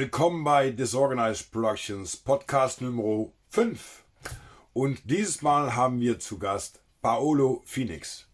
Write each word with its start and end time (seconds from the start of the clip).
Willkommen 0.00 0.44
bei 0.44 0.70
Disorganized 0.70 1.50
Productions 1.50 2.16
Podcast 2.16 2.80
Nummer 2.82 3.32
5. 3.48 4.04
Und 4.72 5.00
dieses 5.10 5.42
Mal 5.42 5.74
haben 5.74 5.98
wir 5.98 6.20
zu 6.20 6.38
Gast 6.38 6.80
Paolo 7.02 7.62
Phoenix. 7.64 8.28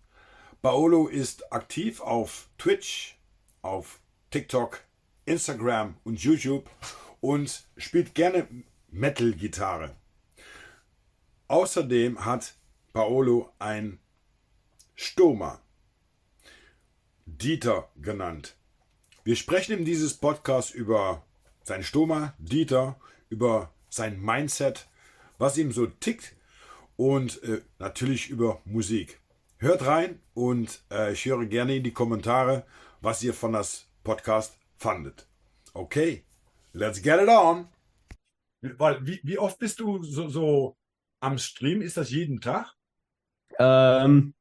Paolo 0.61 1.09
ist 1.09 1.51
aktiv 1.55 2.03
auf 2.03 2.51
Twitch, 2.59 3.19
auf 3.63 3.99
TikTok, 4.31 4.85
Instagram 5.25 5.97
und 6.05 6.21
YouTube 6.21 6.69
und 7.23 7.65
spielt 7.79 8.15
gerne 8.15 8.47
Metal-Gitarre. 8.91 9.97
Außerdem 11.49 12.27
hat 12.27 12.57
Paolo 12.93 13.55
ein 13.59 14.01
Stoma, 14.97 15.63
Dieter 17.25 17.89
genannt. 17.97 18.55
Wir 19.25 19.37
sprechen 19.37 19.79
in 19.79 19.87
dieses 19.87 20.13
Podcast 20.13 20.75
über 20.75 21.25
sein 21.65 21.83
Stoma, 21.83 22.35
Dieter, 22.39 22.97
über 23.31 23.73
sein 23.89 24.21
Mindset, 24.21 24.87
was 25.39 25.59
ihm 25.59 25.73
so 25.73 25.87
tickt 25.87 26.37
und 26.97 27.43
äh, 27.43 27.63
natürlich 27.79 28.31
über 28.31 28.61
Musik. 28.65 29.21
Hört 29.59 29.87
rein 29.87 30.21
und 30.35 30.83
äh, 30.91 31.13
ich 31.13 31.25
höre 31.25 31.47
gerne 31.47 31.77
in 31.77 31.83
die 31.83 31.93
Kommentare, 31.93 32.65
was 33.01 33.23
ihr 33.23 33.35
von 33.35 33.53
das 33.53 33.89
Podcast 34.05 34.59
fandet. 34.77 35.27
Okay, 35.73 36.25
let's 36.73 37.03
get 37.03 37.21
it 37.21 37.29
on. 37.29 37.67
Weil, 38.61 39.07
wie, 39.07 39.21
wie 39.25 39.39
oft 39.39 39.59
bist 39.59 39.81
du 39.81 40.03
so, 40.03 40.29
so 40.29 40.77
am 41.21 41.39
Stream? 41.39 41.83
Ist 41.83 41.97
das 41.97 42.11
jeden 42.11 42.41
Tag? 42.41 42.73
Ähm, 43.59 44.35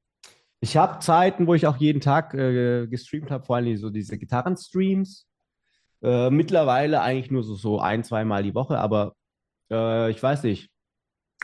ich 0.60 0.78
habe 0.78 1.00
Zeiten, 1.00 1.48
wo 1.48 1.54
ich 1.54 1.68
auch 1.68 1.78
jeden 1.78 2.02
Tag 2.02 2.34
äh, 2.34 2.88
gestreamt 2.88 3.32
habe, 3.32 3.46
vor 3.46 3.58
allem 3.58 3.78
so 3.78 3.90
diese 3.90 4.18
Gitarrenstreams. 4.18 5.28
Äh, 6.04 6.30
mittlerweile 6.30 7.02
eigentlich 7.02 7.32
nur 7.32 7.44
so, 7.44 7.56
so 7.56 7.80
ein, 7.80 8.04
zweimal 8.04 8.44
die 8.44 8.54
Woche, 8.54 8.78
aber 8.78 9.16
äh, 9.72 10.12
ich 10.12 10.22
weiß 10.22 10.44
nicht. 10.44 10.70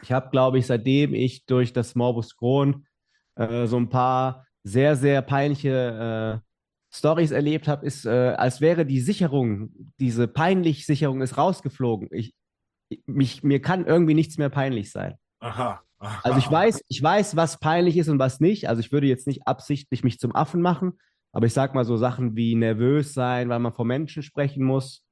Ich 0.02 0.12
habe, 0.12 0.30
glaube 0.30 0.60
ich, 0.60 0.68
seitdem 0.68 1.14
ich 1.14 1.46
durch 1.46 1.74
das 1.74 1.96
Morbus 1.96 2.36
Crohn 2.36 2.86
äh, 3.36 3.68
so 3.68 3.78
ein 3.78 3.90
paar 3.90 4.46
sehr, 4.64 4.96
sehr 4.96 5.22
peinliche 5.22 6.42
äh, 6.44 6.46
Stories 6.96 7.32
erlebt 7.32 7.68
habe, 7.68 7.86
ist, 7.86 8.06
äh, 8.06 8.36
als 8.38 8.62
wäre 8.62 8.86
die 8.86 9.00
Sicherung, 9.00 9.72
diese 10.00 10.28
peinlich 10.28 10.86
Sicherung 10.86 11.22
ist 11.22 11.38
rausgeflogen. 11.38 12.10
Ich, 12.12 12.34
mich, 13.06 13.44
mir 13.44 13.62
kann 13.62 13.86
irgendwie 13.86 14.14
nichts 14.14 14.38
mehr 14.38 14.50
peinlich 14.50 14.92
sein. 14.92 15.16
Aha. 15.40 15.82
Aha. 16.00 16.22
Also 16.24 16.40
ich 16.40 16.50
weiß, 16.50 16.82
ich 16.88 17.02
weiß, 17.02 17.36
was 17.36 17.60
peinlich 17.60 17.98
ist 17.98 18.10
und 18.10 18.20
was 18.20 18.40
nicht. 18.40 18.68
Also 18.68 18.80
ich 18.80 18.92
würde 18.92 19.08
jetzt 19.08 19.28
nicht 19.28 19.48
absichtlich 19.48 20.04
mich 20.04 20.20
zum 20.20 20.36
Affen 20.36 20.62
machen, 20.62 20.98
aber 21.32 21.46
ich 21.46 21.54
sag 21.54 21.74
mal 21.74 21.86
so 21.86 21.98
Sachen 21.98 22.36
wie 22.36 22.56
nervös 22.56 23.14
sein, 23.14 23.50
weil 23.50 23.60
man 23.60 23.74
vor 23.74 23.86
Menschen 23.86 24.24
sprechen 24.24 24.64
muss, 24.64 25.06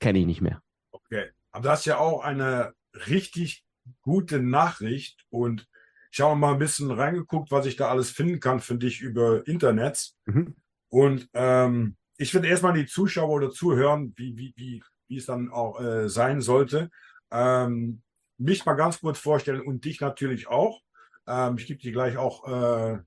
kenne 0.00 0.18
ich 0.18 0.26
nicht 0.26 0.40
mehr. 0.40 0.62
Okay. 0.90 1.30
Aber 1.52 1.64
das 1.64 1.80
ist 1.80 1.86
ja 1.86 1.98
auch 1.98 2.22
eine 2.24 2.74
richtig 3.06 3.64
gute 4.02 4.40
Nachricht 4.40 5.24
und 5.30 5.68
ich 6.10 6.20
habe 6.20 6.36
mal 6.36 6.52
ein 6.52 6.58
bisschen 6.58 6.90
reingeguckt, 6.90 7.50
was 7.50 7.64
ich 7.64 7.76
da 7.76 7.88
alles 7.88 8.10
finden 8.10 8.38
kann 8.38 8.60
für 8.60 8.76
dich 8.76 9.00
über 9.00 9.46
Internet. 9.46 10.12
Mhm. 10.26 10.56
Und 10.88 11.28
ähm, 11.32 11.96
ich 12.18 12.34
würde 12.34 12.48
erstmal 12.48 12.74
die 12.74 12.84
Zuschauer 12.84 13.30
oder 13.30 13.50
zuhören, 13.50 14.12
wie, 14.16 14.36
wie, 14.36 14.52
wie, 14.56 14.82
wie 15.08 15.16
es 15.16 15.26
dann 15.26 15.50
auch 15.50 15.80
äh, 15.80 16.10
sein 16.10 16.42
sollte. 16.42 16.90
Ähm, 17.30 18.02
mich 18.36 18.66
mal 18.66 18.74
ganz 18.74 19.00
kurz 19.00 19.18
vorstellen 19.18 19.62
und 19.62 19.86
dich 19.86 20.00
natürlich 20.00 20.48
auch. 20.48 20.82
Ähm, 21.26 21.56
ich 21.58 21.66
gebe 21.66 21.80
dir 21.80 21.92
gleich 21.92 22.16
auch 22.16 22.46
äh, 22.48 22.98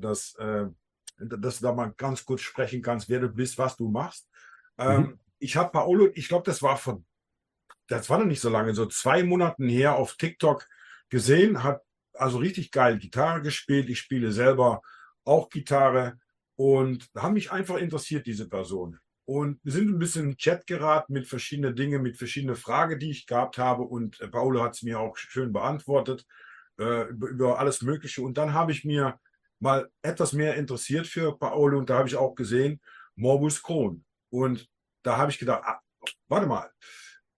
das, 0.00 0.34
äh, 0.36 0.66
dass 1.18 1.58
du 1.58 1.64
da 1.64 1.72
mal 1.72 1.92
ganz 1.96 2.24
kurz 2.24 2.40
sprechen 2.40 2.82
kannst, 2.82 3.08
wer 3.08 3.20
du 3.20 3.28
bist, 3.28 3.58
was 3.58 3.76
du 3.76 3.88
machst. 3.88 4.28
Ähm, 4.78 5.00
mhm. 5.00 5.18
Ich 5.38 5.56
habe 5.56 5.70
Paolo, 5.70 6.08
ich 6.14 6.28
glaube, 6.28 6.44
das 6.44 6.62
war 6.62 6.76
von, 6.76 7.04
das 7.88 8.08
war 8.10 8.18
noch 8.18 8.26
nicht 8.26 8.40
so 8.40 8.50
lange, 8.50 8.74
so 8.74 8.86
zwei 8.86 9.22
Monaten 9.22 9.68
her 9.68 9.96
auf 9.96 10.16
TikTok 10.16 10.66
gesehen, 11.08 11.62
hat 11.62 11.82
also 12.14 12.38
richtig 12.38 12.70
geil 12.70 12.98
Gitarre 12.98 13.42
gespielt. 13.42 13.88
Ich 13.88 13.98
spiele 13.98 14.32
selber 14.32 14.82
auch 15.24 15.48
Gitarre 15.48 16.18
und 16.56 17.08
haben 17.16 17.34
mich 17.34 17.52
einfach 17.52 17.76
interessiert, 17.76 18.26
diese 18.26 18.48
Person. 18.48 18.98
Und 19.24 19.60
wir 19.62 19.72
sind 19.72 19.90
ein 19.90 19.98
bisschen 19.98 20.30
in 20.30 20.36
Chat 20.36 20.66
geraten 20.66 21.12
mit 21.12 21.26
verschiedenen 21.26 21.76
Dingen, 21.76 22.02
mit 22.02 22.16
verschiedenen 22.16 22.56
Fragen, 22.56 22.98
die 22.98 23.10
ich 23.10 23.26
gehabt 23.26 23.58
habe. 23.58 23.82
Und 23.82 24.20
äh, 24.20 24.28
Paolo 24.28 24.62
hat 24.62 24.74
es 24.74 24.82
mir 24.82 24.98
auch 24.98 25.16
schön 25.16 25.52
beantwortet 25.52 26.26
äh, 26.78 27.08
über, 27.08 27.58
alles 27.58 27.82
Mögliche. 27.82 28.22
Und 28.22 28.38
dann 28.38 28.54
habe 28.54 28.72
ich 28.72 28.84
mir 28.84 29.18
mal 29.60 29.90
etwas 30.02 30.32
mehr 30.32 30.56
interessiert 30.56 31.06
für 31.06 31.36
Paolo 31.36 31.78
und 31.78 31.90
da 31.90 31.98
habe 31.98 32.08
ich 32.08 32.16
auch 32.16 32.34
gesehen, 32.34 32.80
Morbus 33.16 33.62
Crohn. 33.62 34.04
Und 34.30 34.68
da 35.02 35.16
habe 35.16 35.30
ich 35.30 35.38
gedacht, 35.38 35.62
ah, 35.64 35.80
warte 36.28 36.46
mal, 36.46 36.70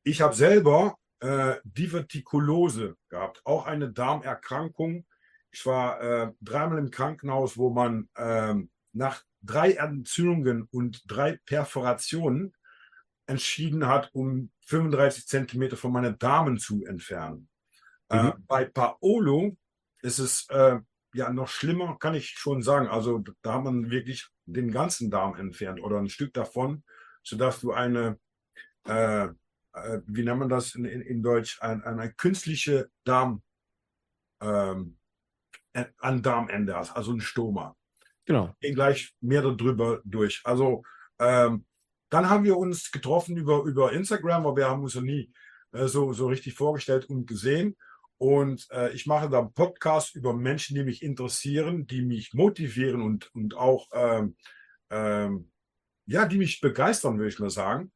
ich 0.02 0.20
habe 0.20 0.34
selber 0.34 0.96
äh, 1.20 1.56
Divertikulose 1.64 2.96
gehabt, 3.08 3.40
auch 3.44 3.66
eine 3.66 3.90
Darmerkrankung. 3.92 5.06
Ich 5.50 5.66
war 5.66 6.00
äh, 6.00 6.32
dreimal 6.40 6.78
im 6.78 6.90
Krankenhaus, 6.90 7.56
wo 7.56 7.70
man 7.70 8.08
äh, 8.14 8.54
nach 8.92 9.22
drei 9.42 9.72
Entzündungen 9.72 10.68
und 10.70 11.02
drei 11.06 11.38
Perforationen 11.44 12.54
entschieden 13.26 13.86
hat, 13.86 14.10
um 14.12 14.50
35 14.66 15.26
Zentimeter 15.26 15.76
von 15.76 15.92
meinen 15.92 16.18
Darmen 16.18 16.58
zu 16.58 16.84
entfernen. 16.84 17.49
Äh, 18.10 18.24
mhm. 18.24 18.44
Bei 18.46 18.64
Paolo 18.64 19.56
ist 20.02 20.18
es 20.18 20.48
äh, 20.50 20.78
ja 21.14 21.32
noch 21.32 21.48
schlimmer, 21.48 21.96
kann 21.98 22.14
ich 22.14 22.30
schon 22.30 22.62
sagen. 22.62 22.88
Also 22.88 23.22
da 23.42 23.54
hat 23.54 23.64
man 23.64 23.90
wirklich 23.90 24.28
den 24.46 24.70
ganzen 24.70 25.10
Darm 25.10 25.36
entfernt 25.36 25.80
oder 25.82 25.98
ein 25.98 26.08
Stück 26.08 26.34
davon, 26.34 26.84
sodass 27.22 27.60
du 27.60 27.72
eine, 27.72 28.18
äh, 28.86 29.24
äh, 29.24 30.00
wie 30.06 30.24
nennt 30.24 30.40
man 30.40 30.48
das 30.48 30.74
in, 30.74 30.84
in, 30.84 31.02
in 31.02 31.22
Deutsch, 31.22 31.60
ein, 31.62 31.82
eine 31.84 32.12
künstliche 32.12 32.90
Darm, 33.04 33.42
ähm, 34.42 34.96
an 35.98 36.22
Darmende 36.22 36.74
hast, 36.74 36.96
also 36.96 37.12
ein 37.12 37.20
Stoma. 37.20 37.76
Genau. 38.24 38.54
Gehen 38.60 38.74
gleich 38.74 39.14
mehr 39.20 39.42
darüber 39.42 40.00
durch. 40.04 40.40
Also 40.44 40.82
ähm, 41.20 41.64
dann 42.08 42.28
haben 42.28 42.44
wir 42.44 42.56
uns 42.56 42.90
getroffen 42.90 43.36
über, 43.36 43.62
über 43.62 43.92
Instagram, 43.92 44.46
aber 44.46 44.56
wir 44.56 44.68
haben 44.68 44.82
uns 44.82 44.94
ja 44.94 45.00
nie 45.00 45.32
äh, 45.72 45.86
so, 45.86 46.12
so 46.12 46.26
richtig 46.26 46.54
vorgestellt 46.54 47.08
und 47.08 47.26
gesehen. 47.26 47.76
Und 48.20 48.68
äh, 48.70 48.92
ich 48.92 49.06
mache 49.06 49.30
da 49.30 49.40
Podcasts 49.40 50.14
über 50.14 50.34
Menschen, 50.34 50.74
die 50.74 50.84
mich 50.84 51.02
interessieren, 51.02 51.86
die 51.86 52.02
mich 52.02 52.34
motivieren 52.34 53.00
und, 53.00 53.34
und 53.34 53.56
auch, 53.56 53.88
ähm, 53.94 54.36
ähm, 54.90 55.50
ja, 56.04 56.26
die 56.26 56.36
mich 56.36 56.60
begeistern, 56.60 57.16
würde 57.16 57.30
ich 57.30 57.38
mal 57.38 57.48
sagen. 57.48 57.90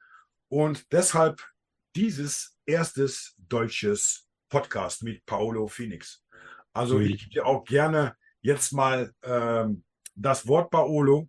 Und 0.48 0.90
deshalb 0.92 1.46
dieses 1.94 2.58
erstes 2.64 3.34
deutsches 3.36 4.26
Podcast 4.48 5.02
mit 5.02 5.26
Paolo 5.26 5.66
Phoenix. 5.66 6.24
Also 6.72 7.00
mhm. 7.00 7.04
ich 7.04 7.28
gebe 7.28 7.44
auch 7.44 7.62
gerne 7.62 8.16
jetzt 8.40 8.72
mal 8.72 9.12
ähm, 9.24 9.84
das 10.14 10.48
Wort 10.48 10.70
Paolo. 10.70 11.28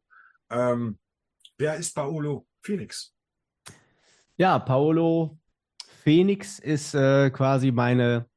Ähm, 0.49 0.99
wer 1.57 1.75
ist 1.75 1.93
Paolo 1.93 2.47
Phoenix? 2.61 3.13
Ja, 4.37 4.57
Paolo 4.57 5.37
Phoenix 6.03 6.59
ist 6.59 6.95
äh, 6.95 7.29
quasi 7.29 7.73
meine 7.73 8.29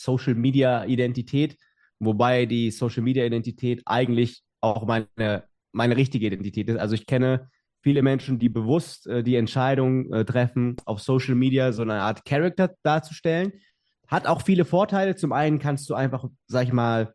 Social 0.00 0.34
Media 0.34 0.84
Identität, 0.84 1.56
wobei 1.98 2.46
die 2.46 2.70
Social 2.70 3.02
Media 3.02 3.24
Identität 3.24 3.82
eigentlich 3.86 4.42
auch 4.60 4.86
meine, 4.86 5.44
meine 5.72 5.96
richtige 5.96 6.26
Identität 6.26 6.68
ist. 6.68 6.78
Also 6.78 6.94
ich 6.94 7.06
kenne 7.06 7.48
viele 7.82 8.02
Menschen, 8.02 8.38
die 8.38 8.48
bewusst 8.48 9.06
äh, 9.06 9.22
die 9.22 9.36
Entscheidung 9.36 10.12
äh, 10.12 10.24
treffen, 10.24 10.76
auf 10.84 11.00
Social 11.00 11.34
Media 11.34 11.72
so 11.72 11.82
eine 11.82 12.00
Art 12.00 12.24
Character 12.24 12.74
darzustellen. 12.82 13.52
Hat 14.08 14.26
auch 14.26 14.42
viele 14.42 14.64
Vorteile. 14.64 15.16
Zum 15.16 15.32
einen 15.32 15.58
kannst 15.58 15.88
du 15.88 15.94
einfach, 15.94 16.24
sag 16.46 16.64
ich 16.64 16.72
mal, 16.72 17.14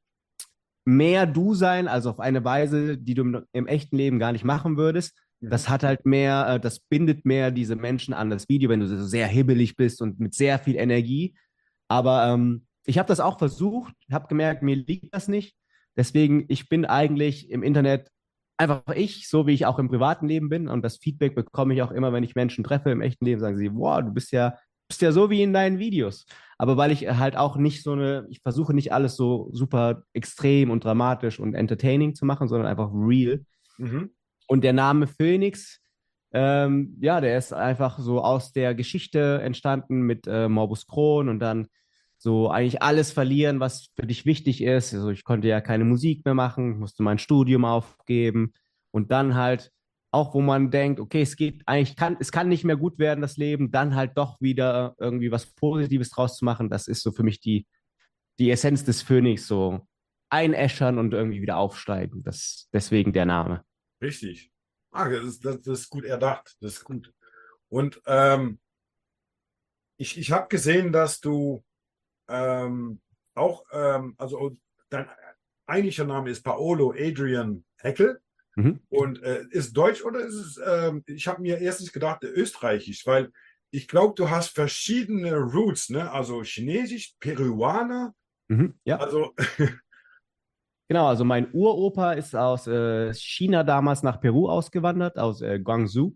mehr 0.86 1.26
du 1.26 1.54
sein, 1.56 1.88
also 1.88 2.12
auf 2.12 2.20
eine 2.20 2.46
Weise, 2.46 2.98
die 2.98 3.16
du 3.16 3.24
im, 3.24 3.46
im 3.52 3.68
echten 3.68 3.98
Leben 3.98 4.20
gar 4.20 4.32
nicht 4.32 4.46
machen 4.46 4.78
würdest. 4.78 5.18
Mhm. 5.40 5.50
Das 5.50 5.70
hat 5.70 5.84
halt 5.84 6.06
mehr, 6.06 6.48
äh, 6.48 6.60
das 6.60 6.80
bindet 6.80 7.26
mehr 7.26 7.52
diese 7.52 7.76
Menschen 7.76 8.14
an 8.14 8.30
das 8.30 8.48
Video, 8.50 8.70
wenn 8.70 8.80
du 8.80 8.88
so 8.88 9.04
sehr 9.04 9.28
hibbelig 9.28 9.76
bist 9.76 10.02
und 10.02 10.20
mit 10.20 10.34
sehr 10.34 10.60
viel 10.60 10.76
Energie. 10.76 11.36
Aber 11.88 12.28
ähm, 12.28 12.66
ich 12.86 12.98
habe 12.98 13.08
das 13.08 13.20
auch 13.20 13.38
versucht, 13.38 13.94
habe 14.12 14.28
gemerkt, 14.28 14.64
mir 14.64 14.76
liegt 14.76 15.14
das 15.14 15.28
nicht. 15.28 15.56
Deswegen, 15.98 16.46
ich 16.50 16.70
bin 16.70 16.86
eigentlich 16.86 17.50
im 17.50 17.64
Internet 17.64 18.10
einfach 18.58 18.84
ich, 18.96 19.30
so 19.30 19.48
wie 19.48 19.54
ich 19.54 19.66
auch 19.66 19.80
im 19.80 19.90
privaten 19.90 20.28
Leben 20.28 20.50
bin. 20.50 20.68
Und 20.68 20.82
das 20.84 20.98
Feedback 20.98 21.36
bekomme 21.36 21.74
ich 21.74 21.82
auch 21.82 21.92
immer, 21.92 22.14
wenn 22.14 22.24
ich 22.24 22.36
Menschen 22.36 22.64
treffe 22.64 22.90
im 22.92 23.02
echten 23.02 23.26
Leben, 23.26 23.42
sagen 23.42 23.58
sie, 23.58 23.74
wow, 23.74 24.02
du 24.02 24.12
bist 24.12 24.32
ja, 24.32 24.58
bist 24.88 25.02
ja 25.02 25.12
so 25.12 25.30
wie 25.30 25.42
in 25.42 25.54
deinen 25.54 25.80
Videos. 25.80 26.26
Aber 26.58 26.78
weil 26.78 26.92
ich 26.92 27.08
halt 27.10 27.36
auch 27.36 27.58
nicht 27.58 27.84
so 27.84 27.94
eine, 27.94 28.28
ich 28.30 28.42
versuche 28.42 28.74
nicht 28.74 28.94
alles 28.94 29.16
so 29.16 29.50
super 29.52 30.04
extrem 30.14 30.70
und 30.70 30.84
dramatisch 30.84 31.40
und 31.40 31.54
entertaining 31.54 32.16
zu 32.16 32.26
machen, 32.26 32.48
sondern 32.48 32.68
einfach 32.68 32.92
real. 32.94 33.44
Mhm. 33.78 34.12
Und 34.48 34.64
der 34.64 34.74
Name 34.74 35.08
Phoenix, 35.08 35.82
ähm, 36.34 36.98
ja, 37.02 37.20
der 37.22 37.38
ist 37.38 37.54
einfach 37.54 38.00
so 38.00 38.22
aus 38.22 38.52
der 38.52 38.76
Geschichte 38.76 39.42
entstanden 39.42 40.02
mit 40.02 40.28
äh, 40.28 40.48
Morbus 40.48 40.86
Crohn 40.86 41.30
und 41.30 41.40
dann 41.40 41.68
so 42.26 42.50
eigentlich 42.50 42.82
alles 42.82 43.12
verlieren, 43.12 43.60
was 43.60 43.92
für 43.96 44.08
dich 44.08 44.26
wichtig 44.26 44.64
ist. 44.64 44.96
Also 44.96 45.12
ich 45.12 45.24
konnte 45.24 45.48
ja 45.48 45.62
keine 45.62 45.86
Musik 45.86 46.26
mehr 46.26 46.34
machen, 46.34 46.80
musste 46.80 47.04
mein 47.04 47.20
Studium 47.20 47.66
aufgeben 47.66 48.52
und 48.92 49.12
dann 49.12 49.36
halt 49.36 49.72
auch 50.16 50.34
wo 50.34 50.40
man 50.40 50.72
denkt, 50.72 51.02
okay, 51.02 51.22
es 51.22 51.36
geht 51.36 51.62
eigentlich, 51.66 51.98
kann, 51.98 52.16
es 52.22 52.32
kann 52.32 52.48
nicht 52.48 52.64
mehr 52.64 52.78
gut 52.78 53.00
werden, 53.00 53.20
das 53.20 53.36
Leben, 53.36 53.70
dann 53.70 53.96
halt 53.96 54.18
doch 54.18 54.40
wieder 54.40 54.96
irgendwie 54.98 55.30
was 55.30 55.46
Positives 55.46 56.10
draus 56.10 56.38
zu 56.38 56.46
machen, 56.46 56.70
das 56.70 56.88
ist 56.88 57.04
so 57.04 57.12
für 57.12 57.24
mich 57.24 57.42
die, 57.42 57.68
die 58.40 58.50
Essenz 58.50 58.86
des 58.86 59.02
Phönix, 59.02 59.46
so 59.46 59.86
einäschern 60.30 61.00
und 61.00 61.14
irgendwie 61.14 61.42
wieder 61.42 61.58
aufsteigen. 61.58 62.24
Das, 62.24 62.70
deswegen 62.72 63.12
der 63.12 63.26
Name. 63.26 63.66
Richtig. 64.02 64.52
Ah, 64.92 65.10
das 65.10 65.26
ist, 65.26 65.44
das, 65.44 65.68
ist 65.68 65.90
gut 65.90 66.06
erdacht. 66.06 66.56
Das 66.62 66.74
ist 66.78 66.86
gut. 66.86 67.14
Und 67.68 68.02
ähm, 68.06 68.60
ich, 69.98 70.18
ich 70.18 70.32
habe 70.32 70.48
gesehen, 70.48 70.94
dass 70.94 71.20
du 71.20 71.62
ähm, 72.28 73.00
auch, 73.34 73.64
ähm, 73.72 74.16
also 74.18 74.56
dein 74.90 75.08
eigentlicher 75.68 76.06
Name 76.06 76.30
ist 76.30 76.44
Paolo 76.44 76.94
Adrian 76.98 77.64
Heckel. 77.78 78.20
Mhm. 78.56 78.80
Und 78.90 79.22
äh, 79.22 79.44
ist 79.50 79.76
Deutsch 79.76 80.04
oder 80.04 80.22
ist 80.22 80.36
es, 80.36 80.62
ähm, 80.66 81.04
ich 81.08 81.28
habe 81.28 81.42
mir 81.42 81.60
erstens 81.60 81.92
gedacht, 81.92 82.24
österreichisch, 82.24 83.06
weil 83.06 83.32
ich 83.72 83.88
glaube, 83.90 84.14
du 84.16 84.30
hast 84.30 84.56
verschiedene 84.56 85.36
Roots, 85.36 85.90
ne? 85.90 86.10
Also 86.10 86.44
Chinesisch, 86.44 87.16
Peruaner. 87.20 88.14
Mhm, 88.48 88.76
ja. 88.86 88.98
Also. 88.98 89.34
genau, 90.88 91.08
also 91.08 91.26
mein 91.26 91.52
Uropa 91.52 92.14
ist 92.14 92.34
aus 92.36 92.68
äh, 92.68 93.14
China 93.14 93.64
damals 93.64 94.04
nach 94.04 94.22
Peru 94.22 94.48
ausgewandert, 94.48 95.18
aus 95.18 95.42
äh, 95.42 95.60
Guangzhou. 95.60 96.16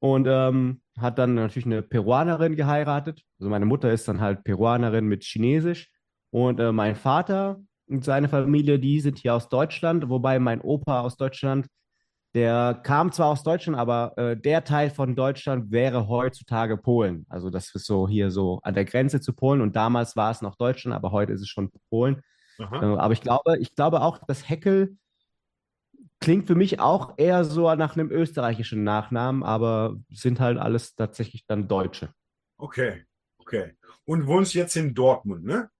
Und 0.00 0.26
ähm, 0.28 0.80
hat 1.00 1.18
dann 1.18 1.34
natürlich 1.34 1.66
eine 1.66 1.82
Peruanerin 1.82 2.56
geheiratet. 2.56 3.22
Also 3.38 3.50
meine 3.50 3.66
Mutter 3.66 3.92
ist 3.92 4.08
dann 4.08 4.20
halt 4.20 4.44
Peruanerin 4.44 5.06
mit 5.06 5.24
Chinesisch. 5.24 5.90
Und 6.30 6.60
äh, 6.60 6.72
mein 6.72 6.94
Vater 6.96 7.60
und 7.88 8.04
seine 8.04 8.28
Familie, 8.28 8.78
die 8.78 9.00
sind 9.00 9.18
hier 9.18 9.34
aus 9.34 9.48
Deutschland, 9.48 10.08
wobei 10.08 10.38
mein 10.38 10.60
Opa 10.60 11.00
aus 11.00 11.16
Deutschland, 11.16 11.66
der 12.34 12.80
kam 12.82 13.10
zwar 13.12 13.28
aus 13.28 13.42
Deutschland, 13.42 13.78
aber 13.78 14.12
äh, 14.18 14.36
der 14.36 14.62
Teil 14.64 14.90
von 14.90 15.16
Deutschland 15.16 15.70
wäre 15.70 16.08
heutzutage 16.08 16.76
Polen. 16.76 17.24
Also 17.30 17.48
das 17.48 17.74
ist 17.74 17.86
so 17.86 18.06
hier 18.06 18.30
so 18.30 18.60
an 18.62 18.74
der 18.74 18.84
Grenze 18.84 19.20
zu 19.20 19.32
Polen 19.32 19.62
und 19.62 19.74
damals 19.76 20.14
war 20.16 20.30
es 20.30 20.42
noch 20.42 20.56
Deutschland, 20.56 20.94
aber 20.94 21.10
heute 21.10 21.32
ist 21.32 21.40
es 21.40 21.48
schon 21.48 21.70
Polen. 21.88 22.20
Äh, 22.58 22.64
aber 22.84 23.12
ich 23.12 23.22
glaube, 23.22 23.56
ich 23.58 23.74
glaube 23.74 24.02
auch, 24.02 24.18
dass 24.26 24.48
Heckel 24.48 24.96
klingt 26.28 26.46
für 26.46 26.54
mich 26.54 26.78
auch 26.78 27.14
eher 27.16 27.42
so 27.42 27.74
nach 27.74 27.96
einem 27.96 28.10
österreichischen 28.10 28.84
Nachnamen, 28.84 29.42
aber 29.42 29.96
sind 30.10 30.40
halt 30.40 30.58
alles 30.58 30.94
tatsächlich 30.94 31.46
dann 31.46 31.68
Deutsche. 31.68 32.12
Okay, 32.58 33.06
okay. 33.38 33.72
Und 34.04 34.26
wohnst 34.26 34.52
jetzt 34.52 34.76
in 34.76 34.92
Dortmund, 34.92 35.46
ne? 35.46 35.70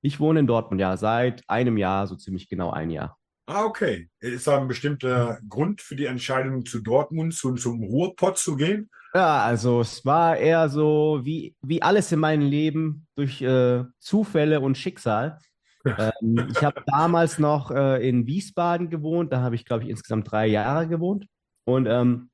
Ich 0.00 0.18
wohne 0.18 0.40
in 0.40 0.46
Dortmund, 0.46 0.80
ja, 0.80 0.96
seit 0.96 1.42
einem 1.50 1.76
Jahr, 1.76 2.06
so 2.06 2.16
ziemlich 2.16 2.48
genau 2.48 2.70
ein 2.70 2.88
Jahr. 2.88 3.18
Ah, 3.44 3.64
okay. 3.64 4.08
Ist 4.20 4.46
da 4.46 4.58
ein 4.58 4.68
bestimmter 4.68 5.38
Grund 5.46 5.82
für 5.82 5.96
die 5.96 6.06
Entscheidung, 6.06 6.64
zu 6.64 6.80
Dortmund, 6.80 7.34
zu, 7.34 7.52
zum 7.56 7.82
Ruhrpott 7.82 8.38
zu 8.38 8.56
gehen? 8.56 8.88
Ja, 9.12 9.42
also 9.42 9.82
es 9.82 10.02
war 10.06 10.38
eher 10.38 10.70
so 10.70 11.20
wie, 11.24 11.54
wie 11.60 11.82
alles 11.82 12.10
in 12.10 12.20
meinem 12.20 12.48
Leben 12.48 13.06
durch 13.16 13.42
äh, 13.42 13.84
Zufälle 13.98 14.62
und 14.62 14.78
Schicksal. 14.78 15.40
Ähm, 15.84 16.48
ich 16.50 16.62
habe 16.64 16.82
damals 16.86 17.38
noch 17.38 17.70
äh, 17.70 18.06
in 18.06 18.26
Wiesbaden 18.26 18.90
gewohnt, 18.90 19.32
da 19.32 19.40
habe 19.40 19.54
ich, 19.54 19.64
glaube 19.64 19.84
ich, 19.84 19.90
insgesamt 19.90 20.30
drei 20.30 20.46
Jahre 20.46 20.88
gewohnt. 20.88 21.26
Und 21.64 21.86
ähm, 21.86 22.30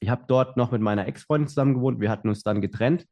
ich 0.00 0.08
habe 0.08 0.24
dort 0.26 0.56
noch 0.56 0.72
mit 0.72 0.82
meiner 0.82 1.06
Ex-Freundin 1.06 1.48
zusammen 1.48 1.74
gewohnt. 1.74 2.00
Wir 2.00 2.10
hatten 2.10 2.28
uns 2.28 2.42
dann 2.42 2.60
getrennt. 2.60 3.06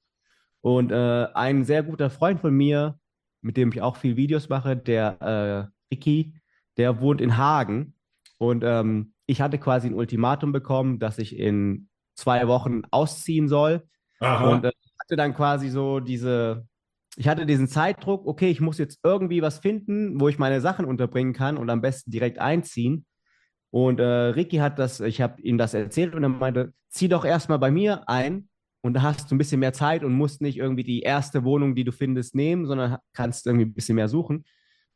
Und 0.60 0.92
äh, 0.92 1.26
ein 1.34 1.64
sehr 1.64 1.82
guter 1.82 2.10
Freund 2.10 2.40
von 2.40 2.54
mir, 2.54 2.98
mit 3.40 3.56
dem 3.56 3.70
ich 3.72 3.80
auch 3.80 3.96
viel 3.96 4.16
Videos 4.16 4.48
mache, 4.48 4.76
der 4.76 5.20
äh, 5.20 5.94
Ricky, 5.94 6.34
der 6.76 7.00
wohnt 7.00 7.20
in 7.20 7.36
Hagen. 7.36 7.94
Und 8.38 8.62
ähm, 8.64 9.14
ich 9.26 9.40
hatte 9.40 9.58
quasi 9.58 9.88
ein 9.88 9.94
Ultimatum 9.94 10.52
bekommen, 10.52 10.98
dass 10.98 11.18
ich 11.18 11.36
in 11.36 11.88
zwei 12.14 12.46
Wochen 12.48 12.82
ausziehen 12.90 13.48
soll. 13.48 13.82
Aha. 14.20 14.50
Und 14.50 14.64
äh, 14.64 14.72
hatte 15.00 15.16
dann 15.16 15.34
quasi 15.34 15.68
so 15.68 16.00
diese, 16.00 16.66
ich 17.16 17.28
hatte 17.28 17.46
diesen 17.46 17.68
Zeitdruck, 17.68 18.26
okay, 18.26 18.50
ich 18.50 18.60
muss 18.60 18.78
jetzt 18.78 19.00
irgendwie 19.02 19.42
was 19.42 19.58
finden, 19.58 20.20
wo 20.20 20.28
ich 20.28 20.38
meine 20.38 20.60
Sachen 20.60 20.86
unterbringen 20.86 21.34
kann 21.34 21.58
und 21.58 21.68
am 21.68 21.82
besten 21.82 22.10
direkt 22.10 22.38
einziehen. 22.38 23.04
Und 23.70 24.00
äh, 24.00 24.04
Ricky 24.04 24.58
hat 24.58 24.78
das, 24.78 25.00
ich 25.00 25.20
habe 25.20 25.40
ihm 25.42 25.58
das 25.58 25.74
erzählt 25.74 26.14
und 26.14 26.22
er 26.22 26.28
meinte, 26.28 26.72
zieh 26.88 27.08
doch 27.08 27.24
erstmal 27.24 27.58
bei 27.58 27.70
mir 27.70 28.08
ein 28.08 28.48
und 28.82 28.94
da 28.94 29.02
hast 29.02 29.30
du 29.30 29.34
ein 29.34 29.38
bisschen 29.38 29.60
mehr 29.60 29.72
Zeit 29.72 30.04
und 30.04 30.12
musst 30.12 30.40
nicht 30.40 30.58
irgendwie 30.58 30.84
die 30.84 31.00
erste 31.00 31.44
Wohnung, 31.44 31.74
die 31.74 31.84
du 31.84 31.92
findest, 31.92 32.34
nehmen, 32.34 32.66
sondern 32.66 32.98
kannst 33.12 33.46
irgendwie 33.46 33.66
ein 33.66 33.74
bisschen 33.74 33.96
mehr 33.96 34.08
suchen. 34.08 34.44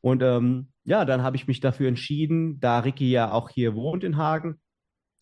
Und 0.00 0.22
ähm, 0.22 0.68
ja, 0.84 1.04
dann 1.04 1.22
habe 1.22 1.36
ich 1.36 1.46
mich 1.46 1.60
dafür 1.60 1.88
entschieden, 1.88 2.60
da 2.60 2.80
Ricky 2.80 3.10
ja 3.10 3.32
auch 3.32 3.48
hier 3.48 3.74
wohnt 3.74 4.04
in 4.04 4.16
Hagen, 4.16 4.60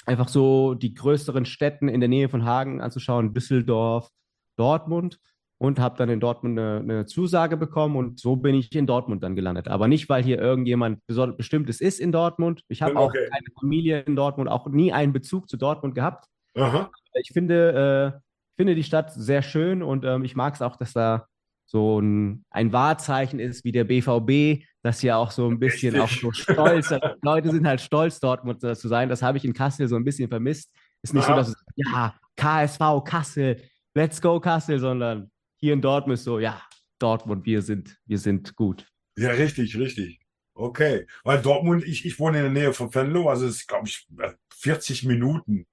einfach 0.06 0.28
so 0.28 0.74
die 0.74 0.94
größeren 0.94 1.44
Städten 1.44 1.88
in 1.88 2.00
der 2.00 2.08
Nähe 2.08 2.28
von 2.28 2.44
Hagen 2.44 2.80
anzuschauen, 2.80 3.34
Düsseldorf, 3.34 4.10
Dortmund 4.56 5.20
und 5.58 5.78
habe 5.78 5.96
dann 5.96 6.08
in 6.08 6.20
Dortmund 6.20 6.58
eine, 6.58 6.80
eine, 6.80 7.06
Zusage 7.06 7.56
bekommen 7.56 7.96
und 7.96 8.18
so 8.18 8.36
bin 8.36 8.54
ich 8.54 8.74
in 8.74 8.86
Dortmund 8.86 9.22
dann 9.22 9.36
gelandet. 9.36 9.68
Aber 9.68 9.88
nicht, 9.88 10.08
weil 10.08 10.22
hier 10.22 10.38
irgendjemand 10.38 11.00
bestimmtes 11.06 11.80
ist 11.80 12.00
in 12.00 12.12
Dortmund. 12.12 12.62
Ich 12.68 12.82
habe 12.82 12.96
okay. 12.96 13.00
auch 13.00 13.30
keine 13.30 13.46
Familie 13.60 14.00
in 14.00 14.16
Dortmund, 14.16 14.50
auch 14.50 14.66
nie 14.66 14.92
einen 14.92 15.12
Bezug 15.12 15.48
zu 15.48 15.56
Dortmund 15.56 15.94
gehabt. 15.94 16.26
Aha. 16.56 16.90
Ich 17.14 17.30
finde, 17.32 18.14
äh, 18.14 18.20
finde 18.56 18.74
die 18.74 18.84
Stadt 18.84 19.12
sehr 19.12 19.42
schön 19.42 19.82
und 19.82 20.04
ähm, 20.04 20.24
ich 20.24 20.36
mag 20.36 20.54
es 20.54 20.62
auch, 20.62 20.76
dass 20.76 20.92
da 20.92 21.26
so 21.66 22.00
ein, 22.00 22.44
ein 22.50 22.72
Wahrzeichen 22.72 23.40
ist 23.40 23.64
wie 23.64 23.72
der 23.72 23.84
BVB, 23.84 24.64
das 24.82 25.02
ja 25.02 25.16
auch 25.16 25.30
so 25.30 25.48
ein 25.48 25.58
bisschen 25.58 25.94
Richtig. 25.96 26.24
auch 26.24 26.32
so 26.32 26.32
stolz, 26.32 26.92
Leute 27.22 27.50
sind 27.50 27.66
halt 27.66 27.80
stolz, 27.80 28.20
Dortmund 28.20 28.60
zu 28.60 28.88
sein. 28.88 29.08
Das 29.08 29.22
habe 29.22 29.38
ich 29.38 29.44
in 29.44 29.54
Kassel 29.54 29.88
so 29.88 29.96
ein 29.96 30.04
bisschen 30.04 30.28
vermisst. 30.28 30.70
Ist 31.02 31.14
nicht 31.14 31.28
ja. 31.28 31.34
so, 31.34 31.36
dass 31.36 31.48
es, 31.48 31.64
ja, 31.76 32.14
KSV 32.36 33.04
Kassel, 33.04 33.62
let's 33.94 34.20
go 34.20 34.38
Kassel, 34.40 34.78
sondern 34.78 35.30
hier 35.64 35.72
in 35.72 35.80
Dortmund 35.80 36.18
ist 36.18 36.24
so, 36.24 36.38
ja, 36.38 36.62
Dortmund, 36.98 37.46
wir 37.46 37.62
sind, 37.62 37.98
wir 38.06 38.18
sind 38.18 38.54
gut. 38.54 38.86
Ja, 39.16 39.30
richtig, 39.30 39.76
richtig. 39.76 40.20
Okay. 40.54 41.06
Weil 41.24 41.42
Dortmund, 41.42 41.84
ich, 41.84 42.04
ich 42.04 42.18
wohne 42.18 42.38
in 42.38 42.44
der 42.44 42.52
Nähe 42.52 42.72
von 42.72 42.94
Venlo, 42.94 43.28
also 43.28 43.46
es 43.46 43.56
ist, 43.56 43.66
glaube 43.66 43.88
ich, 43.88 44.06
40 44.50 45.04
Minuten 45.04 45.66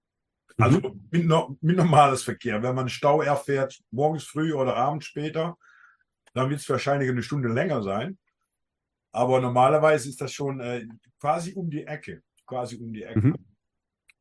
also 0.58 0.80
mhm. 0.80 1.08
mit, 1.12 1.62
mit 1.62 1.78
normales 1.78 2.24
Verkehr. 2.24 2.62
Wenn 2.62 2.76
man 2.76 2.90
Stau 2.90 3.22
erfährt, 3.22 3.80
morgens 3.92 4.24
früh 4.24 4.54
oder 4.54 4.76
abends 4.76 5.06
später, 5.06 5.58
dann 6.34 6.50
wird 6.50 6.60
es 6.60 6.70
wahrscheinlich 6.70 7.10
eine 7.10 7.24
Stunde 7.24 7.50
länger 7.50 7.82
sein. 7.82 8.18
Aber 9.12 9.42
normalerweise 9.42 10.08
ist 10.08 10.22
das 10.22 10.32
schon 10.32 10.60
äh, 10.60 10.86
quasi 11.20 11.54
um 11.54 11.70
die 11.70 11.86
Ecke. 11.86 12.22
Quasi 12.46 12.78
um 12.78 12.94
die 12.94 13.04
Ecke. 13.04 13.20
Mhm. 13.20 13.36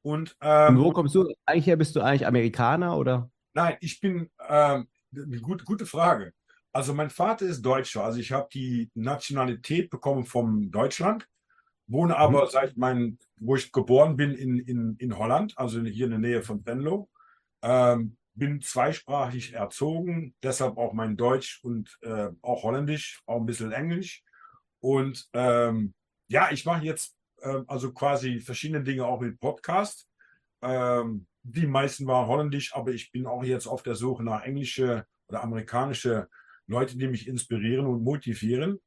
Und, 0.02 0.36
ähm, 0.40 0.76
Und, 0.78 0.84
wo 0.84 0.92
kommst 0.92 1.14
du 1.14 1.32
eigentlich 1.44 1.66
her? 1.66 1.76
Bist 1.76 1.94
du 1.94 2.00
eigentlich 2.00 2.26
Amerikaner 2.26 2.96
oder? 2.96 3.30
Nein, 3.52 3.76
ich 3.80 4.00
bin, 4.00 4.30
ähm, 4.48 4.88
gut, 5.42 5.64
gute 5.64 5.86
Frage. 5.86 6.32
Also 6.72 6.94
mein 6.94 7.10
Vater 7.10 7.46
ist 7.46 7.62
Deutscher. 7.62 8.04
Also 8.04 8.20
ich 8.20 8.32
habe 8.32 8.48
die 8.52 8.90
Nationalität 8.94 9.90
bekommen 9.90 10.24
vom 10.24 10.70
Deutschland 10.70 11.26
wohne 11.90 12.16
aber 12.16 12.44
mhm. 12.44 12.50
seit 12.50 12.76
meinem, 12.76 13.18
wo 13.36 13.56
ich 13.56 13.72
geboren 13.72 14.16
bin, 14.16 14.32
in, 14.32 14.58
in, 14.60 14.96
in 14.96 15.18
Holland, 15.18 15.58
also 15.58 15.80
hier 15.82 16.04
in 16.06 16.12
der 16.12 16.20
Nähe 16.20 16.42
von 16.42 16.64
Venlo. 16.64 17.10
Ähm, 17.62 18.16
bin 18.34 18.62
zweisprachig 18.62 19.52
erzogen, 19.52 20.34
deshalb 20.42 20.78
auch 20.78 20.92
mein 20.92 21.16
Deutsch 21.16 21.62
und 21.62 21.98
äh, 22.02 22.28
auch 22.42 22.62
Holländisch, 22.62 23.20
auch 23.26 23.38
ein 23.40 23.46
bisschen 23.46 23.72
Englisch. 23.72 24.22
Und 24.78 25.28
ähm, 25.34 25.92
ja, 26.28 26.50
ich 26.52 26.64
mache 26.64 26.84
jetzt 26.84 27.16
äh, 27.42 27.62
also 27.66 27.92
quasi 27.92 28.40
verschiedene 28.40 28.82
Dinge 28.82 29.04
auch 29.04 29.20
mit 29.20 29.40
Podcast. 29.40 30.08
Ähm, 30.62 31.26
die 31.42 31.66
meisten 31.66 32.06
waren 32.06 32.28
Holländisch, 32.28 32.74
aber 32.74 32.92
ich 32.92 33.12
bin 33.12 33.26
auch 33.26 33.44
jetzt 33.44 33.66
auf 33.66 33.82
der 33.82 33.94
Suche 33.94 34.22
nach 34.22 34.42
englische 34.42 35.06
oder 35.28 35.42
amerikanische 35.42 36.28
Leute, 36.66 36.96
die 36.96 37.08
mich 37.08 37.26
inspirieren 37.26 37.86
und 37.86 38.02
motivieren 38.02 38.78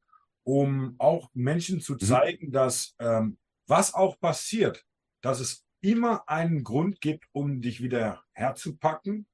um 0.43 0.95
auch 0.97 1.29
Menschen 1.33 1.81
zu 1.81 1.93
mhm. 1.93 1.99
zeigen, 1.99 2.47
mhm. 2.47 2.51
dass 2.51 2.95
ähm, 2.99 3.37
was 3.67 3.93
auch 3.93 4.19
passiert, 4.19 4.85
dass 5.21 5.39
es 5.39 5.65
immer 5.81 6.27
einen 6.29 6.63
Grund 6.63 7.01
gibt, 7.01 7.25
um 7.31 7.61
dich 7.61 7.81
wieder 7.81 8.23
herzupacken 8.33 9.25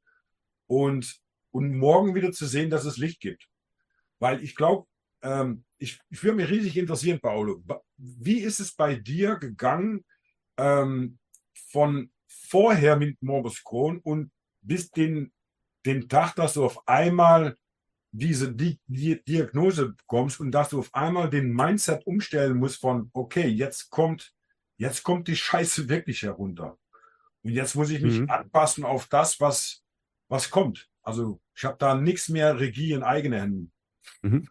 und, 0.67 1.19
und 1.51 1.77
morgen 1.77 2.15
wieder 2.15 2.31
zu 2.31 2.45
sehen, 2.45 2.69
dass 2.69 2.85
es 2.85 2.97
Licht 2.97 3.19
gibt. 3.19 3.47
Weil 4.19 4.43
ich 4.43 4.55
glaube, 4.55 4.87
ähm, 5.21 5.63
ich, 5.77 5.99
ich 6.09 6.23
würde 6.23 6.37
mich 6.37 6.49
riesig 6.49 6.77
interessieren, 6.77 7.19
Paolo, 7.19 7.63
wie 7.97 8.39
ist 8.39 8.59
es 8.59 8.75
bei 8.75 8.95
dir 8.95 9.35
gegangen 9.35 10.05
ähm, 10.57 11.17
von 11.71 12.11
vorher 12.29 12.95
mit 12.95 13.21
Morbus 13.21 13.63
Crohn 13.63 13.99
und 13.99 14.31
bis 14.61 14.91
den, 14.91 15.31
den 15.85 16.07
Tag, 16.07 16.35
dass 16.35 16.53
du 16.53 16.63
auf 16.63 16.87
einmal 16.87 17.57
diese 18.11 18.53
Di 18.53 18.79
Di 18.87 19.21
Diagnose 19.23 19.89
bekommst 19.89 20.39
und 20.39 20.51
dass 20.51 20.69
du 20.69 20.79
auf 20.79 20.93
einmal 20.93 21.29
den 21.29 21.53
Mindset 21.53 22.05
umstellen 22.07 22.57
musst 22.57 22.79
von, 22.79 23.09
okay, 23.13 23.47
jetzt 23.47 23.89
kommt, 23.89 24.33
jetzt 24.77 25.03
kommt 25.03 25.27
die 25.27 25.35
Scheiße 25.35 25.89
wirklich 25.89 26.23
herunter. 26.23 26.77
Und 27.43 27.51
jetzt 27.51 27.75
muss 27.75 27.89
ich 27.89 28.01
mich 28.01 28.19
mhm. 28.19 28.29
anpassen 28.29 28.83
auf 28.83 29.07
das, 29.07 29.39
was, 29.39 29.83
was 30.27 30.49
kommt. 30.49 30.89
Also 31.01 31.39
ich 31.55 31.63
habe 31.65 31.77
da 31.79 31.95
nichts 31.95 32.29
mehr 32.29 32.59
Regie 32.59 32.93
in 32.93 33.03
eigene 33.03 33.41
Händen. 33.41 33.71
Mhm. 34.21 34.47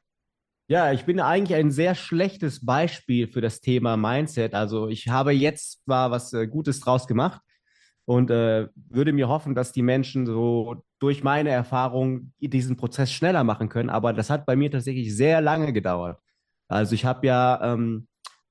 Ja, 0.70 0.92
ich 0.92 1.04
bin 1.04 1.18
eigentlich 1.18 1.58
ein 1.58 1.70
sehr 1.70 1.94
schlechtes 1.94 2.64
Beispiel 2.64 3.26
für 3.26 3.40
das 3.40 3.60
Thema 3.60 3.96
Mindset. 3.96 4.54
Also 4.54 4.88
ich 4.88 5.08
habe 5.08 5.32
jetzt 5.32 5.82
zwar 5.84 6.10
was 6.10 6.32
äh, 6.34 6.46
Gutes 6.46 6.80
draus 6.80 7.06
gemacht, 7.06 7.40
und 8.08 8.30
äh, 8.30 8.68
würde 8.74 9.12
mir 9.12 9.28
hoffen, 9.28 9.54
dass 9.54 9.72
die 9.72 9.82
Menschen 9.82 10.24
so 10.24 10.82
durch 10.98 11.22
meine 11.22 11.50
Erfahrung 11.50 12.32
diesen 12.40 12.78
Prozess 12.78 13.12
schneller 13.12 13.44
machen 13.44 13.68
können. 13.68 13.90
Aber 13.90 14.14
das 14.14 14.30
hat 14.30 14.46
bei 14.46 14.56
mir 14.56 14.70
tatsächlich 14.70 15.14
sehr 15.14 15.42
lange 15.42 15.74
gedauert. 15.74 16.18
Also 16.68 16.94
ich 16.94 17.04
habe 17.04 17.26
ja 17.26 17.60
ähm, 17.74 18.08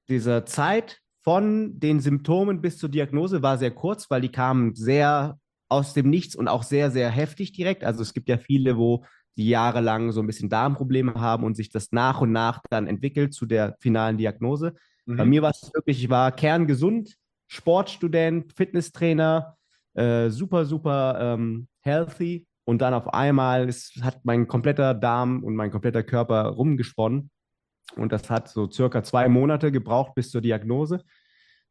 diese 0.09 0.45
Zeit 0.45 0.99
von 1.23 1.79
den 1.79 2.01
Symptomen 2.01 2.61
bis 2.61 2.77
zur 2.77 2.89
Diagnose 2.89 3.41
war 3.41 3.57
sehr 3.57 3.71
kurz, 3.71 4.11
weil 4.11 4.21
die 4.21 4.31
kamen 4.31 4.75
sehr 4.75 5.39
aus 5.69 5.95
dem 5.95 6.11
Nichts 6.11 6.35
und 6.35 6.47
auch 6.47 6.61
sehr, 6.61 6.91
sehr 6.91 7.09
heftig 7.09 7.51
direkt. 7.51 7.83
Also 7.83 8.03
es 8.03 8.13
gibt 8.13 8.29
ja 8.29 8.37
viele, 8.37 8.77
wo 8.77 9.05
die 9.37 9.49
jahrelang 9.49 10.11
so 10.11 10.21
ein 10.21 10.27
bisschen 10.27 10.49
Darmprobleme 10.49 11.15
haben 11.15 11.43
und 11.43 11.57
sich 11.57 11.71
das 11.71 11.91
nach 11.91 12.21
und 12.21 12.31
nach 12.31 12.61
dann 12.69 12.85
entwickelt 12.85 13.33
zu 13.33 13.47
der 13.47 13.75
finalen 13.79 14.19
Diagnose. 14.19 14.75
Mhm. 15.07 15.17
Bei 15.17 15.25
mir 15.25 15.41
war 15.41 15.49
es 15.49 15.71
wirklich, 15.73 16.03
ich 16.03 16.11
war 16.11 16.31
kerngesund, 16.31 17.17
Sportstudent, 17.47 18.53
Fitnesstrainer, 18.53 19.57
äh, 19.93 20.29
super, 20.29 20.65
super 20.65 21.17
ähm, 21.19 21.67
healthy. 21.81 22.45
Und 22.65 22.81
dann 22.81 22.93
auf 22.93 23.13
einmal 23.13 23.69
ist, 23.69 24.03
hat 24.03 24.19
mein 24.23 24.47
kompletter 24.47 24.93
Darm 24.93 25.43
und 25.43 25.55
mein 25.55 25.71
kompletter 25.71 26.03
Körper 26.03 26.47
rumgesponnen. 26.47 27.31
Und 27.95 28.11
das 28.11 28.29
hat 28.29 28.49
so 28.49 28.69
circa 28.69 29.03
zwei 29.03 29.29
Monate 29.29 29.71
gebraucht 29.71 30.13
bis 30.15 30.29
zur 30.29 30.41
Diagnose. 30.41 31.03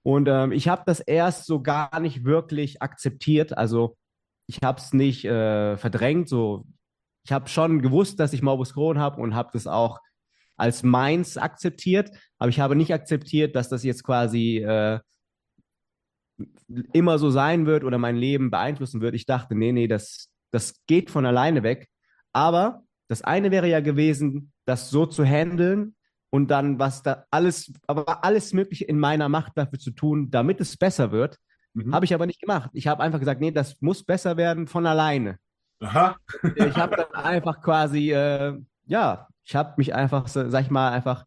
Und 0.02 0.28
ähm, 0.28 0.52
ich 0.52 0.68
habe 0.68 0.83
das 0.87 1.00
erst 1.00 1.47
so 1.47 1.61
gar 1.61 2.00
nicht 2.00 2.25
wirklich 2.25 2.80
akzeptiert. 2.80 3.56
Also 3.56 3.97
ich 4.47 4.62
habe 4.62 4.78
es 4.78 4.92
nicht 4.92 5.25
äh, 5.25 5.76
verdrängt. 5.76 6.28
So, 6.28 6.64
ich 7.25 7.33
habe 7.33 7.49
schon 7.49 7.83
gewusst, 7.83 8.18
dass 8.21 8.33
ich 8.33 8.42
Morbus 8.42 8.75
Crohn 8.75 8.99
habe 8.99 9.21
und 9.21 9.35
habe 9.35 9.50
das 9.52 9.66
auch 9.66 9.99
als 10.56 10.83
meins 10.83 11.37
akzeptiert. 11.37 12.11
Aber 12.38 12.49
ich 12.49 12.61
habe 12.61 12.76
nicht 12.76 12.95
akzeptiert, 12.95 13.54
dass 13.54 13.68
das 13.68 13.83
jetzt 13.83 14.04
quasi 14.04 14.59
äh, 14.59 15.00
immer 16.92 17.18
so 17.18 17.30
sein 17.30 17.66
wird 17.66 17.84
oder 17.84 17.98
mein 17.98 18.16
Leben 18.16 18.50
beeinflussen 18.50 19.00
wird. 19.00 19.14
Ich 19.14 19.26
dachte, 19.26 19.54
nee, 19.54 19.72
nee, 19.72 19.88
das, 19.88 20.30
das 20.50 20.74
geht 20.86 21.10
von 21.10 21.26
alleine 21.26 21.62
weg. 21.62 21.88
Aber 22.32 22.82
das 23.08 23.22
eine 23.22 23.50
wäre 23.50 23.68
ja 23.68 23.80
gewesen, 23.80 24.52
das 24.64 24.90
so 24.90 25.06
zu 25.06 25.24
handeln, 25.24 25.96
und 26.30 26.50
dann 26.50 26.78
was 26.78 27.02
da 27.02 27.24
alles, 27.30 27.72
aber 27.86 28.24
alles 28.24 28.52
Mögliche 28.52 28.84
in 28.84 28.98
meiner 28.98 29.28
Macht 29.28 29.52
dafür 29.56 29.78
zu 29.78 29.90
tun, 29.90 30.30
damit 30.30 30.60
es 30.60 30.76
besser 30.76 31.10
wird. 31.10 31.38
Mhm. 31.74 31.94
Habe 31.94 32.04
ich 32.04 32.14
aber 32.14 32.26
nicht 32.26 32.40
gemacht. 32.40 32.70
Ich 32.72 32.86
habe 32.86 33.02
einfach 33.02 33.18
gesagt, 33.18 33.40
nee, 33.40 33.50
das 33.50 33.80
muss 33.80 34.04
besser 34.04 34.36
werden 34.36 34.66
von 34.66 34.86
alleine. 34.86 35.38
Aha. 35.80 36.16
ich 36.54 36.76
habe 36.76 36.96
dann 36.96 37.24
einfach 37.24 37.60
quasi, 37.62 38.12
äh, 38.12 38.58
ja, 38.86 39.28
ich 39.44 39.54
habe 39.54 39.74
mich 39.76 39.94
einfach, 39.94 40.26
sag 40.28 40.62
ich 40.62 40.70
mal, 40.70 40.90
einfach, 40.90 41.24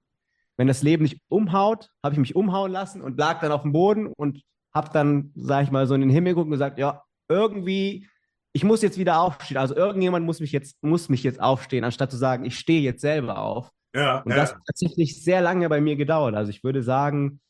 wenn 0.58 0.68
das 0.68 0.84
Leben 0.84 1.04
nicht 1.04 1.22
umhaut, 1.30 1.90
habe 2.04 2.14
ich 2.14 2.20
mich 2.20 2.36
umhauen 2.36 2.72
lassen 2.72 3.02
und 3.02 3.18
lag 3.18 3.40
dann 3.40 3.52
auf 3.52 3.62
dem 3.62 3.72
Boden 3.72 4.08
und 4.08 4.44
habe 4.74 4.90
dann, 4.94 5.32
sag 5.36 5.64
ich 5.64 5.72
mal, 5.72 5.88
so 5.88 5.96
in 5.96 6.02
den 6.02 6.10
Himmel 6.10 6.34
geguckt 6.34 6.46
und 6.46 6.52
gesagt, 6.52 6.80
ja, 6.80 7.04
irgendwie, 7.28 8.08
ich 8.54 8.64
muss 8.64 8.82
jetzt 8.82 8.98
wieder 8.98 9.20
aufstehen. 9.20 9.58
Also 9.58 9.76
irgendjemand 9.76 10.26
muss 10.26 10.40
mich 10.40 10.52
jetzt, 10.52 10.82
muss 10.84 11.10
mich 11.10 11.24
jetzt 11.24 11.42
aufstehen, 11.42 11.84
anstatt 11.84 12.12
zu 12.12 12.18
sagen, 12.18 12.46
ich 12.46 12.58
stehe 12.58 12.82
jetzt 12.82 13.02
selber 13.02 13.40
auf. 13.40 13.72
Ja, 13.96 14.20
und 14.20 14.32
ja. 14.32 14.38
das 14.38 14.54
hat 14.54 14.62
tatsächlich 14.66 15.24
sehr 15.24 15.42
lange 15.42 15.68
bei 15.70 15.82
mir 15.82 15.96
gedauert. 15.96 16.36
Also 16.36 16.52
ich 16.52 16.64
würde 16.64 16.84
sagen, 16.84 17.42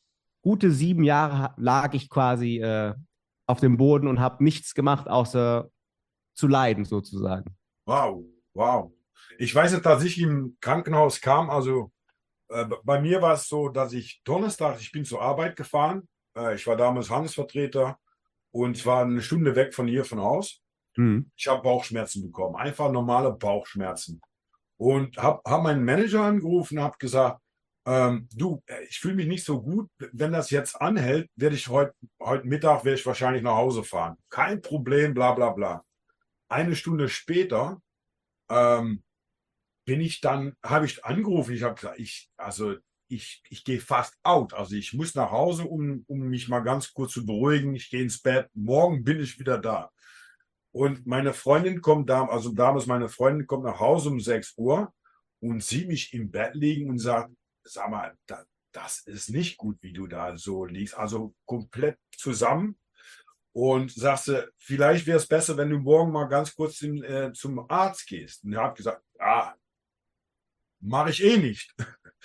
gute 0.42 0.70
sieben 0.70 1.04
Jahre 1.04 1.54
lag 1.58 1.92
ich 1.94 2.08
quasi 2.08 2.58
äh, 2.58 2.94
auf 3.46 3.60
dem 3.60 3.76
Boden 3.76 4.06
und 4.06 4.20
habe 4.20 4.42
nichts 4.42 4.74
gemacht, 4.74 5.08
außer 5.08 5.68
zu 6.34 6.48
leiden 6.48 6.84
sozusagen. 6.84 7.56
Wow, 7.86 8.24
wow. 8.54 8.92
Ich 9.38 9.54
weiß 9.54 9.72
nicht, 9.72 9.84
dass 9.84 10.04
ich 10.04 10.18
im 10.20 10.56
Krankenhaus 10.60 11.20
kam. 11.20 11.50
Also 11.50 11.90
äh, 12.48 12.66
bei 12.84 13.00
mir 13.00 13.20
war 13.20 13.34
es 13.34 13.48
so, 13.48 13.68
dass 13.68 13.92
ich 13.92 14.22
Donnerstag, 14.24 14.80
ich 14.80 14.92
bin 14.92 15.04
zur 15.04 15.20
Arbeit 15.20 15.56
gefahren. 15.56 16.08
Äh, 16.36 16.54
ich 16.54 16.66
war 16.66 16.76
damals 16.76 17.10
Handelsvertreter 17.10 17.98
und 18.50 18.76
zwar 18.76 19.04
eine 19.04 19.22
Stunde 19.22 19.56
weg 19.56 19.74
von 19.74 19.86
hier 19.86 20.04
von 20.04 20.20
Haus. 20.20 20.60
Mhm. 20.96 21.30
Ich 21.36 21.46
habe 21.46 21.62
Bauchschmerzen 21.62 22.22
bekommen, 22.22 22.56
einfach 22.56 22.90
normale 22.90 23.32
Bauchschmerzen 23.32 24.20
und 24.76 25.16
habe 25.18 25.40
hab 25.44 25.62
meinen 25.62 25.84
Manager 25.84 26.22
angerufen, 26.22 26.80
habe 26.80 26.96
gesagt, 26.98 27.40
ähm, 27.86 28.28
du, 28.34 28.62
ich 28.88 28.98
fühle 28.98 29.14
mich 29.14 29.26
nicht 29.26 29.44
so 29.44 29.62
gut. 29.62 29.90
Wenn 30.12 30.32
das 30.32 30.50
jetzt 30.50 30.80
anhält, 30.80 31.30
werde 31.36 31.56
ich 31.56 31.68
heute 31.68 31.94
heute 32.20 32.46
Mittag 32.46 32.84
werde 32.84 32.98
ich 32.98 33.06
wahrscheinlich 33.06 33.42
nach 33.42 33.56
Hause 33.56 33.84
fahren. 33.84 34.16
Kein 34.28 34.60
Problem, 34.60 35.14
bla 35.14 35.32
bla 35.32 35.50
bla. 35.50 35.84
Eine 36.48 36.76
Stunde 36.76 37.08
später 37.08 37.80
ähm, 38.50 39.02
bin 39.86 40.00
ich 40.00 40.20
dann, 40.20 40.56
habe 40.62 40.86
ich 40.86 41.04
angerufen. 41.04 41.54
Ich 41.54 41.62
habe 41.62 41.74
gesagt, 41.74 41.98
ich, 41.98 42.30
also 42.36 42.76
ich, 43.10 43.42
ich 43.48 43.64
gehe 43.64 43.80
fast 43.80 44.14
out. 44.22 44.54
Also 44.54 44.76
ich 44.76 44.94
muss 44.94 45.14
nach 45.14 45.30
Hause, 45.30 45.64
um, 45.64 46.04
um 46.06 46.20
mich 46.20 46.48
mal 46.48 46.60
ganz 46.60 46.92
kurz 46.92 47.12
zu 47.12 47.26
beruhigen. 47.26 47.74
Ich 47.74 47.90
gehe 47.90 48.02
ins 48.02 48.22
Bett. 48.22 48.48
Morgen 48.54 49.04
bin 49.04 49.20
ich 49.20 49.38
wieder 49.38 49.58
da. 49.58 49.90
Und 50.72 51.06
meine 51.06 51.34
Freundin 51.34 51.80
kommt 51.80 52.08
da, 52.08 52.26
also 52.26 52.52
damals 52.52 52.86
meine 52.86 53.08
Freundin 53.08 53.46
kommt 53.46 53.64
nach 53.64 53.80
Hause 53.80 54.10
um 54.10 54.20
6 54.20 54.54
Uhr 54.56 54.92
und 55.40 55.64
sieht 55.64 55.88
mich 55.88 56.14
im 56.14 56.30
Bett 56.30 56.54
liegen 56.54 56.88
und 56.88 56.98
sagt, 56.98 57.34
sag 57.64 57.90
mal, 57.90 58.16
da, 58.26 58.44
das 58.72 59.00
ist 59.00 59.30
nicht 59.30 59.56
gut, 59.56 59.78
wie 59.80 59.92
du 59.92 60.06
da 60.06 60.36
so 60.36 60.64
liegst. 60.64 60.96
Also 60.96 61.34
komplett 61.44 61.98
zusammen. 62.16 62.78
Und 63.52 63.90
sagte, 63.90 64.52
vielleicht 64.58 65.08
wäre 65.08 65.18
es 65.18 65.26
besser, 65.26 65.56
wenn 65.56 65.70
du 65.70 65.78
morgen 65.78 66.12
mal 66.12 66.28
ganz 66.28 66.54
kurz 66.54 66.82
in, 66.82 67.02
äh, 67.02 67.32
zum 67.32 67.68
Arzt 67.68 68.06
gehst. 68.06 68.44
Und 68.44 68.52
er 68.52 68.62
hat 68.62 68.76
gesagt, 68.76 69.02
ah, 69.18 69.54
mache 70.78 71.10
ich 71.10 71.24
eh 71.24 71.36
nicht. 71.36 71.74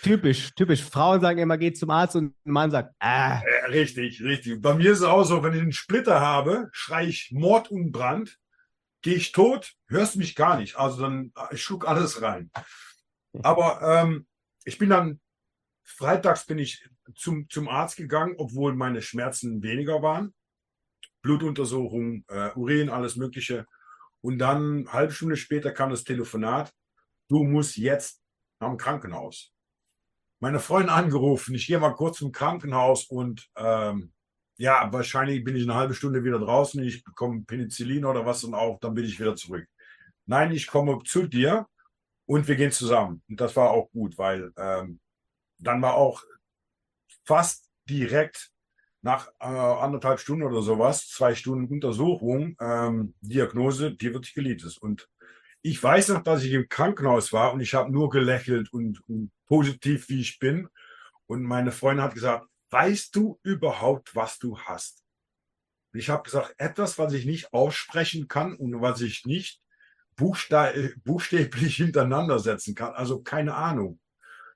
Typisch, 0.02 0.54
typisch. 0.56 0.84
Frauen 0.84 1.22
sagen 1.22 1.40
immer, 1.40 1.58
geht 1.58 1.78
zum 1.78 1.90
Arzt 1.90 2.16
und 2.16 2.36
ein 2.46 2.52
Mann 2.52 2.70
sagt, 2.70 2.94
ah. 3.00 3.40
Äh, 3.40 3.66
richtig, 3.72 4.22
richtig. 4.22 4.62
Bei 4.62 4.74
mir 4.74 4.92
ist 4.92 5.00
es 5.00 5.06
auch 5.06 5.24
so, 5.24 5.42
wenn 5.42 5.54
ich 5.54 5.62
einen 5.62 5.72
Splitter 5.72 6.20
habe, 6.20 6.70
schreie 6.74 7.08
ich 7.08 7.32
Mord 7.32 7.72
und 7.72 7.92
Brand, 7.92 8.38
gehe 9.02 9.16
ich 9.16 9.32
tot, 9.32 9.74
hörst 9.88 10.18
mich 10.18 10.36
gar 10.36 10.58
nicht. 10.58 10.76
Also 10.76 11.02
dann, 11.02 11.32
ich 11.52 11.64
schluck 11.64 11.88
alles 11.88 12.22
rein. 12.22 12.52
Aber 13.42 13.82
ähm, 13.82 14.28
ich 14.66 14.78
bin 14.78 14.90
dann, 14.90 15.22
freitags 15.84 16.46
bin 16.46 16.60
ich 16.60 16.88
zum, 17.16 17.50
zum 17.50 17.70
Arzt 17.70 17.96
gegangen, 17.96 18.36
obwohl 18.38 18.76
meine 18.76 19.02
Schmerzen 19.02 19.64
weniger 19.64 20.02
waren. 20.02 20.34
Blutuntersuchung, 21.22 22.26
äh, 22.28 22.52
Urin, 22.56 22.90
alles 22.90 23.16
Mögliche. 23.16 23.66
Und 24.22 24.40
dann, 24.40 24.80
eine 24.80 24.94
halbe 24.94 25.14
Stunde 25.14 25.38
später 25.38 25.72
kam 25.72 25.90
das 25.90 26.04
Telefonat, 26.04 26.72
du 27.30 27.44
musst 27.44 27.78
jetzt 27.78 28.22
am 28.60 28.78
Krankenhaus 28.78 29.55
meine 30.40 30.60
Freundin 30.60 30.90
angerufen, 30.90 31.56
ich 31.56 31.68
gehe 31.68 31.80
mal 31.80 31.94
kurz 31.94 32.18
zum 32.18 32.32
Krankenhaus 32.32 33.06
und 33.06 33.50
ähm, 33.56 34.12
ja, 34.58 34.92
wahrscheinlich 34.92 35.44
bin 35.44 35.56
ich 35.56 35.64
eine 35.64 35.76
halbe 35.76 35.94
Stunde 35.94 36.24
wieder 36.24 36.40
draußen, 36.40 36.82
ich 36.84 37.04
bekomme 37.04 37.44
Penicillin 37.46 38.06
oder 38.06 38.26
was 38.26 38.44
und 38.44 38.54
auch, 38.54 38.80
dann 38.80 38.94
bin 38.94 39.06
ich 39.06 39.20
wieder 39.20 39.36
zurück. 39.36 39.68
Nein, 40.26 40.52
ich 40.52 40.68
komme 40.68 41.00
zu 41.04 41.28
dir 41.28 41.68
und 42.26 42.48
wir 42.48 42.56
gehen 42.56 42.72
zusammen. 42.72 43.22
Und 43.30 43.40
das 43.40 43.56
war 43.56 43.72
auch 43.72 43.92
gut, 43.92 44.18
weil 44.18 44.52
ähm, 44.58 45.00
dann 45.60 45.82
war 45.82 45.96
auch 45.96 46.24
fast 47.26 47.70
direkt 47.90 48.52
nach 49.02 49.28
äh, 49.40 49.46
anderthalb 49.46 50.20
Stunden 50.20 50.44
oder 50.44 50.62
sowas, 50.62 51.08
zwei 51.10 51.36
Stunden 51.36 51.72
Untersuchung, 51.72 52.56
ähm, 52.60 53.14
Diagnose 53.22 53.92
Divertikulitis. 53.92 54.78
Und 54.78 55.08
ich 55.62 55.82
weiß 55.82 56.10
noch, 56.10 56.24
dass 56.24 56.44
ich 56.44 56.54
im 56.54 56.68
Krankenhaus 56.68 57.32
war 57.32 57.54
und 57.54 57.60
ich 57.60 57.76
habe 57.76 57.92
nur 57.92 58.10
gelächelt 58.10 58.74
und, 58.74 59.02
und, 59.08 59.32
positiv, 59.48 60.10
wie 60.10 60.22
ich 60.22 60.40
bin. 60.40 60.68
Und 61.28 61.44
meine 61.44 61.72
Freundin 61.72 62.04
hat 62.04 62.14
gesagt, 62.14 62.48
weißt 62.70 63.16
du 63.16 63.40
überhaupt, 63.44 64.16
was 64.16 64.38
du 64.40 64.58
hast? 64.60 65.04
Und 65.94 66.00
ich 66.00 66.10
habe 66.10 66.24
gesagt, 66.24 66.56
etwas, 66.58 66.98
was 67.00 67.14
ich 67.14 67.26
nicht 67.26 67.54
aussprechen 67.54 68.28
kann 68.28 68.56
und 68.56 68.82
was 68.82 69.02
ich 69.02 69.26
nicht 69.26 69.62
buchstäblich 70.16 71.76
hintereinander 71.78 72.40
setzen 72.40 72.76
kann. 72.76 72.94
Also 72.94 73.22
keine 73.22 73.56
Ahnung. 73.56 74.00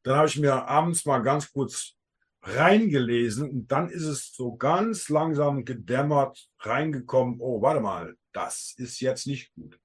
Dann 0.04 0.16
habe 0.16 0.28
ich 0.28 0.38
mir 0.38 0.54
abends 0.54 1.06
mal 1.06 1.20
ganz 1.20 1.52
kurz 1.52 1.96
reingelesen 2.42 3.50
und 3.50 3.68
dann 3.72 3.90
ist 3.90 4.06
es 4.06 4.34
so 4.34 4.56
ganz 4.56 5.10
langsam 5.10 5.66
gedämmert 5.66 6.50
reingekommen, 6.60 7.38
oh, 7.40 7.62
warte 7.62 7.82
mal, 7.82 8.16
das 8.32 8.74
ist 8.78 9.02
jetzt 9.02 9.28
nicht 9.28 9.54
gut. 9.56 9.78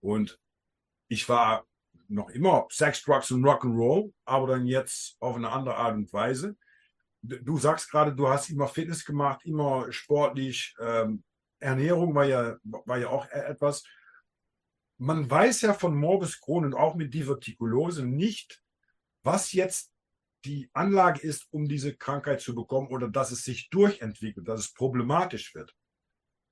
Und 0.00 0.38
ich 1.08 1.28
war 1.28 1.66
noch 2.10 2.30
immer 2.30 2.66
Sex, 2.70 3.02
Drugs 3.02 3.30
und 3.30 3.44
Rock'n'Roll, 3.44 4.12
aber 4.24 4.48
dann 4.48 4.66
jetzt 4.66 5.16
auf 5.20 5.36
eine 5.36 5.50
andere 5.50 5.76
Art 5.76 5.94
und 5.94 6.12
Weise. 6.12 6.56
Du 7.22 7.56
sagst 7.58 7.90
gerade, 7.90 8.14
du 8.14 8.28
hast 8.28 8.50
immer 8.50 8.66
Fitness 8.66 9.04
gemacht, 9.04 9.44
immer 9.44 9.90
sportlich. 9.92 10.74
Ähm, 10.80 11.22
Ernährung 11.60 12.14
war 12.14 12.24
ja, 12.24 12.56
war 12.62 12.98
ja 12.98 13.08
auch 13.08 13.26
e-, 13.26 13.44
etwas. 13.44 13.84
Man 14.98 15.30
weiß 15.30 15.62
ja 15.62 15.74
von 15.74 15.94
Morbus 15.96 16.40
Crohn 16.40 16.64
und 16.64 16.74
auch 16.74 16.94
mit 16.94 17.14
Divertikulose 17.14 18.04
nicht, 18.04 18.62
was 19.22 19.52
jetzt 19.52 19.92
die 20.44 20.70
Anlage 20.72 21.20
ist, 21.20 21.46
um 21.50 21.68
diese 21.68 21.94
Krankheit 21.94 22.40
zu 22.40 22.54
bekommen 22.54 22.88
oder 22.88 23.08
dass 23.08 23.30
es 23.30 23.44
sich 23.44 23.68
durchentwickelt, 23.68 24.48
dass 24.48 24.60
es 24.60 24.72
problematisch 24.72 25.54
wird. 25.54 25.74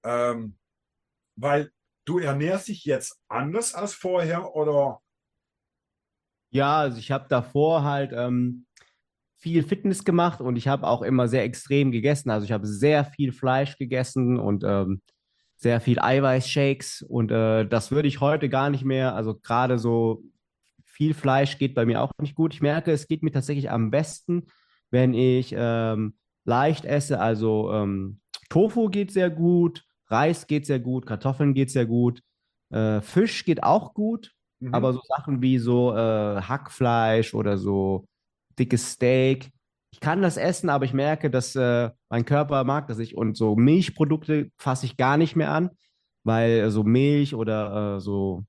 Ähm, 0.04 0.58
weil 1.36 1.72
du 2.04 2.18
ernährst 2.18 2.68
dich 2.68 2.84
jetzt 2.84 3.18
anders 3.28 3.74
als 3.74 3.94
vorher 3.94 4.54
oder? 4.54 5.00
Ja, 6.50 6.78
also 6.78 6.98
ich 6.98 7.10
habe 7.10 7.26
davor 7.28 7.84
halt 7.84 8.12
ähm, 8.14 8.66
viel 9.36 9.62
Fitness 9.62 10.04
gemacht 10.04 10.40
und 10.40 10.56
ich 10.56 10.66
habe 10.68 10.86
auch 10.86 11.02
immer 11.02 11.28
sehr 11.28 11.44
extrem 11.44 11.92
gegessen. 11.92 12.30
Also 12.30 12.44
ich 12.44 12.52
habe 12.52 12.66
sehr 12.66 13.04
viel 13.04 13.32
Fleisch 13.32 13.76
gegessen 13.78 14.38
und 14.38 14.64
ähm, 14.66 15.02
sehr 15.56 15.80
viel 15.80 15.98
Eiweißshakes 15.98 17.02
und 17.02 17.30
äh, 17.30 17.66
das 17.66 17.90
würde 17.90 18.08
ich 18.08 18.20
heute 18.20 18.48
gar 18.48 18.70
nicht 18.70 18.84
mehr. 18.84 19.14
Also 19.14 19.34
gerade 19.34 19.78
so 19.78 20.22
viel 20.84 21.14
Fleisch 21.14 21.58
geht 21.58 21.74
bei 21.74 21.84
mir 21.86 22.02
auch 22.02 22.12
nicht 22.20 22.34
gut. 22.34 22.54
Ich 22.54 22.62
merke, 22.62 22.92
es 22.92 23.06
geht 23.06 23.22
mir 23.22 23.32
tatsächlich 23.32 23.70
am 23.70 23.90
besten, 23.90 24.46
wenn 24.90 25.14
ich 25.14 25.54
ähm, 25.56 26.16
leicht 26.44 26.84
esse. 26.84 27.20
Also 27.20 27.72
ähm, 27.72 28.20
Tofu 28.48 28.88
geht 28.88 29.12
sehr 29.12 29.30
gut, 29.30 29.84
Reis 30.06 30.46
geht 30.46 30.66
sehr 30.66 30.80
gut, 30.80 31.06
Kartoffeln 31.06 31.54
geht 31.54 31.70
sehr 31.70 31.86
gut, 31.86 32.22
äh, 32.70 33.00
Fisch 33.00 33.44
geht 33.44 33.62
auch 33.62 33.94
gut, 33.94 34.32
mhm. 34.60 34.74
aber 34.74 34.92
so 34.92 35.00
Sachen 35.08 35.42
wie 35.42 35.58
so 35.58 35.94
äh, 35.94 36.40
Hackfleisch 36.42 37.34
oder 37.34 37.58
so 37.58 38.06
dickes 38.58 38.92
Steak, 38.92 39.50
ich 39.90 40.00
kann 40.00 40.22
das 40.22 40.36
essen, 40.36 40.68
aber 40.68 40.84
ich 40.84 40.92
merke, 40.92 41.30
dass 41.30 41.56
äh, 41.56 41.90
mein 42.08 42.24
Körper 42.24 42.64
mag 42.64 42.88
das 42.88 42.98
nicht. 42.98 43.16
Und 43.16 43.36
so 43.36 43.56
Milchprodukte 43.56 44.50
fasse 44.58 44.86
ich 44.86 44.96
gar 44.96 45.16
nicht 45.16 45.34
mehr 45.34 45.50
an, 45.50 45.70
weil 46.24 46.70
so 46.70 46.84
Milch 46.84 47.34
oder 47.34 47.96
äh, 47.96 48.00
so 48.00 48.44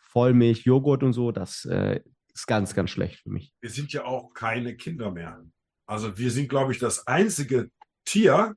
Vollmilch, 0.00 0.64
Joghurt 0.64 1.02
und 1.02 1.12
so, 1.12 1.30
das 1.30 1.64
äh, 1.66 2.00
ist 2.34 2.46
ganz, 2.46 2.74
ganz 2.74 2.90
schlecht 2.90 3.20
für 3.20 3.30
mich. 3.30 3.52
Wir 3.60 3.70
sind 3.70 3.92
ja 3.92 4.04
auch 4.04 4.32
keine 4.32 4.76
Kinder 4.76 5.10
mehr. 5.10 5.44
Also 5.86 6.16
wir 6.18 6.30
sind, 6.30 6.48
glaube 6.48 6.72
ich, 6.72 6.78
das 6.78 7.06
einzige 7.06 7.70
Tier 8.04 8.54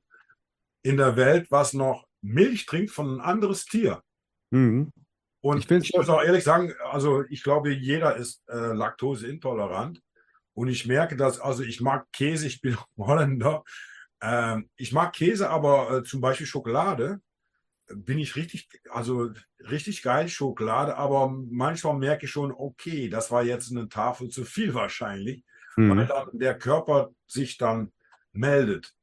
in 0.82 0.96
der 0.96 1.16
Welt, 1.16 1.50
was 1.50 1.74
noch 1.74 2.06
Milch 2.22 2.66
trinkt 2.66 2.90
von 2.90 3.08
einem 3.08 3.20
anderes 3.20 3.66
Tier. 3.66 4.02
Mhm. 4.50 4.90
Und 5.42 5.58
ich, 5.58 5.70
ich 5.70 5.92
muss 5.92 6.08
auch 6.08 6.22
ehrlich 6.22 6.44
sagen, 6.44 6.72
also 6.90 7.24
ich 7.28 7.42
glaube, 7.42 7.72
jeder 7.72 8.16
ist 8.16 8.42
äh, 8.48 8.72
laktoseintolerant. 8.72 10.00
Und 10.54 10.68
ich 10.68 10.86
merke 10.86 11.16
dass, 11.16 11.40
also 11.40 11.64
ich 11.64 11.80
mag 11.80 12.06
Käse, 12.12 12.46
ich 12.46 12.60
bin 12.60 12.78
Holländer. 12.96 13.64
Ähm, 14.22 14.70
ich 14.76 14.92
mag 14.92 15.12
Käse, 15.12 15.50
aber 15.50 15.98
äh, 15.98 16.04
zum 16.04 16.20
Beispiel 16.20 16.46
Schokolade 16.46 17.20
bin 17.94 18.18
ich 18.18 18.36
richtig, 18.36 18.68
also 18.88 19.32
richtig 19.58 20.02
geil 20.02 20.28
Schokolade, 20.28 20.96
aber 20.96 21.28
manchmal 21.28 21.94
merke 21.94 22.26
ich 22.26 22.30
schon, 22.30 22.52
okay, 22.52 23.08
das 23.08 23.30
war 23.30 23.42
jetzt 23.42 23.70
eine 23.72 23.88
Tafel 23.88 24.28
zu 24.28 24.44
viel 24.44 24.74
wahrscheinlich, 24.74 25.44
mhm. 25.76 25.96
weil 25.96 26.06
dann 26.06 26.38
der 26.38 26.56
Körper 26.56 27.10
sich 27.26 27.58
dann 27.58 27.92
meldet. 28.32 28.94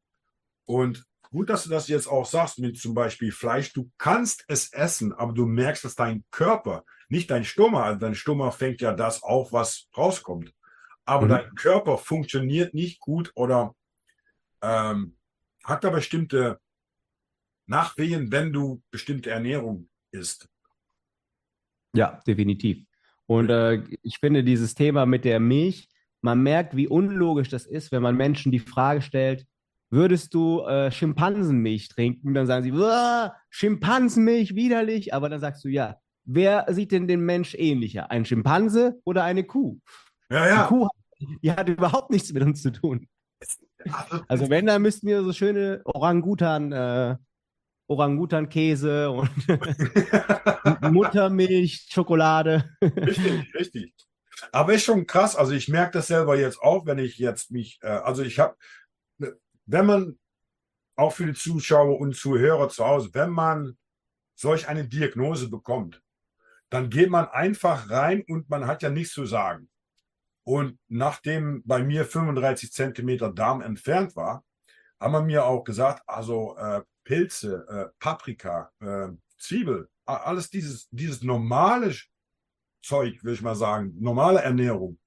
Und 0.66 1.06
gut, 1.32 1.50
dass 1.50 1.64
du 1.64 1.70
das 1.70 1.88
jetzt 1.88 2.08
auch 2.08 2.26
sagst 2.26 2.60
mit 2.60 2.78
zum 2.78 2.94
Beispiel 2.94 3.32
Fleisch. 3.32 3.74
Du 3.74 3.90
kannst 3.98 4.46
es 4.48 4.72
essen, 4.74 5.14
aber 5.14 5.34
du 5.34 5.46
merkst, 5.46 5.84
dass 5.84 5.96
dein 5.96 6.24
Körper, 6.32 6.84
nicht 7.08 7.30
dein 7.32 7.44
Stummer, 7.44 7.84
also 7.84 8.00
dein 8.00 8.16
Stummer 8.16 8.52
fängt 8.52 8.82
ja 8.82 8.94
das 8.94 9.24
auf, 9.24 9.52
was 9.54 9.90
rauskommt 9.96 10.54
aber 11.10 11.26
mhm. 11.26 11.30
dein 11.30 11.56
Körper 11.56 11.98
funktioniert 11.98 12.74
nicht 12.74 13.00
gut 13.00 13.32
oder 13.36 13.76
ähm, 14.62 15.16
hat 15.64 15.84
da 15.84 15.90
bestimmte 15.90 16.60
Nachwehen, 17.66 18.32
wenn 18.32 18.54
du 18.54 18.82
bestimmte 18.92 19.32
Ernährung 19.32 19.90
isst. 20.12 20.48
Ja, 21.96 22.22
definitiv. 22.28 22.86
Und 23.26 23.50
äh, 23.50 23.84
ich 24.04 24.18
finde 24.20 24.44
dieses 24.44 24.76
Thema 24.76 25.06
mit 25.06 25.26
der 25.26 25.40
Milch, 25.40 25.90
man 26.22 26.44
merkt, 26.44 26.76
wie 26.76 26.88
unlogisch 26.88 27.50
das 27.50 27.66
ist, 27.66 27.92
wenn 27.92 28.04
man 28.04 28.16
Menschen 28.16 28.52
die 28.52 28.60
Frage 28.60 29.02
stellt, 29.02 29.48
würdest 29.90 30.34
du 30.34 30.62
äh, 30.62 30.92
Schimpansenmilch 30.92 31.90
trinken? 31.90 32.34
Dann 32.34 32.48
sagen 32.48 32.64
sie, 32.64 33.32
Schimpansenmilch, 33.50 34.56
widerlich. 34.56 35.14
Aber 35.14 35.30
dann 35.30 35.40
sagst 35.40 35.64
du, 35.64 35.70
ja, 35.70 35.98
wer 36.26 36.66
sieht 36.70 36.92
denn 36.92 37.08
den 37.08 37.22
Mensch 37.22 37.56
ähnlicher? 37.56 38.12
Ein 38.12 38.26
Schimpanse 38.26 39.00
oder 39.06 39.24
eine 39.24 39.44
Kuh? 39.44 39.80
Ja, 40.30 40.48
ja. 40.48 40.64
Die 40.64 40.68
Kuh 40.68 40.86
hat 40.86 41.00
die 41.42 41.52
hat 41.52 41.70
überhaupt 41.70 42.12
nichts 42.12 42.32
mit 42.32 42.44
uns 42.44 42.62
zu 42.62 42.72
tun. 42.72 43.08
Also 44.28 44.50
wenn, 44.50 44.66
dann 44.66 44.82
müssten 44.82 45.08
wir 45.08 45.24
so 45.24 45.34
schöne 45.34 45.82
Orangutan, 45.86 46.72
äh, 46.72 47.16
Orangutan-Käse 47.88 49.10
und 49.10 49.30
Muttermilch, 50.82 51.88
Schokolade. 51.90 52.70
Richtig, 52.82 53.54
richtig. 53.56 53.94
Aber 54.52 54.74
ist 54.74 54.84
schon 54.84 55.08
krass. 55.08 55.36
Also 55.36 55.54
ich 55.54 55.68
merke 55.70 55.94
das 55.94 56.08
selber 56.08 56.38
jetzt 56.38 56.62
auch, 56.62 56.86
wenn 56.86 57.00
ich 57.00 57.18
jetzt 57.18 57.52
mich, 57.52 57.80
äh, 57.82 57.88
also 57.88 58.22
ich 58.24 58.40
habe, 58.40 58.56
wenn 59.72 59.86
man 59.86 60.20
auch 60.96 61.14
für 61.14 61.28
die 61.28 61.34
Zuschauer 61.34 62.00
und 62.00 62.16
Zuhörer 62.16 62.70
zu 62.70 62.86
Hause, 62.86 63.10
wenn 63.14 63.30
man 63.30 63.78
solch 64.36 64.68
eine 64.68 64.88
Diagnose 64.88 65.50
bekommt, 65.50 66.02
dann 66.70 66.90
geht 66.90 67.10
man 67.10 67.28
einfach 67.28 67.90
rein 67.90 68.24
und 68.28 68.50
man 68.50 68.68
hat 68.68 68.82
ja 68.82 68.90
nichts 68.90 69.14
zu 69.14 69.26
sagen. 69.26 69.70
Und 70.44 70.80
nachdem 70.88 71.62
bei 71.66 71.84
mir 71.84 72.06
35 72.06 72.72
Zentimeter 72.72 73.32
Darm 73.32 73.62
entfernt 73.62 74.16
war, 74.16 74.44
haben 75.00 75.14
wir 75.14 75.22
mir 75.22 75.46
auch 75.46 75.64
gesagt, 75.64 76.02
also 76.08 76.58
äh, 76.58 76.82
Pilze, 77.04 77.66
äh, 77.70 77.96
Paprika, 78.00 78.72
äh, 78.80 79.10
Zwiebel, 79.38 79.90
alles 80.06 80.50
dieses, 80.50 80.90
dieses 80.90 81.22
normale 81.22 81.94
Zeug, 82.82 83.24
würde 83.24 83.36
ich 83.36 83.42
mal 83.42 83.56
sagen, 83.56 83.94
normale 84.00 84.42
Ernährung, 84.42 85.00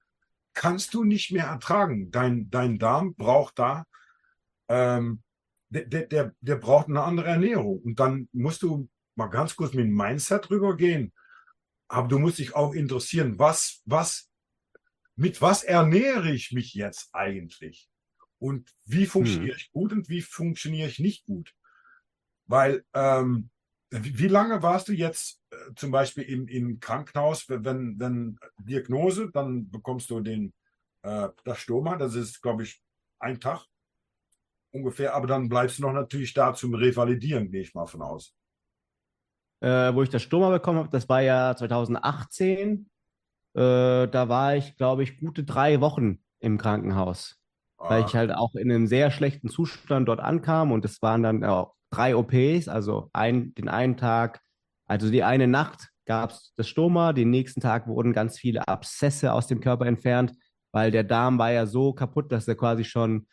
kannst 0.53 0.93
du 0.93 1.03
nicht 1.03 1.31
mehr 1.31 1.47
ertragen. 1.47 2.11
Dein, 2.11 2.49
dein 2.49 2.79
Darm 2.79 3.13
braucht 3.15 3.59
da, 3.59 3.85
ähm, 4.69 5.23
der, 5.69 6.05
der, 6.05 6.35
der 6.39 6.55
braucht 6.55 6.87
eine 6.87 7.03
andere 7.03 7.27
Ernährung. 7.27 7.79
Und 7.81 7.99
dann 7.99 8.29
musst 8.31 8.61
du 8.61 8.89
mal 9.15 9.27
ganz 9.27 9.55
kurz 9.55 9.73
mit 9.73 9.85
dem 9.85 9.95
Mindset 9.95 10.49
rübergehen. 10.49 11.13
Aber 11.87 12.07
du 12.07 12.19
musst 12.19 12.39
dich 12.39 12.55
auch 12.55 12.73
interessieren, 12.73 13.39
was, 13.39 13.81
was 13.85 14.29
mit 15.15 15.41
was 15.41 15.63
ernähre 15.63 16.31
ich 16.31 16.51
mich 16.51 16.73
jetzt 16.73 17.09
eigentlich? 17.13 17.89
Und 18.39 18.73
wie 18.85 19.05
funktioniere 19.05 19.53
hm. 19.53 19.57
ich 19.57 19.71
gut 19.71 19.91
und 19.93 20.09
wie 20.09 20.21
funktioniere 20.21 20.89
ich 20.89 20.99
nicht 20.99 21.25
gut? 21.25 21.53
Weil, 22.45 22.83
ähm, 22.93 23.49
wie, 23.89 24.17
wie 24.19 24.27
lange 24.27 24.61
warst 24.63 24.89
du 24.89 24.93
jetzt 24.93 25.41
äh, 25.51 25.55
zum 25.75 25.91
Beispiel 25.91 26.23
im, 26.23 26.47
im 26.47 26.79
Krankenhaus, 26.79 27.47
wenn, 27.47 27.99
wenn 27.99 28.37
Diagnose, 28.57 29.31
dann 29.31 29.69
bekommst 29.69 30.09
du 30.09 30.19
den, 30.19 30.53
äh, 31.03 31.29
das 31.45 31.59
Stoma, 31.59 31.95
das 31.95 32.15
ist, 32.15 32.41
glaube 32.41 32.63
ich, 32.63 32.81
ein 33.19 33.39
Tag 33.39 33.65
ungefähr, 34.73 35.13
aber 35.15 35.27
dann 35.27 35.49
bleibst 35.49 35.77
du 35.77 35.83
noch 35.83 35.93
natürlich 35.93 36.33
da 36.33 36.53
zum 36.53 36.73
Revalidieren, 36.73 37.51
gehe 37.51 37.61
ich 37.61 37.73
mal 37.73 37.85
von 37.85 38.01
aus. 38.01 38.35
Äh, 39.61 39.93
wo 39.93 40.03
ich 40.03 40.09
das 40.09 40.21
Stoma 40.21 40.49
bekommen 40.49 40.79
habe, 40.79 40.89
das 40.89 41.07
war 41.07 41.21
ja 41.21 41.55
2018 41.55 42.89
äh, 43.55 44.07
da 44.07 44.29
war 44.29 44.55
ich, 44.55 44.75
glaube 44.77 45.03
ich, 45.03 45.19
gute 45.19 45.43
drei 45.43 45.79
Wochen 45.79 46.19
im 46.39 46.57
Krankenhaus, 46.57 47.37
ah. 47.77 47.89
weil 47.89 48.05
ich 48.05 48.15
halt 48.15 48.33
auch 48.33 48.55
in 48.55 48.71
einem 48.71 48.87
sehr 48.87 49.11
schlechten 49.11 49.47
Zustand 49.47 50.07
dort 50.07 50.19
ankam 50.19 50.71
und 50.71 50.83
es 50.85 51.01
waren 51.01 51.21
dann 51.21 51.43
auch 51.43 51.75
drei 51.91 52.15
OPs, 52.15 52.67
also 52.67 53.09
ein, 53.13 53.53
den 53.53 53.69
einen 53.69 53.95
Tag, 53.95 54.41
also 54.87 55.09
die 55.11 55.23
eine 55.23 55.47
Nacht 55.47 55.89
gab 56.05 56.31
es 56.31 56.53
das 56.57 56.67
Stoma, 56.67 57.13
den 57.13 57.29
nächsten 57.29 57.61
Tag 57.61 57.87
wurden 57.87 58.11
ganz 58.11 58.39
viele 58.39 58.67
Abszesse 58.67 59.31
aus 59.31 59.47
dem 59.47 59.59
Körper 59.61 59.85
entfernt, 59.85 60.33
weil 60.71 60.89
der 60.89 61.03
Darm 61.03 61.37
war 61.37 61.51
ja 61.51 61.67
so 61.67 61.93
kaputt, 61.93 62.31
dass 62.31 62.47
er 62.47 62.55
quasi 62.55 62.83
schon 62.83 63.27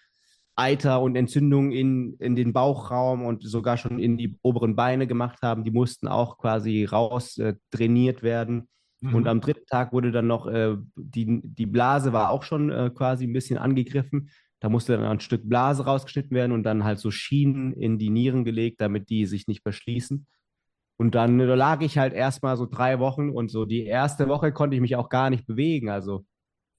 Eiter 0.56 1.00
und 1.00 1.16
Entzündungen 1.16 1.72
in, 1.72 2.14
in 2.18 2.36
den 2.36 2.52
Bauchraum 2.52 3.24
und 3.24 3.42
sogar 3.42 3.76
schon 3.76 3.98
in 3.98 4.18
die 4.18 4.38
oberen 4.42 4.76
Beine 4.76 5.06
gemacht 5.06 5.38
haben. 5.42 5.64
Die 5.64 5.70
mussten 5.70 6.08
auch 6.08 6.38
quasi 6.38 6.84
raus 6.84 7.38
äh, 7.38 7.54
trainiert 7.70 8.22
werden. 8.22 8.68
Mhm. 9.00 9.14
Und 9.14 9.28
am 9.28 9.40
dritten 9.40 9.66
Tag 9.66 9.92
wurde 9.92 10.12
dann 10.12 10.26
noch, 10.26 10.46
äh, 10.46 10.76
die, 10.96 11.40
die 11.42 11.66
Blase 11.66 12.12
war 12.12 12.30
auch 12.30 12.42
schon 12.42 12.70
äh, 12.70 12.90
quasi 12.94 13.26
ein 13.26 13.32
bisschen 13.32 13.58
angegriffen. 13.58 14.30
Da 14.60 14.68
musste 14.68 14.96
dann 14.96 15.06
ein 15.06 15.20
Stück 15.20 15.48
Blase 15.48 15.84
rausgeschnitten 15.84 16.36
werden 16.36 16.52
und 16.52 16.64
dann 16.64 16.84
halt 16.84 16.98
so 16.98 17.10
Schienen 17.10 17.72
in 17.72 17.98
die 17.98 18.10
Nieren 18.10 18.44
gelegt, 18.44 18.80
damit 18.80 19.08
die 19.08 19.24
sich 19.24 19.46
nicht 19.46 19.62
verschließen. 19.62 20.26
Und 20.98 21.14
dann 21.14 21.40
äh, 21.40 21.54
lag 21.54 21.80
ich 21.80 21.96
halt 21.96 22.12
erstmal 22.12 22.58
so 22.58 22.66
drei 22.66 22.98
Wochen 22.98 23.30
und 23.30 23.50
so 23.50 23.64
die 23.64 23.84
erste 23.84 24.28
Woche 24.28 24.52
konnte 24.52 24.74
ich 24.74 24.82
mich 24.82 24.96
auch 24.96 25.08
gar 25.08 25.30
nicht 25.30 25.46
bewegen. 25.46 25.88
Also 25.88 26.26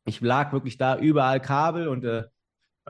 ich 0.05 0.21
lag 0.21 0.53
wirklich 0.53 0.77
da 0.77 0.99
überall 0.99 1.39
Kabel 1.39 1.88
und 1.88 2.05
äh, 2.05 2.25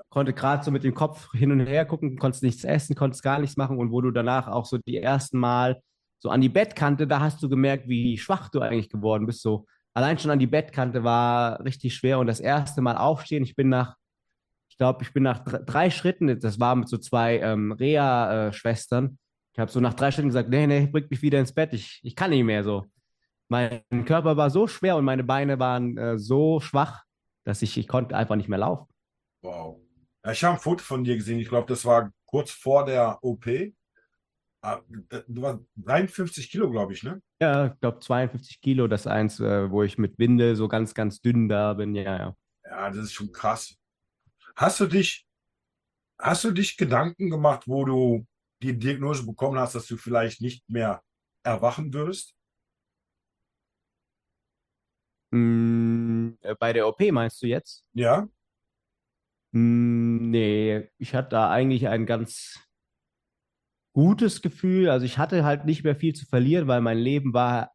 konnte 0.10 0.34
gerade 0.34 0.64
so 0.64 0.72
mit 0.72 0.84
dem 0.84 0.94
Kopf 0.94 1.32
hin 1.34 1.52
und 1.52 1.60
her 1.62 1.86
gucken, 1.86 2.18
konntest 2.18 2.44
nichts 2.44 2.64
essen, 2.64 2.96
konntest 2.96 3.24
gar 3.24 3.40
nichts 3.40 3.58
machen. 3.58 3.78
Und 3.78 3.92
wo 3.92 4.02
du 4.02 4.12
danach 4.12 4.48
auch 4.48 4.66
so 4.66 4.78
die 4.78 4.98
ersten 4.98 5.38
Mal 5.38 5.82
so 6.20 6.30
an 6.30 6.42
die 6.42 6.50
Bettkante, 6.50 7.08
da 7.08 7.20
hast 7.20 7.42
du 7.42 7.50
gemerkt, 7.50 7.88
wie 7.88 8.18
schwach 8.18 8.50
du 8.50 8.62
eigentlich 8.62 8.90
geworden 8.90 9.26
bist. 9.26 9.42
So 9.42 9.66
allein 9.94 10.18
schon 10.18 10.32
an 10.32 10.40
die 10.40 10.48
Bettkante 10.48 11.04
war 11.04 11.64
richtig 11.64 11.96
schwer 11.96 12.20
und 12.20 12.28
das 12.28 12.40
erste 12.40 12.82
Mal 12.82 12.98
aufstehen, 12.98 13.44
ich 13.44 13.56
bin 13.56 13.70
nach, 13.70 13.96
ich 14.70 14.78
glaube, 14.78 15.04
ich 15.04 15.14
bin 15.14 15.24
nach 15.24 15.40
drei 15.44 15.90
Schritten, 15.90 16.40
das 16.40 16.60
war 16.60 16.76
mit 16.76 16.88
so 16.88 16.98
zwei 16.98 17.40
ähm, 17.40 17.72
Reha-Schwestern. 17.72 19.18
Ich 19.54 19.60
habe 19.60 19.70
so 19.70 19.80
nach 19.80 19.94
drei 19.94 20.12
Schritten 20.12 20.30
gesagt, 20.30 20.50
nee, 20.50 20.66
nee, 20.66 20.88
bring 20.88 21.08
mich 21.10 21.22
wieder 21.22 21.40
ins 21.40 21.54
Bett, 21.54 21.74
ich, 21.74 22.00
ich 22.04 22.16
kann 22.16 22.30
nicht 22.30 22.44
mehr 22.44 22.64
so. 22.64 22.86
Mein 23.50 23.82
Körper 24.06 24.38
war 24.38 24.50
so 24.50 24.66
schwer 24.68 24.96
und 24.96 25.04
meine 25.04 25.26
Beine 25.26 25.60
waren 25.60 25.98
äh, 25.98 26.18
so 26.18 26.62
schwach, 26.62 27.04
dass 27.44 27.62
ich, 27.62 27.78
ich 27.78 27.88
konnte 27.88 28.16
einfach 28.16 28.38
nicht 28.38 28.48
mehr 28.48 28.60
laufen. 28.60 28.91
Wow. 29.42 29.82
Ja, 30.24 30.32
ich 30.32 30.44
habe 30.44 30.56
ein 30.56 30.62
Foto 30.62 30.84
von 30.84 31.04
dir 31.04 31.16
gesehen. 31.16 31.40
Ich 31.40 31.50
glaube, 31.50 31.68
das 31.68 31.86
war 31.86 32.12
kurz 32.26 32.52
vor 32.52 32.86
der 32.86 33.24
OP. 33.24 33.74
Ah, 34.64 34.82
du 35.28 35.42
warst 35.42 35.62
53 35.78 36.52
Kilo, 36.52 36.70
glaube 36.70 36.94
ich, 36.94 37.02
ne? 37.02 37.20
Ja, 37.42 37.68
ich 37.68 37.80
glaube 37.80 38.00
52 38.00 38.62
Kilo, 38.62 38.88
das 38.88 39.08
eins, 39.08 39.40
äh, 39.40 39.72
wo 39.72 39.82
ich 39.82 39.98
mit 39.98 40.20
Winde 40.20 40.56
so 40.56 40.68
ganz, 40.68 40.94
ganz 40.94 41.20
dünn 41.20 41.50
da 41.50 41.74
bin, 41.74 41.96
ja, 41.96 42.04
ja. 42.04 42.36
Ja, 42.66 42.90
das 42.92 43.06
ist 43.06 43.14
schon 43.14 43.32
krass. 43.32 43.76
Hast 44.56 44.80
du 44.80 44.86
dich, 44.86 45.26
hast 46.20 46.44
du 46.44 46.52
dich 46.52 46.78
Gedanken 46.78 47.32
gemacht, 47.32 47.68
wo 47.68 47.86
du 47.86 48.28
die 48.62 48.78
Diagnose 48.78 49.26
bekommen 49.26 49.58
hast, 49.58 49.74
dass 49.74 49.88
du 49.88 49.98
vielleicht 49.98 50.42
nicht 50.42 50.70
mehr 50.70 51.02
erwachen 51.44 51.92
wirst? 51.92 52.36
Mm, 55.32 56.34
äh, 56.42 56.56
bei 56.60 56.72
der 56.74 56.88
OP 56.88 57.12
meinst 57.12 57.42
du 57.42 57.48
jetzt? 57.48 57.84
Ja. 57.94 58.28
Mm, 59.52 60.30
nee, 60.32 60.90
ich 60.98 61.14
hatte 61.14 61.30
da 61.30 61.50
eigentlich 61.50 61.88
ein 61.88 62.06
ganz 62.06 62.60
gutes 63.94 64.42
Gefühl. 64.42 64.90
Also 64.90 65.06
ich 65.06 65.18
hatte 65.18 65.44
halt 65.44 65.66
nicht 65.66 65.84
mehr 65.84 65.96
viel 65.96 66.14
zu 66.14 66.26
verlieren, 66.26 66.68
weil 66.68 66.82
mein 66.82 66.98
Leben 66.98 67.34
war, 67.34 67.72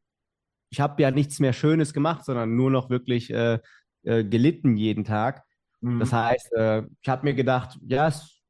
ich 0.71 0.81
habe 0.81 1.03
ja 1.03 1.11
nichts 1.11 1.41
mehr 1.41 1.53
Schönes 1.53 1.93
gemacht, 1.93 2.25
sondern 2.25 2.57
nur 2.57 2.71
noch 2.71 2.91
wirklich 2.91 3.31
äh, 3.31 3.59
äh, 4.05 4.25
gelitten 4.25 4.77
jeden 4.77 5.05
Tag. 5.05 5.45
Mhm. 5.81 6.01
Das 6.01 6.13
heißt, 6.13 6.53
äh, 6.55 6.83
ich 7.03 7.09
habe 7.09 7.25
mir 7.25 7.35
gedacht, 7.35 7.79
ja, 7.87 8.09
es 8.09 8.43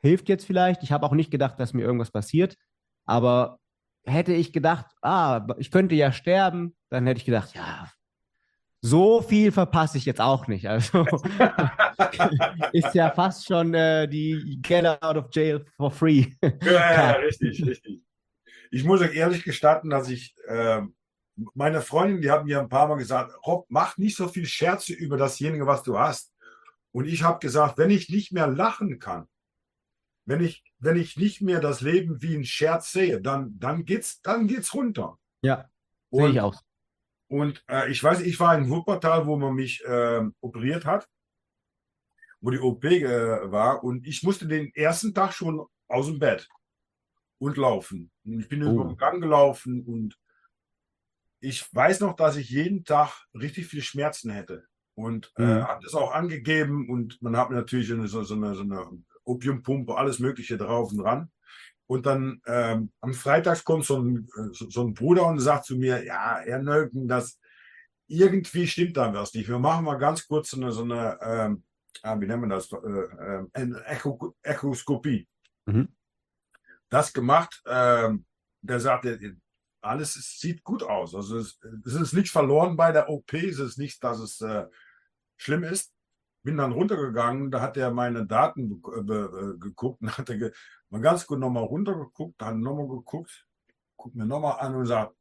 hilft 0.00 0.28
jetzt 0.28 0.44
vielleicht. 0.46 0.82
Ich 0.82 0.92
habe 0.92 1.06
auch 1.06 1.12
nicht 1.12 1.30
gedacht, 1.30 1.60
dass 1.60 1.72
mir 1.72 1.82
irgendwas 1.82 2.10
passiert. 2.10 2.56
Aber 3.06 3.58
hätte 4.04 4.32
ich 4.32 4.52
gedacht, 4.52 4.86
ah, 5.02 5.46
ich 5.58 5.70
könnte 5.70 5.94
ja 5.94 6.12
sterben, 6.12 6.76
dann 6.90 7.06
hätte 7.06 7.18
ich 7.18 7.24
gedacht, 7.24 7.54
ja, 7.54 7.88
so 8.84 9.22
viel 9.22 9.52
verpasse 9.52 9.96
ich 9.96 10.04
jetzt 10.04 10.20
auch 10.20 10.48
nicht. 10.48 10.68
Also 10.68 11.06
ist 12.72 12.94
ja 12.94 13.10
fast 13.12 13.46
schon 13.46 13.74
äh, 13.74 14.08
die 14.08 14.58
Get 14.60 14.84
out 14.84 15.16
of 15.16 15.26
jail 15.30 15.64
for 15.76 15.90
free. 15.90 16.26
ja, 16.62 16.92
ja, 16.92 17.10
richtig, 17.12 17.64
richtig. 17.64 18.02
Ich 18.72 18.84
muss 18.84 19.00
euch 19.00 19.14
ehrlich 19.14 19.44
gestatten, 19.44 19.88
dass 19.88 20.08
ich 20.08 20.34
äh, 20.48 20.82
meine 21.54 21.80
Freundin, 21.80 22.22
die 22.22 22.30
haben 22.30 22.46
mir 22.46 22.58
ein 22.58 22.68
paar 22.68 22.88
Mal 22.88 22.96
gesagt, 22.96 23.32
Rob, 23.46 23.66
mach 23.68 23.98
nicht 23.98 24.16
so 24.16 24.26
viel 24.28 24.46
Scherze 24.46 24.92
über 24.92 25.16
dasjenige, 25.16 25.66
was 25.66 25.84
du 25.84 25.98
hast. 25.98 26.32
Und 26.90 27.06
ich 27.06 27.22
habe 27.22 27.38
gesagt, 27.38 27.78
wenn 27.78 27.90
ich 27.90 28.08
nicht 28.08 28.32
mehr 28.32 28.48
lachen 28.48 28.98
kann, 28.98 29.28
wenn 30.24 30.42
ich, 30.42 30.64
wenn 30.78 30.96
ich 30.96 31.16
nicht 31.16 31.40
mehr 31.40 31.60
das 31.60 31.80
Leben 31.80 32.20
wie 32.20 32.34
ein 32.34 32.44
Scherz 32.44 32.92
sehe, 32.92 33.20
dann, 33.20 33.58
dann 33.58 33.84
geht's, 33.84 34.20
dann 34.22 34.48
geht's 34.48 34.74
runter. 34.74 35.18
Ja, 35.42 35.68
sehe 36.10 36.30
ich 36.30 36.40
auch. 36.40 36.60
Und 37.32 37.64
äh, 37.66 37.90
ich 37.90 38.04
weiß, 38.04 38.20
ich 38.20 38.38
war 38.40 38.58
in 38.58 38.68
Wuppertal, 38.68 39.26
wo 39.26 39.38
man 39.38 39.54
mich 39.54 39.82
äh, 39.86 40.20
operiert 40.42 40.84
hat, 40.84 41.08
wo 42.42 42.50
die 42.50 42.58
OP 42.58 42.84
äh, 42.84 43.50
war. 43.50 43.82
Und 43.82 44.06
ich 44.06 44.22
musste 44.22 44.46
den 44.46 44.70
ersten 44.74 45.14
Tag 45.14 45.32
schon 45.32 45.64
aus 45.88 46.08
dem 46.08 46.18
Bett 46.18 46.46
und 47.38 47.56
laufen. 47.56 48.10
Und 48.26 48.40
ich 48.40 48.50
bin 48.50 48.62
oh. 48.62 48.74
über 48.74 48.84
den 48.84 48.98
Gang 48.98 49.22
gelaufen 49.22 49.82
und 49.82 50.18
ich 51.40 51.74
weiß 51.74 52.00
noch, 52.00 52.16
dass 52.16 52.36
ich 52.36 52.50
jeden 52.50 52.84
Tag 52.84 53.24
richtig 53.32 53.66
viel 53.66 53.80
Schmerzen 53.80 54.30
hätte. 54.30 54.66
Und 54.94 55.32
äh, 55.38 55.42
mhm. 55.42 55.68
habe 55.68 55.82
das 55.82 55.94
auch 55.94 56.12
angegeben 56.12 56.90
und 56.90 57.22
man 57.22 57.38
hat 57.38 57.50
natürlich 57.50 57.90
eine, 57.94 58.08
so, 58.08 58.24
so, 58.24 58.34
eine, 58.34 58.54
so 58.54 58.60
eine 58.60 58.90
Opiumpumpe, 59.24 59.96
alles 59.96 60.18
Mögliche 60.18 60.58
drauf 60.58 60.92
und 60.92 60.98
dran. 60.98 61.30
Und 61.92 62.06
dann 62.06 62.40
ähm, 62.46 62.90
am 63.02 63.12
Freitag 63.12 63.66
kommt 63.66 63.84
so 63.84 64.00
ein, 64.00 64.26
so, 64.52 64.70
so 64.70 64.80
ein 64.82 64.94
Bruder 64.94 65.26
und 65.26 65.40
sagt 65.40 65.66
zu 65.66 65.76
mir, 65.76 66.02
ja, 66.02 66.38
Herr 66.38 66.62
Nölken, 66.62 67.06
das 67.06 67.38
irgendwie 68.06 68.66
stimmt 68.66 68.96
da 68.96 69.12
was 69.12 69.34
nicht. 69.34 69.46
Wir 69.46 69.58
machen 69.58 69.84
mal 69.84 69.98
ganz 69.98 70.26
kurz 70.26 70.54
eine, 70.54 70.72
so 70.72 70.84
eine, 70.84 71.18
ähm, 71.20 71.64
ah, 72.02 72.18
wie 72.18 72.26
nennen 72.26 72.48
wir 72.48 72.48
das, 72.48 72.72
äh, 72.72 72.76
äh, 72.76 73.46
eine 73.52 73.84
Echo, 73.84 74.34
Echoskopie. 74.42 75.28
Mhm. 75.66 75.94
Das 76.88 77.12
gemacht, 77.12 77.62
ähm, 77.66 78.24
der 78.62 78.80
sagte, 78.80 79.36
alles 79.82 80.14
sieht 80.14 80.64
gut 80.64 80.82
aus. 80.82 81.14
Also 81.14 81.36
es, 81.36 81.60
es, 81.84 81.92
ist 81.92 82.14
nicht 82.14 82.30
verloren 82.30 82.74
bei 82.74 82.92
der 82.92 83.10
OP, 83.10 83.34
es 83.34 83.58
ist 83.58 83.76
nicht, 83.76 84.02
dass 84.02 84.18
es 84.18 84.40
äh, 84.40 84.64
schlimm 85.36 85.62
ist. 85.62 85.92
Bin 86.42 86.56
dann 86.56 86.72
runtergegangen, 86.72 87.50
da 87.50 87.60
hat 87.60 87.76
er 87.76 87.90
meine 87.90 88.26
Daten 88.26 88.82
äh, 88.82 89.58
geguckt 89.58 90.00
und 90.00 90.08
hat 90.16 90.30
er 90.30 90.52
mal 90.92 91.00
ganz 91.00 91.26
gut 91.26 91.38
nochmal 91.38 91.64
runtergeguckt, 91.64 92.40
dann 92.40 92.60
nochmal 92.60 92.86
geguckt, 92.86 93.46
guckt 93.96 94.14
mir 94.14 94.26
nochmal 94.26 94.60
an 94.60 94.74
und 94.74 94.86
sagt, 94.86 95.16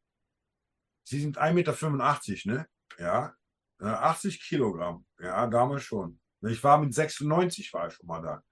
Sie 1.04 1.20
sind 1.20 1.40
1,85 1.40 1.54
Meter, 1.54 2.52
ne? 2.52 2.68
Ja. 3.00 3.36
80 3.80 4.36
äh, 4.36 4.38
Kilogramm. 4.38 5.06
Ja, 5.20 5.48
damals 5.48 5.84
schon. 5.84 6.20
Ich 6.42 6.64
war 6.64 6.78
mit 6.78 6.94
96, 6.94 7.74
war 7.74 7.88
ich 7.88 7.94
schon 7.94 8.06
mal 8.06 8.22
da. 8.22 8.44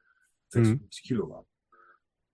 96 0.49 1.03
mhm. 1.03 1.07
Kilogramm. 1.07 1.45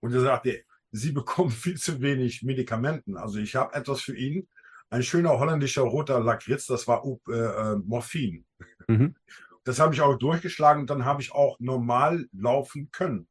Und 0.00 0.14
er 0.14 0.20
sagte, 0.20 0.64
Sie 0.92 1.12
bekommen 1.12 1.50
viel 1.50 1.76
zu 1.76 2.00
wenig 2.00 2.42
Medikamenten. 2.42 3.16
Also 3.16 3.38
ich 3.38 3.56
habe 3.56 3.74
etwas 3.74 4.00
für 4.00 4.16
ihn. 4.16 4.48
Ein 4.88 5.02
schöner 5.02 5.38
holländischer 5.38 5.82
roter 5.82 6.20
Lakritz, 6.20 6.66
das 6.66 6.86
war 6.86 7.04
äh, 7.04 7.32
äh, 7.32 7.76
Morphin. 7.84 8.46
Mhm. 8.86 9.16
Das 9.64 9.80
habe 9.80 9.92
ich 9.92 10.00
auch 10.00 10.16
durchgeschlagen 10.16 10.82
und 10.82 10.90
dann 10.90 11.04
habe 11.04 11.20
ich 11.20 11.32
auch 11.32 11.58
normal 11.58 12.28
laufen 12.32 12.88
können. 12.92 13.28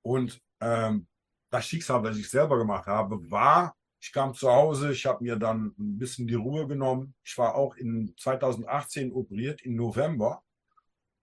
Und 0.00 0.40
ähm, 0.64 1.06
das 1.50 1.66
Schicksal, 1.66 2.02
das 2.02 2.16
ich 2.16 2.28
selber 2.28 2.58
gemacht 2.58 2.86
habe, 2.86 3.30
war, 3.30 3.76
ich 4.00 4.12
kam 4.12 4.34
zu 4.34 4.50
Hause, 4.50 4.92
ich 4.92 5.06
habe 5.06 5.22
mir 5.22 5.36
dann 5.36 5.74
ein 5.78 5.98
bisschen 5.98 6.26
die 6.26 6.34
Ruhe 6.34 6.66
genommen. 6.66 7.14
Ich 7.22 7.38
war 7.38 7.54
auch 7.54 7.76
in 7.76 8.14
2018 8.18 9.12
operiert, 9.12 9.62
im 9.62 9.76
November, 9.76 10.42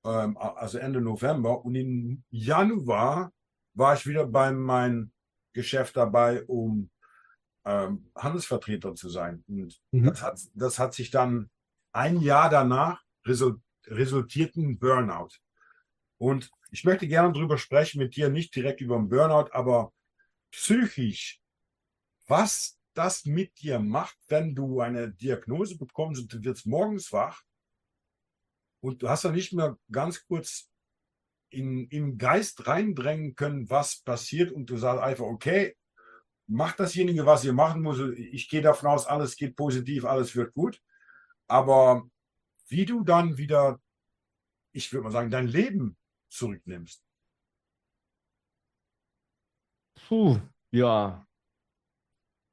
ähm, 0.04 0.38
also 0.38 0.78
Ende 0.78 1.02
November. 1.02 1.64
Und 1.64 1.76
im 1.76 2.24
Januar 2.30 3.32
war 3.74 3.94
ich 3.94 4.08
wieder 4.08 4.26
bei 4.26 4.52
meinem 4.52 5.12
Geschäft 5.54 5.98
dabei, 5.98 6.44
um 6.46 6.90
ähm, 7.66 8.10
Handelsvertreter 8.16 8.96
zu 8.96 9.10
sein. 9.10 9.44
Und 9.48 9.80
mhm. 9.92 10.06
das, 10.06 10.24
hat, 10.24 10.40
das 10.56 10.80
hat 10.80 10.94
sich 10.94 11.12
dann 11.12 11.50
ein 11.92 12.20
Jahr 12.20 12.50
danach 12.50 13.04
result, 13.26 13.60
resultierten 13.86 14.80
Burnout. 14.80 15.36
Und 16.18 16.52
ich 16.72 16.86
möchte 16.86 17.08
gerne 17.08 17.34
darüber 17.34 17.58
sprechen 17.58 18.00
mit 18.00 18.16
dir, 18.16 18.30
nicht 18.30 18.56
direkt 18.56 18.82
über 18.82 18.96
den 18.96 19.10
Burnout, 19.10 19.52
aber 19.52 19.94
psychisch, 20.52 21.42
was 22.28 22.80
das 22.94 23.26
mit 23.26 23.60
dir 23.60 23.80
macht, 23.80 24.18
wenn 24.28 24.56
du 24.56 24.80
eine 24.80 25.12
Diagnose 25.12 25.78
bekommst 25.78 26.22
und 26.22 26.34
du 26.34 26.44
wirst 26.44 26.66
morgens 26.66 27.12
wach 27.12 27.44
und 28.80 29.02
du 29.02 29.10
hast 29.10 29.24
ja 29.24 29.32
nicht 29.32 29.54
mehr 29.54 29.78
ganz 29.92 30.26
kurz 30.26 30.70
in, 31.50 31.88
im 31.90 32.18
Geist 32.18 32.68
reindrängen 32.68 33.36
können, 33.36 33.70
was 33.70 34.02
passiert 34.02 34.52
und 34.52 34.70
du 34.70 34.78
sagst 34.78 35.04
einfach, 35.04 35.26
okay, 35.26 35.76
macht 36.48 36.80
dasjenige, 36.80 37.26
was 37.26 37.44
ihr 37.44 37.54
machen 37.54 37.82
muss. 37.82 38.00
Ich 38.18 38.50
gehe 38.50 38.62
davon 38.62 38.90
aus, 38.90 39.06
alles 39.06 39.36
geht 39.36 39.56
positiv, 39.56 40.06
alles 40.06 40.36
wird 40.36 40.54
gut. 40.54 40.82
Aber 41.48 42.10
wie 42.68 42.86
du 42.86 43.04
dann 43.04 43.38
wieder, 43.38 43.80
ich 44.72 44.92
würde 44.92 45.04
mal 45.04 45.12
sagen, 45.12 45.32
dein 45.32 45.48
Leben 45.48 45.98
zurücknimmst? 46.32 47.04
Puh, 49.96 50.38
ja. 50.72 51.26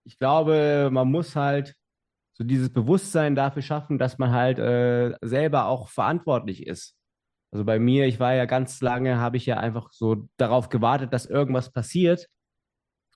Ich 0.04 0.18
glaube, 0.18 0.88
man 0.90 1.10
muss 1.10 1.36
halt 1.36 1.74
so 2.34 2.44
dieses 2.44 2.72
Bewusstsein 2.72 3.34
dafür 3.34 3.62
schaffen, 3.62 3.98
dass 3.98 4.18
man 4.18 4.32
halt 4.32 4.58
äh, 4.58 5.14
selber 5.22 5.66
auch 5.66 5.88
verantwortlich 5.88 6.66
ist. 6.66 6.96
Also 7.52 7.64
bei 7.64 7.78
mir, 7.78 8.06
ich 8.06 8.20
war 8.20 8.34
ja 8.34 8.46
ganz 8.46 8.80
lange, 8.82 9.18
habe 9.18 9.36
ich 9.38 9.46
ja 9.46 9.58
einfach 9.58 9.90
so 9.92 10.28
darauf 10.38 10.68
gewartet, 10.68 11.12
dass 11.12 11.26
irgendwas 11.26 11.72
passiert. 11.72 12.28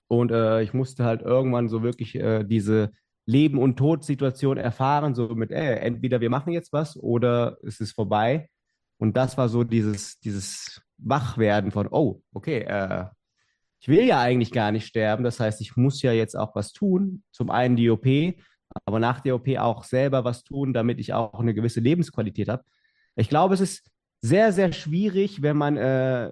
Und 0.07 0.31
äh, 0.31 0.61
ich 0.61 0.73
musste 0.73 1.05
halt 1.05 1.21
irgendwann 1.21 1.69
so 1.69 1.83
wirklich 1.83 2.15
äh, 2.15 2.43
diese 2.43 2.91
Leben- 3.25 3.59
und 3.59 3.77
Tod-Situation 3.77 4.57
erfahren, 4.57 5.15
so 5.15 5.29
mit, 5.35 5.51
ey, 5.51 5.75
äh, 5.75 5.79
entweder 5.79 6.21
wir 6.21 6.29
machen 6.29 6.53
jetzt 6.53 6.73
was 6.73 6.97
oder 6.97 7.57
es 7.63 7.79
ist 7.79 7.93
vorbei. 7.93 8.49
Und 8.97 9.17
das 9.17 9.37
war 9.37 9.49
so 9.49 9.63
dieses, 9.63 10.19
dieses 10.19 10.81
Wachwerden 10.97 11.71
von, 11.71 11.87
oh, 11.89 12.21
okay, 12.33 12.59
äh, 12.59 13.05
ich 13.79 13.89
will 13.89 14.05
ja 14.05 14.21
eigentlich 14.21 14.51
gar 14.51 14.71
nicht 14.71 14.85
sterben. 14.85 15.23
Das 15.23 15.39
heißt, 15.39 15.59
ich 15.59 15.75
muss 15.75 16.01
ja 16.01 16.13
jetzt 16.13 16.35
auch 16.35 16.55
was 16.55 16.71
tun. 16.71 17.23
Zum 17.31 17.49
einen 17.49 17.75
die 17.75 17.89
OP, 17.89 18.07
aber 18.85 18.99
nach 18.99 19.19
der 19.19 19.35
OP 19.35 19.49
auch 19.57 19.83
selber 19.83 20.23
was 20.23 20.43
tun, 20.43 20.73
damit 20.73 20.99
ich 20.99 21.13
auch 21.13 21.39
eine 21.39 21.53
gewisse 21.53 21.81
Lebensqualität 21.81 22.47
habe. 22.47 22.63
Ich 23.15 23.29
glaube, 23.29 23.53
es 23.53 23.61
ist 23.61 23.89
sehr, 24.21 24.53
sehr 24.53 24.71
schwierig, 24.71 25.41
wenn 25.41 25.57
man 25.57 25.75
äh, 25.75 26.31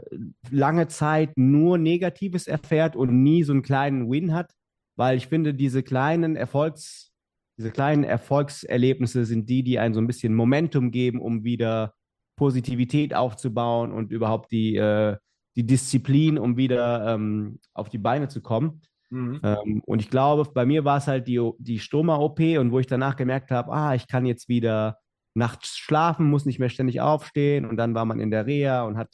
lange 0.50 0.88
Zeit 0.88 1.32
nur 1.36 1.78
Negatives 1.78 2.48
erfährt 2.48 2.96
und 2.96 3.22
nie 3.22 3.44
so 3.44 3.52
einen 3.52 3.64
kleinen 3.64 4.10
Win 4.10 4.34
hat, 4.34 4.54
weil 4.96 5.18
ich 5.18 5.28
finde, 5.28 5.54
diese 5.54 5.84
kleinen 5.84 6.38
Erfolgs, 6.38 7.12
diese 7.58 7.70
kleinen 7.70 8.06
Erfolgserlebnisse 8.06 9.26
sind 9.26 9.50
die, 9.50 9.62
die 9.64 9.78
einen 9.78 9.94
so 9.94 10.00
ein 10.00 10.08
bisschen 10.08 10.34
Momentum 10.34 10.92
geben, 10.92 11.20
um 11.20 11.44
wieder 11.44 11.94
Positivität 12.42 13.14
aufzubauen 13.14 13.92
und 13.92 14.12
überhaupt 14.12 14.52
die, 14.52 14.76
äh, 14.76 15.16
die 15.56 15.64
Disziplin, 15.64 16.40
um 16.40 16.58
wieder 16.58 17.14
ähm, 17.14 17.60
auf 17.76 17.88
die 17.88 18.00
Beine 18.00 18.30
zu 18.30 18.42
kommen. 18.42 18.82
Mhm. 19.12 19.40
Ähm, 19.44 19.84
und 19.86 20.02
ich 20.02 20.10
glaube, 20.10 20.50
bei 20.52 20.66
mir 20.66 20.84
war 20.84 20.98
es 20.98 21.06
halt 21.06 21.28
die, 21.28 21.40
die 21.60 21.78
Stoma-OP 21.78 22.40
und 22.58 22.72
wo 22.72 22.80
ich 22.80 22.88
danach 22.88 23.16
gemerkt 23.16 23.52
habe, 23.52 23.72
ah, 23.72 23.94
ich 23.94 24.08
kann 24.08 24.26
jetzt 24.26 24.50
wieder 24.50 24.98
nachts 25.36 25.78
schlafen, 25.78 26.32
muss 26.32 26.48
nicht 26.48 26.58
mehr 26.58 26.70
ständig 26.70 27.00
aufstehen 27.00 27.64
und 27.64 27.78
dann 27.78 27.94
war 27.94 28.06
man 28.06 28.20
in 28.20 28.32
der 28.32 28.48
Reha 28.48 28.86
und 28.86 28.98
hat 28.98 29.14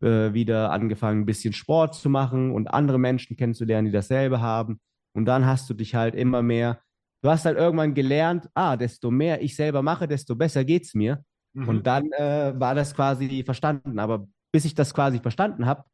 äh, 0.00 0.32
wieder 0.32 0.70
angefangen, 0.70 1.22
ein 1.22 1.26
bisschen 1.26 1.54
Sport 1.54 1.96
zu 1.96 2.08
machen 2.08 2.52
und 2.52 2.68
andere 2.68 3.00
Menschen 3.00 3.36
kennenzulernen, 3.36 3.86
die 3.86 3.92
dasselbe 3.92 4.40
haben. 4.40 4.78
Und 5.12 5.24
dann 5.24 5.44
hast 5.44 5.68
du 5.68 5.74
dich 5.74 5.96
halt 5.96 6.14
immer 6.14 6.42
mehr, 6.42 6.78
du 7.20 7.30
hast 7.30 7.46
halt 7.46 7.58
irgendwann 7.58 7.94
gelernt, 7.94 8.48
ah, 8.54 8.76
desto 8.76 9.10
mehr 9.10 9.42
ich 9.42 9.56
selber 9.56 9.82
mache, 9.82 10.06
desto 10.06 10.36
besser 10.36 10.64
geht 10.64 10.84
es 10.84 10.94
mir. 10.94 11.24
Mhm. 11.54 11.68
Und 11.68 11.86
dann 11.86 12.12
äh, 12.12 12.52
war 12.56 12.74
das 12.74 12.94
quasi 12.94 13.42
verstanden. 13.44 13.98
Aber 13.98 14.26
bis 14.52 14.64
ich 14.64 14.74
das 14.74 14.94
quasi 14.94 15.20
verstanden 15.20 15.66
habe, 15.66 15.84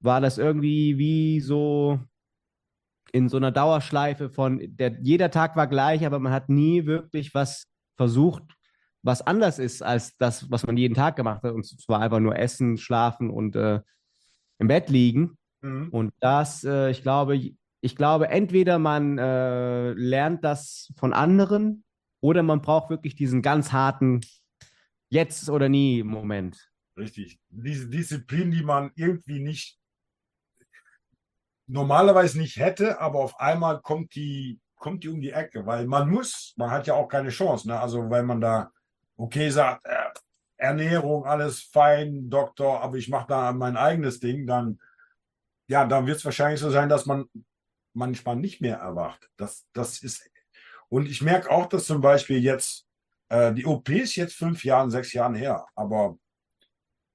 war 0.00 0.20
das 0.20 0.38
irgendwie 0.38 0.98
wie 0.98 1.40
so 1.40 2.00
in 3.12 3.28
so 3.28 3.36
einer 3.36 3.50
Dauerschleife 3.50 4.30
von, 4.30 4.60
der, 4.62 4.96
jeder 5.02 5.30
Tag 5.30 5.56
war 5.56 5.66
gleich, 5.66 6.06
aber 6.06 6.18
man 6.20 6.32
hat 6.32 6.48
nie 6.48 6.86
wirklich 6.86 7.34
was 7.34 7.66
versucht, 7.96 8.42
was 9.02 9.22
anders 9.22 9.58
ist 9.58 9.82
als 9.82 10.16
das, 10.16 10.50
was 10.50 10.66
man 10.66 10.76
jeden 10.76 10.94
Tag 10.94 11.16
gemacht 11.16 11.42
hat. 11.42 11.52
Und 11.52 11.66
zwar 11.66 12.00
einfach 12.00 12.20
nur 12.20 12.36
essen, 12.36 12.78
schlafen 12.78 13.30
und 13.30 13.56
äh, 13.56 13.80
im 14.58 14.68
Bett 14.68 14.88
liegen. 14.90 15.36
Mhm. 15.62 15.88
Und 15.90 16.12
das, 16.20 16.64
äh, 16.64 16.90
ich 16.90 17.02
glaube, 17.02 17.36
ich 17.82 17.96
glaube, 17.96 18.28
entweder 18.28 18.78
man 18.78 19.18
äh, 19.18 19.92
lernt 19.92 20.44
das 20.44 20.92
von 20.96 21.12
anderen 21.12 21.84
oder 22.20 22.42
man 22.42 22.60
braucht 22.60 22.90
wirklich 22.90 23.14
diesen 23.14 23.42
ganz 23.42 23.72
harten 23.72 24.20
Jetzt 25.10 25.50
oder 25.50 25.68
nie 25.68 26.02
Moment. 26.02 26.70
Richtig. 26.96 27.38
Diese 27.48 27.88
Disziplin, 27.88 28.50
die 28.50 28.62
man 28.62 28.92
irgendwie 28.94 29.40
nicht 29.40 29.78
normalerweise 31.66 32.38
nicht 32.38 32.56
hätte, 32.56 33.00
aber 33.00 33.20
auf 33.20 33.38
einmal 33.38 33.80
kommt 33.80 34.14
die, 34.14 34.60
kommt 34.76 35.04
die 35.04 35.08
um 35.08 35.20
die 35.20 35.30
Ecke, 35.30 35.66
weil 35.66 35.86
man 35.86 36.08
muss, 36.08 36.54
man 36.56 36.70
hat 36.70 36.86
ja 36.86 36.94
auch 36.94 37.08
keine 37.08 37.30
Chance. 37.30 37.68
Ne? 37.68 37.78
Also, 37.78 38.10
weil 38.10 38.22
man 38.22 38.40
da, 38.40 38.70
okay, 39.16 39.50
sagt, 39.50 39.86
äh, 39.86 40.10
Ernährung, 40.56 41.24
alles 41.24 41.62
fein, 41.62 42.28
Doktor, 42.28 42.82
aber 42.82 42.96
ich 42.96 43.08
mache 43.08 43.28
da 43.28 43.52
mein 43.52 43.76
eigenes 43.76 44.20
Ding, 44.20 44.46
dann, 44.46 44.78
ja, 45.68 45.86
dann 45.86 46.06
wird 46.06 46.18
es 46.18 46.24
wahrscheinlich 46.24 46.60
so 46.60 46.70
sein, 46.70 46.88
dass 46.88 47.06
man 47.06 47.26
manchmal 47.94 48.36
nicht 48.36 48.60
mehr 48.60 48.76
erwacht. 48.76 49.30
Das, 49.36 49.66
das 49.72 50.02
ist, 50.02 50.28
und 50.88 51.06
ich 51.08 51.22
merke 51.22 51.50
auch, 51.50 51.66
dass 51.66 51.86
zum 51.86 52.00
Beispiel 52.00 52.38
jetzt, 52.42 52.86
äh, 53.30 53.54
die 53.54 53.64
OP 53.64 53.88
ist 53.88 54.16
jetzt 54.16 54.34
fünf 54.34 54.64
Jahren, 54.64 54.90
sechs 54.90 55.12
Jahren 55.12 55.34
her, 55.34 55.66
aber 55.74 56.18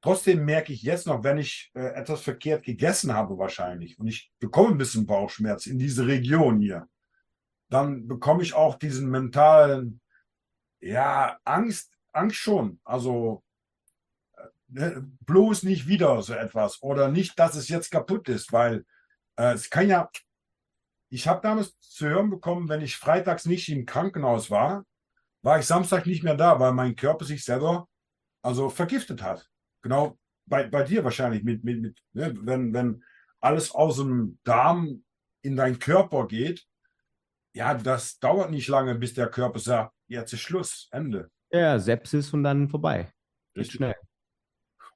Trotzdem 0.05 0.45
merke 0.45 0.71
ich 0.71 0.83
jetzt 0.83 1.07
noch, 1.07 1.23
wenn 1.23 1.39
ich 1.39 1.71
äh, 1.73 1.79
etwas 1.95 2.21
verkehrt 2.21 2.63
gegessen 2.63 3.15
habe 3.15 3.39
wahrscheinlich 3.39 3.97
und 3.97 4.05
ich 4.05 4.31
bekomme 4.37 4.69
ein 4.69 4.77
bisschen 4.77 5.07
Bauchschmerz 5.07 5.65
in 5.65 5.79
diese 5.79 6.05
Region 6.05 6.59
hier, 6.59 6.87
dann 7.71 8.07
bekomme 8.07 8.43
ich 8.43 8.53
auch 8.53 8.75
diesen 8.75 9.09
mentalen, 9.09 9.99
ja, 10.79 11.39
Angst, 11.43 11.97
Angst 12.13 12.37
schon. 12.37 12.79
Also 12.83 13.43
äh, 14.37 14.43
ne, 14.67 15.11
bloß 15.21 15.63
nicht 15.63 15.87
wieder 15.87 16.21
so 16.21 16.35
etwas 16.35 16.83
oder 16.83 17.09
nicht, 17.09 17.39
dass 17.39 17.55
es 17.55 17.67
jetzt 17.67 17.89
kaputt 17.89 18.29
ist, 18.29 18.53
weil 18.53 18.85
äh, 19.37 19.53
es 19.53 19.71
kann 19.71 19.89
ja, 19.89 20.11
ich 21.09 21.27
habe 21.27 21.41
damals 21.41 21.79
zu 21.79 22.07
hören 22.07 22.29
bekommen, 22.29 22.69
wenn 22.69 22.81
ich 22.81 22.95
freitags 22.95 23.47
nicht 23.47 23.69
im 23.69 23.87
Krankenhaus 23.87 24.51
war, 24.51 24.85
war 25.45 25.59
ich 25.59 25.65
Samstag 25.65 26.05
nicht 26.05 26.23
mehr 26.23 26.35
da, 26.35 26.59
weil 26.59 26.73
mein 26.73 26.95
Körper 26.95 27.23
sich 27.23 27.45
selber 27.45 27.87
also 28.41 28.69
vergiftet 28.69 29.21
hat 29.21 29.49
genau 29.85 30.17
bei, 30.47 30.67
bei 30.67 30.83
dir 30.83 31.03
wahrscheinlich, 31.03 31.43
mit, 31.43 31.63
mit, 31.63 31.81
mit 31.81 31.99
ne? 32.13 32.35
wenn, 32.41 32.73
wenn 32.73 33.03
alles 33.39 33.71
aus 33.71 33.97
dem 33.97 34.39
Darm 34.43 35.03
in 35.43 35.55
deinen 35.55 35.77
Körper 35.77 36.27
geht, 36.27 36.65
ja, 37.53 37.75
das 37.75 38.19
dauert 38.19 38.49
nicht 38.49 38.67
lange, 38.67 38.95
bis 38.95 39.13
der 39.13 39.27
Körper 39.27 39.59
sagt, 39.59 39.93
jetzt 40.07 40.33
ist 40.33 40.41
Schluss, 40.41 40.89
Ende. 40.91 41.29
Ja, 41.51 41.77
Sepsis 41.79 42.33
und 42.33 42.43
dann 42.43 42.67
vorbei. 42.67 43.13
Geht 43.53 43.71
schnell. 43.71 43.95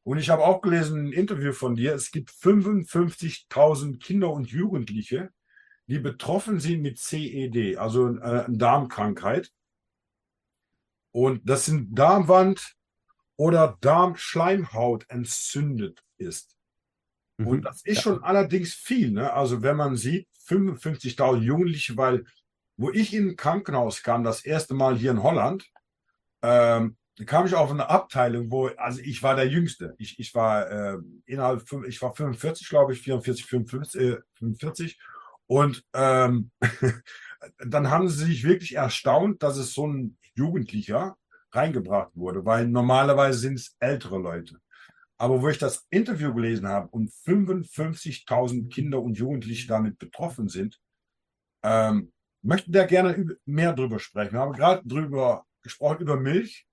Und 0.04 0.18
ich 0.18 0.30
habe 0.32 0.44
auch 0.44 0.62
gelesen, 0.62 1.06
ein 1.06 1.14
Interview 1.14 1.54
von 1.54 1.76
dir, 1.76 1.94
es 1.94 2.10
gibt 2.12 2.32
55.000 2.32 4.00
Kinder 4.00 4.32
und 4.32 4.50
Jugendliche, 4.50 5.30
die 5.86 6.00
betroffen 6.00 6.60
sind 6.60 6.82
mit 6.82 6.98
CED, 6.98 7.78
also 7.78 8.18
äh, 8.18 8.46
Darmkrankheit. 8.48 9.52
Und 11.12 11.42
das 11.50 11.66
sind 11.66 11.98
Darmwand, 11.98 12.76
oder 13.40 13.78
Darmschleimhaut 13.80 15.10
entzündet 15.10 16.04
ist. 16.18 16.58
Mhm. 17.38 17.48
Und 17.48 17.62
das 17.62 17.82
ist 17.86 18.02
schon 18.02 18.22
allerdings 18.22 18.74
viel. 18.74 19.12
Ne? 19.12 19.32
Also 19.32 19.62
wenn 19.62 19.78
man 19.78 19.96
sieht, 19.96 20.28
55.000 20.46 21.38
Jugendliche, 21.38 21.96
weil 21.96 22.26
wo 22.76 22.92
ich 22.92 23.14
in 23.14 23.30
ein 23.30 23.36
Krankenhaus 23.38 24.04
kam, 24.04 24.26
das 24.26 24.44
erste 24.44 24.74
Mal 24.74 24.98
hier 24.98 25.12
in 25.12 25.24
Holland, 25.24 25.70
ähm, 26.42 26.98
da 27.16 27.24
kam 27.26 27.46
ich 27.46 27.56
auf 27.56 27.72
eine 27.72 27.90
Abteilung, 27.90 28.52
wo, 28.52 28.68
also 28.68 29.00
ich 29.02 29.24
war 29.24 29.38
der 29.38 29.48
Jüngste. 29.48 29.96
Ich, 29.98 30.20
ich 30.20 30.36
war 30.36 30.70
äh, 30.70 30.98
innerhalb, 31.26 31.64
ich 31.88 32.02
war 32.02 32.14
45, 32.14 32.68
glaube 32.68 32.92
ich, 32.92 33.02
44, 33.02 33.46
55, 33.46 34.02
äh, 34.02 34.18
45. 34.34 35.00
Und 35.48 35.84
ähm, 35.94 36.52
dann 37.60 37.90
haben 37.90 38.10
sie 38.10 38.26
sich 38.26 38.44
wirklich 38.44 38.76
erstaunt, 38.76 39.44
dass 39.44 39.58
es 39.58 39.74
so 39.74 39.88
ein 39.88 40.18
Jugendlicher 40.36 41.18
reingebracht 41.52 42.12
wurde, 42.16 42.46
weil 42.46 42.68
normalerweise 42.68 43.40
sind 43.40 43.56
es 43.56 43.76
ältere 43.80 44.18
Leute. 44.18 44.60
Aber 45.18 45.42
wo 45.42 45.50
ich 45.50 45.58
das 45.58 45.86
Interview 45.90 46.34
gelesen 46.34 46.68
habe 46.68 46.88
und 46.90 47.12
55.000 47.12 48.70
Kinder 48.70 49.02
und 49.02 49.18
Jugendliche 49.18 49.68
damit 49.68 49.98
betroffen 49.98 50.48
sind, 50.48 50.80
ähm, 51.64 52.14
möchte 52.42 52.72
da 52.72 52.86
gerne 52.86 53.36
mehr 53.46 53.74
drüber 53.74 54.00
sprechen. 54.00 54.34
Wir 54.34 54.40
haben 54.40 54.54
gerade 54.54 54.88
drüber 54.88 55.46
gesprochen, 55.62 56.02
über 56.02 56.16
Milch, 56.18 56.66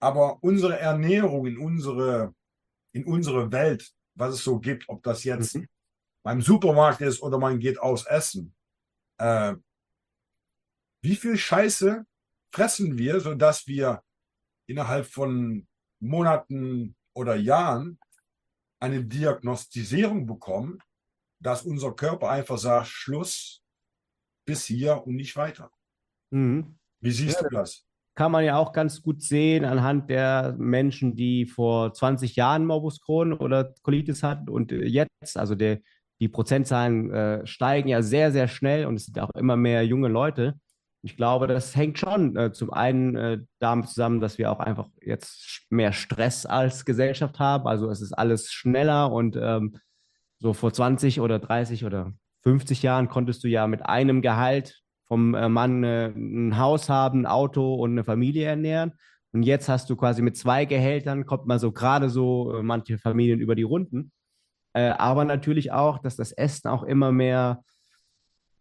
aber 0.00 0.42
unsere 0.42 0.78
Ernährung 0.78 1.46
in 1.46 1.58
unsere, 1.58 2.34
in 2.92 3.04
unsere 3.06 3.50
Welt, 3.52 3.90
was 4.14 4.34
es 4.34 4.44
so 4.44 4.58
gibt, 4.58 4.88
ob 4.88 5.02
das 5.02 5.24
jetzt 5.24 5.56
mhm. 5.56 5.66
beim 6.22 6.42
Supermarkt 6.42 7.00
ist 7.00 7.22
oder 7.22 7.38
man 7.38 7.58
geht 7.58 7.80
aus 7.80 8.04
essen, 8.04 8.54
äh, 9.18 9.54
wie 11.02 11.16
viel 11.16 11.36
Scheiße 11.36 12.04
fressen 12.52 12.98
wir, 12.98 13.20
sodass 13.20 13.66
wir 13.66 14.02
innerhalb 14.66 15.06
von 15.06 15.66
Monaten 16.00 16.96
oder 17.14 17.36
Jahren 17.36 17.98
eine 18.80 19.04
Diagnostisierung 19.04 20.26
bekommen, 20.26 20.78
dass 21.40 21.62
unser 21.62 21.92
Körper 21.92 22.30
einfach 22.30 22.58
sagt, 22.58 22.88
Schluss 22.88 23.62
bis 24.46 24.64
hier 24.64 25.06
und 25.06 25.14
nicht 25.16 25.36
weiter. 25.36 25.70
Mhm. 26.30 26.78
Wie 27.00 27.10
siehst 27.10 27.40
ja, 27.40 27.48
du 27.48 27.54
das? 27.54 27.84
Kann 28.14 28.32
man 28.32 28.44
ja 28.44 28.56
auch 28.56 28.72
ganz 28.72 29.02
gut 29.02 29.22
sehen 29.22 29.64
anhand 29.64 30.10
der 30.10 30.56
Menschen, 30.58 31.14
die 31.14 31.46
vor 31.46 31.92
20 31.92 32.34
Jahren 32.34 32.66
Morbus 32.66 33.00
Crohn 33.00 33.32
oder 33.32 33.74
Colitis 33.82 34.22
hatten 34.22 34.48
und 34.48 34.72
jetzt, 34.72 35.36
also 35.36 35.54
der, 35.54 35.80
die 36.20 36.28
Prozentzahlen 36.28 37.12
äh, 37.12 37.46
steigen 37.46 37.88
ja 37.88 38.02
sehr, 38.02 38.32
sehr 38.32 38.48
schnell 38.48 38.86
und 38.86 38.96
es 38.96 39.06
sind 39.06 39.20
auch 39.20 39.30
immer 39.36 39.56
mehr 39.56 39.84
junge 39.84 40.08
Leute. 40.08 40.58
Ich 41.02 41.16
glaube, 41.16 41.46
das 41.46 41.76
hängt 41.76 41.98
schon 41.98 42.36
äh, 42.36 42.52
zum 42.52 42.72
einen 42.72 43.16
äh, 43.16 43.38
damit 43.60 43.88
zusammen, 43.88 44.20
dass 44.20 44.36
wir 44.38 44.50
auch 44.50 44.58
einfach 44.58 44.88
jetzt 45.00 45.66
mehr 45.70 45.92
Stress 45.92 46.44
als 46.44 46.84
Gesellschaft 46.84 47.38
haben. 47.38 47.68
Also 47.68 47.88
es 47.88 48.00
ist 48.00 48.12
alles 48.12 48.50
schneller 48.52 49.12
und 49.12 49.36
ähm, 49.40 49.76
so 50.38 50.52
vor 50.52 50.72
20 50.72 51.20
oder 51.20 51.38
30 51.38 51.84
oder 51.84 52.12
50 52.42 52.82
Jahren 52.82 53.08
konntest 53.08 53.44
du 53.44 53.48
ja 53.48 53.66
mit 53.66 53.86
einem 53.86 54.22
Gehalt 54.22 54.82
vom 55.06 55.34
äh, 55.34 55.48
Mann 55.48 55.84
äh, 55.84 56.08
ein 56.08 56.58
Haus 56.58 56.88
haben, 56.88 57.22
ein 57.22 57.26
Auto 57.26 57.74
und 57.74 57.92
eine 57.92 58.04
Familie 58.04 58.46
ernähren. 58.46 58.92
Und 59.32 59.42
jetzt 59.42 59.68
hast 59.68 59.90
du 59.90 59.96
quasi 59.96 60.22
mit 60.22 60.36
zwei 60.36 60.64
Gehältern, 60.64 61.26
kommt 61.26 61.46
man 61.46 61.58
so 61.58 61.72
gerade 61.72 62.10
so 62.10 62.56
äh, 62.56 62.62
manche 62.62 62.98
Familien 62.98 63.40
über 63.40 63.54
die 63.54 63.62
Runden. 63.62 64.12
Äh, 64.74 64.90
aber 64.90 65.24
natürlich 65.24 65.72
auch, 65.72 65.98
dass 65.98 66.16
das 66.16 66.32
Essen 66.32 66.68
auch 66.68 66.82
immer 66.82 67.12
mehr 67.12 67.62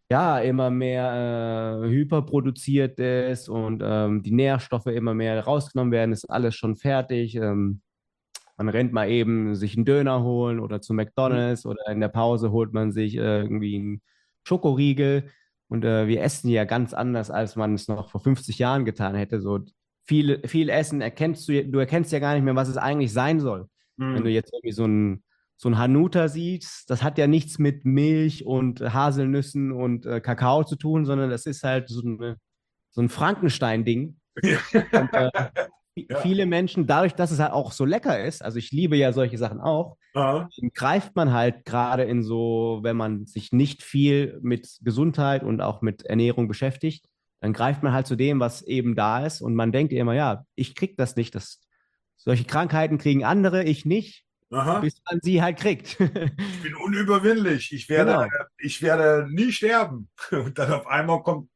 ja, 0.10 0.40
immer 0.40 0.70
mehr 0.70 1.82
äh, 1.84 1.90
hyperproduziert 1.90 3.00
ist 3.00 3.50
und 3.50 3.82
ähm, 3.84 4.24
die 4.24 4.32
Nährstoffe 4.32 4.86
immer 4.88 5.14
mehr 5.14 5.44
rausgenommen 5.44 5.92
werden, 5.92 6.14
ist 6.14 6.30
alles 6.30 6.56
schon 6.56 6.78
fertig. 6.78 7.36
Ähm, 7.36 7.82
man 8.58 8.70
rennt 8.70 8.94
mal 8.94 9.10
eben 9.10 9.56
sich 9.56 9.76
einen 9.76 9.86
Döner 9.86 10.24
holen 10.24 10.60
oder 10.60 10.82
zu 10.82 10.94
McDonalds 10.94 11.66
mhm. 11.66 11.72
oder 11.72 11.88
in 11.92 12.00
der 12.00 12.08
Pause 12.08 12.52
holt 12.52 12.74
man 12.74 12.92
sich 12.92 13.16
äh, 13.18 13.42
irgendwie 13.42 13.76
einen 13.76 14.02
Schokoriegel. 14.44 15.30
Und 15.70 15.84
äh, 15.84 16.08
wir 16.08 16.22
essen 16.24 16.50
ja 16.50 16.64
ganz 16.64 16.94
anders, 16.94 17.30
als 17.30 17.56
man 17.58 17.74
es 17.74 17.88
noch 17.90 18.10
vor 18.10 18.22
50 18.22 18.58
Jahren 18.58 18.86
getan 18.86 19.16
hätte. 19.16 19.42
So 19.42 19.60
viel, 20.06 20.42
viel 20.48 20.70
Essen 20.70 21.02
erkennst 21.02 21.48
du, 21.50 21.66
du 21.66 21.80
erkennst 21.80 22.12
ja 22.14 22.20
gar 22.20 22.34
nicht 22.34 22.44
mehr, 22.44 22.56
was 22.56 22.70
es 22.70 22.78
eigentlich 22.78 23.12
sein 23.12 23.40
soll. 23.42 23.68
Mhm. 23.98 24.16
Wenn 24.16 24.24
du 24.24 24.30
jetzt 24.30 24.54
irgendwie 24.54 24.72
so 24.72 24.86
ein 24.86 25.24
so 25.58 25.70
ein 25.70 25.78
Hanuta 25.78 26.28
siehst, 26.28 26.90
das 26.90 27.02
hat 27.02 27.18
ja 27.18 27.26
nichts 27.26 27.58
mit 27.58 27.84
Milch 27.84 28.46
und 28.46 28.80
Haselnüssen 28.80 29.72
und 29.72 30.06
äh, 30.06 30.22
Kakao 30.22 30.64
zu 30.64 30.76
tun, 30.76 31.06
sondern 31.06 31.32
das 31.32 31.48
ist 31.48 31.64
halt 31.64 31.90
so, 31.90 32.02
eine, 32.02 32.38
so 32.92 33.02
ein 33.02 33.10
Frankenstein-Ding. 33.10 34.18
Ja. 34.44 34.60
äh, 34.92 35.50
ja. 35.96 36.20
Viele 36.20 36.46
Menschen, 36.46 36.86
dadurch, 36.86 37.14
dass 37.14 37.32
es 37.32 37.40
halt 37.40 37.54
auch 37.54 37.72
so 37.72 37.84
lecker 37.84 38.24
ist, 38.24 38.44
also 38.44 38.60
ich 38.60 38.72
liebe 38.72 38.96
ja 38.96 39.14
solche 39.14 39.40
Sachen 39.40 39.60
auch, 39.60 39.98
Aha. 40.14 40.48
greift 40.76 41.16
man 41.16 41.34
halt 41.34 41.66
gerade 41.66 42.04
in 42.04 42.22
so, 42.22 42.80
wenn 42.84 42.96
man 42.96 43.26
sich 43.26 43.52
nicht 43.52 43.82
viel 43.82 44.38
mit 44.44 44.78
Gesundheit 44.82 45.42
und 45.42 45.60
auch 45.60 45.82
mit 45.82 46.04
Ernährung 46.04 46.48
beschäftigt, 46.48 47.08
dann 47.42 47.52
greift 47.52 47.82
man 47.82 47.94
halt 47.94 48.06
zu 48.06 48.16
dem, 48.16 48.40
was 48.40 48.62
eben 48.62 48.96
da 48.96 49.26
ist 49.26 49.42
und 49.42 49.56
man 49.56 49.72
denkt 49.72 49.92
immer, 49.92 50.14
ja, 50.14 50.44
ich 50.54 50.76
krieg 50.76 50.98
das 50.98 51.16
nicht, 51.16 51.34
das, 51.34 51.62
solche 52.16 52.46
Krankheiten 52.46 53.00
kriegen 53.00 53.24
andere, 53.24 53.64
ich 53.64 53.86
nicht. 53.86 54.27
Aha. 54.50 54.80
bis 54.80 55.02
man 55.10 55.20
sie 55.22 55.42
halt 55.42 55.58
kriegt. 55.58 56.00
ich 56.00 56.62
bin 56.62 56.76
unüberwindlich. 56.76 57.74
Ich 57.74 57.90
werde, 57.90 58.30
genau. 58.30 58.46
ich 58.58 58.82
werde 58.82 59.28
nie 59.30 59.52
sterben. 59.52 60.10
Und 60.32 60.58
dann 60.58 60.72
auf 60.72 60.88
einmal 60.88 61.22
kommt, 61.24 61.50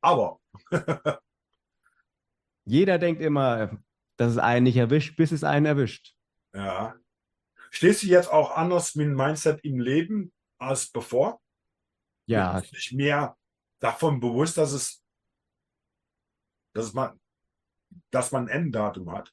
aber. 0.00 0.40
Jeder 2.64 2.98
denkt 2.98 3.20
immer, 3.20 3.78
dass 4.16 4.32
es 4.32 4.38
einen 4.38 4.64
nicht 4.64 4.76
erwischt, 4.76 5.16
bis 5.16 5.32
es 5.32 5.44
einen 5.44 5.66
erwischt. 5.66 6.14
Ja. 6.54 6.96
Stehst 7.70 8.02
du 8.02 8.06
jetzt 8.06 8.30
auch 8.30 8.56
anders 8.56 8.94
mit 8.94 9.06
dem 9.06 9.14
Mindset 9.14 9.64
im 9.64 9.80
Leben 9.80 10.32
als 10.58 10.90
bevor? 10.90 11.40
Ja. 12.26 12.58
Bist 12.58 12.72
du 12.72 12.76
dich 12.76 12.92
mehr 12.92 13.36
davon 13.80 14.20
bewusst, 14.20 14.58
dass 14.58 14.72
es, 14.72 15.02
dass 16.74 16.92
man, 16.92 17.18
dass 18.10 18.30
man 18.30 18.44
ein 18.48 18.64
Enddatum 18.64 19.10
hat? 19.10 19.32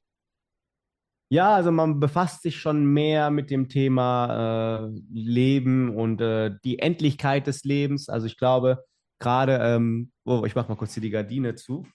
Ja, 1.31 1.53
also 1.53 1.71
man 1.71 1.99
befasst 1.99 2.41
sich 2.41 2.57
schon 2.59 2.85
mehr 2.85 3.29
mit 3.29 3.51
dem 3.51 3.69
Thema 3.69 4.87
äh, 4.87 5.01
Leben 5.11 5.95
und 5.95 6.19
äh, 6.21 6.51
die 6.63 6.79
Endlichkeit 6.79 7.45
des 7.45 7.63
Lebens. 7.63 8.09
Also 8.09 8.25
ich 8.25 8.35
glaube, 8.35 8.83
gerade, 9.19 9.59
ähm, 9.61 10.11
oh, 10.25 10.43
ich 10.45 10.55
mache 10.55 10.69
mal 10.69 10.75
kurz 10.75 10.95
hier 10.95 11.01
die 11.01 11.11
Gardine 11.11 11.53
zu. 11.53 11.85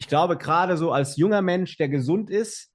Ich 0.00 0.08
glaube, 0.08 0.36
gerade 0.36 0.76
so 0.76 0.90
als 0.90 1.16
junger 1.16 1.42
Mensch, 1.42 1.76
der 1.76 1.88
gesund 1.88 2.28
ist, 2.28 2.72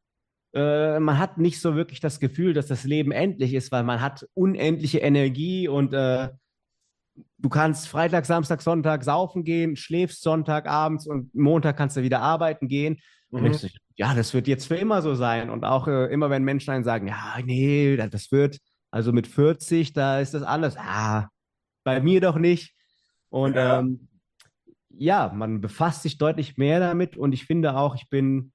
äh, 0.54 0.98
man 1.00 1.20
hat 1.20 1.38
nicht 1.38 1.60
so 1.60 1.76
wirklich 1.76 2.00
das 2.00 2.22
Gefühl, 2.22 2.54
dass 2.54 2.68
das 2.68 2.86
Leben 2.86 3.12
endlich 3.12 3.54
ist, 3.54 3.72
weil 3.74 3.84
man 3.84 4.02
hat 4.02 4.26
unendliche 4.34 5.00
Energie 5.00 5.68
und 5.68 5.94
äh, 5.94 6.30
du 7.38 7.50
kannst 7.50 7.88
Freitag, 7.88 8.26
Samstag, 8.26 8.62
Sonntag 8.62 9.04
saufen 9.04 9.44
gehen, 9.44 9.76
schläfst 9.76 10.22
Sonntag 10.22 10.68
abends 10.68 11.08
und 11.08 11.34
Montag 11.36 11.78
kannst 11.78 11.98
du 11.98 12.02
wieder 12.02 12.22
arbeiten 12.22 12.68
gehen. 12.68 13.00
Mhm. 13.32 13.52
Du, 13.52 13.68
ja, 13.96 14.14
das 14.14 14.34
wird 14.34 14.48
jetzt 14.48 14.68
für 14.68 14.76
immer 14.76 15.02
so 15.02 15.16
sein. 15.16 15.50
Und 15.50 15.64
auch 15.64 15.88
äh, 15.88 16.06
immer, 16.12 16.30
wenn 16.30 16.44
Menschen 16.44 16.72
einen 16.72 16.84
sagen, 16.84 17.08
ja, 17.08 17.36
nee, 17.44 17.98
das 17.98 18.32
wird, 18.32 18.60
also 18.92 19.12
mit 19.12 19.28
40, 19.28 19.94
da 19.94 20.20
ist 20.20 20.34
das 20.34 20.44
anders. 20.44 20.76
Ah, 20.78 21.28
bei 21.84 22.02
mir 22.02 22.22
doch 22.22 22.38
nicht. 22.38 22.74
Und 23.30 23.56
ja. 23.56 23.80
Ähm, 23.80 24.08
ja, 24.90 25.32
man 25.34 25.62
befasst 25.62 26.02
sich 26.02 26.18
deutlich 26.18 26.58
mehr 26.58 26.80
damit 26.80 27.16
und 27.16 27.32
ich 27.32 27.46
finde 27.46 27.76
auch, 27.78 27.96
ich 27.96 28.10
bin 28.10 28.52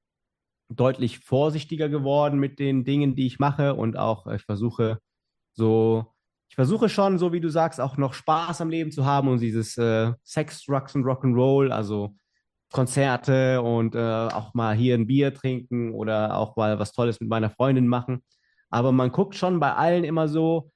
deutlich 0.68 1.20
vorsichtiger 1.20 1.88
geworden 1.88 2.38
mit 2.38 2.58
den 2.58 2.84
Dingen, 2.84 3.14
die 3.14 3.26
ich 3.26 3.38
mache 3.38 3.74
und 3.74 3.96
auch 3.96 4.26
ich 4.26 4.42
versuche 4.42 4.98
so 5.52 6.13
ich 6.48 6.54
versuche 6.54 6.88
schon, 6.88 7.18
so 7.18 7.32
wie 7.32 7.40
du 7.40 7.48
sagst, 7.48 7.80
auch 7.80 7.96
noch 7.96 8.14
Spaß 8.14 8.60
am 8.60 8.70
Leben 8.70 8.92
zu 8.92 9.04
haben 9.04 9.28
und 9.28 9.40
dieses 9.40 9.76
äh, 9.76 10.12
Sex, 10.22 10.64
Drugs 10.64 10.94
und 10.94 11.04
Rock'n'Roll, 11.04 11.70
also 11.70 12.14
Konzerte 12.70 13.62
und 13.62 13.94
äh, 13.94 13.98
auch 13.98 14.54
mal 14.54 14.74
hier 14.74 14.94
ein 14.94 15.06
Bier 15.06 15.32
trinken 15.32 15.92
oder 15.92 16.36
auch 16.36 16.56
mal 16.56 16.78
was 16.78 16.92
Tolles 16.92 17.20
mit 17.20 17.28
meiner 17.28 17.50
Freundin 17.50 17.88
machen. 17.88 18.22
Aber 18.70 18.92
man 18.92 19.12
guckt 19.12 19.36
schon 19.36 19.60
bei 19.60 19.74
allen 19.74 20.04
immer 20.04 20.28
so, 20.28 20.70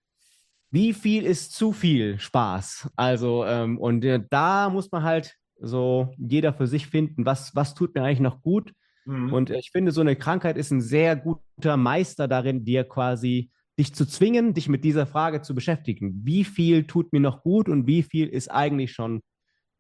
wie 0.71 0.93
viel 0.93 1.25
ist 1.25 1.53
zu 1.53 1.73
viel 1.73 2.19
Spaß? 2.19 2.91
Also, 2.97 3.45
ähm, 3.45 3.79
und 3.79 4.05
äh, 4.05 4.21
da 4.31 4.71
muss 4.71 4.93
man 4.93 5.03
halt 5.03 5.35
so 5.61 6.15
jeder 6.19 6.53
für 6.53 6.67
sich 6.67 6.87
finden, 6.87 7.25
was, 7.25 7.55
was 7.57 7.75
tut 7.75 7.95
mir 7.95 8.03
eigentlich 8.03 8.21
noch 8.21 8.43
gut. 8.43 8.73
Mhm. 9.05 9.33
Und 9.33 9.51
ich 9.51 9.71
finde, 9.73 9.93
so 9.93 10.01
eine 10.01 10.15
Krankheit 10.15 10.57
ist 10.57 10.71
ein 10.71 10.81
sehr 10.81 11.17
guter 11.17 11.77
Meister 11.77 12.29
darin, 12.29 12.65
dir 12.65 12.85
quasi 12.85 13.51
dich 13.79 13.95
zu 13.95 14.07
zwingen, 14.07 14.55
dich 14.55 14.69
mit 14.69 14.85
dieser 14.85 15.07
Frage 15.07 15.43
zu 15.43 15.55
beschäftigen. 15.55 16.21
Wie 16.25 16.45
viel 16.45 16.87
tut 16.87 17.13
mir 17.13 17.21
noch 17.21 17.43
gut 17.43 17.69
und 17.69 17.87
wie 17.87 18.03
viel 18.03 18.29
ist 18.29 18.51
eigentlich 18.51 18.93
schon 18.93 19.21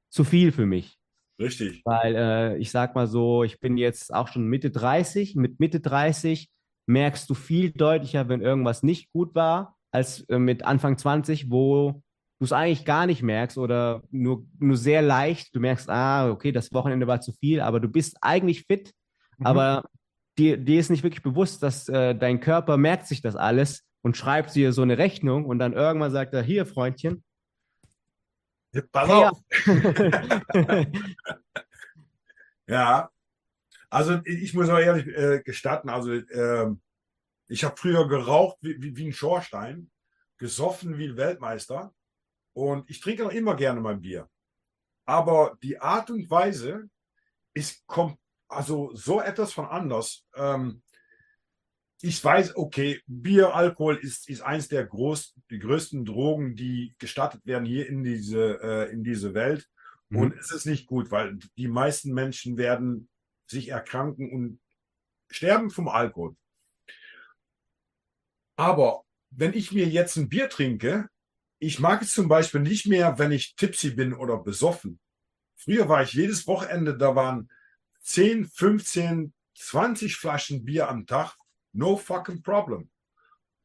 zu 0.08 0.24
viel 0.24 0.52
für 0.52 0.66
mich? 0.66 0.98
Richtig. 1.40 1.82
Weil 1.84 2.14
äh, 2.14 2.58
ich 2.58 2.70
sag 2.70 2.94
mal 2.94 3.06
so, 3.06 3.44
ich 3.44 3.60
bin 3.60 3.76
jetzt 3.76 4.12
auch 4.12 4.28
schon 4.28 4.46
Mitte 4.46 4.70
30. 4.70 5.36
Mit 5.36 5.60
Mitte 5.60 5.80
30 5.80 6.48
merkst 6.86 7.28
du 7.28 7.34
viel 7.34 7.70
deutlicher, 7.72 8.28
wenn 8.28 8.40
irgendwas 8.40 8.82
nicht 8.82 9.12
gut 9.12 9.34
war, 9.34 9.76
als 9.90 10.20
äh, 10.28 10.38
mit 10.38 10.64
Anfang 10.64 10.96
20, 10.96 11.50
wo 11.50 12.02
du 12.38 12.44
es 12.44 12.52
eigentlich 12.52 12.84
gar 12.84 13.06
nicht 13.06 13.22
merkst 13.22 13.58
oder 13.58 14.02
nur, 14.10 14.46
nur 14.58 14.76
sehr 14.76 15.02
leicht. 15.02 15.54
Du 15.54 15.60
merkst, 15.60 15.90
ah, 15.90 16.30
okay, 16.30 16.52
das 16.52 16.72
Wochenende 16.72 17.06
war 17.06 17.20
zu 17.20 17.32
viel, 17.32 17.60
aber 17.60 17.80
du 17.80 17.88
bist 17.88 18.16
eigentlich 18.20 18.64
fit, 18.66 18.92
mhm. 19.38 19.46
aber 19.46 19.84
dir, 20.38 20.56
dir 20.56 20.80
ist 20.80 20.90
nicht 20.90 21.02
wirklich 21.02 21.22
bewusst, 21.22 21.62
dass 21.62 21.88
äh, 21.88 22.14
dein 22.14 22.40
Körper 22.40 22.76
merkt 22.76 23.06
sich 23.06 23.22
das 23.22 23.36
alles 23.36 23.87
und 24.08 24.16
schreibt 24.16 24.54
dir 24.54 24.72
so 24.72 24.80
eine 24.80 24.96
Rechnung 24.96 25.44
und 25.44 25.58
dann 25.58 25.74
irgendwann 25.74 26.10
sagt 26.10 26.32
er, 26.32 26.40
hier, 26.40 26.64
Freundchen. 26.64 27.22
Ja, 28.72 28.80
pass 28.90 29.10
auf. 29.10 29.38
ja, 32.66 33.10
also 33.90 34.20
ich 34.24 34.54
muss 34.54 34.70
auch 34.70 34.78
ehrlich 34.78 35.06
äh, 35.08 35.42
gestatten, 35.44 35.90
also 35.90 36.10
äh, 36.14 36.74
ich 37.48 37.64
habe 37.64 37.76
früher 37.76 38.08
geraucht 38.08 38.56
wie, 38.62 38.80
wie, 38.80 38.96
wie, 38.96 39.08
ein 39.08 39.12
Schorstein, 39.12 39.90
gesoffen 40.38 40.96
wie 40.96 41.08
ein 41.08 41.18
Weltmeister 41.18 41.92
und 42.54 42.88
ich 42.88 43.00
trinke 43.00 43.26
auch 43.26 43.32
immer 43.32 43.56
gerne 43.56 43.82
mein 43.82 44.00
Bier. 44.00 44.26
Aber 45.04 45.58
die 45.62 45.78
Art 45.78 46.08
und 46.08 46.30
Weise 46.30 46.88
ist 47.52 47.86
kommt 47.86 48.16
also 48.48 48.90
so 48.94 49.20
etwas 49.20 49.52
von 49.52 49.66
anders. 49.66 50.24
Ähm, 50.34 50.80
ich 52.00 52.22
weiß, 52.22 52.56
okay, 52.56 53.00
Bier, 53.06 53.54
Alkohol 53.54 53.96
ist, 53.96 54.28
ist 54.28 54.42
eins 54.42 54.68
der 54.68 54.86
groß, 54.86 55.34
die 55.50 55.58
größten 55.58 56.04
Drogen, 56.04 56.54
die 56.54 56.94
gestattet 56.98 57.44
werden 57.44 57.64
hier 57.64 57.88
in 57.88 58.04
diese, 58.04 58.60
äh, 58.62 58.92
in 58.92 59.02
diese 59.02 59.34
Welt. 59.34 59.68
Mhm. 60.08 60.18
Und 60.18 60.38
es 60.38 60.52
ist 60.52 60.66
nicht 60.66 60.86
gut, 60.86 61.10
weil 61.10 61.38
die 61.56 61.68
meisten 61.68 62.12
Menschen 62.12 62.56
werden 62.56 63.08
sich 63.46 63.68
erkranken 63.68 64.30
und 64.30 64.60
sterben 65.28 65.70
vom 65.70 65.88
Alkohol. 65.88 66.36
Aber 68.56 69.02
wenn 69.30 69.52
ich 69.54 69.72
mir 69.72 69.86
jetzt 69.86 70.16
ein 70.16 70.28
Bier 70.28 70.48
trinke, 70.48 71.08
ich 71.58 71.80
mag 71.80 72.02
es 72.02 72.14
zum 72.14 72.28
Beispiel 72.28 72.60
nicht 72.60 72.86
mehr, 72.86 73.18
wenn 73.18 73.32
ich 73.32 73.56
tipsy 73.56 73.90
bin 73.90 74.14
oder 74.14 74.38
besoffen. 74.38 75.00
Früher 75.56 75.88
war 75.88 76.02
ich 76.02 76.12
jedes 76.12 76.46
Wochenende, 76.46 76.96
da 76.96 77.16
waren 77.16 77.50
10, 78.02 78.46
15, 78.46 79.34
20 79.56 80.16
Flaschen 80.16 80.64
Bier 80.64 80.88
am 80.88 81.06
Tag 81.06 81.36
No 81.72 81.96
fucking 81.96 82.42
problem. 82.42 82.90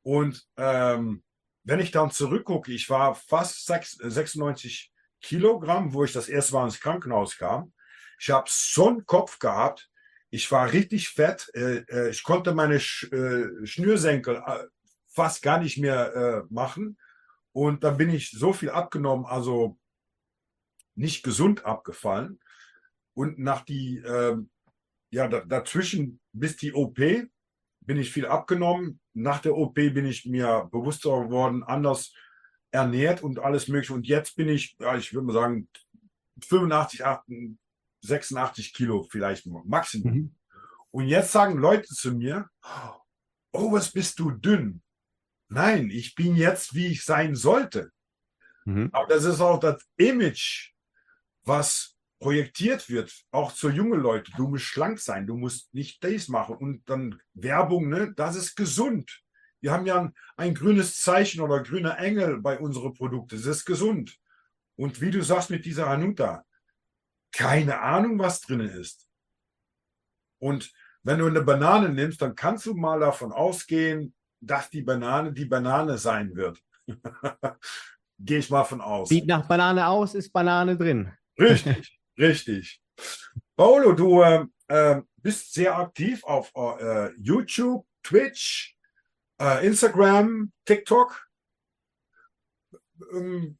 Und 0.03 0.45
ähm, 0.57 1.23
wenn 1.63 1.79
ich 1.79 1.91
dann 1.91 2.11
zurückgucke, 2.11 2.71
ich 2.71 2.89
war 2.89 3.15
fast 3.15 3.65
6, 3.65 3.99
96 4.03 4.91
Kilogramm, 5.21 5.93
wo 5.93 6.03
ich 6.03 6.11
das 6.11 6.27
erste 6.27 6.53
Mal 6.53 6.65
ins 6.65 6.81
Krankenhaus 6.81 7.37
kam. 7.37 7.73
Ich 8.19 8.29
habe 8.29 8.49
so 8.49 8.89
einen 8.89 9.05
Kopf 9.05 9.39
gehabt. 9.39 9.89
Ich 10.29 10.51
war 10.51 10.71
richtig 10.71 11.09
fett. 11.09 11.49
Äh, 11.53 11.85
äh, 11.89 12.09
ich 12.09 12.23
konnte 12.23 12.53
meine 12.53 12.79
Sch 12.79 13.11
äh, 13.11 13.65
Schnürsenkel 13.65 14.43
äh, 14.45 14.65
fast 15.07 15.41
gar 15.41 15.59
nicht 15.59 15.77
mehr 15.77 16.13
äh, 16.13 16.53
machen. 16.53 16.97
Und 17.53 17.83
dann 17.83 17.97
bin 17.97 18.09
ich 18.09 18.31
so 18.31 18.51
viel 18.51 18.71
abgenommen, 18.71 19.25
also 19.25 19.77
nicht 20.95 21.23
gesund 21.23 21.65
abgefallen. 21.65 22.39
Und 23.13 23.39
nach 23.39 23.61
die, 23.61 23.97
ähm, 23.99 24.49
ja, 25.11 25.27
dazwischen 25.27 26.19
bis 26.33 26.57
die 26.57 26.73
OP, 26.73 26.99
bin 27.85 27.97
ich 27.97 28.11
viel 28.11 28.25
abgenommen. 28.25 28.99
Nach 29.13 29.39
der 29.39 29.55
OP 29.55 29.75
bin 29.75 30.05
ich 30.05 30.25
mir 30.25 30.69
bewusster 30.71 31.25
geworden, 31.25 31.63
anders 31.63 32.13
ernährt 32.71 33.21
und 33.23 33.39
alles 33.39 33.67
mögliche. 33.67 33.93
Und 33.93 34.07
jetzt 34.07 34.35
bin 34.35 34.49
ich, 34.49 34.75
ja, 34.79 34.97
ich 34.97 35.13
würde 35.13 35.27
mal 35.27 35.33
sagen, 35.33 35.67
85, 36.41 37.05
88, 37.05 37.57
86 38.01 38.73
Kilo 38.73 39.03
vielleicht 39.09 39.45
Maximum. 39.45 40.13
Mhm. 40.13 40.35
Und 40.91 41.07
jetzt 41.07 41.31
sagen 41.31 41.57
Leute 41.57 41.87
zu 41.87 42.13
mir, 42.13 42.49
oh, 43.51 43.71
was 43.71 43.91
bist 43.91 44.19
du 44.19 44.31
dünn? 44.31 44.81
Nein, 45.47 45.89
ich 45.89 46.15
bin 46.15 46.35
jetzt, 46.35 46.73
wie 46.73 46.87
ich 46.87 47.05
sein 47.05 47.35
sollte. 47.35 47.91
Mhm. 48.65 48.89
Aber 48.91 49.07
das 49.07 49.23
ist 49.23 49.41
auch 49.41 49.59
das 49.59 49.83
Image, 49.97 50.73
was 51.43 51.92
projektiert 52.23 52.89
wird, 52.89 53.13
auch 53.31 53.51
zu 53.51 53.69
junge 53.69 53.97
Leute, 53.97 54.31
du 54.37 54.47
musst 54.47 54.63
schlank 54.63 54.97
sein, 54.97 55.27
du 55.27 55.35
musst 55.35 55.73
nicht 55.73 56.01
das 56.05 56.29
machen 56.29 56.55
und 56.55 56.89
dann 56.89 57.19
Werbung, 57.33 57.89
ne, 57.89 58.13
das 58.15 58.37
ist 58.37 58.55
gesund. 58.55 59.21
Wir 59.59 59.73
haben 59.73 59.85
ja 59.85 59.99
ein, 59.99 60.13
ein 60.37 60.55
grünes 60.55 61.01
Zeichen 61.01 61.41
oder 61.41 61.61
grüner 61.61 61.99
Engel 61.99 62.39
bei 62.39 62.57
unseren 62.57 62.93
Produkten, 62.93 63.35
das 63.35 63.45
ist 63.45 63.65
gesund. 63.65 64.17
Und 64.77 65.01
wie 65.01 65.11
du 65.11 65.21
sagst 65.21 65.49
mit 65.49 65.65
dieser 65.65 65.89
Hanuta, 65.89 66.45
keine 67.33 67.81
Ahnung, 67.81 68.17
was 68.19 68.39
drin 68.39 68.61
ist. 68.61 69.05
Und 70.39 70.71
wenn 71.03 71.19
du 71.19 71.27
eine 71.27 71.41
Banane 71.41 71.89
nimmst, 71.89 72.21
dann 72.21 72.35
kannst 72.35 72.65
du 72.65 72.73
mal 72.73 73.01
davon 73.01 73.33
ausgehen, 73.33 74.15
dass 74.39 74.69
die 74.69 74.81
Banane 74.81 75.33
die 75.33 75.45
Banane 75.45 75.97
sein 75.97 76.33
wird. 76.35 76.57
Gehe 78.17 78.39
ich 78.39 78.49
mal 78.49 78.63
von 78.63 78.79
aus. 78.79 79.09
Sieht 79.09 79.27
nach 79.27 79.45
Banane 79.45 79.85
aus, 79.85 80.15
ist 80.15 80.31
Banane 80.31 80.77
drin. 80.77 81.11
Richtig. 81.37 81.99
Richtig. 82.17 82.81
Paolo, 83.55 83.93
du 83.93 84.21
äh, 84.67 85.01
bist 85.17 85.53
sehr 85.53 85.77
aktiv 85.77 86.23
auf 86.23 86.51
äh, 86.55 87.11
YouTube, 87.17 87.85
Twitch, 88.03 88.75
äh, 89.39 89.65
Instagram, 89.65 90.51
TikTok. 90.65 91.27
Ähm, 93.13 93.57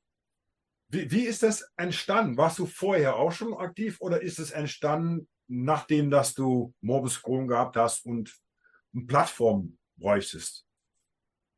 wie, 0.89 1.09
wie 1.11 1.23
ist 1.23 1.43
das 1.43 1.71
entstanden? 1.77 2.37
Warst 2.37 2.59
du 2.59 2.65
vorher 2.65 3.15
auch 3.15 3.31
schon 3.31 3.53
aktiv 3.53 3.97
oder 3.99 4.21
ist 4.21 4.39
es 4.39 4.51
entstanden, 4.51 5.27
nachdem 5.47 6.09
dass 6.09 6.33
du 6.33 6.73
Morbus 6.81 7.21
Crohn 7.21 7.47
gehabt 7.47 7.77
hast 7.77 8.05
und 8.05 8.33
eine 8.93 9.05
Plattform 9.05 9.77
bräuchtest? 9.97 10.65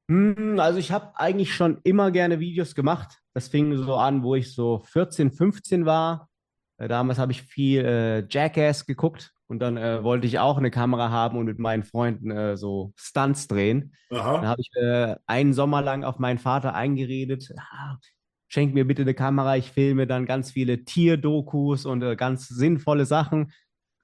Hm, 0.09 0.59
also 0.59 0.77
ich 0.77 0.91
habe 0.91 1.17
eigentlich 1.17 1.53
schon 1.53 1.79
immer 1.83 2.11
gerne 2.11 2.39
Videos 2.39 2.75
gemacht. 2.75 3.21
Das 3.33 3.47
fing 3.47 3.75
so 3.75 3.95
an, 3.95 4.23
wo 4.23 4.35
ich 4.35 4.53
so 4.53 4.79
14, 4.79 5.31
15 5.31 5.85
war 5.85 6.29
damals 6.77 7.19
habe 7.19 7.31
ich 7.31 7.41
viel 7.41 7.85
äh, 7.85 8.25
Jackass 8.29 8.85
geguckt 8.85 9.33
und 9.47 9.59
dann 9.59 9.77
äh, 9.77 10.03
wollte 10.03 10.27
ich 10.27 10.39
auch 10.39 10.57
eine 10.57 10.71
Kamera 10.71 11.09
haben 11.09 11.37
und 11.37 11.45
mit 11.45 11.59
meinen 11.59 11.83
Freunden 11.83 12.31
äh, 12.31 12.57
so 12.57 12.93
Stunts 12.95 13.47
drehen. 13.47 13.93
Aha. 14.11 14.37
Dann 14.37 14.47
habe 14.47 14.61
ich 14.61 14.69
äh, 14.75 15.15
einen 15.27 15.53
Sommer 15.53 15.81
lang 15.81 16.03
auf 16.03 16.19
meinen 16.19 16.39
Vater 16.39 16.73
eingeredet, 16.73 17.53
ah, 17.57 17.97
schenk 18.47 18.73
mir 18.73 18.85
bitte 18.85 19.03
eine 19.03 19.13
Kamera, 19.13 19.57
ich 19.57 19.71
filme 19.71 20.07
dann 20.07 20.25
ganz 20.25 20.51
viele 20.51 20.83
Tierdokus 20.83 21.85
und 21.85 22.01
äh, 22.01 22.15
ganz 22.15 22.47
sinnvolle 22.47 23.05
Sachen. 23.05 23.51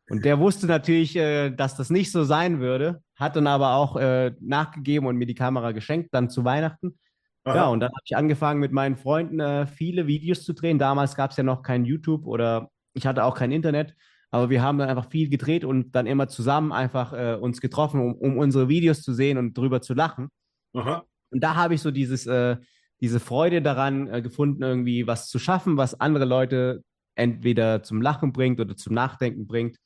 Und 0.10 0.26
der 0.26 0.40
wusste 0.40 0.68
natürlich, 0.68 1.14
dass 1.14 1.78
das 1.78 1.90
nicht 1.90 2.12
so 2.12 2.26
sein 2.26 2.60
würde, 2.60 3.02
hat 3.16 3.38
dann 3.38 3.48
aber 3.48 3.76
auch 3.76 3.96
nachgegeben 4.42 5.08
und 5.08 5.16
mir 5.16 5.26
die 5.26 5.36
Kamera 5.36 5.72
geschenkt, 5.72 6.10
dann 6.14 6.30
zu 6.30 6.44
Weihnachten. 6.44 7.00
Aha. 7.44 7.56
Ja, 7.56 7.68
und 7.68 7.80
dann 7.80 7.90
habe 7.90 8.02
ich 8.06 8.16
angefangen 8.16 8.60
mit 8.60 8.72
meinen 8.72 8.96
Freunden 8.96 9.40
äh, 9.40 9.66
viele 9.66 10.08
Videos 10.08 10.44
zu 10.44 10.54
drehen. 10.54 10.78
Damals 10.78 11.16
gab 11.16 11.32
es 11.32 11.38
ja 11.38 11.44
noch 11.44 11.64
kein 11.64 11.86
YouTube 11.86 12.28
oder 12.28 12.70
ich 12.94 13.08
hatte 13.08 13.24
auch 13.24 13.36
kein 13.36 13.52
Internet, 13.52 13.96
aber 14.30 14.50
wir 14.50 14.62
haben 14.62 14.78
dann 14.78 14.90
einfach 14.90 15.10
viel 15.10 15.30
gedreht 15.30 15.66
und 15.66 15.96
dann 15.96 16.06
immer 16.06 16.28
zusammen 16.28 16.72
einfach 16.72 17.14
äh, 17.14 17.36
uns 17.36 17.60
getroffen, 17.60 18.00
um, 18.00 18.14
um, 18.14 18.38
unsere 18.38 18.70
Videos 18.70 19.02
zu 19.02 19.14
sehen 19.14 19.38
und 19.38 19.58
drüber 19.58 19.82
zu 19.82 19.94
lachen. 19.94 20.30
Aha. 20.74 21.04
Und 21.32 21.44
da 21.44 21.56
habe 21.56 21.74
ich 21.74 21.82
so 21.82 21.90
dieses, 21.90 22.28
äh, 22.28 22.58
diese 23.00 23.20
Freude 23.20 23.62
daran 23.62 24.08
äh, 24.08 24.22
gefunden, 24.22 24.62
irgendwie 24.62 25.08
was 25.08 25.28
zu 25.28 25.40
schaffen, 25.40 25.78
was 25.78 26.00
andere 26.00 26.26
Leute 26.26 26.84
entweder 27.16 27.82
zum 27.82 28.02
Lachen 28.02 28.34
bringt 28.34 28.60
oder 28.60 28.76
zum 28.76 28.94
Nachdenken 28.94 29.48
bringt. 29.48 29.78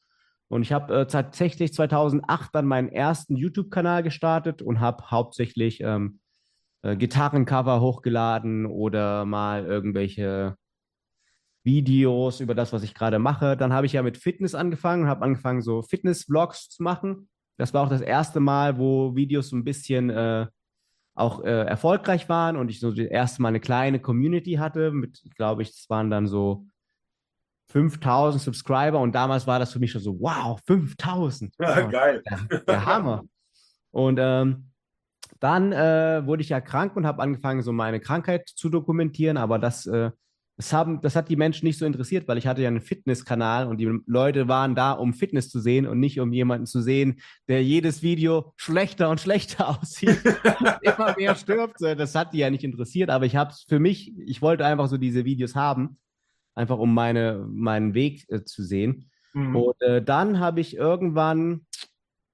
Und 0.47 0.62
ich 0.62 0.74
habe 0.74 0.93
äh, 0.93 1.08
tatsächlich 1.08 1.74
2008 1.74 2.53
dann 2.53 2.66
meinen 2.66 2.89
ersten 2.89 3.36
YouTube-Kanal 3.36 4.03
gestartet 4.03 4.62
und 4.62 4.80
habe 4.80 5.10
hauptsächlich 5.10 5.82
ähm, 5.82 6.20
äh, 6.86 6.95
Gitarrencover 6.95 7.81
hochgeladen 7.81 8.67
oder 8.67 9.25
mal 9.25 9.65
irgendwelche 9.65 10.55
Videos 11.63 12.41
über 12.41 12.53
das, 12.53 12.73
was 12.73 12.83
ich 12.83 12.93
gerade 12.93 13.17
mache. 13.17 13.57
Dann 13.57 13.73
habe 13.73 13.88
ich 13.88 13.93
ja 13.93 14.03
mit 14.03 14.17
Fitness 14.17 14.53
angefangen, 14.53 15.07
habe 15.07 15.25
angefangen, 15.25 15.63
so 15.63 15.81
Fitness-Vlogs 15.81 16.69
zu 16.69 16.83
machen. 16.83 17.27
Das 17.57 17.73
war 17.73 17.83
auch 17.83 17.89
das 17.89 18.01
erste 18.01 18.39
Mal, 18.39 18.77
wo 18.77 19.15
Videos 19.15 19.49
so 19.49 19.55
ein 19.55 19.63
bisschen 19.63 20.11
äh, 20.11 20.45
auch 21.15 21.43
äh, 21.43 21.65
erfolgreich 21.65 22.29
waren 22.29 22.55
und 22.55 22.69
ich 22.69 22.79
so 22.79 22.91
das 22.91 23.07
erste 23.07 23.41
Mal 23.41 23.47
eine 23.47 23.59
kleine 23.59 23.99
Community 23.99 24.53
hatte. 24.53 24.91
Mit, 24.91 25.23
glaube 25.38 25.63
ich, 25.63 25.69
es 25.69 25.89
waren 25.89 26.11
dann 26.11 26.27
so 26.27 26.67
5000 27.71 28.43
Subscriber 28.43 28.99
und 28.99 29.15
damals 29.15 29.47
war 29.47 29.57
das 29.57 29.73
für 29.73 29.79
mich 29.79 29.91
schon 29.91 30.01
so, 30.01 30.19
wow, 30.19 30.59
5000. 30.67 31.55
Ja, 31.59 31.81
geil. 31.81 32.21
Der, 32.29 32.59
der 32.59 32.86
Hammer. 32.86 33.23
Und 33.89 34.19
ähm, 34.21 34.69
dann 35.46 35.72
äh, 35.74 36.26
wurde 36.26 36.41
ich 36.41 36.50
ja 36.50 36.60
krank 36.60 36.96
und 36.96 37.06
habe 37.06 37.22
angefangen, 37.22 37.62
so 37.62 37.72
meine 37.72 38.00
Krankheit 38.00 38.50
zu 38.50 38.68
dokumentieren, 38.68 39.38
aber 39.38 39.60
das, 39.60 39.86
äh, 39.86 40.10
das, 40.58 40.74
haben, 40.74 41.02
das 41.02 41.16
hat 41.16 41.30
die 41.30 41.36
Menschen 41.36 41.68
nicht 41.68 41.78
so 41.78 41.86
interessiert, 41.86 42.28
weil 42.28 42.39
ich 42.39 42.48
hatte 42.48 42.64
ja 42.64 42.68
einen 42.68 42.82
Fitnesskanal 42.82 43.68
und 43.68 43.78
die 43.78 43.91
Leute 44.08 44.48
waren 44.48 44.74
da, 44.74 44.93
um 44.93 45.14
Fitness 45.14 45.52
zu 45.52 45.60
sehen 45.60 45.86
und 45.86 46.00
nicht 46.00 46.20
um 46.20 46.34
jemanden 46.34 46.66
zu 46.66 46.82
sehen, 46.82 47.20
der 47.48 47.64
jedes 47.64 48.02
Video 48.02 48.54
schlechter 48.56 49.08
und 49.12 49.22
schlechter 49.22 49.70
aussieht, 49.80 50.20
immer 50.82 51.14
mehr 51.16 51.36
stirbt. 51.36 51.80
Das 51.80 52.16
hat 52.16 52.34
die 52.34 52.39
ja 52.39 52.50
nicht 52.50 52.64
interessiert, 52.64 53.12
aber 53.12 53.28
ich 53.28 53.36
habe 53.36 53.52
es 53.52 53.68
für 53.70 53.80
mich, 53.80 54.18
ich 54.18 54.41
wollte 54.41 54.66
einfach 54.66 54.88
so 54.88 54.98
diese 54.98 55.26
Videos 55.26 55.54
haben, 55.54 56.00
einfach 56.56 56.80
um 56.80 56.91
meine, 56.91 57.46
meinen 57.48 57.93
Weg 57.93 58.26
äh, 58.30 58.43
zu 58.43 58.64
sehen. 58.64 59.12
Mhm. 59.34 59.56
Und 59.56 59.82
äh, 59.84 60.02
dann 60.02 60.39
habe 60.39 60.60
ich 60.60 60.76
irgendwann 60.76 61.68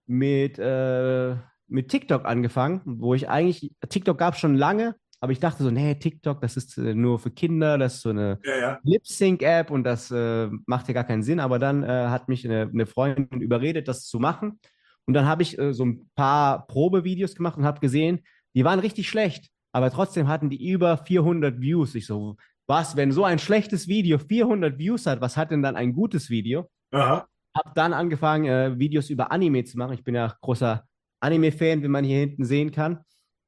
mit 0.07 0.59
äh, 0.59 1.36
mit 1.72 1.89
TikTok 1.89 2.26
angefangen, 2.26 2.82
wo 2.86 3.13
ich 3.13 3.30
eigentlich, 3.30 3.74
TikTok 3.89 4.17
gab 4.17 4.34
es 4.34 4.39
schon 4.39 4.55
lange, 4.55 4.95
aber 5.22 5.32
ich 5.32 5.39
dachte 5.39 5.63
so, 5.63 5.69
nee, 5.69 5.93
TikTok, 5.95 6.41
das 6.41 6.57
ist 6.57 6.78
äh, 6.80 6.95
nur 6.95 7.19
für 7.19 7.30
Kinder, 7.30 7.78
das 7.78 7.95
ist 7.95 8.01
so 8.01 8.09
eine 8.09 8.39
ja, 8.43 8.57
ja. 8.57 8.80
Lip-Sync-App 8.84 9.69
und 9.69 9.84
das 9.84 10.09
äh, 10.09 10.49
macht 10.65 10.88
ja 10.88 10.95
gar 10.95 11.03
keinen 11.03 11.22
Sinn. 11.22 11.39
Aber 11.39 11.59
dann 11.59 11.84
äh, 11.84 12.07
hat 12.07 12.28
mich 12.28 12.43
eine, 12.43 12.69
eine, 12.74 12.88
Freundin 12.88 13.39
überredet, 13.39 13.88
das 13.88 14.07
zu 14.07 14.19
machen. 14.19 14.59
Und 15.05 15.13
dann 15.13 15.28
habe 15.28 15.43
ich 15.43 15.59
äh, 15.59 15.74
so 15.74 15.86
ein 15.86 16.09
paar 16.15 16.65
Probevideos 16.65 17.36
gemacht 17.36 17.55
und 17.57 17.65
habe 17.65 17.80
gesehen, 17.80 18.22
die 18.55 18.65
waren 18.65 18.80
richtig 18.80 19.09
schlecht, 19.09 19.49
aber 19.72 19.91
trotzdem 19.91 20.28
hatten 20.28 20.49
die 20.49 20.67
über 20.69 20.97
400 20.97 21.61
Views. 21.61 21.93
Ich 21.93 22.07
so, 22.07 22.36
was, 22.67 22.95
wenn 22.95 23.11
so 23.11 23.24
ein 23.24 23.38
schlechtes 23.38 23.88
Video 23.88 24.17
400 24.17 24.80
Views 24.80 25.05
hat, 25.05 25.22
was 25.22 25.38
hat 25.38 25.51
denn 25.51 25.61
dann 25.61 25.76
ein 25.76 25.93
gutes 25.93 26.32
Video? 26.32 26.67
Aha. 26.91 27.28
Hab 27.55 27.76
dann 27.76 27.93
angefangen, 27.93 28.45
äh, 28.45 28.80
Videos 28.80 29.11
über 29.11 29.32
Anime 29.32 29.63
zu 29.65 29.78
machen. 29.78 29.93
Ich 29.93 30.03
bin 30.03 30.15
ja 30.15 30.36
großer 30.41 30.84
Anime-Fan, 31.22 31.84
wie 31.84 31.88
man 31.88 32.03
hier 32.03 32.19
hinten 32.19 32.43
sehen 32.43 32.72
kann. 32.72 32.99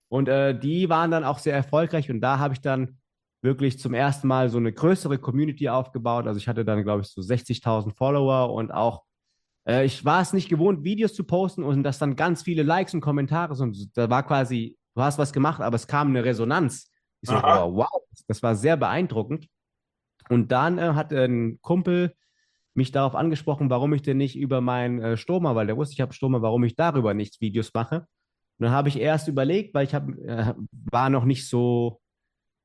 Und 0.10 0.30
äh, 0.30 0.58
die 0.58 0.90
waren 0.90 1.12
dann 1.12 1.24
auch 1.24 1.40
sehr 1.40 1.56
erfolgreich 1.56 2.10
und 2.10 2.22
da 2.22 2.40
habe 2.40 2.54
ich 2.54 2.62
dann 2.62 3.00
wirklich 3.42 3.80
zum 3.80 3.94
ersten 3.94 4.28
Mal 4.28 4.50
so 4.50 4.58
eine 4.58 4.72
größere 4.72 5.18
Community 5.18 5.68
aufgebaut. 5.70 6.28
Also 6.28 6.38
ich 6.38 6.48
hatte 6.48 6.64
dann, 6.64 6.84
glaube 6.84 7.02
ich, 7.02 7.10
so 7.10 7.22
60.000 7.22 7.96
Follower 7.96 8.54
und 8.54 8.72
auch, 8.72 9.04
äh, 9.68 9.86
ich 9.86 10.06
war 10.06 10.22
es 10.22 10.32
nicht 10.32 10.50
gewohnt, 10.50 10.84
Videos 10.84 11.14
zu 11.14 11.26
posten 11.26 11.64
und 11.64 11.84
dass 11.84 12.00
dann 12.00 12.16
ganz 12.16 12.44
viele 12.44 12.64
Likes 12.64 12.94
und 12.94 13.02
Kommentare 13.02 13.56
sind. 13.56 13.98
Da 13.98 14.10
war 14.10 14.24
quasi, 14.24 14.78
du 14.96 15.02
hast 15.02 15.18
was 15.18 15.34
gemacht, 15.34 15.62
aber 15.62 15.76
es 15.76 15.88
kam 15.88 16.10
eine 16.10 16.24
Resonanz. 16.24 16.90
Ich 17.22 17.30
so, 17.30 17.36
oh, 17.36 17.76
wow, 17.76 18.04
das 18.28 18.42
war 18.44 18.56
sehr 18.56 18.78
beeindruckend. 18.78 19.48
Und 20.30 20.52
dann 20.52 20.78
äh, 20.78 20.94
hat 20.94 21.12
ein 21.12 21.60
Kumpel 21.62 22.14
mich 22.76 22.92
darauf 22.92 23.16
angesprochen, 23.16 23.70
warum 23.70 23.94
ich 23.94 24.02
denn 24.02 24.18
nicht 24.18 24.36
über 24.36 24.62
meinen 24.62 25.02
äh, 25.02 25.18
Stoma, 25.18 25.56
weil 25.56 25.68
der 25.68 25.78
wusste, 25.78 25.94
ich 25.94 26.02
habe 26.02 26.14
Stoma, 26.14 26.42
warum 26.42 26.64
ich 26.64 26.76
darüber 26.76 27.14
nicht 27.14 27.42
Videos 27.42 27.74
mache. 27.74 28.08
Und 28.60 28.66
dann 28.66 28.72
habe 28.72 28.90
ich 28.90 29.00
erst 29.00 29.28
überlegt, 29.28 29.74
weil 29.74 29.86
ich 29.86 29.94
hab, 29.94 30.08
äh, 30.10 30.54
war 30.92 31.10
noch 31.10 31.26
nicht 31.26 31.48
so, 31.48 32.02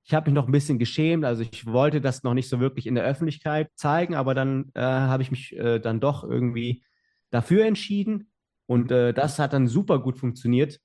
ich 0.05 0.15
habe 0.15 0.31
mich 0.31 0.35
noch 0.35 0.47
ein 0.47 0.53
bisschen 0.53 0.79
geschämt, 0.79 1.25
also 1.25 1.43
ich 1.43 1.67
wollte 1.67 2.01
das 2.01 2.23
noch 2.23 2.35
nicht 2.35 2.49
so 2.49 2.61
wirklich 2.61 2.87
in 2.87 2.95
der 2.95 3.05
Öffentlichkeit 3.05 3.71
zeigen, 3.75 4.15
aber 4.15 4.35
dann 4.35 4.71
äh, 4.75 4.81
habe 4.81 5.23
ich 5.23 5.31
mich 5.31 5.57
äh, 5.57 5.79
dann 5.79 6.01
doch 6.01 6.25
irgendwie 6.25 6.83
dafür 7.31 7.67
entschieden 7.67 8.31
und 8.67 8.91
äh, 8.91 9.13
das 9.13 9.39
hat 9.39 9.53
dann 9.53 9.67
super 9.67 9.99
gut 9.99 10.19
funktioniert. 10.19 10.81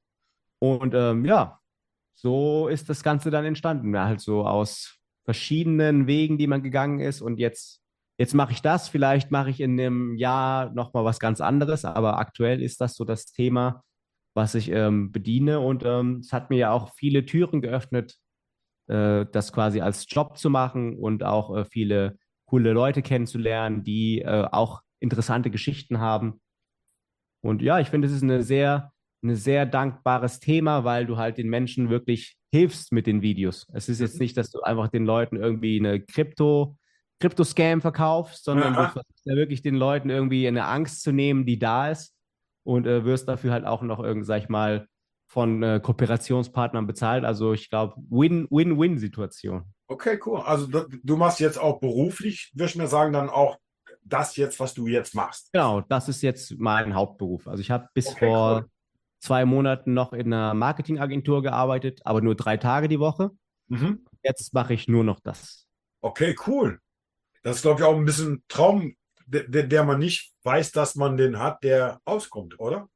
Und 0.59 0.93
ähm, 0.93 1.25
ja, 1.25 1.59
so 2.13 2.67
ist 2.67 2.89
das 2.89 3.03
Ganze 3.03 3.31
dann 3.31 3.45
entstanden, 3.45 3.93
ja, 3.93 4.05
halt 4.05 4.21
so 4.21 4.45
aus 4.45 4.97
verschiedenen 5.25 6.07
Wegen, 6.07 6.37
die 6.37 6.47
man 6.47 6.63
gegangen 6.63 6.99
ist 6.99 7.21
und 7.21 7.39
jetzt 7.39 7.82
jetzt 8.23 8.33
mache 8.33 8.53
ich 8.53 8.61
das, 8.61 8.87
vielleicht 8.87 9.31
mache 9.31 9.49
ich 9.49 9.59
in 9.59 9.77
einem 9.77 10.15
Jahr 10.15 10.71
nochmal 10.73 11.03
was 11.03 11.19
ganz 11.19 11.41
anderes, 11.41 11.83
aber 11.83 12.19
aktuell 12.19 12.63
ist 12.63 12.79
das 12.79 12.95
so 12.95 13.03
das 13.03 13.25
Thema, 13.25 13.83
was 14.33 14.55
ich 14.55 14.71
ähm, 14.71 15.11
bediene 15.11 15.59
und 15.59 15.83
ähm, 15.85 16.19
es 16.19 16.31
hat 16.31 16.49
mir 16.49 16.55
ja 16.55 16.71
auch 16.71 16.93
viele 16.95 17.25
Türen 17.25 17.61
geöffnet, 17.61 18.15
äh, 18.87 19.25
das 19.29 19.51
quasi 19.51 19.81
als 19.81 20.05
Job 20.07 20.37
zu 20.37 20.49
machen 20.49 20.97
und 20.97 21.25
auch 21.25 21.53
äh, 21.53 21.65
viele 21.65 22.17
coole 22.45 22.71
Leute 22.71 23.01
kennenzulernen, 23.01 23.83
die 23.83 24.21
äh, 24.21 24.47
auch 24.49 24.81
interessante 25.01 25.51
Geschichten 25.51 25.99
haben. 25.99 26.39
Und 27.43 27.61
ja, 27.61 27.81
ich 27.81 27.89
finde, 27.89 28.07
es 28.07 28.13
ist 28.13 28.23
eine 28.23 28.41
sehr, 28.41 28.93
ein 29.21 29.35
sehr 29.35 29.65
dankbares 29.65 30.39
Thema, 30.39 30.85
weil 30.85 31.05
du 31.05 31.17
halt 31.17 31.37
den 31.37 31.49
Menschen 31.49 31.89
wirklich 31.89 32.37
hilfst 32.53 32.93
mit 32.93 33.05
den 33.05 33.21
Videos. 33.21 33.67
Es 33.73 33.89
ist 33.89 33.99
jetzt 33.99 34.15
mhm. 34.15 34.21
nicht, 34.21 34.37
dass 34.37 34.49
du 34.49 34.61
einfach 34.61 34.87
den 34.87 35.03
Leuten 35.03 35.35
irgendwie 35.35 35.77
eine 35.77 35.99
Krypto- 35.99 36.77
Krypto-Scam 37.19 37.81
verkaufst, 37.81 38.43
sondern 38.43 38.73
du 38.73 38.83
versuchst 38.83 39.25
ja 39.25 39.35
wirklich 39.35 39.61
den 39.61 39.75
Leuten 39.75 40.09
irgendwie 40.09 40.47
eine 40.47 40.65
Angst 40.65 41.03
zu 41.03 41.11
nehmen, 41.11 41.45
die 41.45 41.59
da 41.59 41.89
ist 41.89 42.13
und 42.63 42.87
äh, 42.87 43.05
wirst 43.05 43.27
dafür 43.27 43.51
halt 43.51 43.65
auch 43.65 43.81
noch 43.81 43.99
irgendwie, 43.99 44.25
sag 44.25 44.41
ich 44.41 44.49
mal, 44.49 44.87
von 45.27 45.63
äh, 45.63 45.79
Kooperationspartnern 45.81 46.85
bezahlt. 46.85 47.25
Also 47.25 47.53
ich 47.53 47.69
glaube, 47.69 47.95
Win-Win-Win-Situation. 48.09 49.63
Okay, 49.87 50.19
cool. 50.25 50.41
Also 50.41 50.67
du, 50.67 50.85
du, 51.03 51.17
machst 51.17 51.39
jetzt 51.39 51.57
auch 51.57 51.79
beruflich, 51.79 52.51
würde 52.53 52.69
ich 52.69 52.75
mir 52.75 52.87
sagen, 52.87 53.13
dann 53.13 53.29
auch 53.29 53.57
das 54.03 54.35
jetzt, 54.35 54.59
was 54.59 54.73
du 54.73 54.87
jetzt 54.87 55.15
machst. 55.15 55.51
Genau, 55.53 55.81
das 55.81 56.09
ist 56.09 56.21
jetzt 56.21 56.59
mein 56.59 56.93
Hauptberuf. 56.93 57.47
Also 57.47 57.61
ich 57.61 57.71
habe 57.71 57.87
bis 57.93 58.09
okay, 58.09 58.27
vor 58.27 58.57
cool. 58.57 58.69
zwei 59.19 59.45
Monaten 59.45 59.93
noch 59.93 60.13
in 60.13 60.31
einer 60.31 60.53
Marketingagentur 60.53 61.41
gearbeitet, 61.41 62.01
aber 62.05 62.21
nur 62.21 62.35
drei 62.35 62.57
Tage 62.57 62.87
die 62.87 62.99
Woche. 62.99 63.31
Mhm. 63.69 64.05
Jetzt 64.23 64.53
mache 64.53 64.73
ich 64.73 64.87
nur 64.87 65.03
noch 65.03 65.19
das. 65.19 65.67
Okay, 66.01 66.35
cool. 66.45 66.79
Das 67.43 67.57
ist, 67.57 67.61
glaube 67.61 67.81
ich, 67.81 67.85
auch 67.85 67.95
ein 67.95 68.05
bisschen 68.05 68.43
Traum, 68.47 68.95
der, 69.25 69.63
der 69.63 69.83
man 69.83 69.99
nicht 69.99 70.33
weiß, 70.43 70.71
dass 70.71 70.95
man 70.95 71.17
den 71.17 71.39
hat, 71.39 71.63
der 71.63 72.01
auskommt, 72.05 72.59
oder? 72.59 72.89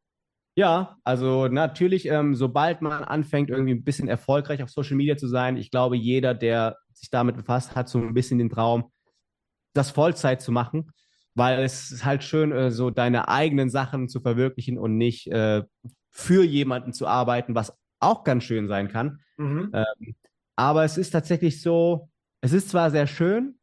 Ja, 0.55 0.97
also 1.03 1.47
natürlich, 1.47 2.07
ähm, 2.07 2.33
sobald 2.33 2.81
man 2.81 3.03
anfängt, 3.03 3.51
irgendwie 3.51 3.75
ein 3.75 3.83
bisschen 3.83 4.07
erfolgreich 4.07 4.63
auf 4.63 4.71
Social 4.71 4.95
Media 4.95 5.15
zu 5.15 5.27
sein, 5.27 5.55
ich 5.55 5.69
glaube, 5.69 5.95
jeder, 5.95 6.33
der 6.33 6.77
sich 6.93 7.11
damit 7.11 7.35
befasst, 7.35 7.75
hat 7.75 7.87
so 7.87 7.99
ein 7.99 8.15
bisschen 8.15 8.39
den 8.39 8.49
Traum, 8.49 8.91
das 9.73 9.91
Vollzeit 9.91 10.41
zu 10.41 10.51
machen, 10.51 10.91
weil 11.35 11.63
es 11.63 11.91
ist 11.91 12.05
halt 12.05 12.23
schön, 12.23 12.51
äh, 12.51 12.71
so 12.71 12.89
deine 12.89 13.27
eigenen 13.27 13.69
Sachen 13.69 14.09
zu 14.09 14.19
verwirklichen 14.19 14.79
und 14.79 14.97
nicht 14.97 15.27
äh, 15.27 15.61
für 16.09 16.43
jemanden 16.43 16.93
zu 16.93 17.05
arbeiten, 17.05 17.53
was 17.53 17.77
auch 17.99 18.23
ganz 18.23 18.43
schön 18.43 18.67
sein 18.67 18.87
kann. 18.87 19.19
Mhm. 19.37 19.69
Ähm, 19.73 20.15
aber 20.55 20.83
es 20.83 20.97
ist 20.97 21.11
tatsächlich 21.11 21.61
so, 21.61 22.09
es 22.41 22.53
ist 22.53 22.69
zwar 22.69 22.89
sehr 22.89 23.05
schön, 23.05 23.56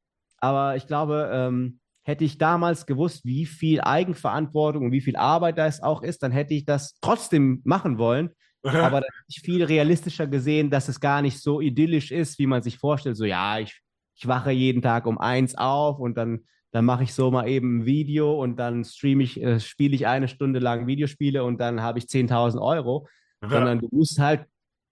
aber 0.45 0.77
ich 0.77 0.87
glaube, 0.87 1.31
ähm, 1.33 1.81
hätte 2.03 2.25
ich 2.25 2.37
damals 2.37 2.85
gewusst, 2.85 3.25
wie 3.25 3.47
viel 3.47 3.81
Eigenverantwortung 3.81 4.87
und 4.87 4.93
wie 4.93 5.01
viel 5.01 5.17
Arbeit 5.17 5.57
das 5.57 5.83
auch 5.83 6.03
ist, 6.03 6.23
dann 6.23 6.33
hätte 6.33 6.53
ich 6.53 6.67
das 6.67 6.99
trotzdem 7.01 7.63
machen 7.65 7.97
wollen. 7.99 8.31
Aber 8.63 9.01
dann 9.01 9.11
hätte 9.11 9.29
ich 9.29 9.41
viel 9.41 9.65
realistischer 9.65 10.27
gesehen, 10.27 10.71
dass 10.71 10.89
es 10.89 11.01
gar 11.01 11.23
nicht 11.23 11.41
so 11.41 11.61
idyllisch 11.61 12.11
ist, 12.11 12.39
wie 12.39 12.47
man 12.47 12.63
sich 12.63 12.79
vorstellt. 12.79 13.17
So, 13.17 13.25
ja, 13.25 13.59
ich, 13.59 13.81
ich 14.17 14.27
wache 14.27 14.51
jeden 14.51 14.81
Tag 14.83 15.07
um 15.07 15.19
eins 15.19 15.55
auf 15.55 15.99
und 15.99 16.17
dann 16.17 16.41
dann 16.75 16.87
mache 16.87 17.05
ich 17.05 17.15
so 17.15 17.31
mal 17.31 17.47
eben 17.47 17.79
ein 17.79 17.87
Video 17.87 18.35
und 18.43 18.57
dann 18.57 18.83
streame 18.85 19.23
ich, 19.23 19.41
äh, 19.41 19.61
spiele 19.61 19.95
ich 19.95 20.09
eine 20.09 20.27
Stunde 20.27 20.59
lang 20.59 20.89
Videospiele 20.89 21.45
und 21.45 21.61
dann 21.61 21.81
habe 21.81 22.01
ich 22.01 22.07
10.000 22.07 22.61
Euro. 22.61 23.07
Ja. 23.43 23.49
Sondern 23.49 23.79
du 23.79 23.89
musst 23.93 24.19
halt 24.19 24.45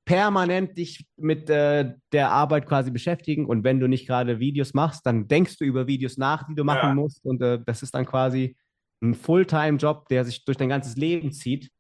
permanent 0.04 0.76
dich 0.76 1.06
mit 1.16 1.48
äh, 1.48 1.94
der 2.12 2.30
Arbeit 2.30 2.66
quasi 2.66 2.90
beschäftigen 2.90 3.46
und 3.46 3.64
wenn 3.64 3.80
du 3.80 3.88
nicht 3.88 4.06
gerade 4.06 4.40
Videos 4.40 4.74
machst, 4.74 5.06
dann 5.06 5.28
denkst 5.28 5.58
du 5.58 5.64
über 5.64 5.86
Videos 5.86 6.16
nach, 6.16 6.46
die 6.46 6.54
du 6.54 6.64
machen 6.64 6.88
ja. 6.88 6.94
musst 6.94 7.24
und 7.24 7.40
äh, 7.42 7.60
das 7.64 7.82
ist 7.82 7.94
dann 7.94 8.06
quasi 8.06 8.56
ein 9.00 9.14
Fulltime-Job, 9.14 10.08
der 10.08 10.24
sich 10.24 10.44
durch 10.44 10.56
dein 10.56 10.68
ganzes 10.68 10.96
Leben 10.96 11.32
zieht. 11.32 11.70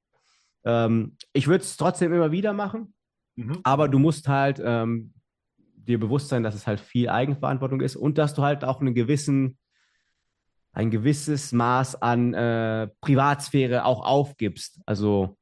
Ähm, 0.64 1.16
ich 1.32 1.46
würde 1.48 1.64
es 1.64 1.76
trotzdem 1.76 2.12
immer 2.12 2.30
wieder 2.30 2.52
machen, 2.52 2.94
mhm. 3.34 3.58
aber 3.64 3.88
du 3.88 3.98
musst 3.98 4.28
halt 4.28 4.62
ähm, 4.64 5.12
dir 5.74 5.98
bewusst 5.98 6.28
sein, 6.28 6.42
dass 6.42 6.54
es 6.54 6.66
halt 6.66 6.80
viel 6.80 7.08
Eigenverantwortung 7.08 7.80
ist 7.80 7.96
und 7.96 8.18
dass 8.18 8.34
du 8.34 8.42
halt 8.42 8.64
auch 8.64 8.80
einen 8.80 8.94
gewissen 8.94 9.58
ein 10.74 10.90
gewisses 10.90 11.52
Maß 11.52 12.00
an 12.00 12.32
äh, 12.32 12.88
Privatsphäre 13.02 13.84
auch 13.84 14.02
aufgibst. 14.04 14.80
Also 14.86 15.36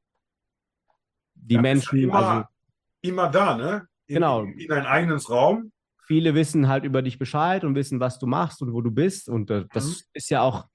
die 1.35 1.55
ja, 1.55 1.61
Menschen. 1.61 1.99
Immer, 1.99 2.15
also, 2.15 2.47
immer 3.01 3.29
da, 3.29 3.57
ne? 3.57 3.87
In, 4.07 4.15
genau. 4.15 4.43
In, 4.43 4.59
in 4.59 4.71
ein 4.71 4.85
eigenes 4.85 5.29
Raum. 5.29 5.71
Viele 6.05 6.35
wissen 6.35 6.67
halt 6.67 6.83
über 6.83 7.01
dich 7.01 7.19
Bescheid 7.19 7.63
und 7.63 7.75
wissen, 7.75 7.99
was 7.99 8.19
du 8.19 8.27
machst 8.27 8.61
und 8.61 8.73
wo 8.73 8.81
du 8.81 8.91
bist. 8.91 9.29
Und 9.29 9.49
äh, 9.49 9.65
das 9.71 9.85
mhm. 9.85 9.95
ist 10.13 10.29
ja 10.29 10.41
auch 10.41 10.67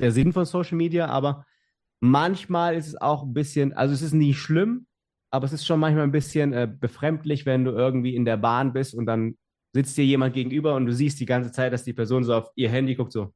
der 0.00 0.12
Sinn 0.12 0.32
von 0.32 0.44
Social 0.44 0.76
Media, 0.76 1.06
aber 1.06 1.44
manchmal 2.00 2.74
ist 2.76 2.86
es 2.86 3.00
auch 3.00 3.24
ein 3.24 3.34
bisschen, 3.34 3.72
also 3.72 3.92
es 3.92 4.02
ist 4.02 4.12
nicht 4.12 4.38
schlimm, 4.38 4.86
aber 5.30 5.44
es 5.44 5.52
ist 5.52 5.66
schon 5.66 5.80
manchmal 5.80 6.04
ein 6.04 6.12
bisschen 6.12 6.52
äh, 6.52 6.68
befremdlich, 6.70 7.46
wenn 7.46 7.64
du 7.64 7.72
irgendwie 7.72 8.14
in 8.14 8.24
der 8.24 8.36
Bahn 8.36 8.72
bist 8.72 8.94
und 8.94 9.06
dann 9.06 9.36
sitzt 9.74 9.96
dir 9.96 10.04
jemand 10.04 10.34
gegenüber 10.34 10.74
und 10.74 10.86
du 10.86 10.92
siehst 10.92 11.20
die 11.20 11.26
ganze 11.26 11.52
Zeit, 11.52 11.72
dass 11.72 11.84
die 11.84 11.92
Person 11.92 12.24
so 12.24 12.34
auf 12.34 12.50
ihr 12.54 12.70
Handy 12.70 12.94
guckt, 12.94 13.12
so. 13.12 13.34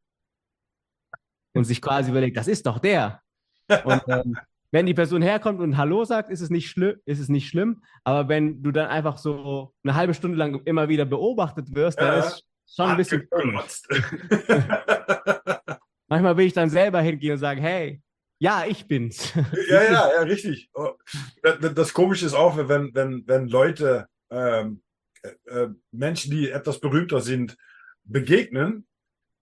Und 1.54 1.64
sich 1.64 1.82
quasi 1.82 2.10
überlegt, 2.10 2.36
das 2.36 2.48
ist 2.48 2.64
doch 2.64 2.78
der. 2.78 3.20
Und 3.84 4.02
ähm, 4.08 4.36
wenn 4.72 4.86
die 4.86 4.94
Person 4.94 5.22
herkommt 5.22 5.60
und 5.60 5.76
Hallo 5.76 6.04
sagt, 6.04 6.30
ist 6.30 6.40
es, 6.40 6.50
nicht 6.50 6.68
schlimm, 6.68 6.96
ist 7.04 7.20
es 7.20 7.28
nicht 7.28 7.48
schlimm. 7.48 7.82
Aber 8.04 8.28
wenn 8.28 8.62
du 8.62 8.70
dann 8.72 8.88
einfach 8.88 9.18
so 9.18 9.72
eine 9.84 9.94
halbe 9.94 10.14
Stunde 10.14 10.38
lang 10.38 10.62
immer 10.64 10.88
wieder 10.88 11.04
beobachtet 11.04 11.74
wirst, 11.74 12.00
dann 12.00 12.18
ja, 12.18 12.26
ist 12.26 12.44
schon 12.74 12.90
ein 12.90 12.96
bisschen. 12.96 13.28
Manchmal 16.08 16.36
will 16.36 16.46
ich 16.46 16.54
dann 16.54 16.70
selber 16.70 17.00
hingehen 17.02 17.32
und 17.32 17.38
sagen, 17.38 17.60
hey, 17.60 18.00
ja, 18.38 18.64
ich 18.66 18.88
bin's. 18.88 19.32
Ja, 19.68 19.82
ja, 19.84 20.10
ja, 20.14 20.22
richtig. 20.22 20.70
Oh, 20.74 20.94
das 21.42 21.92
Komische 21.92 22.26
ist 22.26 22.34
auch, 22.34 22.56
wenn, 22.56 22.94
wenn, 22.94 23.24
wenn 23.26 23.48
Leute, 23.48 24.08
ähm, 24.30 24.82
äh, 25.22 25.68
Menschen, 25.92 26.32
die 26.32 26.50
etwas 26.50 26.80
berühmter 26.80 27.20
sind, 27.20 27.56
begegnen, 28.04 28.88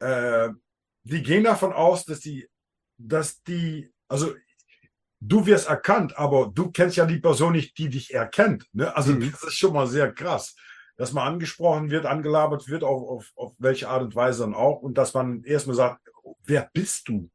äh, 0.00 0.50
die 1.04 1.22
gehen 1.22 1.44
davon 1.44 1.72
aus, 1.72 2.04
dass 2.04 2.20
die, 2.20 2.46
dass 2.98 3.42
die, 3.42 3.90
also 4.08 4.34
du 5.20 5.46
wirst 5.46 5.68
erkannt, 5.68 6.16
aber 6.18 6.50
du 6.52 6.70
kennst 6.70 6.96
ja 6.96 7.06
die 7.06 7.18
Person 7.18 7.52
nicht, 7.52 7.76
die 7.78 7.88
dich 7.88 8.12
erkennt. 8.12 8.66
Ne? 8.72 8.94
Also 8.96 9.12
mhm. 9.12 9.30
das 9.30 9.42
ist 9.44 9.58
schon 9.58 9.74
mal 9.74 9.86
sehr 9.86 10.12
krass, 10.12 10.56
dass 10.96 11.12
man 11.12 11.32
angesprochen 11.34 11.90
wird, 11.90 12.06
angelabert 12.06 12.68
wird, 12.68 12.82
auf, 12.82 13.08
auf, 13.08 13.32
auf 13.36 13.52
welche 13.58 13.88
Art 13.88 14.02
und 14.02 14.14
Weise 14.14 14.42
dann 14.42 14.54
auch, 14.54 14.80
und 14.80 14.96
dass 14.98 15.14
man 15.14 15.44
erstmal 15.44 15.76
sagt, 15.76 16.00
wer 16.44 16.68
bist 16.72 17.08
du? 17.08 17.30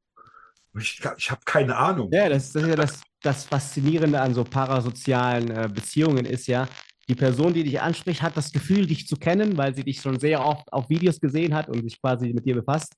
Ich, 0.77 1.01
ich 1.17 1.31
habe 1.31 1.41
keine 1.45 1.77
Ahnung. 1.77 2.09
Ja, 2.11 2.27
das, 2.27 2.51
das 2.51 2.63
ist 2.63 2.69
ja 2.69 2.75
das, 2.75 3.01
das 3.21 3.45
Faszinierende 3.45 4.19
an 4.19 4.33
so 4.33 4.43
parasozialen 4.43 5.49
äh, 5.49 5.69
Beziehungen 5.73 6.25
ist 6.25 6.47
ja, 6.47 6.67
die 7.07 7.15
Person, 7.15 7.53
die 7.53 7.63
dich 7.63 7.79
anspricht, 7.79 8.21
hat 8.21 8.35
das 8.35 8.51
Gefühl, 8.51 8.87
dich 8.87 9.07
zu 9.07 9.15
kennen, 9.15 9.57
weil 9.57 9.75
sie 9.75 9.83
dich 9.83 10.01
schon 10.01 10.19
sehr 10.19 10.43
oft 10.43 10.71
auf 10.73 10.89
Videos 10.89 11.19
gesehen 11.19 11.53
hat 11.53 11.69
und 11.69 11.83
sich 11.83 12.01
quasi 12.01 12.33
mit 12.33 12.45
dir 12.45 12.55
befasst. 12.55 12.93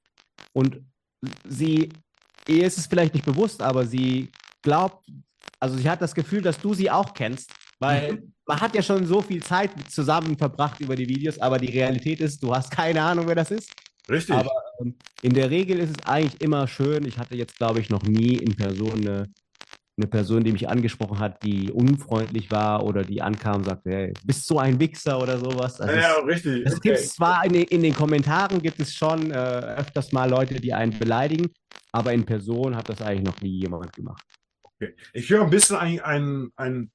Und 0.53 0.81
sie, 1.47 1.89
ihr 2.47 2.65
ist 2.65 2.77
es 2.77 2.87
vielleicht 2.87 3.13
nicht 3.13 3.25
bewusst, 3.25 3.61
aber 3.61 3.85
sie 3.85 4.29
glaubt, 4.67 5.07
also 5.59 5.77
sie 5.77 5.89
hat 5.89 6.01
das 6.01 6.13
Gefühl, 6.13 6.41
dass 6.41 6.59
du 6.59 6.73
sie 6.73 6.91
auch 6.91 7.13
kennst, 7.13 7.51
weil 7.79 8.13
mhm. 8.13 8.33
man 8.45 8.59
hat 8.59 8.75
ja 8.75 8.81
schon 8.81 9.05
so 9.05 9.21
viel 9.21 9.41
Zeit 9.41 9.71
zusammen 9.89 10.37
verbracht 10.37 10.81
über 10.81 10.95
die 10.95 11.07
Videos, 11.07 11.39
aber 11.39 11.57
die 11.57 11.71
Realität 11.71 12.19
ist, 12.19 12.43
du 12.43 12.53
hast 12.53 12.69
keine 12.69 13.01
Ahnung, 13.01 13.27
wer 13.27 13.35
das 13.35 13.51
ist. 13.51 13.71
Richtig. 14.09 14.35
Aber 14.35 14.51
ähm, 14.81 14.95
in 15.21 15.33
der 15.33 15.49
Regel 15.49 15.79
ist 15.79 15.91
es 15.91 16.05
eigentlich 16.05 16.41
immer 16.41 16.67
schön. 16.67 17.05
Ich 17.05 17.17
hatte 17.17 17.35
jetzt, 17.35 17.57
glaube 17.57 17.79
ich, 17.79 17.89
noch 17.89 18.03
nie 18.03 18.35
in 18.35 18.55
Person 18.55 18.93
eine, 18.93 19.27
eine 19.97 20.07
Person, 20.07 20.43
die 20.43 20.51
mich 20.51 20.67
angesprochen 20.67 21.19
hat, 21.19 21.43
die 21.43 21.71
unfreundlich 21.71 22.51
war 22.51 22.83
oder 22.85 23.03
die 23.03 23.21
ankam 23.21 23.57
und 23.57 23.65
sagte, 23.65 23.89
hey, 23.89 24.13
bist 24.23 24.49
du 24.49 24.59
ein 24.59 24.79
Wichser 24.79 25.21
oder 25.21 25.37
sowas. 25.37 25.79
Also 25.81 25.95
ja, 25.95 26.13
es, 26.19 26.25
richtig. 26.25 26.65
Es 26.65 26.75
okay. 26.75 26.89
gibt 26.89 26.99
zwar 26.99 27.45
in, 27.45 27.55
in, 27.55 27.83
den 27.83 27.93
Kommentaren 27.93 28.61
gibt 28.61 28.79
es 28.79 28.93
schon 28.93 29.31
äh, 29.31 29.33
öfters 29.33 30.11
mal 30.11 30.29
Leute, 30.29 30.55
die 30.55 30.73
einen 30.73 30.97
beleidigen, 30.97 31.47
aber 31.91 32.13
in 32.13 32.25
Person 32.25 32.75
hat 32.75 32.89
das 32.89 33.01
eigentlich 33.01 33.25
noch 33.25 33.41
nie 33.41 33.61
jemand 33.61 33.91
gemacht. 33.93 34.23
Okay. 34.79 34.95
Ich 35.13 35.29
höre 35.29 35.43
ein 35.43 35.49
bisschen 35.49 35.77
ein, 35.77 35.99
ein, 36.01 36.51
ein 36.55 36.91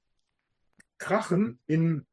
Krachen 0.97 1.59
in, 1.67 2.05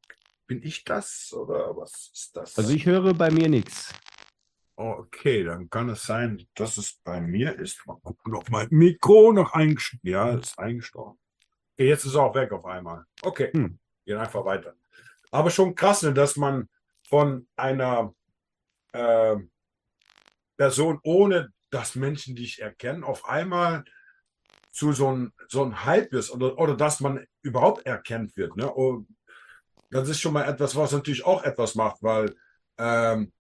bin 0.49 0.63
ich 0.65 0.85
das 0.85 1.33
oder 1.33 1.77
was 1.77 2.11
ist 2.13 2.37
das? 2.37 2.59
Also 2.59 2.73
ich 2.73 2.87
höre 2.87 3.15
bei 3.15 3.31
mir 3.31 3.49
nichts. 3.49 3.95
Okay, 4.75 5.45
dann 5.45 5.71
kann 5.71 5.91
es 5.91 6.03
sein, 6.03 6.45
dass 6.55 6.77
es 6.77 6.95
bei 7.05 7.21
mir 7.21 7.57
ist. 7.57 7.87
Mal 7.87 8.01
gucken, 8.03 8.35
ob 8.35 8.51
mein 8.51 8.67
Mikro 8.71 9.33
noch 9.33 9.53
eingestellt 9.53 10.03
Ja, 10.03 10.31
ist 10.31 10.59
eingestorben. 10.59 11.21
Okay, 11.75 11.89
jetzt 11.89 12.05
ist 12.05 12.13
es 12.13 12.17
auch 12.17 12.35
weg 12.35 12.51
auf 12.51 12.65
einmal. 12.65 13.05
Okay, 13.23 13.53
hm. 13.53 13.79
gehen 14.05 14.17
einfach 14.17 14.45
weiter. 14.45 14.75
Aber 15.31 15.51
schon 15.51 15.75
krass, 15.77 16.03
ne, 16.03 16.13
dass 16.13 16.37
man 16.37 16.69
von 17.09 17.47
einer 17.55 18.13
äh, 18.93 19.37
Person, 20.57 20.99
ohne 21.05 21.53
dass 21.71 21.95
Menschen 21.95 22.35
dich 22.35 22.61
erkennen, 22.61 23.05
auf 23.05 23.25
einmal 23.27 23.85
zu 24.71 24.93
so 24.93 25.09
einem 25.09 25.33
so 25.49 25.65
ein 25.65 25.85
Hype 25.85 26.13
ist 26.13 26.31
oder, 26.31 26.59
oder 26.59 26.77
dass 26.77 27.01
man 27.01 27.25
überhaupt 27.43 27.87
erkennt 27.87 28.37
wird. 28.37 28.57
Ne? 28.57 28.71
Und 28.71 29.09
das 29.91 30.09
ist 30.09 30.21
schon 30.21 30.33
mal 30.33 30.49
etwas, 30.49 30.77
was 30.77 30.93
natürlich 30.93 31.25
auch 31.25 31.43
etwas 31.43 31.75
macht, 31.75 32.03
weil 32.03 32.35
ähm, 32.79 33.33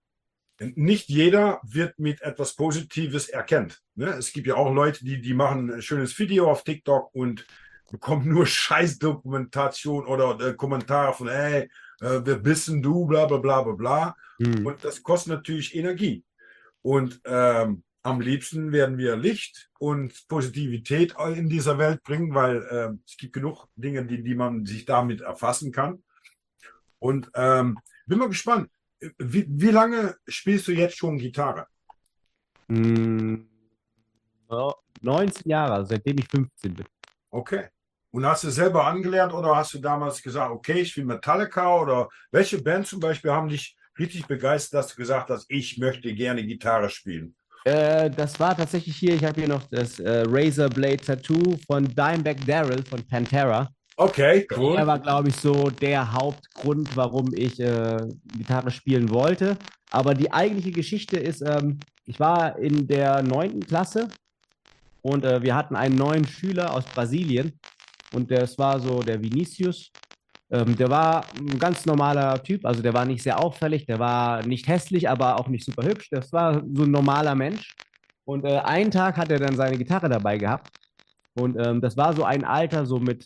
nicht 0.60 1.08
jeder 1.08 1.60
wird 1.62 1.98
mit 1.98 2.20
etwas 2.20 2.54
Positives 2.54 3.28
erkennt. 3.28 3.80
Ne? 3.94 4.08
Es 4.08 4.32
gibt 4.32 4.46
ja 4.46 4.56
auch 4.56 4.72
Leute, 4.72 5.04
die, 5.04 5.20
die 5.20 5.34
machen 5.34 5.72
ein 5.72 5.82
schönes 5.82 6.18
Video 6.18 6.50
auf 6.50 6.64
TikTok 6.64 7.14
und 7.14 7.46
bekommen 7.90 8.28
nur 8.28 8.46
Scheißdokumentation 8.46 10.06
oder 10.06 10.38
äh, 10.40 10.54
Kommentare 10.54 11.14
von, 11.14 11.28
ey, 11.28 11.62
äh, 12.00 12.20
wer 12.24 12.36
bist 12.36 12.68
denn 12.68 12.82
du, 12.82 13.06
bla 13.06 13.26
bla 13.26 13.38
bla 13.38 13.62
bla 13.62 13.74
bla. 13.74 14.16
Mhm. 14.38 14.66
Und 14.66 14.84
das 14.84 15.02
kostet 15.02 15.32
natürlich 15.32 15.74
Energie. 15.74 16.24
Und 16.82 17.20
ähm, 17.24 17.82
am 18.02 18.20
liebsten 18.20 18.72
werden 18.72 18.98
wir 18.98 19.16
Licht 19.16 19.70
und 19.78 20.26
Positivität 20.28 21.14
in 21.34 21.48
dieser 21.48 21.78
Welt 21.78 22.02
bringen, 22.02 22.34
weil 22.34 22.62
äh, 22.62 22.96
es 23.06 23.16
gibt 23.16 23.34
genug 23.34 23.66
Dinge, 23.76 24.04
die, 24.06 24.22
die 24.22 24.34
man 24.34 24.64
sich 24.64 24.84
damit 24.84 25.20
erfassen 25.20 25.72
kann. 25.72 26.02
Und 26.98 27.30
ähm, 27.34 27.78
bin 28.06 28.18
mal 28.18 28.28
gespannt. 28.28 28.70
Wie, 29.18 29.46
wie 29.48 29.70
lange 29.70 30.16
spielst 30.28 30.68
du 30.68 30.72
jetzt 30.72 30.96
schon 30.96 31.16
Gitarre? 31.16 31.66
Mm, 32.68 33.46
19 35.00 35.48
Jahre, 35.48 35.86
seitdem 35.86 36.18
ich 36.18 36.28
15 36.28 36.74
bin. 36.74 36.86
Okay. 37.30 37.68
Und 38.12 38.26
hast 38.26 38.44
du 38.44 38.50
selber 38.50 38.86
angelernt 38.86 39.32
oder 39.32 39.54
hast 39.54 39.74
du 39.74 39.78
damals 39.78 40.20
gesagt, 40.22 40.50
okay, 40.50 40.80
ich 40.80 40.96
will 40.96 41.04
Metallica 41.04 41.76
oder 41.76 42.08
welche 42.32 42.60
Band 42.60 42.86
zum 42.86 42.98
Beispiel 42.98 43.30
haben 43.30 43.48
dich 43.48 43.76
richtig 43.98 44.26
begeistert, 44.26 44.78
dass 44.78 44.88
du 44.88 44.96
gesagt 44.96 45.30
hast, 45.30 45.46
ich 45.48 45.78
möchte 45.78 46.12
gerne 46.12 46.44
Gitarre 46.44 46.90
spielen? 46.90 47.36
Äh, 47.64 48.10
das 48.10 48.38
war 48.40 48.56
tatsächlich 48.56 48.96
hier, 48.96 49.14
ich 49.14 49.24
habe 49.24 49.40
hier 49.40 49.48
noch 49.48 49.62
das 49.70 49.98
äh, 50.00 50.24
Razor 50.26 50.68
Blade 50.68 50.96
Tattoo 50.96 51.56
von 51.66 51.84
Dimebag 51.84 52.36
Daryl 52.46 52.82
von 52.84 53.06
Pantera. 53.06 53.68
Okay, 53.96 54.46
cool. 54.56 54.78
Er 54.78 54.86
war, 54.86 54.98
glaube 54.98 55.28
ich, 55.28 55.36
so 55.36 55.68
der 55.68 56.10
Hauptgrund, 56.10 56.96
warum 56.96 57.34
ich 57.34 57.60
äh, 57.60 57.98
Gitarre 58.34 58.70
spielen 58.70 59.10
wollte. 59.10 59.58
Aber 59.90 60.14
die 60.14 60.32
eigentliche 60.32 60.70
Geschichte 60.70 61.18
ist, 61.18 61.42
ähm, 61.42 61.78
ich 62.06 62.18
war 62.18 62.58
in 62.58 62.86
der 62.86 63.22
neunten 63.22 63.60
Klasse 63.60 64.08
und 65.02 65.24
äh, 65.24 65.42
wir 65.42 65.54
hatten 65.54 65.76
einen 65.76 65.96
neuen 65.96 66.26
Schüler 66.26 66.72
aus 66.72 66.84
Brasilien 66.86 67.52
und 68.14 68.30
das 68.30 68.56
war 68.58 68.80
so 68.80 69.00
der 69.00 69.22
Vinicius. 69.22 69.90
Ähm, 70.50 70.76
der 70.76 70.90
war 70.90 71.24
ein 71.38 71.58
ganz 71.58 71.86
normaler 71.86 72.42
Typ, 72.42 72.66
also 72.66 72.82
der 72.82 72.92
war 72.92 73.04
nicht 73.04 73.22
sehr 73.22 73.38
auffällig, 73.38 73.86
der 73.86 73.98
war 73.98 74.44
nicht 74.44 74.66
hässlich, 74.66 75.08
aber 75.08 75.38
auch 75.38 75.48
nicht 75.48 75.64
super 75.64 75.86
hübsch. 75.86 76.08
Das 76.10 76.32
war 76.32 76.62
so 76.74 76.82
ein 76.82 76.90
normaler 76.90 77.34
Mensch. 77.34 77.74
Und 78.24 78.44
äh, 78.44 78.58
einen 78.58 78.90
Tag 78.90 79.16
hat 79.16 79.30
er 79.30 79.38
dann 79.38 79.56
seine 79.56 79.78
Gitarre 79.78 80.08
dabei 80.08 80.38
gehabt. 80.38 80.70
Und 81.34 81.56
ähm, 81.64 81.80
das 81.80 81.96
war 81.96 82.12
so 82.14 82.24
ein 82.24 82.44
Alter, 82.44 82.84
so 82.84 82.98
mit 82.98 83.24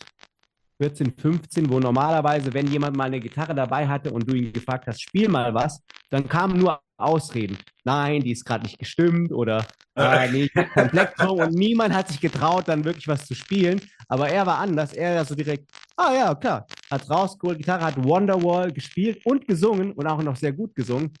14, 0.81 1.13
15, 1.17 1.69
wo 1.69 1.79
normalerweise, 1.79 2.53
wenn 2.53 2.67
jemand 2.67 2.97
mal 2.97 3.05
eine 3.05 3.19
Gitarre 3.19 3.55
dabei 3.55 3.87
hatte 3.87 4.11
und 4.11 4.29
du 4.29 4.35
ihn 4.35 4.51
gefragt 4.51 4.87
hast, 4.87 5.01
spiel 5.01 5.29
mal 5.29 5.53
was, 5.53 5.81
dann 6.09 6.27
kamen 6.27 6.59
nur 6.59 6.79
Ausreden. 6.97 7.57
Nein, 7.83 8.21
die 8.21 8.31
ist 8.31 8.45
gerade 8.45 8.63
nicht 8.63 8.79
gestimmt 8.79 9.31
oder 9.31 9.65
äh, 9.95 10.31
nee, 10.31 10.47
kein 10.47 10.89
Plektrum 10.89 11.39
und 11.39 11.53
niemand 11.53 11.93
hat 11.93 12.07
sich 12.07 12.21
getraut, 12.21 12.67
dann 12.67 12.85
wirklich 12.85 13.07
was 13.07 13.25
zu 13.25 13.35
spielen. 13.35 13.81
Aber 14.07 14.29
er 14.29 14.45
war 14.45 14.59
anders. 14.59 14.93
Er 14.93 15.25
so 15.25 15.35
direkt, 15.35 15.69
ah 15.97 16.13
ja, 16.13 16.35
klar, 16.35 16.65
hat 16.89 17.09
rausgeholt, 17.09 17.57
Gitarre, 17.57 17.85
hat 17.85 18.03
Wonderwall 18.03 18.71
gespielt 18.71 19.25
und 19.25 19.47
gesungen 19.47 19.91
und 19.93 20.07
auch 20.07 20.21
noch 20.21 20.35
sehr 20.35 20.53
gut 20.53 20.75
gesungen. 20.75 21.11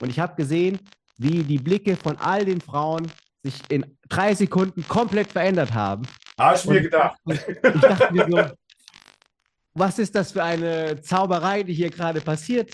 Und 0.00 0.10
ich 0.10 0.18
habe 0.18 0.34
gesehen, 0.34 0.78
wie 1.18 1.42
die 1.42 1.58
Blicke 1.58 1.96
von 1.96 2.16
all 2.18 2.44
den 2.44 2.60
Frauen 2.60 3.10
sich 3.42 3.54
in 3.68 3.84
drei 4.08 4.34
Sekunden 4.34 4.86
komplett 4.88 5.30
verändert 5.30 5.72
haben. 5.72 6.02
Hast 6.38 6.64
du 6.64 6.70
mir 6.70 6.82
gedacht. 6.82 7.18
Ich, 7.26 7.40
ich 7.46 7.80
dachte 7.80 8.12
mir 8.12 8.26
so, 8.28 8.54
was 9.74 9.98
ist 9.98 10.14
das 10.14 10.32
für 10.32 10.42
eine 10.42 11.00
Zauberei, 11.00 11.62
die 11.62 11.74
hier 11.74 11.90
gerade 11.90 12.20
passiert? 12.20 12.72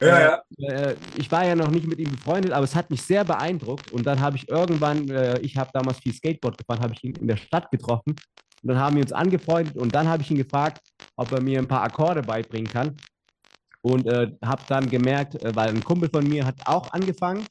Ja, 0.00 0.20
ja. 0.20 0.42
Äh, 0.68 0.96
ich 1.16 1.30
war 1.30 1.44
ja 1.44 1.54
noch 1.54 1.70
nicht 1.70 1.86
mit 1.86 1.98
ihm 1.98 2.10
befreundet, 2.10 2.52
aber 2.52 2.64
es 2.64 2.74
hat 2.74 2.90
mich 2.90 3.02
sehr 3.02 3.24
beeindruckt. 3.24 3.90
Und 3.92 4.06
dann 4.06 4.20
habe 4.20 4.36
ich 4.36 4.48
irgendwann, 4.48 5.08
äh, 5.08 5.38
ich 5.40 5.56
habe 5.56 5.70
damals 5.72 5.98
viel 5.98 6.14
Skateboard 6.14 6.56
gefahren, 6.56 6.80
habe 6.80 6.94
ich 6.94 7.04
ihn 7.04 7.14
in 7.16 7.26
der 7.26 7.36
Stadt 7.36 7.70
getroffen. 7.70 8.14
Und 8.62 8.70
dann 8.70 8.78
haben 8.78 8.96
wir 8.96 9.02
uns 9.02 9.12
angefreundet 9.12 9.76
und 9.76 9.94
dann 9.94 10.08
habe 10.08 10.22
ich 10.22 10.30
ihn 10.30 10.36
gefragt, 10.36 10.80
ob 11.16 11.32
er 11.32 11.40
mir 11.40 11.58
ein 11.58 11.68
paar 11.68 11.82
Akkorde 11.82 12.22
beibringen 12.22 12.70
kann. 12.70 12.96
Und 13.80 14.06
äh, 14.06 14.32
habe 14.44 14.62
dann 14.68 14.88
gemerkt, 14.88 15.42
äh, 15.42 15.54
weil 15.54 15.68
ein 15.68 15.84
Kumpel 15.84 16.10
von 16.12 16.26
mir 16.26 16.44
hat 16.44 16.56
auch 16.66 16.92
angefangen. 16.92 17.46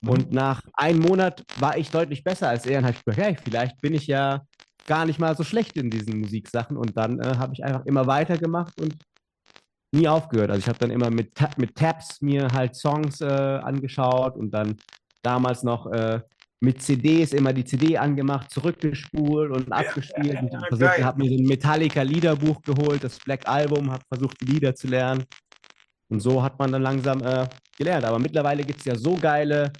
Mhm. 0.00 0.08
Und 0.08 0.32
nach 0.32 0.62
einem 0.72 1.00
Monat 1.00 1.44
war 1.58 1.76
ich 1.76 1.90
deutlich 1.90 2.24
besser 2.24 2.48
als 2.48 2.66
er. 2.66 2.78
Und 2.78 2.86
habe 2.86 2.96
ich 2.96 3.04
gedacht, 3.04 3.20
hey, 3.20 3.36
vielleicht 3.42 3.80
bin 3.80 3.94
ich 3.94 4.06
ja 4.06 4.42
gar 4.86 5.04
nicht 5.04 5.18
mal 5.18 5.36
so 5.36 5.44
schlecht 5.44 5.76
in 5.76 5.90
diesen 5.90 6.20
Musiksachen. 6.20 6.76
Und 6.76 6.96
dann 6.96 7.20
äh, 7.20 7.36
habe 7.36 7.52
ich 7.52 7.62
einfach 7.62 7.84
immer 7.84 8.06
weitergemacht 8.06 8.80
und 8.80 8.96
nie 9.92 10.08
aufgehört. 10.08 10.50
Also 10.50 10.60
ich 10.60 10.68
habe 10.68 10.78
dann 10.78 10.90
immer 10.90 11.10
mit, 11.10 11.32
mit 11.58 11.74
Tabs 11.74 12.20
mir 12.22 12.48
halt 12.52 12.74
Songs 12.74 13.20
äh, 13.20 13.26
angeschaut 13.26 14.36
und 14.36 14.50
dann 14.50 14.76
damals 15.22 15.62
noch 15.62 15.86
äh, 15.92 16.20
mit 16.60 16.82
CDs 16.82 17.32
immer 17.32 17.52
die 17.52 17.64
CD 17.64 17.98
angemacht, 17.98 18.50
zurückgespult 18.50 19.50
und 19.50 19.70
abgespielt. 19.72 20.34
Ja, 20.34 20.60
ja, 20.70 20.76
ja, 20.76 20.94
ich 20.96 21.04
habe 21.04 21.22
mir 21.22 21.30
so 21.30 21.36
ein 21.36 21.46
Metallica-Liederbuch 21.46 22.62
geholt, 22.62 23.04
das 23.04 23.18
Black 23.18 23.46
Album, 23.46 23.90
habe 23.90 24.02
versucht, 24.08 24.40
die 24.40 24.52
Lieder 24.52 24.74
zu 24.74 24.88
lernen. 24.88 25.24
Und 26.08 26.20
so 26.20 26.42
hat 26.42 26.58
man 26.58 26.72
dann 26.72 26.82
langsam 26.82 27.20
äh, 27.22 27.46
gelernt. 27.76 28.04
Aber 28.04 28.18
mittlerweile 28.18 28.64
gibt 28.64 28.80
es 28.80 28.84
ja 28.86 28.96
so 28.96 29.16
geile 29.16 29.72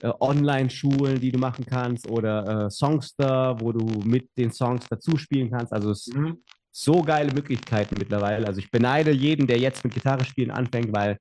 äh, 0.00 0.10
Online-Schulen, 0.20 1.20
die 1.20 1.32
du 1.32 1.38
machen 1.38 1.66
kannst 1.66 2.08
oder 2.08 2.66
äh, 2.66 2.70
Songster, 2.70 3.56
wo 3.60 3.72
du 3.72 3.84
mit 4.04 4.30
den 4.38 4.52
Songs 4.52 4.86
dazu 4.88 5.16
spielen 5.16 5.50
kannst. 5.50 5.72
Also 5.72 5.90
es 5.90 6.06
mhm 6.06 6.38
so 6.72 7.02
geile 7.02 7.32
Möglichkeiten 7.32 7.96
mittlerweile. 7.98 8.46
Also 8.46 8.60
ich 8.60 8.70
beneide 8.70 9.12
jeden, 9.12 9.46
der 9.46 9.58
jetzt 9.58 9.84
mit 9.84 9.94
Gitarre 9.94 10.24
spielen 10.24 10.50
anfängt, 10.50 10.92
weil 10.92 11.18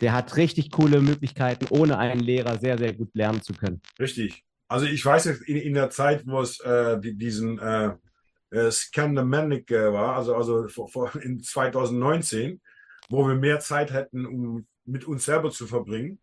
der 0.00 0.12
hat 0.12 0.36
richtig 0.36 0.70
coole 0.70 1.00
Möglichkeiten, 1.00 1.66
ohne 1.70 1.98
einen 1.98 2.20
Lehrer 2.20 2.58
sehr, 2.58 2.78
sehr 2.78 2.92
gut 2.92 3.14
lernen 3.14 3.42
zu 3.42 3.54
können. 3.54 3.80
Richtig. 3.98 4.44
Also 4.68 4.86
ich 4.86 5.04
weiß 5.04 5.26
jetzt 5.26 5.42
in, 5.42 5.56
in 5.56 5.74
der 5.74 5.90
Zeit, 5.90 6.26
wo 6.26 6.40
es 6.40 6.60
äh, 6.60 6.98
die, 7.00 7.16
diesen 7.16 7.58
äh, 7.58 7.92
äh, 8.50 8.70
Scandamanic 8.70 9.70
äh, 9.70 9.92
war, 9.92 10.16
also, 10.16 10.34
also 10.34 10.68
vor, 10.68 10.88
vor 10.88 11.14
in 11.22 11.40
2019, 11.40 12.60
wo 13.08 13.26
wir 13.26 13.36
mehr 13.36 13.60
Zeit 13.60 13.92
hätten, 13.92 14.26
um 14.26 14.66
mit 14.84 15.04
uns 15.04 15.24
selber 15.24 15.50
zu 15.50 15.66
verbringen, 15.66 16.18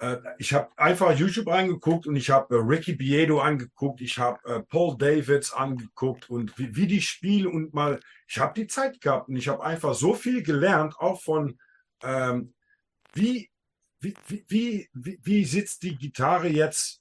äh, 0.00 0.16
ich 0.38 0.52
habe 0.52 0.68
einfach 0.76 1.16
YouTube 1.16 1.48
angeguckt 1.48 2.06
und 2.06 2.16
ich 2.16 2.30
habe 2.30 2.54
äh, 2.54 2.58
Ricky 2.58 2.94
Biedo 2.94 3.40
angeguckt, 3.40 4.00
ich 4.00 4.18
habe 4.18 4.38
äh, 4.48 4.60
Paul 4.60 4.96
Davids 4.96 5.52
angeguckt 5.52 6.28
und 6.28 6.58
wie, 6.58 6.74
wie 6.74 6.86
die 6.86 7.02
spielen 7.02 7.46
und 7.46 7.74
mal, 7.74 8.00
ich 8.26 8.38
habe 8.38 8.54
die 8.54 8.66
Zeit 8.66 9.00
gehabt 9.00 9.28
und 9.28 9.36
ich 9.36 9.48
habe 9.48 9.62
einfach 9.62 9.94
so 9.94 10.14
viel 10.14 10.42
gelernt, 10.42 10.94
auch 10.98 11.20
von 11.20 11.58
ähm, 12.02 12.54
wie, 13.12 13.50
wie, 14.00 14.14
wie, 14.48 14.88
wie, 14.92 15.18
wie 15.22 15.44
sitzt 15.44 15.82
die 15.82 15.96
Gitarre 15.96 16.48
jetzt 16.48 17.00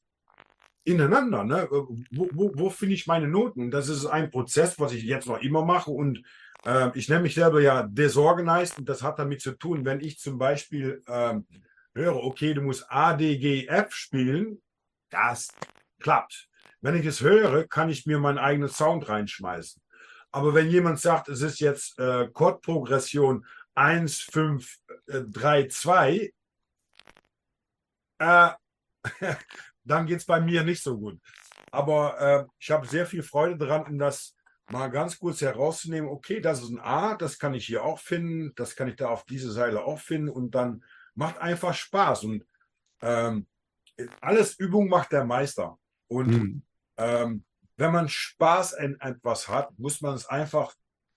ineinander, 0.84 1.44
ne? 1.44 1.68
Wo, 1.70 2.30
wo, 2.32 2.52
wo 2.56 2.70
finde 2.70 2.96
ich 2.96 3.08
meine 3.08 3.28
Noten? 3.28 3.72
Das 3.72 3.90
ist 3.90 4.06
ein 4.06 4.32
Prozess, 4.32 4.80
was 4.80 4.94
ich 4.94 5.04
jetzt 5.04 5.28
noch 5.28 5.42
immer 5.42 5.64
mache 5.64 5.92
und 5.92 6.24
äh, 6.66 6.90
ich 6.98 7.10
nenne 7.10 7.24
mich 7.24 7.36
selber 7.36 7.62
ja 7.62 7.84
disorganized 7.84 8.80
und 8.80 8.90
das 8.90 9.04
hat 9.04 9.20
damit 9.20 9.42
zu 9.42 9.52
tun, 9.52 9.86
wenn 9.86 10.02
ich 10.02 10.20
zum 10.20 10.38
Beispiel 10.38 11.04
ähm, 11.08 11.46
höre, 11.94 12.24
okay, 12.24 12.54
du 12.54 12.62
musst 12.62 12.86
A, 12.90 13.14
D, 13.14 13.38
G, 13.38 13.68
F 13.68 13.94
spielen, 13.94 14.62
das 15.10 15.50
klappt. 16.00 16.48
Wenn 16.82 16.96
ich 16.96 17.06
es 17.06 17.22
höre, 17.22 17.68
kann 17.68 17.90
ich 17.90 18.06
mir 18.06 18.20
meinen 18.20 18.38
eigenen 18.38 18.70
Sound 18.70 19.10
reinschmeißen. 19.10 19.82
Aber 20.32 20.54
wenn 20.54 20.70
jemand 20.70 21.00
sagt, 21.00 21.28
es 21.28 21.42
ist 21.42 21.60
jetzt 21.60 21.98
äh, 22.00 22.28
Chordprogression 22.32 23.46
1, 23.80 24.28
5, 24.34 24.78
äh, 25.08 25.22
3, 25.22 25.68
2, 25.68 26.34
äh, 28.20 28.50
dann 29.86 30.06
geht 30.06 30.18
es 30.18 30.26
bei 30.26 30.42
mir 30.42 30.64
nicht 30.64 30.84
so 30.84 30.98
gut. 30.98 31.22
Aber 31.72 32.20
äh, 32.20 32.46
ich 32.60 32.72
habe 32.72 32.86
sehr 32.86 33.06
viel 33.06 33.24
Freude 33.24 33.58
daran, 33.58 33.86
um 33.86 33.98
das 33.98 34.36
mal 34.70 34.90
ganz 34.90 35.18
kurz 35.18 35.40
herauszunehmen. 35.40 36.10
Okay, 36.10 36.42
das 36.42 36.62
ist 36.62 36.72
ein 36.72 36.82
A, 36.82 37.16
das 37.16 37.40
kann 37.40 37.54
ich 37.54 37.66
hier 37.66 37.86
auch 37.86 38.00
finden, 38.00 38.54
das 38.56 38.76
kann 38.76 38.90
ich 38.90 38.98
da 38.98 39.08
auf 39.08 39.24
diese 39.24 39.52
Seile 39.52 39.86
auch 39.86 40.00
finden 40.00 40.30
und 40.30 40.56
dann 40.56 40.84
macht 41.16 41.38
einfach 41.38 41.74
Spaß. 41.74 42.26
Und 42.26 42.46
ähm, 43.02 43.48
alles 44.20 44.60
Übung 44.60 44.90
macht 44.90 45.14
der 45.14 45.24
Meister. 45.24 45.80
Und 46.08 46.28
mhm. 46.28 46.64
ähm, 46.98 47.46
wenn 47.78 47.94
man 47.94 48.10
Spaß 48.10 48.74
an 48.74 48.98
etwas 49.00 49.48
hat, 49.48 49.80
muss 49.80 50.02
man 50.02 50.16
es 50.16 50.26
einfach 50.26 50.76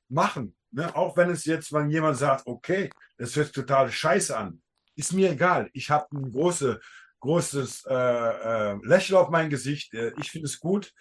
machen. 0.09 0.55
Ne? 0.73 0.95
Auch 0.97 1.17
wenn 1.17 1.31
es 1.31 1.45
jetzt, 1.45 1.73
wenn 1.73 1.91
jemand 1.91 2.17
sagt, 2.17 2.47
okay, 2.47 2.91
das 3.19 3.37
hört 3.37 3.53
total 3.53 3.91
scheiße 3.91 4.37
an, 4.37 4.61
ist 4.97 5.13
mir 5.13 5.31
egal. 5.31 5.71
Ich 5.73 5.91
habe 5.91 6.07
ein 6.17 6.33
große, 6.33 6.81
großes 7.21 7.85
äh, 7.89 7.95
äh, 7.95 8.79
Lächeln 8.83 9.19
auf 9.19 9.31
mein 9.31 9.51
Gesicht. 9.51 9.95
Äh, 9.95 10.13
ich 10.19 10.31
finde 10.31 10.47
es 10.47 10.59
gut. 10.59 10.93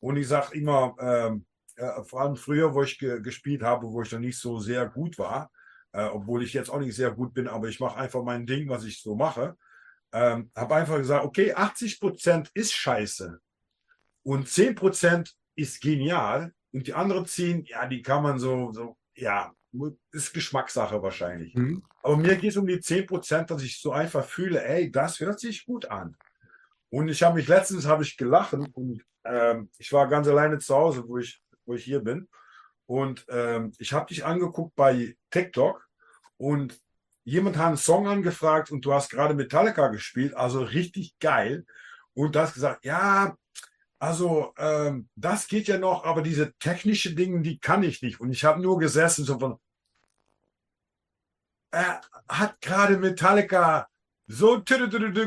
Und 0.00 0.16
ich 0.16 0.28
sage 0.28 0.56
immer, 0.56 0.94
ähm, 1.00 1.46
äh, 1.76 2.02
vor 2.04 2.22
allem 2.22 2.36
früher, 2.36 2.74
wo 2.74 2.82
ich 2.82 2.98
ge 2.98 3.20
gespielt 3.20 3.62
habe, 3.62 3.86
wo 3.86 4.02
ich 4.02 4.12
noch 4.12 4.18
nicht 4.18 4.38
so 4.38 4.58
sehr 4.58 4.86
gut 4.86 5.18
war, 5.18 5.50
äh, 5.92 6.04
obwohl 6.04 6.42
ich 6.42 6.52
jetzt 6.52 6.70
auch 6.70 6.80
nicht 6.80 6.94
sehr 6.94 7.10
gut 7.10 7.34
bin, 7.34 7.48
aber 7.48 7.68
ich 7.68 7.80
mache 7.80 7.98
einfach 7.98 8.22
mein 8.22 8.46
Ding, 8.46 8.68
was 8.68 8.84
ich 8.84 9.00
so 9.00 9.14
mache. 9.14 9.56
Ähm, 10.12 10.50
habe 10.56 10.74
einfach 10.74 10.96
gesagt, 10.96 11.24
okay, 11.24 11.52
80 11.52 12.00
Prozent 12.00 12.50
ist 12.54 12.72
scheiße 12.72 13.40
und 14.22 14.48
10 14.48 14.74
Prozent 14.74 15.34
ist 15.54 15.80
genial 15.80 16.52
und 16.72 16.86
die 16.86 16.94
anderen 16.94 17.26
10, 17.26 17.64
ja, 17.64 17.86
die 17.86 18.02
kann 18.02 18.22
man 18.22 18.38
so, 18.38 18.72
so 18.72 18.96
ja, 19.14 19.52
ist 20.12 20.34
Geschmackssache 20.34 21.02
wahrscheinlich. 21.02 21.54
Mhm. 21.54 21.82
Aber 22.02 22.16
mir 22.16 22.36
geht 22.36 22.50
es 22.50 22.56
um 22.56 22.66
die 22.66 22.80
10 22.80 23.06
Prozent, 23.06 23.50
dass 23.50 23.62
ich 23.62 23.80
so 23.80 23.92
einfach 23.92 24.24
fühle, 24.24 24.64
ey, 24.64 24.90
das 24.90 25.20
hört 25.20 25.38
sich 25.40 25.64
gut 25.64 25.86
an. 25.86 26.16
Und 26.90 27.08
ich 27.08 27.22
habe 27.22 27.36
mich 27.36 27.46
letztens 27.46 27.86
habe 27.86 28.02
ich 28.02 28.16
gelacht 28.16 28.52
und 28.52 29.04
ähm, 29.24 29.70
ich 29.78 29.92
war 29.92 30.08
ganz 30.08 30.26
alleine 30.26 30.58
zu 30.58 30.74
Hause, 30.74 31.04
wo 31.06 31.18
ich, 31.18 31.40
wo 31.64 31.74
ich 31.74 31.84
hier 31.84 32.00
bin. 32.00 32.28
Und 32.86 33.24
ähm, 33.28 33.72
ich 33.78 33.92
habe 33.92 34.06
dich 34.06 34.24
angeguckt 34.24 34.74
bei 34.74 35.16
TikTok 35.30 35.86
und 36.36 36.80
jemand 37.22 37.56
hat 37.56 37.68
einen 37.68 37.76
Song 37.76 38.08
angefragt 38.08 38.72
und 38.72 38.84
du 38.84 38.92
hast 38.92 39.10
gerade 39.10 39.34
Metallica 39.34 39.88
gespielt, 39.88 40.34
also 40.34 40.62
richtig 40.62 41.16
geil. 41.20 41.64
Und 42.14 42.34
du 42.34 42.40
hast 42.40 42.54
gesagt, 42.54 42.84
ja, 42.84 43.36
also 44.00 44.54
ähm, 44.56 45.10
das 45.14 45.46
geht 45.46 45.68
ja 45.68 45.78
noch, 45.78 46.04
aber 46.04 46.22
diese 46.22 46.54
technische 46.54 47.14
Dinge, 47.14 47.42
die 47.42 47.58
kann 47.58 47.82
ich 47.82 48.00
nicht. 48.00 48.18
Und 48.18 48.30
ich 48.30 48.44
habe 48.44 48.62
nur 48.62 48.78
gesessen, 48.78 49.26
so 49.26 49.38
von, 49.38 49.58
er 51.70 52.00
hat 52.26 52.60
gerade 52.62 52.96
Metallica 52.96 53.88
so 54.26 54.58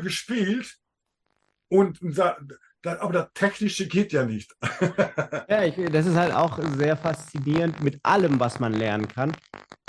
gespielt 0.01 0.79
und 1.69 1.99
aber 2.85 3.13
das 3.13 3.27
Technische 3.33 3.87
geht 3.87 4.11
ja 4.11 4.25
nicht. 4.25 4.53
ja, 5.49 5.63
ich, 5.63 5.75
das 5.91 6.05
ist 6.05 6.15
halt 6.15 6.33
auch 6.33 6.59
sehr 6.77 6.97
faszinierend 6.97 7.81
mit 7.81 7.99
allem, 8.03 8.39
was 8.39 8.59
man 8.59 8.73
lernen 8.73 9.07
kann. 9.07 9.31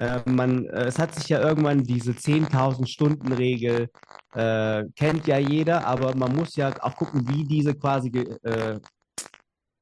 Äh, 0.00 0.20
man, 0.28 0.66
äh, 0.66 0.84
es 0.84 0.98
hat 0.98 1.14
sich 1.14 1.28
ja 1.28 1.40
irgendwann 1.40 1.82
diese 1.82 2.12
10.000 2.12 2.86
Stunden 2.86 3.32
Regel, 3.32 3.88
äh, 4.34 4.84
kennt 4.96 5.26
ja 5.26 5.38
jeder, 5.38 5.86
aber 5.86 6.14
man 6.16 6.34
muss 6.34 6.56
ja 6.56 6.72
auch 6.82 6.96
gucken, 6.96 7.28
wie 7.28 7.44
diese 7.44 7.74
quasi, 7.74 8.08
äh, 8.08 8.80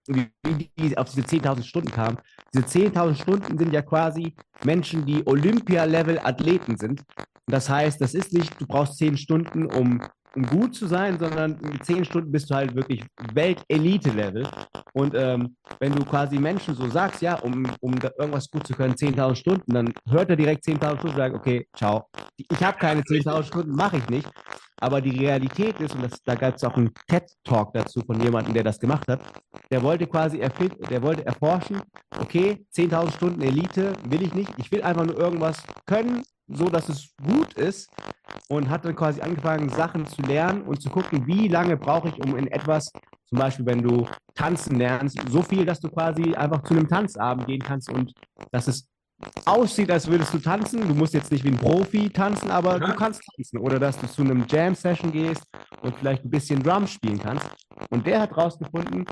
wie, 0.07 0.71
die 0.79 0.97
auf 0.99 1.11
diese 1.11 1.27
10.000 1.27 1.63
Stunden 1.63 1.91
kam. 1.91 2.19
Diese 2.53 2.65
10.000 2.65 3.15
Stunden 3.15 3.59
sind 3.59 3.73
ja 3.73 3.83
quasi 3.83 4.35
Menschen, 4.65 5.07
die 5.07 5.27
Olympia-Level-Athleten 5.27 6.77
sind. 6.77 7.03
Das 7.47 7.69
heißt, 7.69 8.01
das 8.01 8.15
ist 8.15 8.33
nicht, 8.33 8.61
du 8.61 8.67
brauchst 8.67 8.99
10 8.99 9.17
Stunden, 9.17 9.67
um 9.67 10.03
um 10.35 10.47
gut 10.47 10.75
zu 10.75 10.87
sein, 10.87 11.19
sondern 11.19 11.59
in 11.61 11.81
zehn 11.83 12.05
Stunden 12.05 12.33
bist 12.33 12.51
du 12.51 12.55
halt 12.55 12.75
wirklich 12.75 13.05
Welt-Elite-Level. 13.35 14.47
Und 14.95 15.15
ähm, 15.15 15.57
wenn 15.81 15.95
du 15.95 16.05
quasi 16.05 16.39
Menschen 16.39 16.75
so 16.75 16.89
sagst, 16.89 17.23
ja, 17.23 17.35
um, 17.37 17.67
um 17.81 17.95
irgendwas 18.19 18.51
gut 18.51 18.67
zu 18.67 18.75
können, 18.75 18.95
10.000 18.95 19.35
Stunden, 19.35 19.73
dann 19.73 19.93
hört 20.09 20.31
er 20.31 20.37
direkt 20.37 20.65
10.000 20.65 20.99
Stunden 20.99 21.09
und 21.09 21.17
sagt, 21.17 21.35
okay, 21.35 21.67
ciao. 21.77 22.09
Ich 22.37 22.63
habe 22.63 22.79
keine 22.79 23.03
10.000 23.03 23.43
Stunden, 23.45 23.73
mache 23.73 23.99
ich 23.99 24.09
nicht. 24.09 24.29
Aber 24.81 25.01
die 25.01 25.17
Realität 25.17 25.79
ist, 25.81 25.95
und 25.95 26.03
das, 26.03 26.21
da 26.25 26.35
gab 26.35 26.57
es 26.57 26.65
auch 26.65 26.77
einen 26.77 26.91
TED-Talk 27.07 27.73
dazu 27.73 28.01
von 28.01 28.21
jemandem, 28.21 28.53
der 28.53 28.65
das 28.65 28.81
gemacht 28.81 29.07
hat, 29.07 29.21
der 29.71 29.81
wollte 29.81 30.09
quasi 30.09 30.41
erfinden, 30.41 30.83
der 30.91 31.01
wollte 31.03 31.25
erforschen, 31.25 31.81
okay, 32.19 32.67
10.000 32.75 33.15
Stunden 33.15 33.43
Elite 33.43 33.93
will 34.09 34.23
ich 34.23 34.35
nicht, 34.35 34.53
ich 34.57 34.73
will 34.73 34.83
einfach 34.83 35.07
nur 35.07 35.17
irgendwas 35.17 35.63
können, 35.87 36.25
so 36.55 36.67
dass 36.69 36.89
es 36.89 37.15
gut 37.23 37.53
ist 37.55 37.91
und 38.49 38.69
hat 38.69 38.85
dann 38.85 38.97
quasi 38.97 39.21
angefangen, 39.21 39.69
Sachen 39.71 40.07
zu 40.07 40.23
lernen 40.23 40.63
und 40.63 40.81
zu 40.81 40.91
gucken, 40.91 41.27
wie 41.27 41.49
lange 41.49 41.77
brauche 41.77 42.09
ich, 42.09 42.19
um 42.25 42.37
in 42.37 42.47
etwas, 42.49 42.91
zum 43.27 43.39
Beispiel, 43.39 43.67
wenn 43.67 43.83
du 43.83 44.07
tanzen 44.35 44.77
lernst, 44.77 45.19
so 45.31 45.43
viel, 45.43 45.65
dass 45.65 45.81
du 45.81 45.89
quasi 45.89 46.35
einfach 46.35 46.63
zu 46.63 46.75
einem 46.75 46.89
Tanzabend 46.89 47.47
gehen 47.47 47.63
kannst 47.63 47.91
und 47.91 48.13
dass 48.51 48.69
es 48.69 48.89
aussieht, 49.45 49.91
als 49.91 50.07
würdest 50.07 50.35
du 50.35 50.39
tanzen. 50.39 50.87
Du 50.87 50.95
musst 50.95 51.15
jetzt 51.15 51.31
nicht 51.31 51.45
wie 51.45 51.49
ein 51.49 51.57
Profi 51.57 52.11
tanzen, 52.11 52.51
aber 52.51 52.79
ja. 52.79 52.87
du 52.87 52.95
kannst 52.95 53.23
tanzen. 53.37 53.59
Oder 53.59 53.79
dass 53.79 53.99
du 53.99 54.07
zu 54.07 54.23
einem 54.23 54.45
Jam-Session 54.49 55.13
gehst 55.13 55.45
und 55.83 55.97
vielleicht 55.97 56.25
ein 56.25 56.31
bisschen 56.31 56.63
Drum 56.63 56.87
spielen 56.87 57.19
kannst. 57.19 57.47
Und 57.91 58.07
der 58.07 58.21
hat 58.21 58.37
rausgefunden, 58.37 59.05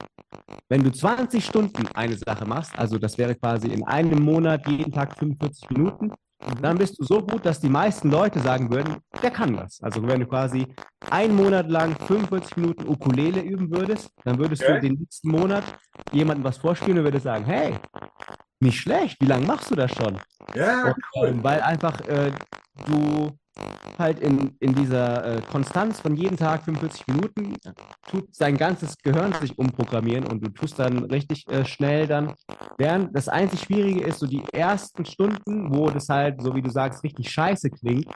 wenn 0.68 0.82
du 0.82 0.90
20 0.90 1.44
Stunden 1.44 1.86
eine 1.94 2.16
Sache 2.16 2.46
machst, 2.46 2.78
also 2.78 2.98
das 2.98 3.18
wäre 3.18 3.34
quasi 3.34 3.68
in 3.68 3.84
einem 3.84 4.22
Monat 4.22 4.66
jeden 4.68 4.92
Tag 4.92 5.18
45 5.18 5.70
Minuten, 5.70 6.12
dann 6.60 6.78
bist 6.78 6.98
du 6.98 7.04
so 7.04 7.20
gut, 7.20 7.44
dass 7.44 7.60
die 7.60 7.68
meisten 7.68 8.10
Leute 8.10 8.40
sagen 8.40 8.70
würden, 8.70 8.96
der 9.22 9.30
kann 9.30 9.54
das. 9.56 9.80
Also 9.82 10.06
wenn 10.06 10.20
du 10.20 10.26
quasi 10.26 10.66
einen 11.10 11.36
Monat 11.36 11.68
lang 11.68 11.94
45 12.06 12.56
Minuten 12.56 12.88
Ukulele 12.88 13.40
üben 13.40 13.70
würdest, 13.70 14.10
dann 14.24 14.38
würdest 14.38 14.62
okay. 14.62 14.74
du 14.74 14.80
den 14.80 14.94
nächsten 14.94 15.30
Monat 15.30 15.64
jemandem 16.12 16.44
was 16.44 16.58
vorspielen 16.58 16.98
und 16.98 17.04
würdest 17.04 17.24
sagen, 17.24 17.44
hey, 17.44 17.74
nicht 18.60 18.80
schlecht, 18.80 19.20
wie 19.20 19.26
lange 19.26 19.46
machst 19.46 19.70
du 19.70 19.74
das 19.74 19.90
schon? 19.92 20.18
Ja, 20.54 20.86
und, 20.86 20.96
cool. 21.16 21.28
Ähm, 21.28 21.44
weil 21.44 21.60
einfach 21.60 22.00
äh, 22.02 22.32
du 22.86 23.38
halt 23.98 24.20
in, 24.20 24.56
in 24.60 24.74
dieser 24.74 25.36
äh, 25.36 25.42
Konstanz 25.42 26.00
von 26.00 26.16
jeden 26.16 26.36
Tag 26.36 26.64
45 26.64 27.06
Minuten 27.06 27.54
tut 28.10 28.34
sein 28.34 28.56
ganzes 28.56 28.96
Gehirn 28.98 29.32
sich 29.34 29.56
umprogrammieren 29.58 30.26
und 30.26 30.44
du 30.44 30.50
tust 30.50 30.78
dann 30.78 31.04
richtig 31.04 31.46
äh, 31.48 31.64
schnell 31.64 32.06
dann 32.06 32.34
lernen. 32.78 33.10
Das 33.12 33.28
einzig 33.28 33.60
Schwierige 33.60 34.02
ist 34.02 34.18
so 34.18 34.26
die 34.26 34.42
ersten 34.52 35.04
Stunden, 35.04 35.74
wo 35.74 35.90
das 35.90 36.08
halt, 36.08 36.42
so 36.42 36.54
wie 36.54 36.62
du 36.62 36.70
sagst, 36.70 37.04
richtig 37.04 37.30
scheiße 37.30 37.70
klingt. 37.70 38.06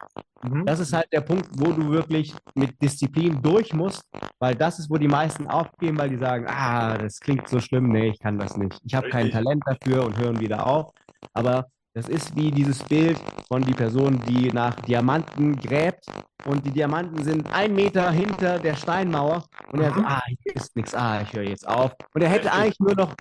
Mhm. 0.43 0.65
Das 0.65 0.81
ist 0.81 0.93
halt 0.93 1.07
der 1.13 1.21
Punkt, 1.21 1.49
wo 1.53 1.73
du 1.73 1.91
wirklich 1.91 2.35
mit 2.55 2.81
Disziplin 2.81 3.41
durch 3.43 3.73
musst, 3.73 4.03
weil 4.39 4.55
das 4.55 4.79
ist, 4.79 4.91
wo 4.91 4.97
die 4.97 5.09
meisten 5.09 5.47
aufgeben, 5.47 5.99
weil 5.99 6.11
die 6.11 6.19
sagen, 6.19 6.47
ah, 6.49 6.97
das 6.97 7.21
klingt 7.21 7.49
so 7.49 7.61
schlimm, 7.61 7.89
nee, 7.89 8.09
ich 8.09 8.19
kann 8.19 8.39
das 8.39 8.57
nicht. 8.57 8.81
Ich 8.85 8.95
habe 8.95 9.09
kein 9.09 9.31
Talent 9.31 9.63
dafür 9.67 10.05
und 10.05 10.19
hören 10.19 10.41
wieder 10.41 10.67
auf. 10.67 10.91
Aber 11.33 11.67
das 11.95 12.09
ist 12.09 12.35
wie 12.35 12.51
dieses 12.51 12.83
Bild 12.83 13.17
von 13.47 13.63
die 13.63 13.73
Person, 13.73 14.21
die 14.29 14.51
nach 14.51 14.75
Diamanten 14.81 15.57
gräbt 15.57 16.05
und 16.45 16.67
die 16.67 16.73
Diamanten 16.73 17.23
sind 17.23 17.53
ein 17.53 17.73
Meter 17.73 18.11
hinter 18.11 18.59
der 18.59 18.75
Steinmauer 18.75 19.49
und 19.71 19.81
er 19.81 19.95
so, 19.95 20.01
ah, 20.01 20.23
hier 20.27 20.57
ist 20.57 20.75
nichts, 20.75 20.93
ah, 20.95 21.23
ich 21.23 21.33
höre 21.33 21.45
jetzt 21.45 21.67
auf. 21.67 21.93
Und 22.13 22.23
er 22.23 22.29
hätte 22.29 22.53
eigentlich 22.53 22.81
nur 22.81 22.97
noch 22.97 23.15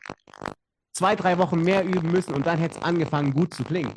zwei, 0.91 1.15
drei 1.15 1.38
Wochen 1.38 1.61
mehr 1.61 1.86
üben 1.86 2.11
müssen 2.11 2.34
und 2.34 2.47
dann 2.47 2.57
hätte 2.57 2.78
es 2.78 2.84
angefangen, 2.84 3.32
gut 3.34 3.53
zu 3.53 3.63
klingen. 3.63 3.93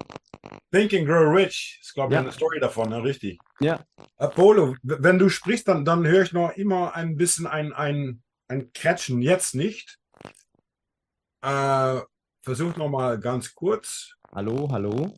Think 0.71 0.93
and 0.93 1.07
Grow 1.07 1.35
Rich 1.35 1.79
ist, 1.81 1.95
glaube 1.95 2.13
ich, 2.13 2.15
ja. 2.15 2.21
eine 2.21 2.33
Story 2.33 2.61
davon, 2.61 2.91
ne? 2.91 3.03
richtig. 3.03 3.39
Ja. 3.61 3.83
Apollo, 4.19 4.77
wenn 4.83 5.19
du 5.19 5.31
sprichst, 5.31 5.69
dann, 5.69 5.87
dann 5.87 6.07
höre 6.07 6.23
ich 6.23 6.33
noch 6.35 6.51
immer 6.51 6.95
ein 6.95 7.17
bisschen 7.17 7.47
ein, 7.47 7.73
ein, 7.73 8.23
ein 8.49 8.73
Kretschen, 8.75 9.23
jetzt 9.23 9.55
nicht. 9.55 9.99
Äh, 11.43 12.01
versuch 12.47 12.77
noch 12.77 12.89
mal 12.89 13.19
ganz 13.19 13.55
kurz. 13.55 14.16
Hallo, 14.33 14.69
hallo. 14.71 15.15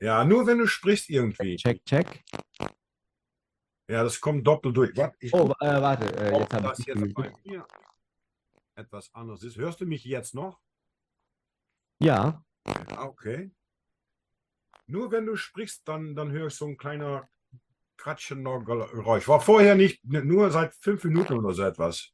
Ja, 0.00 0.24
nur 0.24 0.46
wenn 0.46 0.58
du 0.58 0.66
sprichst 0.66 1.10
irgendwie. 1.10 1.56
Check, 1.56 1.84
check. 1.84 2.24
Ja, 3.88 4.04
das 4.04 4.20
kommt 4.20 4.46
doppelt 4.46 4.76
durch. 4.76 4.96
Warte, 4.96 5.16
oh, 5.32 5.52
äh, 5.60 5.82
warte, 5.82 6.16
äh, 6.16 6.38
jetzt 6.38 6.52
habe 6.54 6.74
ich 6.78 6.86
jetzt 6.86 7.14
bei 7.14 7.32
mir 7.44 7.66
etwas 8.76 9.12
anderes 9.14 9.42
ist. 9.42 9.56
Hörst 9.56 9.80
du 9.80 9.86
mich 9.86 10.04
jetzt 10.04 10.34
noch? 10.34 10.60
Ja. 12.00 12.44
Okay. 12.96 13.50
Nur 14.86 15.10
wenn 15.12 15.26
du 15.26 15.36
sprichst, 15.36 15.86
dann, 15.86 16.14
dann 16.14 16.30
höre 16.30 16.48
ich 16.48 16.54
so 16.54 16.66
ein 16.66 16.76
kleiner 16.76 17.28
kratschender 17.96 18.60
Geräusch. 18.60 19.28
War 19.28 19.40
vorher 19.40 19.74
nicht, 19.74 20.04
nur 20.04 20.50
seit 20.50 20.74
fünf 20.74 21.04
Minuten 21.04 21.34
oder 21.34 21.52
so 21.52 21.62
etwas. 21.62 22.12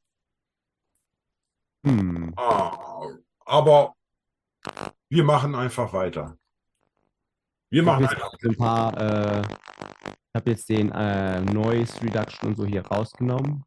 Hm. 1.84 2.32
Ah, 2.36 3.09
aber 3.44 3.95
wir 5.09 5.24
machen 5.24 5.54
einfach 5.54 5.92
weiter. 5.92 6.36
Wir 7.70 7.82
machen 7.82 8.04
ich 8.04 8.11
einfach. 8.11 8.32
Ein 8.42 8.57
paar, 8.57 9.00
äh, 9.00 9.42
ich 9.42 10.34
habe 10.34 10.50
jetzt 10.50 10.68
den 10.68 10.92
äh, 10.92 11.40
Noise 11.40 12.00
Reduction 12.02 12.50
und 12.50 12.57
so 12.57 12.64
hier 12.64 12.86
rausgenommen. 12.86 13.64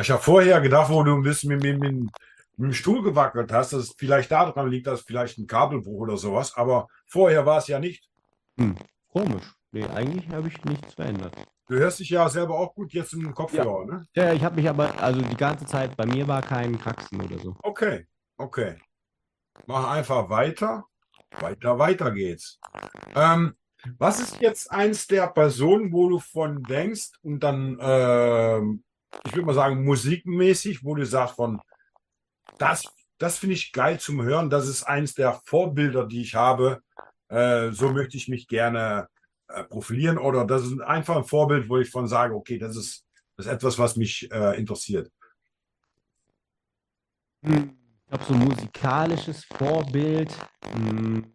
Ich 0.00 0.10
habe 0.10 0.22
vorher 0.22 0.60
gedacht, 0.60 0.90
wo 0.90 1.02
du 1.02 1.14
ein 1.14 1.22
bisschen 1.22 1.48
mit, 1.48 1.62
mit, 1.62 1.80
mit, 1.80 1.92
mit 1.92 2.12
dem 2.58 2.72
Stuhl 2.72 3.02
gewackelt 3.02 3.52
hast, 3.52 3.72
dass 3.72 3.94
vielleicht 3.96 4.30
daran 4.30 4.70
liegt, 4.70 4.86
dass 4.86 5.02
vielleicht 5.02 5.38
ein 5.38 5.46
Kabelbruch 5.46 6.00
oder 6.00 6.16
sowas, 6.16 6.54
aber 6.56 6.88
vorher 7.06 7.44
war 7.46 7.58
es 7.58 7.66
ja 7.66 7.80
nicht. 7.80 8.08
Hm, 8.58 8.76
komisch. 9.08 9.57
Nee, 9.70 9.84
eigentlich 9.84 10.28
habe 10.30 10.48
ich 10.48 10.64
nichts 10.64 10.94
verändert. 10.94 11.34
Du 11.68 11.76
hörst 11.76 12.00
dich 12.00 12.08
ja 12.10 12.28
selber 12.28 12.58
auch 12.58 12.74
gut 12.74 12.92
jetzt 12.94 13.12
im 13.12 13.34
Kopfhörer, 13.34 13.86
ja. 13.86 13.94
ne? 13.94 14.06
Ja, 14.14 14.32
ich 14.32 14.42
habe 14.42 14.56
mich 14.56 14.68
aber, 14.68 14.98
also 15.00 15.20
die 15.20 15.36
ganze 15.36 15.66
Zeit, 15.66 15.94
bei 15.96 16.06
mir 16.06 16.26
war 16.26 16.40
kein 16.40 16.78
Kraxen 16.78 17.20
oder 17.20 17.38
so. 17.38 17.54
Okay, 17.62 18.06
okay. 18.38 18.78
Mach 19.66 19.90
einfach 19.90 20.30
weiter. 20.30 20.84
Weiter, 21.40 21.78
weiter 21.78 22.10
geht's. 22.10 22.58
Ähm, 23.14 23.54
was 23.98 24.18
ist 24.20 24.40
jetzt 24.40 24.70
eins 24.70 25.06
der 25.06 25.26
Personen, 25.28 25.92
wo 25.92 26.08
du 26.08 26.18
von 26.18 26.62
denkst 26.62 27.10
und 27.22 27.40
dann, 27.40 27.78
ähm, 27.80 28.82
ich 29.26 29.34
würde 29.34 29.46
mal 29.46 29.54
sagen, 29.54 29.84
musikmäßig, 29.84 30.82
wo 30.82 30.94
du 30.94 31.04
sagst 31.04 31.36
von, 31.36 31.60
das, 32.56 32.84
das 33.18 33.38
finde 33.38 33.54
ich 33.54 33.72
geil 33.72 34.00
zum 34.00 34.22
Hören, 34.22 34.48
das 34.48 34.68
ist 34.68 34.84
eins 34.84 35.14
der 35.14 35.34
Vorbilder, 35.44 36.06
die 36.06 36.22
ich 36.22 36.34
habe. 36.34 36.80
Äh, 37.28 37.70
so 37.72 37.92
möchte 37.92 38.16
ich 38.16 38.28
mich 38.28 38.48
gerne 38.48 39.08
äh, 39.48 39.64
profilieren 39.64 40.18
oder 40.18 40.44
das 40.44 40.64
ist 40.64 40.80
einfach 40.80 41.16
ein 41.16 41.24
Vorbild, 41.24 41.68
wo 41.68 41.78
ich 41.78 41.90
von 41.90 42.06
sage, 42.06 42.34
okay, 42.34 42.58
das 42.58 42.76
ist, 42.76 43.06
das 43.36 43.46
ist 43.46 43.52
etwas, 43.52 43.78
was 43.78 43.96
mich 43.96 44.30
äh, 44.30 44.58
interessiert. 44.58 45.10
Hm, 47.44 47.76
ich 48.02 48.08
glaube, 48.08 48.24
so 48.24 48.34
ein 48.34 48.40
musikalisches 48.40 49.44
Vorbild. 49.44 50.36
Hm. 50.72 51.32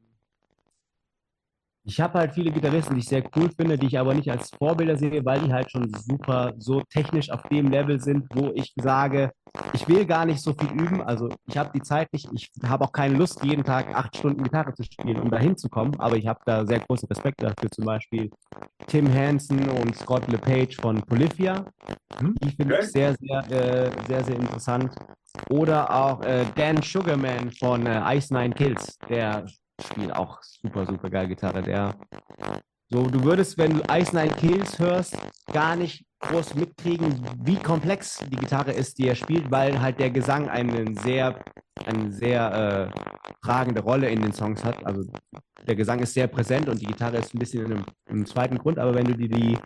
Ich 1.85 1.99
habe 1.99 2.19
halt 2.19 2.33
viele 2.33 2.51
Gitarristen, 2.51 2.95
die 2.95 3.01
ich 3.01 3.07
sehr 3.07 3.23
cool 3.35 3.49
finde, 3.49 3.77
die 3.77 3.87
ich 3.87 3.99
aber 3.99 4.13
nicht 4.13 4.29
als 4.31 4.49
Vorbilder 4.51 4.95
sehe, 4.95 5.23
weil 5.25 5.41
die 5.41 5.51
halt 5.51 5.69
schon 5.69 5.91
super 5.93 6.53
so 6.57 6.81
technisch 6.89 7.29
auf 7.29 7.43
dem 7.49 7.69
Level 7.69 7.99
sind, 7.99 8.25
wo 8.33 8.51
ich 8.55 8.73
sage, 8.81 9.31
ich 9.73 9.87
will 9.87 10.05
gar 10.05 10.25
nicht 10.25 10.41
so 10.41 10.53
viel 10.53 10.71
üben. 10.71 11.01
Also 11.01 11.29
ich 11.47 11.57
habe 11.57 11.71
die 11.73 11.81
Zeit 11.81 12.11
nicht, 12.11 12.27
ich 12.33 12.49
habe 12.65 12.85
auch 12.85 12.91
keine 12.91 13.15
Lust, 13.15 13.43
jeden 13.43 13.63
Tag 13.63 13.93
acht 13.95 14.17
Stunden 14.17 14.43
Gitarre 14.43 14.73
zu 14.73 14.83
spielen, 14.83 15.19
um 15.19 15.29
dahin 15.29 15.55
zu 15.57 15.69
kommen. 15.69 15.99
Aber 15.99 16.15
ich 16.17 16.27
habe 16.27 16.39
da 16.45 16.65
sehr 16.65 16.79
großen 16.79 17.07
Respekt 17.07 17.43
dafür. 17.43 17.69
Zum 17.71 17.85
Beispiel 17.85 18.31
Tim 18.87 19.13
Hansen 19.13 19.69
und 19.69 19.95
Scott 19.95 20.27
LePage 20.27 20.75
von 20.81 21.01
Polyphia. 21.03 21.65
Hm? 22.17 22.35
Die 22.43 22.51
finde 22.51 22.79
ich 22.79 22.91
sehr, 22.91 23.15
sehr, 23.19 23.51
äh, 23.51 23.91
sehr, 24.07 24.23
sehr 24.23 24.35
interessant. 24.35 24.95
Oder 25.49 25.89
auch 25.93 26.21
äh, 26.21 26.45
Dan 26.55 26.81
Sugarman 26.81 27.51
von 27.51 27.85
äh, 27.85 28.17
Ice 28.17 28.33
Nine 28.33 28.53
Kills. 28.53 28.97
Der 29.09 29.45
spielt 29.81 30.15
auch 30.15 30.41
super, 30.41 30.85
super 30.85 31.09
geil 31.09 31.27
Gitarre. 31.27 31.61
Der 31.61 31.93
so, 32.89 33.07
du 33.07 33.23
würdest, 33.23 33.57
wenn 33.57 33.79
du 33.79 33.83
Ice 33.91 34.15
Nine 34.15 34.33
Kills 34.35 34.77
hörst, 34.77 35.17
gar 35.51 35.75
nicht 35.75 36.05
groß 36.23 36.55
mitkriegen, 36.55 37.21
wie 37.43 37.57
komplex 37.57 38.19
die 38.29 38.35
Gitarre 38.35 38.71
ist, 38.71 38.97
die 38.97 39.07
er 39.07 39.15
spielt, 39.15 39.49
weil 39.51 39.79
halt 39.79 39.99
der 39.99 40.09
Gesang 40.09 40.49
eine 40.49 40.93
sehr, 41.01 41.39
eine 41.85 42.11
sehr 42.11 42.91
äh, 42.91 43.33
tragende 43.41 43.81
Rolle 43.81 44.09
in 44.09 44.21
den 44.21 44.33
Songs 44.33 44.63
hat. 44.63 44.83
Also 44.85 45.09
der 45.67 45.75
Gesang 45.75 45.99
ist 45.99 46.13
sehr 46.13 46.27
präsent 46.27 46.67
und 46.69 46.79
die 46.81 46.85
Gitarre 46.85 47.17
ist 47.17 47.33
ein 47.33 47.39
bisschen 47.39 47.65
in 47.65 47.71
einem, 47.73 47.85
im 48.07 48.25
zweiten 48.25 48.57
Grund, 48.57 48.79
aber 48.79 48.93
wenn 48.95 49.05
du 49.05 49.15
dir 49.15 49.29
die, 49.29 49.57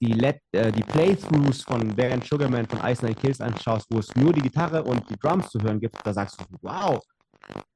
die, 0.00 0.12
Let, 0.12 0.40
äh, 0.52 0.72
die 0.72 0.82
Playthroughs 0.82 1.62
von 1.62 1.94
Baron 1.94 2.22
Sugarman 2.22 2.66
von 2.66 2.80
Ice 2.84 3.04
Nine 3.04 3.16
Kills 3.16 3.40
anschaust, 3.40 3.86
wo 3.90 3.98
es 3.98 4.14
nur 4.16 4.32
die 4.32 4.42
Gitarre 4.42 4.82
und 4.82 5.08
die 5.10 5.18
Drums 5.18 5.48
zu 5.50 5.60
hören 5.60 5.80
gibt, 5.80 5.96
da 6.04 6.12
sagst 6.12 6.40
du, 6.40 6.44
wow, 6.62 7.00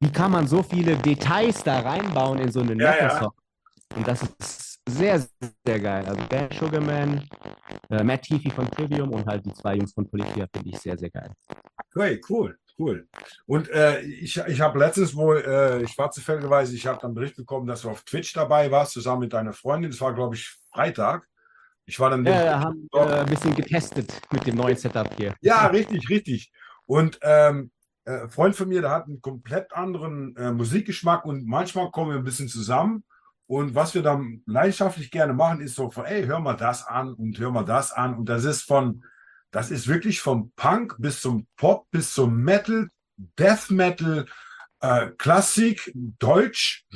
wie 0.00 0.10
kann 0.10 0.32
man 0.32 0.46
so 0.46 0.62
viele 0.62 0.96
Details 0.96 1.62
da 1.62 1.80
reinbauen 1.80 2.38
in 2.38 2.50
so 2.50 2.60
einen 2.60 2.78
ja, 2.78 2.90
Metal-Song? 2.90 3.32
Ja. 3.32 3.96
Und 3.96 4.08
das 4.08 4.22
ist 4.22 4.75
sehr, 4.88 5.26
sehr 5.64 5.80
geil. 5.80 6.04
Also 6.06 6.22
Dan 6.28 6.50
Sugarman, 6.52 7.28
äh, 7.90 8.02
Matt 8.02 8.22
Tiffy 8.22 8.50
von 8.50 8.70
Trivium 8.70 9.10
und 9.10 9.26
halt 9.26 9.44
die 9.44 9.52
zwei 9.52 9.76
Jungs 9.76 9.92
von 9.92 10.08
Polyphia 10.08 10.46
finde 10.52 10.70
ich 10.70 10.78
sehr, 10.78 10.96
sehr 10.96 11.10
geil. 11.10 11.30
Okay, 11.94 12.20
cool, 12.28 12.58
cool. 12.78 13.08
Und 13.46 13.68
äh, 13.70 14.00
ich, 14.02 14.36
ich 14.36 14.60
habe 14.60 14.78
letztens 14.78 15.14
wohl, 15.14 15.38
äh, 15.38 15.82
ich 15.82 15.96
war 15.98 16.10
zufälligerweise, 16.10 16.74
ich 16.74 16.86
habe 16.86 16.98
dann 17.00 17.14
Bericht 17.14 17.36
bekommen, 17.36 17.66
dass 17.66 17.82
du 17.82 17.90
auf 17.90 18.02
Twitch 18.04 18.32
dabei 18.32 18.70
warst, 18.70 18.92
zusammen 18.92 19.20
mit 19.20 19.32
deiner 19.32 19.52
Freundin. 19.52 19.90
Das 19.90 20.00
war, 20.00 20.14
glaube 20.14 20.36
ich, 20.36 20.48
Freitag. 20.72 21.26
Ich 21.86 21.98
war 22.00 22.10
dann. 22.10 22.24
Ja, 22.24 22.42
wir 22.42 22.60
haben 22.60 22.88
äh, 22.92 22.98
ein 22.98 23.26
bisschen 23.26 23.54
getestet 23.54 24.20
mit 24.32 24.46
dem 24.46 24.56
neuen 24.56 24.76
Setup 24.76 25.08
hier. 25.16 25.34
Ja, 25.40 25.66
richtig, 25.66 26.08
richtig. 26.08 26.52
Und 26.84 27.18
ähm, 27.22 27.70
äh, 28.04 28.28
Freund 28.28 28.54
von 28.54 28.68
mir, 28.68 28.80
der 28.80 28.90
hat 28.90 29.06
einen 29.06 29.20
komplett 29.20 29.72
anderen 29.72 30.36
äh, 30.36 30.52
Musikgeschmack 30.52 31.24
und 31.24 31.46
manchmal 31.46 31.90
kommen 31.90 32.10
wir 32.10 32.18
ein 32.18 32.24
bisschen 32.24 32.48
zusammen. 32.48 33.04
Und 33.46 33.74
was 33.74 33.94
wir 33.94 34.02
dann 34.02 34.42
leidenschaftlich 34.46 35.10
gerne 35.10 35.32
machen, 35.32 35.60
ist 35.60 35.76
so 35.76 35.90
von, 35.90 36.04
ey, 36.04 36.24
hör 36.26 36.40
mal 36.40 36.56
das 36.56 36.86
an 36.86 37.14
und 37.14 37.38
hör 37.38 37.50
mal 37.50 37.64
das 37.64 37.92
an. 37.92 38.14
Und 38.14 38.28
das 38.28 38.44
ist 38.44 38.62
von, 38.62 39.04
das 39.50 39.70
ist 39.70 39.86
wirklich 39.86 40.20
vom 40.20 40.50
Punk 40.56 40.96
bis 40.98 41.20
zum 41.20 41.46
Pop, 41.56 41.88
bis 41.90 42.12
zum 42.12 42.42
Metal, 42.42 42.88
Death 43.16 43.70
Metal, 43.70 44.26
äh, 44.80 45.08
Klassik, 45.16 45.92
Deutsch, 45.94 46.86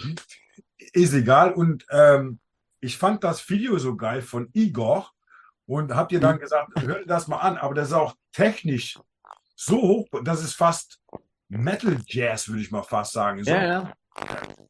ist 0.93 1.15
egal. 1.15 1.53
Und 1.53 1.87
ähm, 1.91 2.41
ich 2.81 2.99
fand 2.99 3.23
das 3.23 3.49
Video 3.49 3.79
so 3.79 3.97
geil 3.97 4.23
von 4.23 4.49
Igor 4.53 5.11
und 5.67 5.95
hab 5.95 6.09
dir 6.09 6.19
dann 6.19 6.37
mhm. 6.37 6.41
gesagt, 6.41 6.83
hör 6.83 7.05
das 7.07 7.29
mal 7.29 7.39
an. 7.39 7.59
Aber 7.59 7.75
das 7.75 7.89
ist 7.89 7.95
auch 7.95 8.17
technisch 8.33 8.99
so 9.55 9.81
hoch, 9.81 10.09
das 10.25 10.43
ist 10.43 10.55
fast 10.55 11.01
Metal 11.49 11.99
Jazz, 12.07 12.49
würde 12.49 12.63
ich 12.63 12.71
mal 12.71 12.83
fast 12.83 13.13
sagen. 13.13 13.45
So, 13.45 13.51
Ja, 13.51 13.63
ja. 13.63 13.93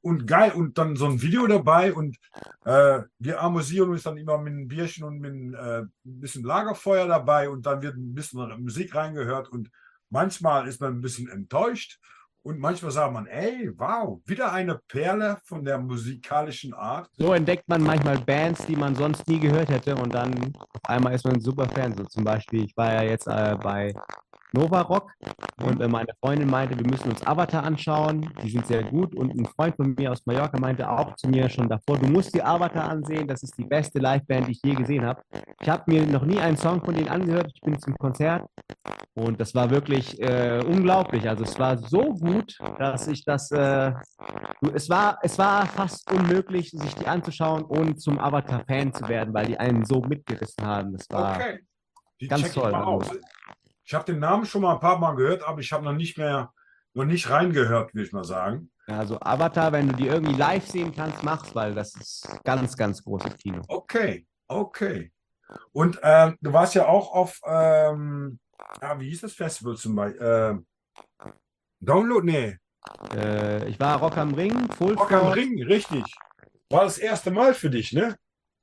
Und 0.03 0.27
geil, 0.27 0.53
und 0.53 0.79
dann 0.79 0.97
so 0.97 1.07
ein 1.07 1.21
Video 1.21 1.47
dabei 1.47 1.93
und 1.93 2.17
äh, 2.65 3.01
wir 3.19 3.43
amüsieren 3.43 3.91
uns 3.91 4.03
dann 4.03 4.17
immer 4.17 4.39
mit 4.39 4.53
einem 4.53 4.69
Bierchen 4.69 5.05
und 5.05 5.19
mit 5.19 5.55
äh, 5.55 5.81
ein 5.81 5.91
bisschen 6.03 6.45
Lagerfeuer 6.45 7.07
dabei 7.07 7.49
und 7.49 7.67
dann 7.67 7.83
wird 7.83 7.97
ein 7.97 8.15
bisschen 8.15 8.63
Musik 8.63 8.95
reingehört 8.95 9.49
und 9.49 9.71
manchmal 10.11 10.69
ist 10.69 10.81
man 10.81 10.95
ein 10.95 11.01
bisschen 11.01 11.29
enttäuscht 11.29 11.99
und 12.43 12.59
manchmal 12.59 12.91
sagt 12.91 13.13
man, 13.13 13.27
ey, 13.27 13.71
wow, 13.77 14.21
wieder 14.25 14.53
eine 14.53 14.81
Perle 14.89 15.39
von 15.45 15.65
der 15.65 15.79
musikalischen 15.79 16.73
Art. 16.73 17.11
So 17.19 17.35
entdeckt 17.35 17.69
man 17.69 17.83
manchmal 17.83 18.19
Bands, 18.19 18.65
die 18.67 18.77
man 18.77 18.95
sonst 18.95 19.29
nie 19.29 19.39
gehört 19.39 19.69
hätte 19.69 19.95
und 19.95 20.15
dann 20.15 20.55
auf 20.57 20.85
einmal 20.85 21.15
ist 21.15 21.25
man 21.25 21.35
ein 21.35 21.41
super 21.41 21.69
Fan. 21.69 21.95
So 21.97 22.05
zum 22.05 22.25
Beispiel, 22.25 22.65
ich 22.65 22.77
war 22.77 22.93
ja 22.95 23.03
jetzt 23.03 23.27
äh, 23.27 23.57
bei 23.63 23.95
Nova 24.53 24.81
Rock 24.83 25.13
und 25.63 25.81
äh, 25.81 25.89
meine 25.89 26.13
Freundin 26.21 26.51
meinte, 26.51 26.79
wir 26.79 26.87
müssen 26.87 27.11
uns 27.11 27.25
Avatar 27.27 27.65
anschauen. 27.65 28.29
Die 28.43 28.51
sind 28.51 28.67
sehr 28.67 28.83
gut 28.83 29.15
und 29.15 29.35
ein 29.39 29.47
Freund 29.47 29.77
von 29.77 29.95
mir 29.95 30.13
aus 30.13 30.25
Mallorca 30.27 30.59
meinte 30.59 30.89
auch 30.89 31.15
zu 31.17 31.29
mir 31.29 31.49
schon 31.49 31.69
davor, 31.69 31.99
du 31.99 32.07
musst 32.07 32.35
die 32.35 32.43
Avatar 32.43 32.91
ansehen, 32.91 33.27
das 33.29 33.43
ist 33.43 33.57
die 33.57 33.65
beste 33.65 33.99
Liveband, 33.99 34.49
die 34.49 34.53
ich 34.53 34.61
je 34.65 34.75
gesehen 34.75 35.05
habe. 35.05 35.23
Ich 35.61 35.69
habe 35.69 35.85
mir 35.87 36.07
noch 36.07 36.25
nie 36.25 36.39
einen 36.39 36.57
Song 36.57 36.85
von 36.85 36.95
denen 36.95 37.09
angehört, 37.09 37.51
ich 37.55 37.61
bin 37.61 37.79
zum 37.79 37.97
Konzert 37.97 38.47
und 39.15 39.41
das 39.41 39.55
war 39.55 39.71
wirklich 39.71 40.21
äh, 40.21 40.63
unglaublich. 40.67 41.29
Also 41.29 41.45
es 41.45 41.59
war 41.59 41.77
so 41.77 42.15
gut, 42.15 42.57
dass 42.79 43.09
ich 43.09 43.25
das, 43.25 43.51
äh, 43.51 43.93
es 44.73 44.89
war, 44.89 45.19
es 45.23 45.39
war 45.39 45.67
fast 45.67 46.11
unmöglich, 46.13 46.71
sich 46.71 46.95
die 46.95 47.07
anzuschauen, 47.07 47.65
ohne 47.65 47.97
zum 47.97 48.19
Avatar-Fan 48.19 48.93
zu 48.93 49.09
werden, 49.09 49.35
weil 49.35 49.47
die 49.47 49.59
einen 49.59 49.85
so 49.85 50.01
mitgerissen 50.01 50.65
haben. 50.65 50.93
Das 50.93 51.07
war 51.11 51.37
Okay. 51.37 51.61
Die 52.21 52.29
ganz 52.29 52.53
toll. 52.53 52.73
Ich 53.91 53.95
habe 53.95 54.05
den 54.05 54.21
Namen 54.21 54.47
schon 54.47 54.63
mal 54.63 54.75
ein 54.75 54.79
paar 54.79 55.01
Mal 55.01 55.17
gehört, 55.17 55.43
aber 55.43 55.59
ich 55.59 55.73
habe 55.73 55.83
noch 55.85 55.93
nicht 55.93 56.17
mehr, 56.17 56.53
noch 56.95 57.05
nicht 57.05 57.29
reingehört, 57.29 57.93
will 57.93 58.05
ich 58.05 58.13
mal 58.13 58.23
sagen. 58.23 58.71
Also 58.87 59.19
Avatar, 59.19 59.73
wenn 59.73 59.89
du 59.89 59.97
die 59.97 60.07
irgendwie 60.07 60.37
live 60.37 60.65
sehen 60.65 60.95
kannst, 60.95 61.25
mach's, 61.25 61.53
weil 61.57 61.75
das 61.75 61.97
ist 61.97 62.39
ganz, 62.45 62.77
ganz 62.77 63.03
großes 63.03 63.37
Kino. 63.39 63.63
Okay, 63.67 64.29
okay. 64.47 65.13
Und 65.73 65.99
ähm, 66.05 66.39
du 66.41 66.53
warst 66.53 66.77
ja 66.77 66.87
auch 66.87 67.13
auf, 67.13 67.41
ähm, 67.45 68.39
ah, 68.81 68.97
wie 69.01 69.09
hieß 69.09 69.23
das 69.23 69.33
Festival 69.33 69.75
zum 69.77 69.97
Beispiel? 69.97 70.23
Ähm, 70.25 70.67
Download? 71.81 72.25
Nee, 72.25 72.59
Äh, 73.13 73.69
ich 73.71 73.81
war 73.81 73.99
Rock 73.99 74.19
am 74.19 74.35
Ring, 74.35 74.71
Full 74.71 74.95
Rock 74.95 75.11
am. 75.11 75.33
Ring, 75.33 75.65
richtig. 75.65 76.05
War 76.69 76.85
das 76.85 76.99
erste 76.99 77.33
Mal 77.33 77.55
für 77.55 77.71
dich, 77.71 77.93
ne? 77.93 78.15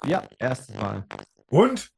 Ja, 0.06 0.24
erstes 0.40 0.74
Mal. 0.78 1.06
Und? 1.50 1.90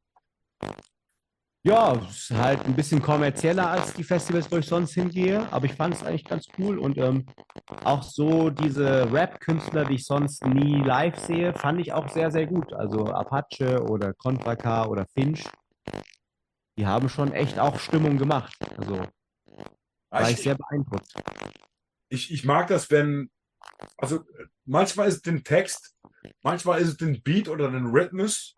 Ja, 1.64 1.94
es 2.10 2.30
ist 2.30 2.38
halt 2.38 2.64
ein 2.66 2.74
bisschen 2.74 3.02
kommerzieller 3.02 3.70
als 3.70 3.94
die 3.94 4.04
Festivals, 4.04 4.50
wo 4.50 4.58
ich 4.58 4.66
sonst 4.66 4.94
hingehe, 4.94 5.52
aber 5.52 5.66
ich 5.66 5.74
fand 5.74 5.94
es 5.94 6.04
eigentlich 6.04 6.24
ganz 6.24 6.48
cool 6.58 6.80
und 6.80 6.98
ähm, 6.98 7.26
auch 7.84 8.02
so 8.02 8.50
diese 8.50 9.12
Rap-Künstler, 9.12 9.84
die 9.84 9.96
ich 9.96 10.06
sonst 10.06 10.46
nie 10.46 10.82
live 10.82 11.18
sehe, 11.20 11.54
fand 11.54 11.82
ich 11.82 11.92
auch 11.92 12.08
sehr, 12.08 12.32
sehr 12.32 12.48
gut. 12.48 12.72
Also 12.72 13.08
Apache 13.08 13.84
oder 13.84 14.14
Contra 14.14 14.56
K 14.56 14.86
oder 14.86 15.06
Finch, 15.14 15.44
die 16.78 16.88
haben 16.88 17.10
schon 17.10 17.34
echt 17.34 17.60
auch 17.60 17.78
Stimmung 17.78 18.18
gemacht. 18.18 18.56
Also 18.78 19.02
war 20.12 20.22
ich 20.30 20.38
Ich, 20.38 20.44
sehr 20.44 20.56
beeindruckt. 20.56 21.14
ich, 22.08 22.32
ich 22.32 22.46
mag 22.46 22.68
das, 22.68 22.90
wenn, 22.90 23.30
also 23.98 24.22
manchmal 24.64 25.10
ist 25.10 25.16
es 25.16 25.22
den 25.24 25.44
Text, 25.44 25.94
manchmal 26.42 26.80
ist 26.80 26.88
es 26.88 26.98
den 26.98 27.22
Beat 27.22 27.50
oder 27.50 27.70
den 27.70 27.88
Rhythmus 27.88 28.56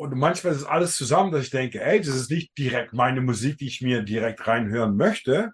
und 0.00 0.16
manchmal 0.16 0.54
ist 0.54 0.60
es 0.60 0.66
alles 0.66 0.96
zusammen, 0.96 1.30
dass 1.30 1.42
ich 1.42 1.50
denke, 1.50 1.82
ey, 1.82 2.00
das 2.00 2.14
ist 2.14 2.30
nicht 2.30 2.56
direkt 2.56 2.94
meine 2.94 3.20
Musik, 3.20 3.58
die 3.58 3.66
ich 3.66 3.82
mir 3.82 4.02
direkt 4.02 4.46
reinhören 4.46 4.96
möchte. 4.96 5.52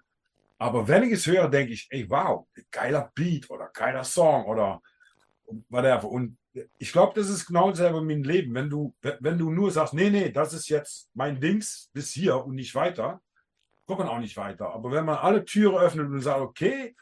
Aber 0.57 0.87
wenn 0.87 1.03
ich 1.03 1.11
es 1.11 1.27
höre, 1.27 1.49
denke 1.49 1.73
ich, 1.73 1.87
ey, 1.89 2.09
wow, 2.09 2.47
geiler 2.71 3.11
Beat 3.13 3.49
oder 3.49 3.69
geiler 3.73 4.05
Song 4.05 4.45
oder 4.45 4.81
whatever. 5.67 6.09
Und 6.09 6.37
ich 6.77 6.93
glaube, 6.93 7.19
das 7.19 7.29
ist 7.29 7.45
genau 7.45 7.71
dasselbe 7.71 7.99
mit 8.01 8.15
dem 8.15 8.23
Leben. 8.23 8.53
Wenn 8.53 8.69
du, 8.69 8.95
wenn 9.01 9.37
du 9.37 9.51
nur 9.51 9.69
sagst, 9.69 9.93
nee, 9.93 10.09
nee, 10.09 10.31
das 10.31 10.53
ist 10.53 10.69
jetzt 10.69 11.09
mein 11.13 11.41
Dings 11.41 11.89
bis 11.91 12.13
hier 12.13 12.45
und 12.45 12.55
nicht 12.55 12.73
weiter, 12.73 13.19
kommt 13.85 13.99
man 13.99 14.07
auch 14.07 14.19
nicht 14.19 14.37
weiter. 14.37 14.69
Aber 14.69 14.91
wenn 14.93 15.03
man 15.03 15.17
alle 15.17 15.43
Türen 15.43 15.77
öffnet 15.77 16.07
und 16.07 16.21
sagt, 16.21 16.39
okay, 16.39 16.95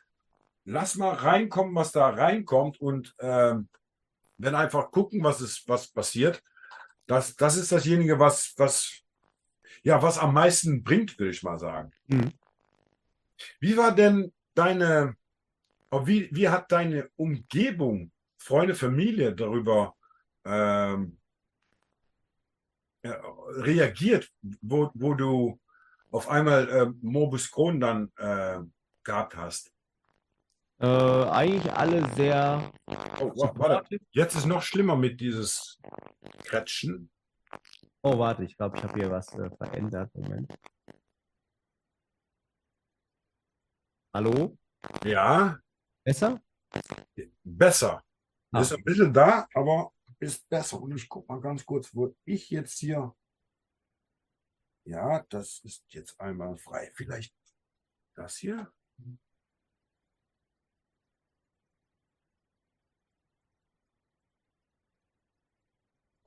lass 0.63 0.95
mal 0.95 1.13
reinkommen, 1.13 1.75
was 1.75 1.91
da 1.91 2.09
reinkommt 2.09 2.81
und 2.81 3.13
ähm, 3.19 3.69
dann 4.39 4.55
einfach 4.55 4.89
gucken, 4.89 5.23
was 5.23 5.41
ist, 5.41 5.69
was 5.69 5.87
passiert. 5.91 6.41
Das, 7.08 7.36
das 7.36 7.58
ist 7.58 7.72
dasjenige, 7.72 8.20
was, 8.20 8.53
was, 8.58 9.01
ja, 9.84 10.01
was 10.01 10.18
am 10.18 10.34
meisten 10.34 10.84
bringt, 10.84 11.18
würde 11.20 11.32
ich 11.32 11.43
mal 11.43 11.60
sagen. 11.60 11.91
Mhm. 12.08 12.34
Wie 13.60 13.78
war 13.78 13.93
denn 13.93 14.32
deine, 14.53 15.16
oh, 15.91 16.06
wie, 16.08 16.30
wie 16.32 16.49
hat 16.49 16.72
deine 16.72 17.10
Umgebung, 17.16 18.12
Freunde, 18.38 18.76
Familie 18.76 19.34
darüber 19.34 19.95
ähm, 20.45 21.18
reagiert, 23.03 24.32
wo, 24.62 24.89
wo 24.93 25.14
du 25.14 25.60
auf 26.12 26.30
einmal 26.30 26.70
äh, 26.70 26.86
Morbus 27.01 27.51
Crohn 27.51 27.80
dann 27.80 28.12
äh, 28.18 28.60
gehabt 29.03 29.36
hast? 29.36 29.74
Äh, 30.80 30.86
eigentlich 31.30 31.71
alle 31.71 32.13
sehr 32.15 32.71
Oh, 33.19 33.32
wa- 33.38 33.53
warte, 33.55 33.97
jetzt 34.11 34.36
ist 34.36 34.45
noch 34.45 34.61
schlimmer 34.61 34.95
mit 34.95 35.19
dieses 35.21 35.80
Kretschen. 36.43 37.09
Oh, 38.03 38.19
warte, 38.19 38.43
ich 38.43 38.57
glaube, 38.57 38.78
ich 38.78 38.84
habe 38.84 38.93
hier 38.99 39.09
was 39.09 39.34
äh, 39.34 39.49
verändert. 39.55 40.13
Moment. 40.13 40.53
Hallo? 44.13 44.57
Ja, 45.03 45.59
Besser? 46.05 46.41
besser. 47.43 48.03
Ah. 48.51 48.61
Ist 48.61 48.73
ein 48.73 48.84
bisschen 48.84 49.11
da, 49.13 49.47
aber 49.53 49.91
ist 50.19 50.47
besser. 50.49 50.80
Und 50.82 50.95
ich 50.95 51.09
gucke 51.09 51.32
mal 51.34 51.41
ganz 51.41 51.65
kurz, 51.65 51.93
wo 51.95 52.15
ich 52.26 52.49
jetzt 52.49 52.78
hier. 52.80 53.15
Ja, 54.88 55.23
das 55.30 55.59
ist 55.63 55.84
jetzt 55.93 56.19
einmal 56.19 56.55
frei. 56.57 56.91
Vielleicht 56.93 57.34
das 58.15 58.38
hier. 58.38 58.71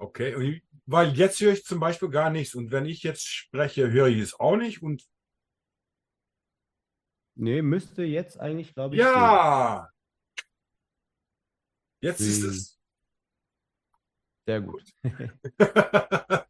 Okay, 0.00 0.34
und 0.34 0.62
weil 0.86 1.12
jetzt 1.14 1.40
höre 1.40 1.52
ich 1.52 1.64
zum 1.64 1.80
Beispiel 1.80 2.08
gar 2.08 2.30
nichts. 2.30 2.54
Und 2.54 2.70
wenn 2.70 2.86
ich 2.86 3.02
jetzt 3.02 3.26
spreche, 3.26 3.90
höre 3.90 4.06
ich 4.06 4.18
es 4.20 4.38
auch 4.38 4.56
nicht. 4.56 4.82
Und 4.82 5.04
Nee, 7.34 7.62
müsste 7.62 8.02
jetzt 8.02 8.40
eigentlich, 8.40 8.74
glaube 8.74 8.96
ich. 8.96 9.00
gehen. 9.00 9.10
ja, 9.12 9.88
jetzt 12.00 12.20
ist 12.20 12.42
Hm. 12.42 12.48
es. 12.50 12.80
Sehr 14.46 14.60
gut. 14.60 14.84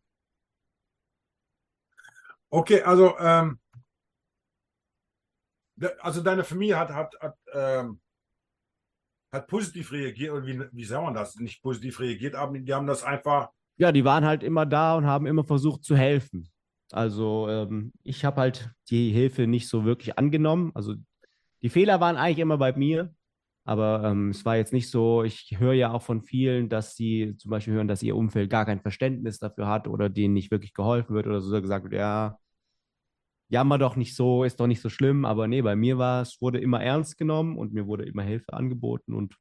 Okay, 2.51 2.80
also, 2.82 3.18
ähm, 3.18 3.61
also 6.01 6.22
deine 6.22 6.44
Familie 6.44 6.78
hat, 6.78 6.88
hat, 6.90 7.14
hat, 7.20 7.38
ähm, 7.53 8.01
hat 9.33 9.47
positiv 9.47 9.93
reagiert, 9.93 10.33
oder 10.33 10.47
wie, 10.47 10.61
wie 10.72 10.85
sagt 10.85 11.05
man 11.05 11.14
das? 11.14 11.37
Nicht 11.37 11.62
positiv 11.62 12.01
reagiert, 12.01 12.35
aber 12.35 12.59
die 12.59 12.72
haben 12.72 12.87
das 12.87 13.03
einfach, 13.03 13.51
Ja, 13.76 13.93
die 13.93 14.05
waren 14.05 14.24
halt 14.24 14.43
immer 14.43 14.66
da 14.66 14.97
und 14.97 15.07
haben 15.07 15.26
immer 15.26 15.45
versucht 15.45 15.85
zu 15.85 15.97
helfen. 15.97 16.51
Also 16.91 17.49
ähm, 17.49 17.93
ich 18.03 18.24
habe 18.24 18.41
halt 18.41 18.70
die 18.91 19.11
Hilfe 19.11 19.47
nicht 19.47 19.68
so 19.68 19.85
wirklich 19.85 20.18
angenommen. 20.18 20.72
Also 20.74 20.95
die 21.62 21.68
Fehler 21.68 22.01
waren 22.01 22.16
eigentlich 22.16 22.39
immer 22.39 22.57
bei 22.57 22.72
mir, 22.72 23.14
aber 23.64 24.03
ähm, 24.05 24.31
es 24.31 24.45
war 24.47 24.57
jetzt 24.57 24.72
nicht 24.72 24.91
so, 24.91 25.22
ich 25.24 25.57
höre 25.59 25.74
ja 25.74 25.93
auch 25.93 26.03
von 26.03 26.22
vielen, 26.22 26.70
dass 26.70 26.95
sie 26.97 27.37
zum 27.37 27.51
Beispiel 27.51 27.74
hören, 27.74 27.89
dass 27.89 28.03
ihr 28.03 28.16
Umfeld 28.16 28.49
gar 28.49 28.64
kein 28.64 28.81
Verständnis 28.81 29.39
dafür 29.39 29.66
hat 29.66 29.87
oder 29.87 30.09
denen 30.09 30.33
nicht 30.35 30.51
wirklich 30.51 30.72
geholfen 30.72 31.14
wird 31.14 31.26
oder 31.26 31.43
so 31.43 31.61
gesagt 31.61 31.85
wird, 31.85 31.95
ja, 31.95 32.39
jammer 33.49 33.78
doch 33.78 33.96
nicht 33.96 34.14
so, 34.14 34.44
ist 34.44 34.61
doch 34.61 34.66
nicht 34.66 34.80
so 34.80 34.88
schlimm. 34.88 35.24
Aber 35.24 35.49
nee, 35.49 35.62
bei 35.62 35.76
mir 35.76 35.99
war 35.99 36.22
es, 36.22 36.40
wurde 36.40 36.59
immer 36.61 36.82
ernst 36.82 37.18
genommen 37.18 37.57
und 37.57 37.72
mir 37.72 37.86
wurde 37.86 38.05
immer 38.05 38.22
Hilfe 38.22 38.53
angeboten 38.53 39.14
und 39.14 39.36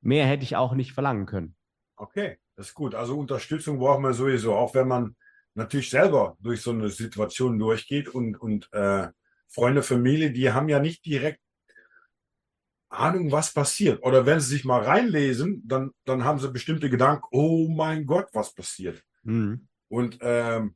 mehr 0.00 0.26
hätte 0.26 0.44
ich 0.44 0.56
auch 0.56 0.74
nicht 0.74 0.92
verlangen 0.92 1.26
können. 1.26 1.54
okay, 1.96 2.38
das 2.56 2.68
ist 2.68 2.74
gut. 2.74 2.94
Also 2.94 3.18
Unterstützung 3.18 3.78
braucht 3.78 4.00
man 4.00 4.14
sowieso, 4.14 4.54
auch 4.54 4.74
wenn 4.74 4.88
man 4.88 5.16
natürlich 5.54 5.90
selber 5.90 6.36
durch 6.40 6.60
so 6.62 6.70
eine 6.70 6.88
Situation 6.88 7.58
durchgeht 7.58 8.08
und, 8.08 8.36
und 8.36 8.72
äh, 8.72 9.08
Freunde, 9.48 9.82
Familie, 9.82 10.30
die 10.30 10.52
haben 10.52 10.68
ja 10.68 10.78
nicht 10.78 11.04
direkt 11.04 11.40
Ahnung, 12.90 13.30
was 13.30 13.52
passiert. 13.52 14.02
Oder 14.02 14.24
wenn 14.26 14.40
sie 14.40 14.48
sich 14.48 14.64
mal 14.64 14.82
reinlesen, 14.82 15.62
dann, 15.66 15.92
dann 16.04 16.24
haben 16.24 16.38
sie 16.38 16.50
bestimmte 16.50 16.88
Gedanken, 16.88 17.26
oh 17.30 17.68
mein 17.68 18.06
Gott, 18.06 18.28
was 18.32 18.54
passiert. 18.54 19.02
Mhm. 19.22 19.68
Und 19.88 20.18
ähm, 20.20 20.74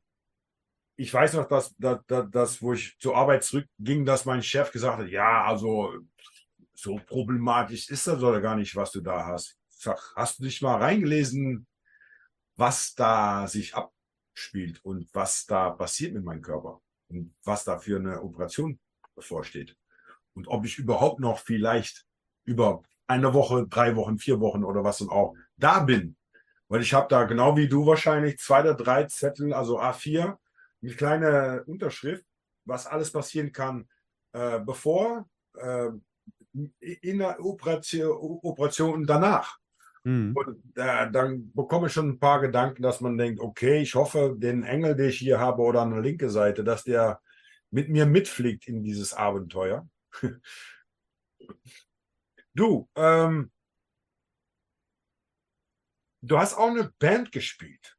ich 0.95 1.13
weiß 1.13 1.33
noch, 1.33 1.47
dass, 1.47 1.75
dass, 1.77 1.99
dass, 2.07 2.61
wo 2.61 2.73
ich 2.73 2.97
zur 2.99 3.15
Arbeit 3.15 3.43
zurückging, 3.43 4.05
dass 4.05 4.25
mein 4.25 4.43
Chef 4.43 4.71
gesagt 4.71 4.99
hat, 4.99 5.09
ja, 5.09 5.43
also 5.43 5.93
so 6.73 6.99
problematisch 7.07 7.89
ist 7.89 8.07
das 8.07 8.21
oder 8.21 8.41
gar 8.41 8.55
nicht, 8.55 8.75
was 8.75 8.91
du 8.91 9.01
da 9.01 9.25
hast. 9.25 9.57
Ich 9.69 9.83
sag, 9.83 10.13
hast 10.15 10.39
du 10.39 10.43
dich 10.43 10.61
mal 10.61 10.77
reingelesen, 10.77 11.65
was 12.55 12.93
da 12.93 13.47
sich 13.47 13.73
abspielt 13.75 14.83
und 14.83 15.09
was 15.13 15.45
da 15.45 15.71
passiert 15.71 16.13
mit 16.13 16.23
meinem 16.23 16.41
Körper? 16.41 16.81
und 17.13 17.33
was 17.43 17.63
da 17.63 17.77
für 17.77 17.97
eine 17.97 18.21
Operation 18.21 18.79
bevorsteht. 19.15 19.75
Und 20.33 20.47
ob 20.47 20.65
ich 20.65 20.77
überhaupt 20.77 21.19
noch 21.19 21.39
vielleicht 21.39 22.05
über 22.43 22.81
eine 23.07 23.33
Woche, 23.33 23.67
drei 23.67 23.95
Wochen, 23.95 24.17
vier 24.17 24.39
Wochen 24.39 24.63
oder 24.63 24.83
was 24.83 24.97
dann 24.97 25.09
auch 25.09 25.35
da 25.57 25.79
bin. 25.79 26.15
Weil 26.67 26.81
ich 26.81 26.93
habe 26.93 27.07
da 27.07 27.25
genau 27.25 27.55
wie 27.55 27.67
du 27.67 27.85
wahrscheinlich 27.85 28.39
zwei 28.39 28.61
oder 28.61 28.73
drei 28.73 29.03
Zettel, 29.05 29.53
also 29.53 29.79
A4, 29.79 30.37
eine 30.83 30.93
kleine 30.93 31.63
Unterschrift, 31.65 32.25
was 32.65 32.87
alles 32.87 33.11
passieren 33.11 33.51
kann, 33.51 33.87
äh, 34.33 34.59
bevor, 34.59 35.29
äh, 35.55 35.89
in 36.79 37.19
der 37.19 37.43
Operation, 37.43 38.11
Operation 38.43 38.93
und 38.93 39.07
danach. 39.07 39.57
Mhm. 40.03 40.35
Und 40.35 40.77
äh, 40.77 41.09
dann 41.11 41.51
bekomme 41.53 41.87
ich 41.87 41.93
schon 41.93 42.09
ein 42.09 42.19
paar 42.19 42.41
Gedanken, 42.41 42.83
dass 42.83 43.01
man 43.01 43.17
denkt, 43.17 43.39
okay, 43.39 43.81
ich 43.81 43.95
hoffe, 43.95 44.35
den 44.37 44.63
Engel, 44.63 44.95
den 44.95 45.09
ich 45.09 45.17
hier 45.17 45.39
habe 45.39 45.61
oder 45.61 45.81
an 45.81 45.91
der 45.91 46.01
linken 46.01 46.29
Seite, 46.29 46.63
dass 46.63 46.83
der 46.83 47.21
mit 47.71 47.89
mir 47.89 48.05
mitfliegt 48.05 48.67
in 48.67 48.83
dieses 48.83 49.13
Abenteuer. 49.13 49.87
du, 52.53 52.89
ähm, 52.95 53.51
du 56.21 56.37
hast 56.37 56.55
auch 56.55 56.69
eine 56.69 56.93
Band 56.99 57.31
gespielt. 57.31 57.97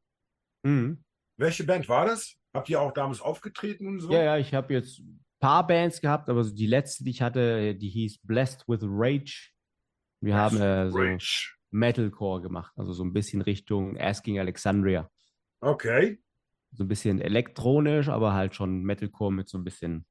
Mhm. 0.63 1.03
Welche 1.37 1.65
Band 1.65 1.89
war 1.89 2.05
das? 2.05 2.37
Habt 2.55 2.69
ihr 2.69 2.79
auch 2.79 2.93
damals 2.93 3.21
aufgetreten 3.21 3.87
und 3.87 3.99
so? 3.99 4.11
Ja, 4.11 4.23
ja, 4.23 4.37
ich 4.37 4.53
habe 4.53 4.73
jetzt 4.73 4.99
ein 4.99 5.23
paar 5.39 5.67
Bands 5.67 6.01
gehabt, 6.01 6.29
aber 6.29 6.43
die 6.43 6.67
letzte, 6.67 7.03
die 7.03 7.11
ich 7.11 7.21
hatte, 7.21 7.75
die 7.75 7.89
hieß 7.89 8.19
Blessed 8.23 8.63
with 8.67 8.81
Rage. 8.83 9.51
Wir 10.21 10.35
Blessed 10.35 10.59
haben 10.59 10.61
äh, 10.61 10.89
so 10.89 10.97
Rage. 10.97 11.55
Metalcore 11.71 12.41
gemacht, 12.41 12.73
also 12.77 12.93
so 12.93 13.03
ein 13.03 13.11
bisschen 13.11 13.41
Richtung 13.41 13.99
Asking 13.99 14.39
Alexandria. 14.39 15.09
Okay. 15.61 16.21
So 16.71 16.85
ein 16.85 16.87
bisschen 16.87 17.19
elektronisch, 17.19 18.07
aber 18.09 18.33
halt 18.33 18.55
schon 18.55 18.83
Metalcore 18.83 19.33
mit 19.33 19.49
so 19.49 19.57
ein 19.57 19.63
bisschen 19.63 20.05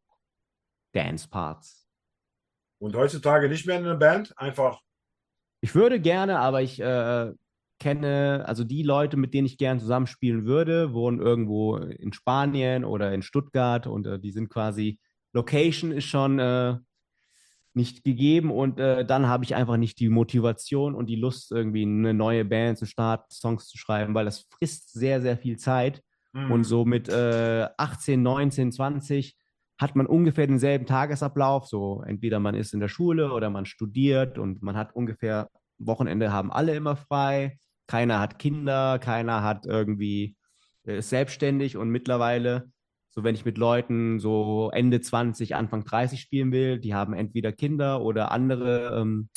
Dance-Parts. 0.92 1.88
Und 2.78 2.94
heutzutage 2.94 3.48
nicht 3.48 3.66
mehr 3.66 3.78
in 3.78 3.84
einer 3.84 3.96
Band? 3.96 4.36
Einfach. 4.38 4.82
Ich 5.62 5.74
würde 5.74 5.98
gerne, 6.00 6.38
aber 6.38 6.60
ich 6.60 6.78
äh, 6.80 7.32
kenne, 7.78 8.44
also 8.46 8.64
die 8.64 8.82
Leute, 8.82 9.16
mit 9.16 9.34
denen 9.34 9.46
ich 9.46 9.58
gerne 9.58 9.80
zusammenspielen 9.80 10.44
würde, 10.44 10.92
wohnen 10.92 11.20
irgendwo 11.20 11.76
in 11.76 12.12
Spanien 12.12 12.84
oder 12.84 13.12
in 13.12 13.22
Stuttgart 13.22 13.86
und 13.86 14.06
äh, 14.06 14.18
die 14.18 14.30
sind 14.30 14.48
quasi, 14.48 14.98
Location 15.32 15.90
ist 15.92 16.04
schon 16.04 16.38
äh, 16.38 16.76
nicht 17.74 18.04
gegeben 18.04 18.50
und 18.50 18.78
äh, 18.78 19.04
dann 19.04 19.26
habe 19.26 19.44
ich 19.44 19.54
einfach 19.54 19.76
nicht 19.76 19.98
die 19.98 20.08
Motivation 20.08 20.94
und 20.94 21.06
die 21.06 21.16
Lust, 21.16 21.50
irgendwie 21.50 21.82
eine 21.82 22.14
neue 22.14 22.44
Band 22.44 22.78
zu 22.78 22.86
starten, 22.86 23.32
Songs 23.32 23.66
zu 23.66 23.76
schreiben, 23.76 24.14
weil 24.14 24.24
das 24.24 24.46
frisst 24.50 24.92
sehr, 24.92 25.20
sehr 25.20 25.36
viel 25.36 25.56
Zeit. 25.56 26.02
Mhm. 26.32 26.52
Und 26.52 26.64
so 26.64 26.84
mit 26.84 27.08
äh, 27.08 27.66
18, 27.76 28.22
19, 28.22 28.72
20 28.72 29.36
hat 29.78 29.96
man 29.96 30.06
ungefähr 30.06 30.46
denselben 30.46 30.86
Tagesablauf. 30.86 31.66
So 31.66 32.02
entweder 32.06 32.38
man 32.38 32.54
ist 32.54 32.74
in 32.74 32.80
der 32.80 32.88
Schule 32.88 33.32
oder 33.32 33.50
man 33.50 33.66
studiert 33.66 34.38
und 34.38 34.62
man 34.62 34.76
hat 34.76 34.94
ungefähr 34.94 35.50
Wochenende 35.78 36.32
haben 36.32 36.52
alle 36.52 36.74
immer 36.74 36.96
frei. 36.96 37.58
Keiner 37.86 38.20
hat 38.20 38.38
Kinder, 38.38 38.98
keiner 38.98 39.42
hat 39.42 39.66
irgendwie 39.66 40.36
äh, 40.86 40.98
ist 40.98 41.10
selbstständig 41.10 41.76
und 41.76 41.90
mittlerweile 41.90 42.70
so, 43.14 43.22
wenn 43.22 43.36
ich 43.36 43.44
mit 43.44 43.58
Leuten 43.58 44.18
so 44.18 44.70
Ende 44.72 45.00
20, 45.00 45.54
Anfang 45.54 45.84
30 45.84 46.20
spielen 46.20 46.50
will, 46.50 46.80
die 46.80 46.94
haben 46.94 47.14
entweder 47.14 47.52
Kinder 47.52 48.02
oder 48.02 48.32
andere, 48.32 49.00
ähm, 49.00 49.28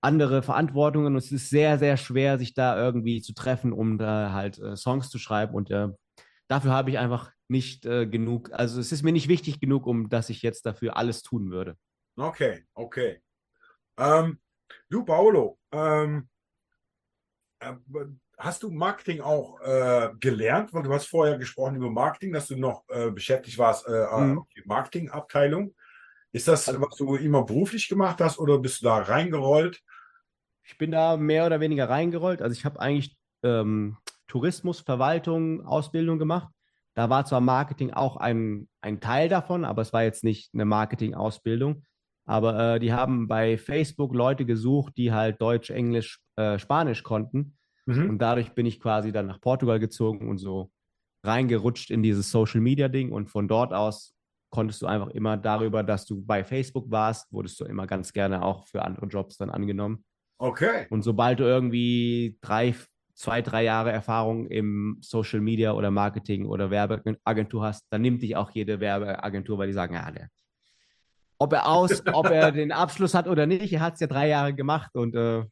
andere 0.00 0.42
Verantwortungen. 0.42 1.12
Und 1.12 1.16
es 1.16 1.30
ist 1.30 1.48
sehr, 1.48 1.78
sehr 1.78 1.96
schwer, 1.96 2.40
sich 2.40 2.54
da 2.54 2.76
irgendwie 2.76 3.22
zu 3.22 3.34
treffen, 3.34 3.72
um 3.72 3.98
da 3.98 4.32
halt 4.32 4.58
äh, 4.58 4.74
Songs 4.74 5.10
zu 5.10 5.20
schreiben. 5.20 5.54
Und 5.54 5.70
äh, 5.70 5.90
dafür 6.48 6.72
habe 6.72 6.90
ich 6.90 6.98
einfach 6.98 7.30
nicht 7.46 7.86
äh, 7.86 8.04
genug, 8.08 8.50
also 8.52 8.80
es 8.80 8.90
ist 8.90 9.04
mir 9.04 9.12
nicht 9.12 9.28
wichtig 9.28 9.60
genug, 9.60 9.86
um 9.86 10.08
dass 10.08 10.28
ich 10.28 10.42
jetzt 10.42 10.66
dafür 10.66 10.96
alles 10.96 11.22
tun 11.22 11.52
würde. 11.52 11.76
Okay, 12.16 12.64
okay. 12.74 13.22
Ähm, 13.96 14.40
du, 14.88 15.04
Paolo, 15.04 15.58
ähm, 15.72 16.28
äh, 17.60 17.72
hast 18.38 18.62
du 18.62 18.70
Marketing 18.70 19.20
auch 19.20 19.60
äh, 19.60 20.10
gelernt? 20.18 20.72
Weil 20.72 20.82
du 20.82 20.92
hast 20.92 21.06
vorher 21.06 21.38
gesprochen 21.38 21.76
über 21.76 21.90
Marketing, 21.90 22.32
dass 22.32 22.48
du 22.48 22.56
noch 22.56 22.84
äh, 22.88 23.10
beschäftigt 23.10 23.58
warst, 23.58 23.86
äh, 23.86 24.06
mhm. 24.16 24.44
die 24.56 24.62
Marketingabteilung. 24.64 25.74
Ist 26.32 26.48
das, 26.48 26.68
also, 26.68 26.80
was 26.80 26.96
du 26.96 27.14
immer 27.16 27.44
beruflich 27.44 27.88
gemacht 27.88 28.20
hast 28.20 28.38
oder 28.38 28.58
bist 28.58 28.80
du 28.80 28.86
da 28.86 28.98
reingerollt? 28.98 29.82
Ich 30.64 30.78
bin 30.78 30.90
da 30.90 31.16
mehr 31.16 31.46
oder 31.46 31.60
weniger 31.60 31.88
reingerollt. 31.88 32.40
Also 32.40 32.54
ich 32.56 32.64
habe 32.64 32.80
eigentlich 32.80 33.16
ähm, 33.42 33.98
Tourismus, 34.28 34.80
Verwaltung, 34.80 35.66
Ausbildung 35.66 36.18
gemacht. 36.18 36.48
Da 36.94 37.10
war 37.10 37.24
zwar 37.24 37.40
Marketing 37.40 37.92
auch 37.92 38.16
ein, 38.16 38.68
ein 38.80 39.00
Teil 39.00 39.28
davon, 39.28 39.64
aber 39.64 39.82
es 39.82 39.92
war 39.92 40.04
jetzt 40.04 40.24
nicht 40.24 40.52
eine 40.54 40.64
Marketing-Ausbildung. 40.64 41.84
Aber 42.24 42.74
äh, 42.74 42.80
die 42.80 42.92
haben 42.92 43.28
bei 43.28 43.58
Facebook 43.58 44.14
Leute 44.14 44.44
gesucht, 44.44 44.96
die 44.96 45.12
halt 45.12 45.40
Deutsch, 45.40 45.70
Englisch, 45.70 46.20
äh, 46.36 46.58
Spanisch 46.58 47.02
konnten. 47.02 47.56
Mhm. 47.86 48.10
Und 48.10 48.18
dadurch 48.18 48.52
bin 48.52 48.66
ich 48.66 48.80
quasi 48.80 49.12
dann 49.12 49.26
nach 49.26 49.40
Portugal 49.40 49.80
gezogen 49.80 50.28
und 50.28 50.38
so 50.38 50.70
reingerutscht 51.24 51.90
in 51.90 52.02
dieses 52.02 52.30
Social 52.30 52.60
Media 52.60 52.88
Ding. 52.88 53.12
Und 53.12 53.28
von 53.28 53.48
dort 53.48 53.72
aus 53.72 54.14
konntest 54.50 54.82
du 54.82 54.86
einfach 54.86 55.08
immer 55.08 55.36
darüber, 55.36 55.82
dass 55.82 56.06
du 56.06 56.22
bei 56.24 56.44
Facebook 56.44 56.90
warst, 56.90 57.32
wurdest 57.32 57.58
du 57.58 57.64
immer 57.64 57.86
ganz 57.86 58.12
gerne 58.12 58.42
auch 58.42 58.66
für 58.68 58.82
andere 58.82 59.06
Jobs 59.06 59.36
dann 59.38 59.50
angenommen. 59.50 60.04
Okay. 60.38 60.86
Und 60.90 61.02
sobald 61.02 61.40
du 61.40 61.44
irgendwie 61.44 62.38
drei, 62.40 62.74
zwei, 63.14 63.42
drei 63.42 63.64
Jahre 63.64 63.92
Erfahrung 63.92 64.46
im 64.46 64.98
Social 65.00 65.40
Media 65.40 65.72
oder 65.72 65.90
Marketing 65.90 66.46
oder 66.46 66.70
Werbeagentur 66.70 67.62
hast, 67.62 67.86
dann 67.90 68.02
nimmt 68.02 68.22
dich 68.22 68.36
auch 68.36 68.50
jede 68.50 68.78
Werbeagentur, 68.78 69.58
weil 69.58 69.68
die 69.68 69.72
sagen, 69.72 69.94
ja, 69.94 70.10
der, 70.10 70.28
ob 71.42 71.52
er 71.52 71.66
aus, 71.66 72.02
ob 72.12 72.26
er 72.26 72.52
den 72.52 72.70
Abschluss 72.70 73.14
hat 73.14 73.26
oder 73.26 73.46
nicht, 73.46 73.72
er 73.72 73.80
hat 73.80 73.94
es 73.94 74.00
ja 74.00 74.06
drei 74.06 74.28
Jahre 74.28 74.54
gemacht 74.54 74.94
und 74.94 75.16
äh, 75.16 75.44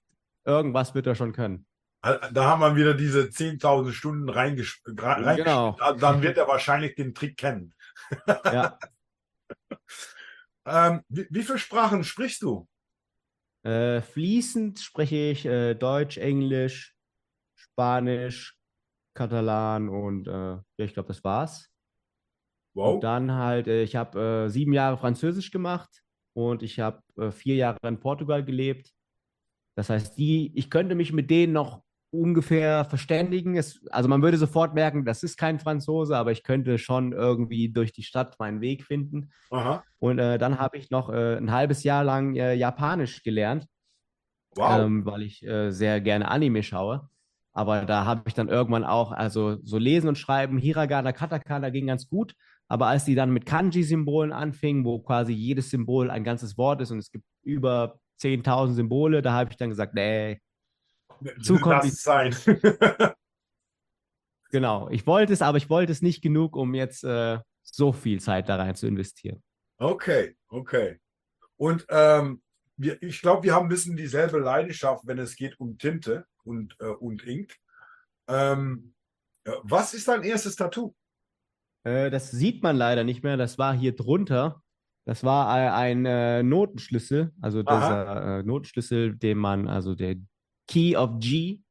irgendwas 0.45 0.95
wird 0.95 1.07
er 1.09 1.16
schon 1.16 1.32
können. 1.32 1.66
Da 2.03 2.45
haben 2.45 2.61
wir 2.62 2.76
wieder 2.76 2.95
diese 2.95 3.22
10.000 3.22 3.93
Stunden 3.93 4.28
reingespielt. 4.28 4.97
Genau. 4.97 5.76
Dann 5.99 6.22
wird 6.22 6.38
er 6.38 6.49
wahrscheinlich 6.49 6.95
den 6.95 7.12
Trick 7.12 7.36
kennen. 7.36 7.74
Ja. 8.45 8.78
ähm, 10.66 11.03
wie, 11.09 11.26
wie, 11.28 11.43
viele 11.43 11.59
Sprachen 11.59 12.05
sprichst 12.05 12.41
du? 12.43 12.66
Äh, 13.64 14.01
fließend 14.01 14.78
spreche 14.78 15.16
ich 15.16 15.45
äh, 15.45 15.74
Deutsch, 15.74 16.16
Englisch, 16.16 16.95
Spanisch, 17.55 18.57
Katalan 19.14 19.91
und 19.91 20.26
äh, 20.26 20.57
ich 20.82 20.95
glaube, 20.95 21.09
das 21.09 21.22
war's. 21.22 21.69
Wow. 22.74 22.94
Und 22.94 23.04
dann 23.04 23.32
halt, 23.32 23.66
äh, 23.66 23.82
ich 23.82 23.96
habe 23.96 24.46
äh, 24.46 24.48
sieben 24.48 24.72
Jahre 24.72 24.96
Französisch 24.96 25.50
gemacht 25.50 26.02
und 26.34 26.62
ich 26.62 26.78
habe 26.78 27.02
äh, 27.18 27.30
vier 27.30 27.56
Jahre 27.56 27.78
in 27.86 27.98
Portugal 27.98 28.44
gelebt. 28.44 28.92
Das 29.76 29.90
heißt, 29.90 30.18
die, 30.18 30.52
ich 30.54 30.70
könnte 30.70 30.94
mich 30.94 31.12
mit 31.12 31.30
denen 31.30 31.52
noch 31.52 31.82
ungefähr 32.10 32.84
verständigen. 32.84 33.56
Es, 33.56 33.86
also 33.90 34.08
man 34.08 34.22
würde 34.22 34.36
sofort 34.36 34.74
merken, 34.74 35.04
das 35.04 35.22
ist 35.22 35.36
kein 35.36 35.58
Franzose, 35.58 36.16
aber 36.16 36.32
ich 36.32 36.42
könnte 36.42 36.78
schon 36.78 37.12
irgendwie 37.12 37.70
durch 37.70 37.92
die 37.92 38.02
Stadt 38.02 38.38
meinen 38.38 38.60
Weg 38.60 38.84
finden. 38.84 39.30
Aha. 39.50 39.84
Und 39.98 40.18
äh, 40.18 40.38
dann 40.38 40.58
habe 40.58 40.76
ich 40.76 40.90
noch 40.90 41.08
äh, 41.10 41.36
ein 41.36 41.52
halbes 41.52 41.84
Jahr 41.84 42.04
lang 42.04 42.34
äh, 42.34 42.54
Japanisch 42.54 43.22
gelernt, 43.22 43.66
wow. 44.56 44.80
ähm, 44.80 45.06
weil 45.06 45.22
ich 45.22 45.42
äh, 45.44 45.70
sehr 45.70 46.00
gerne 46.00 46.28
Anime 46.28 46.62
schaue. 46.62 47.08
Aber 47.52 47.84
da 47.84 48.04
habe 48.04 48.22
ich 48.26 48.34
dann 48.34 48.48
irgendwann 48.48 48.84
auch, 48.84 49.12
also 49.12 49.58
so 49.62 49.78
lesen 49.78 50.08
und 50.08 50.18
schreiben, 50.18 50.58
Hiragana, 50.58 51.12
Katakana 51.12 51.70
ging 51.70 51.88
ganz 51.88 52.08
gut. 52.08 52.34
Aber 52.70 52.86
als 52.86 53.04
die 53.04 53.16
dann 53.16 53.32
mit 53.32 53.46
Kanji-Symbolen 53.46 54.32
anfingen, 54.32 54.84
wo 54.84 55.00
quasi 55.00 55.32
jedes 55.32 55.70
Symbol 55.70 56.08
ein 56.08 56.22
ganzes 56.22 56.56
Wort 56.56 56.80
ist 56.80 56.92
und 56.92 56.98
es 56.98 57.10
gibt 57.10 57.24
über 57.42 57.98
10.000 58.20 58.74
Symbole, 58.74 59.22
da 59.22 59.32
habe 59.32 59.50
ich 59.50 59.56
dann 59.56 59.70
gesagt, 59.70 59.92
nee, 59.92 60.40
zu 61.42 61.58
kompliziert. 61.58 62.36
genau, 64.52 64.88
ich 64.88 65.04
wollte 65.04 65.32
es, 65.32 65.42
aber 65.42 65.58
ich 65.58 65.68
wollte 65.68 65.90
es 65.90 66.00
nicht 66.00 66.22
genug, 66.22 66.54
um 66.54 66.72
jetzt 66.74 67.02
äh, 67.02 67.40
so 67.62 67.92
viel 67.92 68.20
Zeit 68.20 68.48
da 68.48 68.54
rein 68.54 68.76
zu 68.76 68.86
investieren. 68.86 69.42
Okay, 69.78 70.36
okay. 70.46 71.00
Und 71.56 71.84
ähm, 71.88 72.40
wir, 72.76 73.02
ich 73.02 73.20
glaube, 73.20 73.42
wir 73.42 73.52
haben 73.52 73.66
ein 73.66 73.70
bisschen 73.70 73.96
dieselbe 73.96 74.38
Leidenschaft, 74.38 75.08
wenn 75.08 75.18
es 75.18 75.34
geht 75.34 75.58
um 75.58 75.76
Tinte 75.76 76.24
und, 76.44 76.76
äh, 76.78 76.84
und 76.84 77.26
Ink. 77.26 77.52
Ähm, 78.28 78.94
äh, 79.42 79.54
was 79.64 79.92
ist 79.92 80.06
dein 80.06 80.22
erstes 80.22 80.54
Tattoo? 80.54 80.94
Äh, 81.84 82.10
das 82.10 82.30
sieht 82.30 82.62
man 82.62 82.76
leider 82.76 83.04
nicht 83.04 83.22
mehr. 83.22 83.36
Das 83.36 83.58
war 83.58 83.74
hier 83.74 83.94
drunter. 83.94 84.62
Das 85.06 85.24
war 85.24 85.48
ein, 85.48 86.06
ein 86.06 86.48
Notenschlüssel, 86.48 87.32
also 87.40 87.62
dieser 87.62 88.38
äh, 88.38 88.42
Notenschlüssel, 88.42 89.16
den 89.16 89.38
man, 89.38 89.66
also 89.66 89.94
der 89.94 90.16
Key 90.68 90.96
of 90.96 91.18
G. 91.18 91.62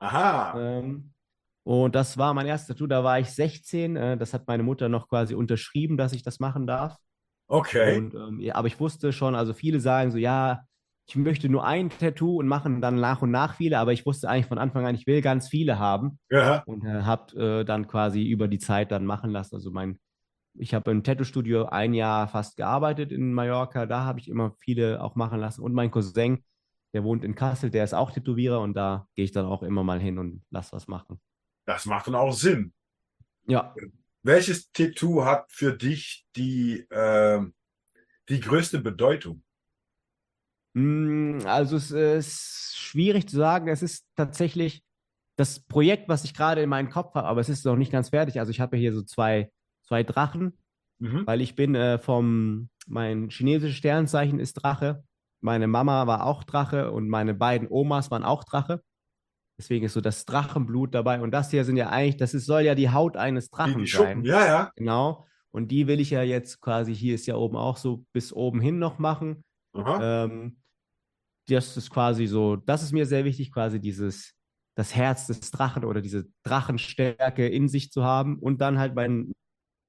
Aha. 0.00 0.58
Ähm, 0.58 1.12
und 1.62 1.94
das 1.94 2.18
war 2.18 2.34
mein 2.34 2.46
erstes 2.46 2.68
Tattoo, 2.68 2.86
da 2.86 3.04
war 3.04 3.20
ich 3.20 3.30
16. 3.30 3.96
Äh, 3.96 4.16
das 4.16 4.34
hat 4.34 4.48
meine 4.48 4.62
Mutter 4.62 4.88
noch 4.88 5.08
quasi 5.08 5.34
unterschrieben, 5.34 5.96
dass 5.96 6.12
ich 6.12 6.22
das 6.22 6.40
machen 6.40 6.66
darf. 6.66 6.96
Okay. 7.48 7.98
Und, 7.98 8.14
ähm, 8.14 8.40
ja, 8.40 8.54
aber 8.54 8.66
ich 8.66 8.80
wusste 8.80 9.12
schon, 9.12 9.34
also 9.34 9.52
viele 9.52 9.80
sagen 9.80 10.10
so, 10.10 10.18
ja, 10.18 10.64
ich 11.10 11.16
möchte 11.16 11.48
nur 11.48 11.64
ein 11.64 11.90
Tattoo 11.90 12.36
und 12.38 12.46
machen 12.46 12.80
dann 12.80 13.00
nach 13.00 13.20
und 13.20 13.32
nach 13.32 13.56
viele, 13.56 13.78
aber 13.78 13.92
ich 13.92 14.06
wusste 14.06 14.28
eigentlich 14.28 14.46
von 14.46 14.58
Anfang 14.58 14.86
an, 14.86 14.94
ich 14.94 15.08
will 15.08 15.22
ganz 15.22 15.48
viele 15.48 15.78
haben. 15.78 16.20
Ja. 16.30 16.62
Und 16.66 16.84
äh, 16.84 17.02
habe 17.02 17.60
äh, 17.60 17.64
dann 17.64 17.88
quasi 17.88 18.22
über 18.28 18.46
die 18.46 18.60
Zeit 18.60 18.92
dann 18.92 19.04
machen 19.04 19.30
lassen. 19.30 19.56
Also 19.56 19.72
mein 19.72 19.98
ich 20.54 20.74
habe 20.74 20.90
im 20.90 21.04
Tattoo-Studio 21.04 21.66
ein 21.66 21.94
Jahr 21.94 22.28
fast 22.28 22.56
gearbeitet 22.56 23.12
in 23.12 23.32
Mallorca. 23.32 23.86
Da 23.86 24.04
habe 24.04 24.20
ich 24.20 24.28
immer 24.28 24.54
viele 24.58 25.02
auch 25.02 25.14
machen 25.14 25.38
lassen. 25.38 25.62
Und 25.62 25.72
mein 25.72 25.90
Cousin, 25.90 26.44
der 26.92 27.04
wohnt 27.04 27.24
in 27.24 27.34
Kassel, 27.34 27.70
der 27.70 27.84
ist 27.84 27.94
auch 27.94 28.10
Tätowierer 28.10 28.60
und 28.60 28.74
da 28.74 29.06
gehe 29.14 29.24
ich 29.24 29.32
dann 29.32 29.46
auch 29.46 29.62
immer 29.62 29.84
mal 29.84 30.00
hin 30.00 30.18
und 30.18 30.42
lass 30.50 30.72
was 30.72 30.88
machen. 30.88 31.20
Das 31.66 31.86
macht 31.86 32.08
dann 32.08 32.16
auch 32.16 32.32
Sinn. 32.32 32.72
Ja. 33.46 33.74
Welches 34.22 34.72
Tattoo 34.72 35.24
hat 35.24 35.50
für 35.50 35.72
dich 35.72 36.26
die, 36.36 36.80
äh, 36.90 37.40
die 38.28 38.40
größte 38.40 38.80
Bedeutung? 38.80 39.42
Mm, 40.74 41.40
also 41.44 41.76
es 41.76 41.90
ist 41.90 42.76
schwierig 42.76 43.28
zu 43.28 43.36
sagen. 43.36 43.68
Es 43.68 43.82
ist 43.82 44.06
tatsächlich 44.16 44.82
das 45.36 45.60
Projekt, 45.60 46.08
was 46.08 46.24
ich 46.24 46.34
gerade 46.34 46.62
in 46.62 46.68
meinem 46.68 46.90
Kopf 46.90 47.14
habe, 47.14 47.26
aber 47.26 47.40
es 47.40 47.48
ist 47.48 47.64
noch 47.64 47.76
nicht 47.76 47.92
ganz 47.92 48.10
fertig. 48.10 48.38
Also 48.38 48.50
ich 48.50 48.60
habe 48.60 48.76
hier 48.76 48.92
so 48.92 49.02
zwei, 49.02 49.50
zwei 49.82 50.02
Drachen, 50.02 50.58
mhm. 50.98 51.26
weil 51.26 51.40
ich 51.40 51.54
bin 51.54 51.74
äh, 51.74 51.98
vom, 51.98 52.68
mein 52.86 53.30
chinesisches 53.30 53.78
Sternzeichen 53.78 54.38
ist 54.38 54.54
Drache. 54.54 55.02
Meine 55.40 55.66
Mama 55.66 56.06
war 56.06 56.26
auch 56.26 56.44
Drache 56.44 56.90
und 56.90 57.08
meine 57.08 57.32
beiden 57.34 57.68
Omas 57.70 58.10
waren 58.10 58.24
auch 58.24 58.44
Drache. 58.44 58.82
Deswegen 59.58 59.86
ist 59.86 59.94
so 59.94 60.00
das 60.00 60.24
Drachenblut 60.24 60.94
dabei. 60.94 61.20
Und 61.20 61.32
das 61.32 61.50
hier 61.50 61.64
sind 61.64 61.76
ja 61.76 61.88
eigentlich, 61.88 62.16
das 62.16 62.34
ist, 62.34 62.46
soll 62.46 62.62
ja 62.62 62.74
die 62.74 62.90
Haut 62.90 63.16
eines 63.16 63.50
Drachen 63.50 63.86
sein. 63.86 64.24
Ja, 64.24 64.46
ja. 64.46 64.72
Genau. 64.76 65.26
Und 65.50 65.70
die 65.70 65.86
will 65.86 66.00
ich 66.00 66.10
ja 66.10 66.22
jetzt 66.22 66.60
quasi, 66.60 66.94
hier 66.94 67.14
ist 67.14 67.26
ja 67.26 67.36
oben 67.36 67.56
auch 67.56 67.76
so 67.76 68.04
bis 68.12 68.32
oben 68.32 68.60
hin 68.60 68.78
noch 68.78 68.98
machen. 68.98 69.44
Ähm, 69.74 70.59
das 71.54 71.76
ist 71.76 71.90
quasi 71.90 72.26
so, 72.26 72.56
das 72.56 72.82
ist 72.82 72.92
mir 72.92 73.06
sehr 73.06 73.24
wichtig, 73.24 73.52
quasi 73.52 73.80
dieses, 73.80 74.34
das 74.76 74.94
Herz 74.94 75.26
des 75.26 75.50
Drachen 75.50 75.84
oder 75.84 76.00
diese 76.00 76.26
Drachenstärke 76.44 77.46
in 77.46 77.68
sich 77.68 77.90
zu 77.90 78.04
haben. 78.04 78.38
Und 78.38 78.60
dann 78.60 78.78
halt 78.78 78.94
mein 78.94 79.32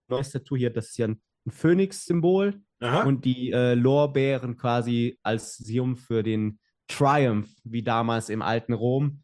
neues 0.09 0.32
Tattoo 0.32 0.57
hier, 0.57 0.70
das 0.70 0.89
ist 0.89 0.97
ja 0.97 1.07
ein, 1.07 1.22
ein 1.45 1.51
Phönix-Symbol 1.51 2.62
und 3.05 3.26
die 3.26 3.51
äh, 3.51 3.74
Lorbeeren 3.74 4.57
quasi 4.57 5.18
als 5.24 5.57
Sium 5.57 5.97
für 5.97 6.24
den 6.24 6.59
Triumph, 6.88 7.49
wie 7.64 7.84
damals 7.84 8.30
im 8.30 8.41
alten 8.41 8.74
Rom. 8.74 9.24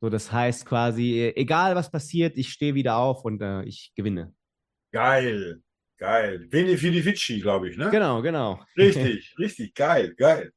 So, 0.00 0.08
das 0.08 0.32
heißt 0.32 0.66
quasi, 0.66 1.20
äh, 1.20 1.36
egal 1.36 1.76
was 1.76 1.90
passiert, 1.90 2.36
ich 2.36 2.50
stehe 2.50 2.74
wieder 2.74 2.96
auf 2.96 3.24
und 3.24 3.40
äh, 3.42 3.62
ich 3.64 3.92
gewinne. 3.94 4.34
Geil, 4.92 5.62
geil. 5.98 6.46
Veni 6.50 6.80
Vidi 6.80 7.04
Vici, 7.04 7.40
glaube 7.40 7.68
ich, 7.70 7.76
ne? 7.76 7.90
Genau, 7.90 8.22
genau. 8.22 8.60
Richtig, 8.76 9.34
richtig, 9.38 9.74
geil, 9.74 10.14
geil. 10.16 10.52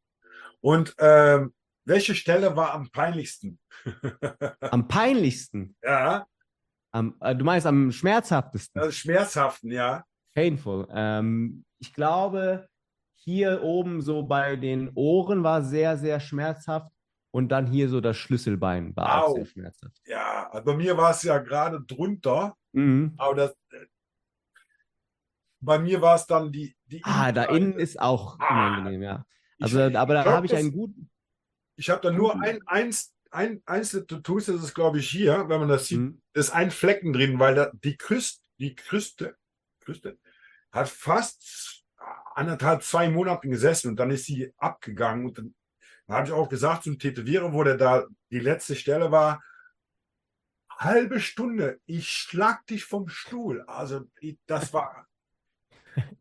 Und 0.65 0.95
ähm, 0.97 1.53
welche 1.85 2.15
Stelle 2.15 2.55
war 2.55 2.73
am 2.73 2.89
peinlichsten? 2.89 3.59
am 4.61 4.87
peinlichsten? 4.87 5.75
Ja. 5.83 6.25
Am, 6.91 7.15
äh, 7.19 7.35
du 7.35 7.45
meinst 7.45 7.67
am 7.67 7.91
schmerzhaftesten? 7.91 8.81
Also 8.81 8.91
schmerzhaften, 8.91 9.71
ja. 9.71 10.03
Painful. 10.33 10.87
Ähm, 10.89 11.65
ich 11.77 11.93
glaube, 11.93 12.67
hier 13.13 13.61
oben 13.61 14.01
so 14.01 14.23
bei 14.23 14.55
den 14.55 14.89
Ohren 14.95 15.43
war 15.43 15.61
sehr, 15.61 15.97
sehr 15.97 16.19
schmerzhaft. 16.19 16.91
Und 17.29 17.49
dann 17.49 17.67
hier 17.67 17.87
so 17.87 18.01
das 18.01 18.17
Schlüsselbein 18.17 18.95
war 18.95 19.23
Au. 19.23 19.27
auch 19.27 19.35
sehr 19.35 19.45
schmerzhaft. 19.45 20.01
Ja, 20.07 20.49
also 20.49 20.65
bei 20.65 20.75
mir 20.75 20.97
war 20.97 21.11
es 21.11 21.21
ja 21.21 21.37
gerade 21.37 21.79
drunter. 21.81 22.57
Mhm. 22.71 23.13
Aber 23.17 23.35
das, 23.35 23.55
bei 25.59 25.77
mir 25.77 26.01
war 26.01 26.15
es 26.15 26.25
dann 26.25 26.51
die, 26.51 26.75
die 26.87 27.03
Ah, 27.03 27.31
da 27.31 27.43
innen 27.43 27.73
ist 27.73 28.01
auch 28.01 28.39
ah. 28.39 28.49
unangenehm, 28.49 29.03
ja. 29.03 29.25
Also, 29.59 29.87
ich, 29.87 29.97
aber 29.97 30.13
da 30.13 30.25
habe 30.25 30.45
ich 30.45 30.55
einen 30.55 30.71
guten. 30.71 31.09
Ich 31.77 31.89
habe 31.89 32.01
da 32.01 32.11
nur 32.11 32.41
ein, 32.41 32.59
eins, 32.67 33.13
ein 33.31 33.61
einzelne 33.65 34.07
Tattoos, 34.07 34.45
das 34.45 34.63
ist, 34.63 34.73
glaube 34.73 34.99
ich, 34.99 35.09
hier, 35.09 35.49
wenn 35.49 35.59
man 35.59 35.69
das 35.69 35.87
sieht, 35.87 35.99
mhm. 35.99 36.21
ist 36.33 36.51
ein 36.51 36.71
Flecken 36.71 37.13
drin, 37.13 37.39
weil 37.39 37.55
da 37.55 37.71
die 37.73 37.97
Küste, 37.97 38.41
die 38.59 38.75
Küste, 38.75 39.35
Küste 39.81 40.17
hat 40.71 40.89
fast 40.89 41.83
anderthalb, 42.33 42.83
zwei 42.83 43.09
Monate 43.09 43.47
gesessen 43.47 43.89
und 43.89 43.95
dann 43.97 44.11
ist 44.11 44.25
sie 44.25 44.53
abgegangen 44.57 45.25
und 45.25 45.37
dann, 45.37 45.55
dann 46.07 46.17
habe 46.17 46.27
ich 46.27 46.33
auch 46.33 46.49
gesagt 46.49 46.83
zum 46.83 46.99
Tätowierer, 46.99 47.53
wo 47.53 47.63
der 47.63 47.77
da 47.77 48.05
die 48.29 48.39
letzte 48.39 48.75
Stelle 48.75 49.11
war, 49.11 49.41
halbe 50.69 51.19
Stunde, 51.19 51.79
ich 51.85 52.09
schlag 52.09 52.65
dich 52.67 52.83
vom 52.83 53.07
Stuhl. 53.07 53.61
Also 53.61 54.03
ich, 54.19 54.37
das 54.45 54.73
war 54.73 55.07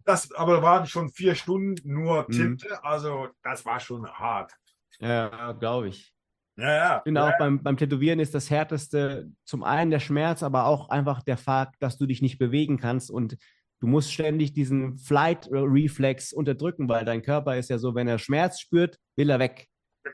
das 0.05 0.33
aber 0.33 0.63
waren 0.63 0.87
schon 0.87 1.11
vier 1.11 1.35
Stunden 1.35 1.77
nur. 1.85 2.27
Tinte, 2.27 2.69
mhm. 2.69 2.79
also 2.83 3.29
das 3.43 3.65
war 3.65 3.81
schon 3.81 4.07
hart. 4.07 4.53
Ja, 5.01 5.53
glaube 5.53 5.89
ich. 5.89 6.15
Ja, 6.57 6.73
ja. 6.73 6.97
Ich 6.99 7.03
finde 7.05 7.25
auch 7.25 7.37
beim, 7.39 7.63
beim 7.63 7.77
Tätowieren 7.77 8.21
ist 8.21 8.35
das 8.35 8.49
härteste 8.49 9.29
zum 9.45 9.65
einen 9.65 9.91
der 9.91 9.99
Schmerz, 9.99 10.43
aber 10.43 10.67
auch 10.67 10.89
einfach 10.89 11.23
der 11.23 11.37
Fakt, 11.37 11.83
dass 11.83 11.99
du 11.99 12.07
dich 12.07 12.23
nicht 12.23 12.39
bewegen 12.39 12.79
kannst 12.79 13.11
und 13.11 13.37
du 13.81 13.87
musst 13.87 14.13
ständig 14.13 14.53
diesen 14.53 14.97
Flight-Reflex 14.97 16.33
unterdrücken, 16.33 16.89
weil 16.89 17.05
dein 17.05 17.23
Körper 17.23 17.57
ist 17.57 17.71
ja 17.71 17.79
so, 17.79 17.95
wenn 17.95 18.07
er 18.07 18.19
Schmerz 18.19 18.61
spürt, 18.61 18.99
will 19.17 19.31
er 19.31 19.41
weg. 19.41 19.69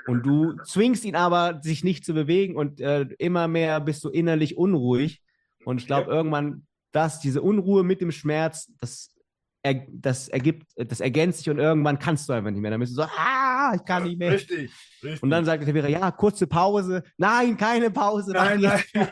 Und 0.07 0.25
du 0.25 0.57
zwingst 0.65 1.05
ihn 1.05 1.17
aber, 1.17 1.61
sich 1.63 1.85
nicht 1.85 2.05
zu 2.05 2.15
bewegen 2.15 2.57
und 2.57 2.81
äh, 2.81 3.07
immer 3.19 3.49
mehr 3.49 3.81
bist 3.81 4.05
du 4.05 4.09
innerlich 4.09 4.57
unruhig. 4.57 5.21
Und 5.65 5.81
ich 5.81 5.87
glaube, 5.87 6.11
irgendwann, 6.11 6.67
dass 6.93 7.21
diese 7.21 7.43
Unruhe 7.43 7.83
mit 7.83 8.01
dem 8.01 8.13
Schmerz, 8.13 8.73
das 8.81 9.15
er, 9.63 9.87
das 9.89 10.29
ergibt, 10.29 10.67
das 10.77 11.01
ergänzt 11.01 11.41
sich 11.41 11.51
und 11.51 11.59
irgendwann 11.59 11.99
kannst 11.99 12.29
du 12.29 12.33
einfach 12.33 12.51
nicht 12.51 12.61
mehr. 12.61 12.71
Dann 12.71 12.81
bist 12.81 12.93
du 12.93 13.03
so, 13.03 13.03
ah, 13.03 13.73
ich 13.75 13.85
kann 13.85 14.05
nicht 14.05 14.19
mehr. 14.19 14.33
Richtig, 14.33 14.71
richtig. 15.03 15.23
Und 15.23 15.31
dann 15.31 15.45
sagt 15.45 15.67
der 15.67 15.75
Vera, 15.75 15.89
ja, 15.89 16.11
kurze 16.11 16.47
Pause. 16.47 17.03
Nein, 17.19 17.57
keine 17.57 17.91
Pause. 17.91 18.33
Nein, 18.33 18.61
nein. 18.61 18.83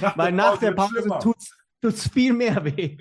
nach 0.00 0.16
Weil 0.16 0.32
nach 0.36 0.58
der 0.58 0.72
Pause 0.72 1.06
tut 1.20 1.36
es 1.82 2.08
viel 2.08 2.32
mehr 2.32 2.64
weh. 2.64 2.96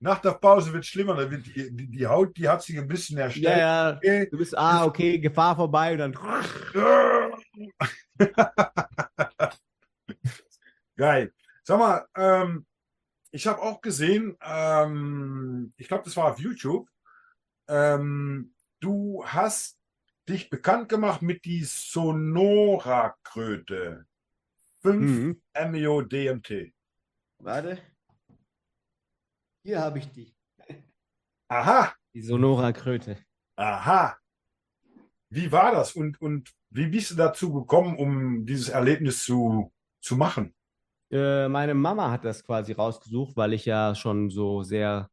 nach 0.00 0.20
der 0.20 0.32
Pause 0.32 0.72
wird 0.72 0.84
es 0.84 0.88
schlimmer. 0.88 1.14
Da 1.14 1.30
wird 1.30 1.46
die, 1.46 1.76
die, 1.76 1.90
die, 1.90 2.06
Haut, 2.06 2.36
die 2.36 2.48
hat 2.48 2.62
sich 2.62 2.78
ein 2.78 2.88
bisschen 2.88 3.18
erstellt. 3.18 3.58
Ja, 3.58 3.90
ja. 3.90 3.96
Okay. 3.96 4.28
Du 4.30 4.38
bist, 4.38 4.56
ah, 4.56 4.86
okay, 4.86 5.18
Gefahr 5.18 5.54
vorbei 5.54 5.92
und 5.92 5.98
dann. 5.98 6.14
Geil. 10.96 11.30
Sag 11.62 11.78
mal, 11.78 12.06
ähm, 12.16 12.65
ich 13.36 13.46
habe 13.46 13.60
auch 13.60 13.82
gesehen, 13.82 14.36
ähm, 14.40 15.74
ich 15.76 15.88
glaube, 15.88 16.04
das 16.04 16.16
war 16.16 16.32
auf 16.32 16.38
YouTube, 16.38 16.88
ähm, 17.68 18.54
du 18.80 19.22
hast 19.26 19.78
dich 20.26 20.48
bekannt 20.48 20.88
gemacht 20.88 21.20
mit 21.20 21.44
die 21.44 21.62
Sonora-Kröte. 21.62 24.06
5 24.80 25.02
mhm. 25.02 25.42
MEO 25.70 26.00
DMT. 26.00 26.72
Warte. 27.38 27.78
Hier 29.62 29.80
habe 29.80 29.98
ich 29.98 30.10
die. 30.10 30.34
Aha. 31.48 31.94
Die 32.14 32.22
Sonora-Kröte. 32.22 33.18
Aha. 33.56 34.16
Wie 35.28 35.52
war 35.52 35.72
das 35.72 35.92
und, 35.92 36.18
und 36.22 36.54
wie 36.70 36.86
bist 36.86 37.10
du 37.10 37.16
dazu 37.16 37.52
gekommen, 37.52 37.98
um 37.98 38.46
dieses 38.46 38.70
Erlebnis 38.70 39.24
zu, 39.24 39.70
zu 40.00 40.16
machen? 40.16 40.54
Äh, 41.10 41.48
meine 41.48 41.74
Mama 41.74 42.10
hat 42.10 42.24
das 42.24 42.44
quasi 42.44 42.72
rausgesucht, 42.72 43.36
weil 43.36 43.52
ich 43.52 43.64
ja 43.64 43.94
schon 43.94 44.30
so 44.30 44.62
sehr, 44.62 45.08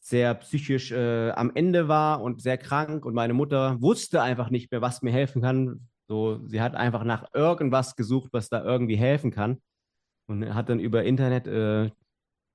sehr 0.00 0.34
psychisch 0.34 0.92
äh, 0.92 1.30
am 1.30 1.52
Ende 1.54 1.88
war 1.88 2.22
und 2.22 2.42
sehr 2.42 2.58
krank 2.58 3.04
und 3.04 3.14
meine 3.14 3.34
Mutter 3.34 3.80
wusste 3.80 4.22
einfach 4.22 4.50
nicht 4.50 4.70
mehr, 4.72 4.82
was 4.82 5.02
mir 5.02 5.12
helfen 5.12 5.42
kann. 5.42 5.88
So, 6.08 6.40
sie 6.46 6.60
hat 6.60 6.74
einfach 6.74 7.04
nach 7.04 7.32
irgendwas 7.34 7.94
gesucht, 7.94 8.32
was 8.32 8.48
da 8.48 8.64
irgendwie 8.64 8.96
helfen 8.96 9.30
kann 9.30 9.60
und 10.26 10.54
hat 10.54 10.68
dann 10.68 10.80
über 10.80 11.04
Internet 11.04 11.46
äh, 11.46 11.90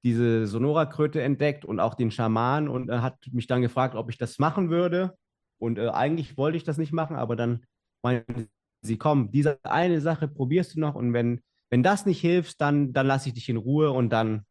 diese 0.03 0.45
Sonora-Kröte 0.45 1.22
entdeckt 1.22 1.65
und 1.65 1.80
auch 1.80 1.95
den 1.95 2.11
Schaman 2.11 2.68
und 2.68 2.89
äh, 2.89 2.99
hat 2.99 3.18
mich 3.31 3.47
dann 3.47 3.61
gefragt, 3.61 3.95
ob 3.95 4.10
ich 4.10 4.18
das 4.18 4.39
machen 4.39 4.69
würde. 4.69 5.18
Und 5.57 5.80
äh, 5.80 5.89
eigentlich 5.89 6.38
wollte 6.38 6.57
ich 6.57 6.64
das 6.64 6.77
nicht 6.77 6.93
machen, 6.93 7.15
aber 7.15 7.35
dann 7.35 7.65
meinte 8.03 8.47
sie, 8.81 8.97
komm, 8.97 9.31
diese 9.31 9.57
eine 9.64 10.02
Sache 10.02 10.27
probierst 10.27 10.76
du 10.76 10.80
noch 10.80 10.95
und 10.95 11.14
wenn 11.14 11.41
wenn 11.69 11.83
das 11.83 12.05
nicht 12.05 12.21
hilft, 12.21 12.61
dann, 12.61 12.93
dann 12.93 13.07
lasse 13.07 13.29
ich 13.29 13.35
dich 13.35 13.49
in 13.49 13.57
Ruhe 13.57 13.91
und 13.91 14.09
dann, 14.09 14.45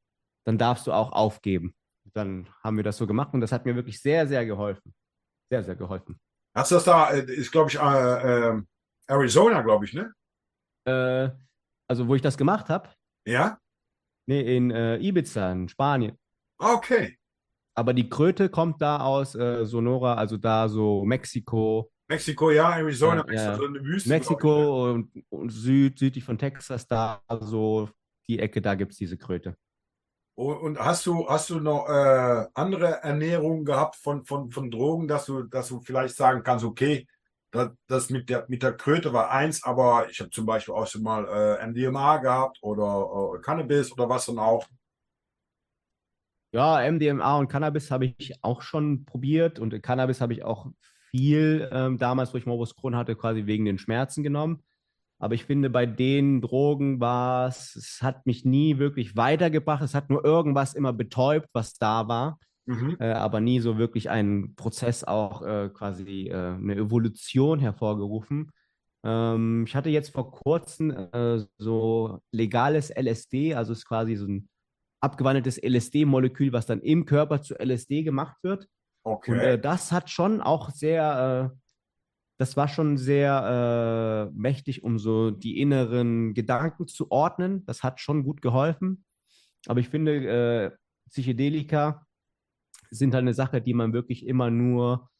dann 0.46 0.58
darfst 0.58 0.86
du 0.86 0.92
auch 0.92 1.12
aufgeben. 1.12 1.74
Dann 2.12 2.48
haben 2.62 2.76
wir 2.76 2.84
das 2.84 2.96
so 2.96 3.06
gemacht 3.06 3.32
und 3.34 3.40
das 3.40 3.52
hat 3.52 3.64
mir 3.64 3.76
wirklich 3.76 4.00
sehr, 4.00 4.26
sehr 4.26 4.44
geholfen. 4.44 4.94
Sehr, 5.50 5.62
sehr 5.62 5.76
geholfen. 5.76 6.18
Hast 6.54 6.70
du 6.70 6.76
das 6.76 6.84
da, 6.84 7.10
äh, 7.10 7.24
ist 7.24 7.50
glaube 7.50 7.70
ich 7.70 7.78
äh, 7.78 8.48
äh, 8.48 8.62
Arizona, 9.06 9.62
glaube 9.62 9.84
ich, 9.84 9.94
ne? 9.94 10.12
Äh, 10.86 11.30
also 11.88 12.08
wo 12.08 12.14
ich 12.14 12.22
das 12.22 12.36
gemacht 12.36 12.68
habe? 12.68 12.90
Ja? 13.26 13.58
Nee, 14.26 14.56
in 14.56 14.70
äh, 14.70 14.96
Ibiza, 14.98 15.52
in 15.52 15.68
Spanien. 15.68 16.18
Okay. 16.58 17.18
Aber 17.76 17.92
die 17.92 18.08
Kröte 18.08 18.48
kommt 18.48 18.80
da 18.80 19.00
aus 19.00 19.34
äh, 19.34 19.64
Sonora, 19.66 20.14
also 20.14 20.36
da 20.36 20.68
so 20.68 21.04
Mexiko, 21.04 21.90
Mexiko, 22.14 22.50
ja, 22.50 22.70
Arizona, 22.70 23.24
ja, 23.28 23.34
ja. 23.34 23.56
So 23.56 23.66
eine 23.66 23.84
Wüste. 23.84 24.08
Mexiko 24.08 24.90
und, 24.90 25.10
und, 25.30 25.50
Süd, 25.50 25.98
südlich 25.98 26.24
von 26.24 26.38
Texas, 26.38 26.86
da 26.86 27.20
so 27.40 27.88
die 28.28 28.38
Ecke, 28.38 28.62
da 28.62 28.74
gibt 28.74 28.92
es 28.92 28.98
diese 28.98 29.16
Kröte. 29.16 29.56
Und 30.36 30.78
hast 30.78 31.06
du, 31.06 31.28
hast 31.28 31.50
du 31.50 31.60
noch 31.60 31.88
äh, 31.88 32.46
andere 32.54 33.02
Ernährungen 33.02 33.64
gehabt 33.64 33.96
von, 33.96 34.24
von, 34.24 34.50
von 34.50 34.70
Drogen, 34.70 35.06
dass 35.06 35.26
du, 35.26 35.44
dass 35.44 35.68
du 35.68 35.80
vielleicht 35.80 36.16
sagen 36.16 36.42
kannst, 36.42 36.64
okay, 36.64 37.06
das, 37.52 37.70
das 37.86 38.10
mit, 38.10 38.28
der, 38.28 38.44
mit 38.48 38.64
der 38.64 38.72
Kröte 38.72 39.12
war 39.12 39.30
eins, 39.30 39.62
aber 39.62 40.08
ich 40.10 40.18
habe 40.18 40.30
zum 40.30 40.44
Beispiel 40.44 40.74
auch 40.74 40.88
schon 40.88 41.04
mal 41.04 41.26
äh, 41.28 41.66
MDMA 41.66 42.16
gehabt 42.18 42.58
oder 42.62 43.36
äh, 43.36 43.40
Cannabis 43.42 43.92
oder 43.92 44.08
was 44.08 44.26
dann 44.26 44.38
auch. 44.40 44.66
Ja, 46.52 46.90
MDMA 46.90 47.38
und 47.38 47.48
Cannabis 47.48 47.92
habe 47.92 48.06
ich 48.06 48.32
auch 48.42 48.62
schon 48.62 49.04
probiert 49.04 49.60
und 49.60 49.80
Cannabis 49.82 50.20
habe 50.20 50.32
ich 50.32 50.44
auch 50.44 50.66
viel 51.14 51.68
ähm, 51.70 51.96
damals, 51.98 52.34
wo 52.34 52.38
ich 52.38 52.46
Morbus 52.46 52.74
Crohn 52.74 52.96
hatte, 52.96 53.14
quasi 53.14 53.46
wegen 53.46 53.64
den 53.64 53.78
Schmerzen 53.78 54.24
genommen. 54.24 54.64
Aber 55.20 55.34
ich 55.34 55.44
finde, 55.44 55.70
bei 55.70 55.86
den 55.86 56.40
Drogen 56.40 56.98
war 56.98 57.46
es, 57.46 57.76
es 57.76 58.02
hat 58.02 58.26
mich 58.26 58.44
nie 58.44 58.78
wirklich 58.78 59.16
weitergebracht. 59.16 59.82
Es 59.82 59.94
hat 59.94 60.10
nur 60.10 60.24
irgendwas 60.24 60.74
immer 60.74 60.92
betäubt, 60.92 61.48
was 61.52 61.74
da 61.74 62.08
war. 62.08 62.40
Mhm. 62.66 62.96
Äh, 62.98 63.12
aber 63.12 63.40
nie 63.40 63.60
so 63.60 63.78
wirklich 63.78 64.10
einen 64.10 64.56
Prozess 64.56 65.04
auch 65.04 65.42
äh, 65.42 65.70
quasi 65.72 66.28
äh, 66.28 66.54
eine 66.54 66.74
Evolution 66.74 67.60
hervorgerufen. 67.60 68.50
Ähm, 69.04 69.66
ich 69.68 69.76
hatte 69.76 69.90
jetzt 69.90 70.10
vor 70.10 70.32
kurzem 70.32 70.90
äh, 70.90 71.44
so 71.58 72.18
legales 72.32 72.90
LSD, 72.90 73.54
also 73.54 73.72
es 73.72 73.80
ist 73.80 73.86
quasi 73.86 74.16
so 74.16 74.26
ein 74.26 74.48
abgewandeltes 75.00 75.58
LSD-Molekül, 75.62 76.52
was 76.52 76.66
dann 76.66 76.80
im 76.80 77.04
Körper 77.04 77.40
zu 77.40 77.54
LSD 77.54 78.02
gemacht 78.02 78.36
wird. 78.42 78.66
Okay. 79.04 79.32
Und 79.32 79.38
äh, 79.38 79.58
das 79.58 79.92
hat 79.92 80.10
schon 80.10 80.40
auch 80.40 80.70
sehr, 80.70 81.52
äh, 81.52 81.58
das 82.38 82.56
war 82.56 82.68
schon 82.68 82.96
sehr 82.96 84.30
äh, 84.30 84.34
mächtig, 84.34 84.82
um 84.82 84.98
so 84.98 85.30
die 85.30 85.60
inneren 85.60 86.34
Gedanken 86.34 86.88
zu 86.88 87.10
ordnen. 87.10 87.64
Das 87.66 87.82
hat 87.82 88.00
schon 88.00 88.24
gut 88.24 88.42
geholfen. 88.42 89.04
Aber 89.66 89.80
ich 89.80 89.88
finde, 89.88 90.26
äh, 90.26 90.70
Psychedelika 91.10 92.06
sind 92.90 93.14
halt 93.14 93.22
eine 93.22 93.34
Sache, 93.34 93.60
die 93.60 93.74
man 93.74 93.92
wirklich 93.92 94.26
immer 94.26 94.50
nur 94.50 95.10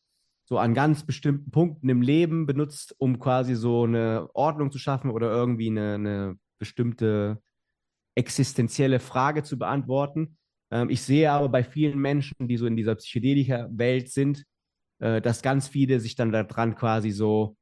so 0.45 0.59
an 0.59 0.75
ganz 0.75 1.05
bestimmten 1.05 1.51
Punkten 1.51 1.89
im 1.89 2.03
Leben 2.03 2.47
benutzt, 2.47 2.95
um 2.99 3.19
quasi 3.19 3.55
so 3.55 3.85
eine 3.85 4.29
Ordnung 4.35 4.71
zu 4.71 4.79
schaffen 4.79 5.11
oder 5.11 5.31
irgendwie 5.31 5.69
eine, 5.69 5.95
eine 5.95 6.39
bestimmte 6.59 7.43
existenzielle 8.15 9.01
Frage 9.01 9.43
zu 9.43 9.59
beantworten. 9.59 10.37
Ähm, 10.75 10.91
ich 10.91 11.03
sehe 11.03 11.31
aber 11.31 11.49
bei 11.49 11.63
vielen 11.63 11.99
Menschen, 11.99 12.49
die 12.49 12.57
so 12.57 12.67
in 12.67 12.77
dieser 12.77 12.97
Psychedelika-Welt 12.97 14.11
sind, 14.11 14.45
äh, 14.99 15.23
dass 15.23 15.41
ganz 15.41 15.69
viele 15.69 16.01
sich 16.01 16.17
dann 16.17 16.33
daran 16.33 16.75
quasi 16.75 17.13
so 17.13 17.57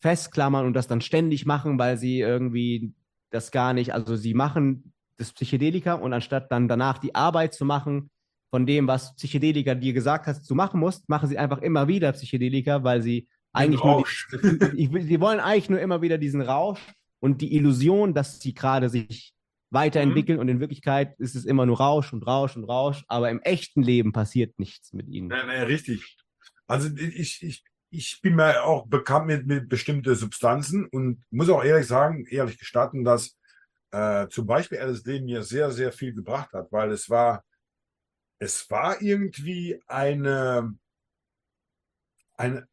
festklammern 0.00 0.66
und 0.66 0.72
das 0.72 0.88
dann 0.88 1.02
ständig 1.02 1.44
machen, 1.44 1.78
weil 1.78 1.98
sie 1.98 2.20
irgendwie 2.20 2.94
das 3.30 3.50
gar 3.50 3.74
nicht, 3.74 3.92
also 3.92 4.16
sie 4.16 4.32
machen 4.32 4.94
das 5.18 5.32
Psychedelika 5.32 5.94
und 5.94 6.14
anstatt 6.14 6.50
dann 6.50 6.66
danach 6.66 6.96
die 6.96 7.14
Arbeit 7.14 7.52
zu 7.52 7.66
machen, 7.66 8.10
von 8.50 8.66
dem, 8.66 8.88
was 8.88 9.14
Psychedelika 9.14 9.74
dir 9.74 9.92
gesagt 9.92 10.26
hast, 10.26 10.48
du 10.50 10.54
machen 10.54 10.80
musst, 10.80 11.08
machen 11.08 11.28
sie 11.28 11.38
einfach 11.38 11.58
immer 11.58 11.86
wieder 11.86 12.10
Psychedelika, 12.12 12.82
weil 12.82 13.02
sie 13.02 13.28
eigentlich 13.52 13.84
nur, 13.84 14.04
die, 14.72 14.90
sie 15.02 15.20
wollen 15.20 15.40
eigentlich 15.40 15.70
nur 15.70 15.78
immer 15.78 16.02
wieder 16.02 16.18
diesen 16.18 16.40
Rausch 16.40 16.80
und 17.20 17.42
die 17.42 17.54
Illusion, 17.54 18.14
dass 18.14 18.40
sie 18.40 18.54
gerade 18.54 18.88
sich 18.88 19.34
weiterentwickeln 19.70 20.36
mhm. 20.36 20.40
und 20.40 20.48
in 20.48 20.60
Wirklichkeit 20.60 21.18
ist 21.18 21.34
es 21.34 21.44
immer 21.44 21.64
nur 21.64 21.78
Rausch 21.78 22.12
und 22.12 22.26
Rausch 22.26 22.56
und 22.56 22.64
Rausch, 22.64 23.04
aber 23.08 23.30
im 23.30 23.40
echten 23.40 23.82
Leben 23.82 24.12
passiert 24.12 24.58
nichts 24.58 24.92
mit 24.92 25.08
ihnen. 25.08 25.28
Nein, 25.28 25.46
nein, 25.46 25.62
richtig. 25.62 26.16
Also 26.66 26.88
ich, 26.96 27.42
ich, 27.42 27.64
ich 27.90 28.20
bin 28.20 28.34
mir 28.34 28.64
auch 28.64 28.86
bekannt 28.86 29.26
mit, 29.26 29.46
mit 29.46 29.68
bestimmten 29.68 30.14
Substanzen 30.14 30.86
und 30.86 31.22
muss 31.30 31.48
auch 31.48 31.64
ehrlich 31.64 31.86
sagen, 31.86 32.26
ehrlich 32.26 32.58
gestatten, 32.58 33.04
dass 33.04 33.36
äh, 33.92 34.28
zum 34.28 34.46
Beispiel 34.46 34.78
LSD 34.78 35.20
mir 35.20 35.42
sehr, 35.42 35.70
sehr 35.70 35.92
viel 35.92 36.14
gebracht 36.14 36.52
hat, 36.52 36.70
weil 36.70 36.90
es 36.90 37.08
war, 37.08 37.44
es 38.38 38.68
war 38.70 39.00
irgendwie 39.00 39.80
eine, 39.86 40.76
eine, 42.36 42.68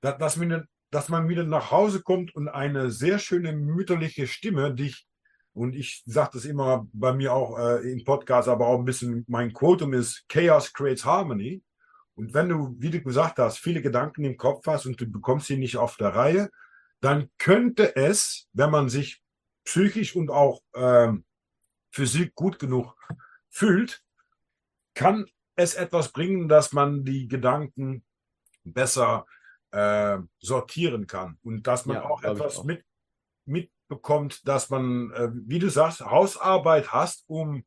dass, 0.00 0.36
man, 0.36 0.66
dass 0.90 1.08
man 1.08 1.28
wieder 1.28 1.44
nach 1.44 1.70
Hause 1.70 2.02
kommt 2.02 2.34
und 2.34 2.48
eine 2.48 2.90
sehr 2.90 3.18
schöne 3.18 3.52
mütterliche 3.52 4.26
Stimme 4.26 4.74
dich 4.74 5.06
und 5.54 5.74
ich 5.74 6.02
sage 6.06 6.30
das 6.34 6.44
immer 6.44 6.86
bei 6.92 7.12
mir 7.12 7.34
auch 7.34 7.58
äh, 7.58 7.92
im 7.92 8.04
Podcast, 8.04 8.48
aber 8.48 8.66
auch 8.66 8.78
ein 8.78 8.84
bisschen 8.84 9.24
mein 9.28 9.52
Quotum 9.52 9.92
ist 9.92 10.24
Chaos 10.28 10.72
creates 10.72 11.04
Harmony. 11.04 11.62
Und 12.14 12.34
wenn 12.34 12.48
du, 12.48 12.74
wie 12.78 12.90
du 12.90 13.02
gesagt 13.02 13.38
hast, 13.38 13.58
viele 13.58 13.82
Gedanken 13.82 14.24
im 14.24 14.36
Kopf 14.36 14.66
hast 14.66 14.86
und 14.86 15.00
du 15.00 15.06
bekommst 15.06 15.46
sie 15.46 15.56
nicht 15.56 15.76
auf 15.76 15.96
der 15.96 16.14
Reihe, 16.14 16.50
dann 17.00 17.30
könnte 17.38 17.96
es, 17.96 18.48
wenn 18.52 18.70
man 18.70 18.88
sich 18.88 19.22
psychisch 19.64 20.16
und 20.16 20.30
auch 20.30 20.62
ähm, 20.74 21.24
physik 21.90 22.34
gut 22.34 22.58
genug 22.58 22.96
fühlt, 23.48 24.02
kann 24.94 25.26
es 25.56 25.74
etwas 25.74 26.12
bringen, 26.12 26.48
dass 26.48 26.72
man 26.72 27.04
die 27.04 27.28
Gedanken 27.28 28.04
besser 28.64 29.26
äh, 29.70 30.18
sortieren 30.38 31.06
kann 31.06 31.38
und 31.42 31.66
dass 31.66 31.86
man 31.86 31.96
ja, 31.96 32.04
auch 32.04 32.22
etwas 32.22 32.58
auch. 32.58 32.64
mit 32.64 32.84
mitbekommt, 33.92 34.46
dass 34.48 34.70
man, 34.70 35.10
äh, 35.12 35.28
wie 35.32 35.58
du 35.58 35.68
sagst, 35.68 36.00
Hausarbeit 36.00 36.92
hast, 36.92 37.24
um, 37.28 37.64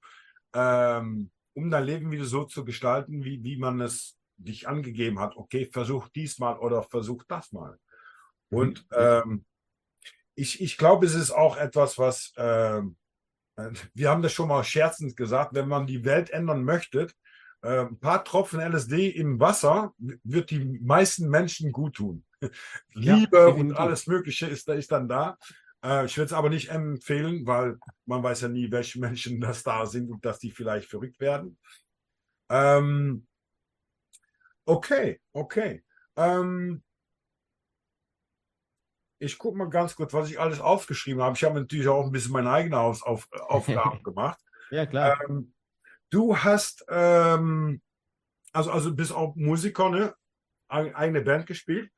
ähm, 0.53 1.31
um 1.53 1.71
dein 1.71 1.83
Leben 1.83 2.11
wieder 2.11 2.25
so 2.25 2.43
zu 2.43 2.65
gestalten, 2.65 3.23
wie, 3.23 3.43
wie 3.43 3.57
man 3.57 3.81
es 3.81 4.17
dich 4.37 4.67
angegeben 4.67 5.19
hat. 5.19 5.35
Okay, 5.37 5.69
versuch 5.71 6.09
diesmal 6.09 6.57
oder 6.57 6.83
versuch 6.83 7.23
das 7.27 7.51
mal. 7.51 7.77
Mhm. 8.49 8.57
Und 8.57 8.85
ähm, 8.91 9.45
ich, 10.35 10.61
ich 10.61 10.77
glaube, 10.77 11.05
es 11.05 11.15
ist 11.15 11.31
auch 11.31 11.57
etwas, 11.57 11.97
was, 11.97 12.33
ähm, 12.37 12.97
äh, 13.55 13.71
wir 13.93 14.09
haben 14.09 14.21
das 14.21 14.33
schon 14.33 14.49
mal 14.49 14.63
scherzend 14.63 15.15
gesagt, 15.15 15.53
wenn 15.53 15.67
man 15.67 15.87
die 15.87 16.03
Welt 16.03 16.29
ändern 16.31 16.63
möchte, 16.63 17.07
äh, 17.61 17.81
ein 17.81 17.99
paar 17.99 18.23
Tropfen 18.23 18.59
LSD 18.59 19.09
im 19.09 19.39
Wasser 19.39 19.93
wird 19.97 20.51
die 20.51 20.79
meisten 20.81 21.29
Menschen 21.29 21.71
gut 21.71 21.95
tun. 21.95 22.25
Liebe 22.93 23.37
ja, 23.37 23.47
und 23.47 23.73
alles 23.73 24.07
Mögliche 24.07 24.47
ist, 24.47 24.67
ist 24.67 24.91
dann 24.91 25.07
da. 25.07 25.37
Äh, 25.85 26.05
ich 26.05 26.17
würde 26.17 26.25
es 26.25 26.33
aber 26.33 26.49
nicht 26.49 26.69
empfehlen, 26.69 27.45
weil 27.45 27.77
man 28.05 28.23
weiß 28.23 28.41
ja 28.41 28.47
nie, 28.47 28.71
welche 28.71 28.99
Menschen 28.99 29.39
das 29.39 29.63
da 29.63 29.85
sind 29.85 30.09
und 30.09 30.25
dass 30.25 30.39
die 30.39 30.51
vielleicht 30.51 30.89
verrückt 30.89 31.19
werden. 31.19 31.57
Ähm, 32.49 33.27
okay, 34.65 35.21
okay. 35.33 35.83
Ähm, 36.15 36.83
ich 39.19 39.37
gucke 39.37 39.57
mal 39.57 39.69
ganz 39.69 39.95
kurz, 39.95 40.13
was 40.13 40.29
ich 40.29 40.39
alles 40.39 40.59
aufgeschrieben 40.59 41.21
habe. 41.21 41.35
Ich 41.35 41.43
habe 41.43 41.59
natürlich 41.59 41.87
auch 41.87 42.05
ein 42.05 42.11
bisschen 42.11 42.33
meine 42.33 42.51
eigene 42.51 42.77
Haus 42.77 43.01
auf, 43.03 43.27
Aufgaben 43.47 44.03
gemacht. 44.03 44.39
Ja, 44.71 44.85
klar. 44.85 45.19
Ähm, 45.27 45.53
du 46.09 46.35
hast, 46.35 46.83
ähm, 46.89 47.81
also, 48.51 48.71
also 48.71 48.93
bist 48.93 49.11
auch 49.11 49.35
Musiker, 49.35 49.89
ne? 49.89 50.15
Eigene 50.67 51.21
Band 51.21 51.45
gespielt. 51.45 51.91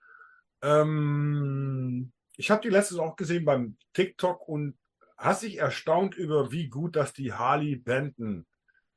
Ähm, 0.62 2.12
ich 2.38 2.52
habe 2.52 2.62
die 2.62 2.70
letztes 2.70 3.00
auch 3.00 3.16
gesehen 3.16 3.44
beim 3.44 3.78
TikTok 3.94 4.48
und 4.48 4.78
hast 5.18 5.44
dich 5.44 5.58
erstaunt 5.58 6.16
über, 6.16 6.52
wie 6.52 6.70
gut 6.70 6.96
das 6.96 7.12
die 7.12 7.34
Harley 7.34 7.76
Benton, 7.76 8.46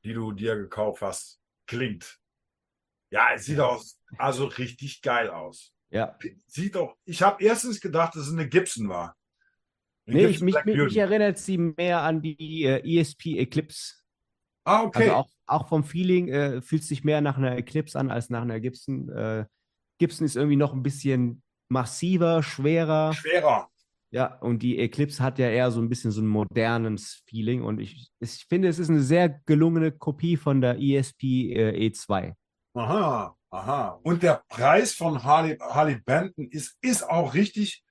die 0.05 0.12
du 0.12 0.33
dir 0.33 0.57
gekauft 0.57 1.03
hast, 1.03 1.41
klingt. 1.67 2.19
Ja, 3.11 3.29
es 3.35 3.47
sieht 3.47 3.59
auch 3.59 3.83
also 4.19 4.45
richtig 4.45 5.03
geil 5.03 5.31
aus. 5.31 5.73
Ja. 5.91 6.17
Sieht 6.47 6.77
doch. 6.77 6.97
Ich 7.05 7.23
habe 7.23 7.43
erstens 7.43 7.81
gedacht, 7.81 8.15
dass 8.15 8.29
es 8.29 8.33
eine 8.33 8.49
Gibson 8.49 8.89
war. 8.89 9.17
Eine 10.07 10.17
nee, 10.17 10.27
Gibson 10.29 10.49
ich, 10.49 10.65
mich, 10.65 10.77
mich, 10.77 10.97
erinnert 10.97 11.39
sie 11.39 11.59
mehr 11.59 12.03
an 12.03 12.23
die 12.23 12.65
äh, 12.65 13.01
ESP 13.01 13.39
Eclipse. 13.39 13.95
Ah, 14.65 14.83
okay. 14.83 15.11
Also 15.11 15.15
auch, 15.15 15.31
auch 15.47 15.69
vom 15.69 15.83
Feeling 15.83 16.29
äh, 16.29 16.62
fühlt 16.62 16.85
sich 16.85 17.03
mehr 17.03 17.21
nach 17.21 17.39
einer 17.39 17.57
Eclipse 17.57 17.99
an 17.99 18.11
als 18.11 18.31
nach 18.31 18.43
einer 18.43 18.61
Gibson. 18.61 19.09
Äh, 19.09 19.47
Gibson 19.99 20.27
ist 20.27 20.37
irgendwie 20.37 20.57
noch 20.57 20.73
ein 20.73 20.83
bisschen 20.83 21.43
massiver, 21.70 22.42
schwerer. 22.42 23.12
Schwerer. 23.14 23.70
Ja, 24.12 24.38
und 24.40 24.60
die 24.60 24.78
Eclipse 24.78 25.22
hat 25.22 25.38
ja 25.38 25.48
eher 25.48 25.70
so 25.70 25.80
ein 25.80 25.88
bisschen 25.88 26.10
so 26.10 26.20
ein 26.20 26.26
modernes 26.26 27.22
Feeling 27.26 27.62
und 27.62 27.78
ich, 27.78 28.10
ich 28.18 28.44
finde, 28.48 28.66
es 28.66 28.80
ist 28.80 28.90
eine 28.90 29.02
sehr 29.02 29.28
gelungene 29.47 29.92
Kopie 29.92 30.36
von 30.36 30.60
der 30.60 30.78
ESP 30.80 31.22
äh, 31.22 31.88
E2. 31.88 32.34
Aha, 32.74 33.36
aha. 33.51 34.01
Und 34.02 34.24
der 34.24 34.42
Preis 34.48 34.94
von 34.94 35.22
Harley, 35.22 35.56
Harley 35.60 36.01
Benton 36.01 36.48
ist, 36.51 36.76
ist 36.80 37.09
auch 37.09 37.34
richtig. 37.34 37.84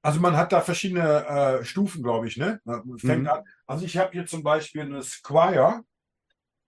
Also 0.00 0.20
man 0.20 0.36
hat 0.36 0.52
da 0.52 0.62
verschiedene 0.62 1.26
äh, 1.26 1.64
Stufen, 1.64 2.02
glaube 2.02 2.28
ich, 2.28 2.38
ne? 2.38 2.60
Fängt 2.96 3.24
mhm. 3.24 3.28
an. 3.28 3.44
Also 3.66 3.84
ich 3.84 3.96
habe 3.98 4.12
hier 4.12 4.26
zum 4.26 4.42
Beispiel 4.42 4.82
eine 4.82 5.02
Squire 5.02 5.82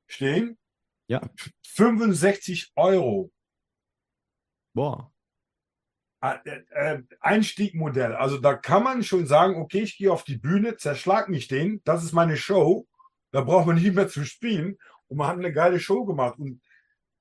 stehen. 0.07 0.59
Ja. 1.09 1.23
65 1.67 2.73
Euro. 2.77 3.33
Boah. 4.75 5.14
Äh, 6.25 6.63
äh, 6.71 7.03
Einstiegmodell. 7.21 8.15
Also 8.15 8.39
da 8.39 8.55
kann 8.55 8.83
man 8.83 9.03
schon 9.03 9.27
sagen, 9.27 9.57
okay, 9.57 9.81
ich 9.81 9.99
gehe 9.99 10.11
auf 10.11 10.25
die 10.25 10.39
Bühne, 10.39 10.79
zerschlag 10.79 11.29
mich 11.29 11.49
den, 11.49 11.83
das 11.85 12.03
ist 12.03 12.13
meine 12.13 12.39
Show. 12.39 12.87
Da 13.31 13.43
braucht 13.43 13.67
man 13.67 13.77
nicht 13.77 13.95
mehr 13.95 14.09
zu 14.09 14.25
spielen. 14.25 14.79
Und 15.09 15.19
man 15.19 15.27
hat 15.27 15.37
eine 15.37 15.53
geile 15.53 15.79
Show 15.79 16.07
gemacht. 16.07 16.39
Und 16.39 16.63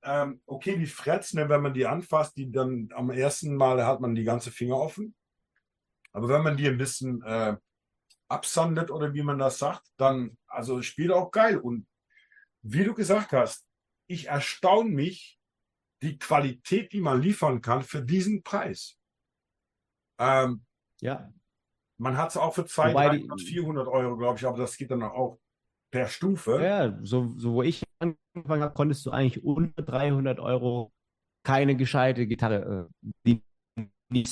ähm, 0.04 0.42
okay, 0.46 0.78
die 0.78 0.86
Frets, 0.86 1.34
ne, 1.34 1.50
wenn 1.50 1.62
man 1.62 1.74
die 1.74 1.86
anfasst, 1.86 2.38
die 2.38 2.50
dann 2.50 2.88
am 2.94 3.10
ersten 3.10 3.56
Mal 3.58 3.86
hat 3.86 4.00
man 4.00 4.16
die 4.16 4.24
ganze 4.24 4.52
Finger 4.52 4.78
offen. 4.78 5.14
Aber 6.14 6.30
wenn 6.30 6.44
man 6.44 6.56
die 6.56 6.70
ein 6.70 6.78
bisschen 6.78 7.22
äh, 7.24 7.58
absandet 8.30 8.90
oder 8.90 9.14
wie 9.14 9.24
man 9.24 9.38
das 9.38 9.60
sagt, 9.60 9.86
dann, 9.98 10.38
also 10.48 10.82
spielt 10.82 11.12
auch 11.12 11.32
geil. 11.32 11.58
Und 11.58 11.88
wie 12.62 12.86
du 12.86 12.94
gesagt 12.94 13.34
hast, 13.34 13.66
ich 14.08 14.28
erstaune 14.28 14.92
mich, 14.92 15.40
die 16.04 16.18
Qualität, 16.18 16.92
die 16.92 17.00
man 17.00 17.22
liefern 17.22 17.62
kann 17.62 17.82
für 17.82 18.04
diesen 18.04 18.44
Preis. 18.44 18.98
Ähm, 20.20 20.66
ja. 21.02 21.32
Man 21.98 22.18
hat 22.18 22.32
es 22.32 22.38
auch 22.38 22.54
für 22.54 22.66
200, 22.66 23.40
400 23.40 23.88
Euro, 23.88 24.18
glaube 24.18 24.38
ich, 24.38 24.46
aber 24.46 24.58
das 24.58 24.78
geht 24.78 24.92
dann 24.92 25.04
auch 25.04 25.40
per 25.92 26.08
Stufe. 26.08 26.62
Ja, 26.62 27.00
so, 27.04 27.34
so 27.38 27.54
wo 27.54 27.64
ich 27.64 27.84
angefangen 28.00 28.64
habe, 28.64 28.74
konntest 28.74 29.06
du 29.06 29.12
eigentlich 29.12 29.44
unter 29.44 29.82
300 29.82 30.40
Euro 30.40 30.92
keine 31.44 31.76
gescheite 31.76 32.28
Gitarre, 32.28 32.90
äh, 33.06 33.10
die, 33.26 33.44
die 34.10 34.26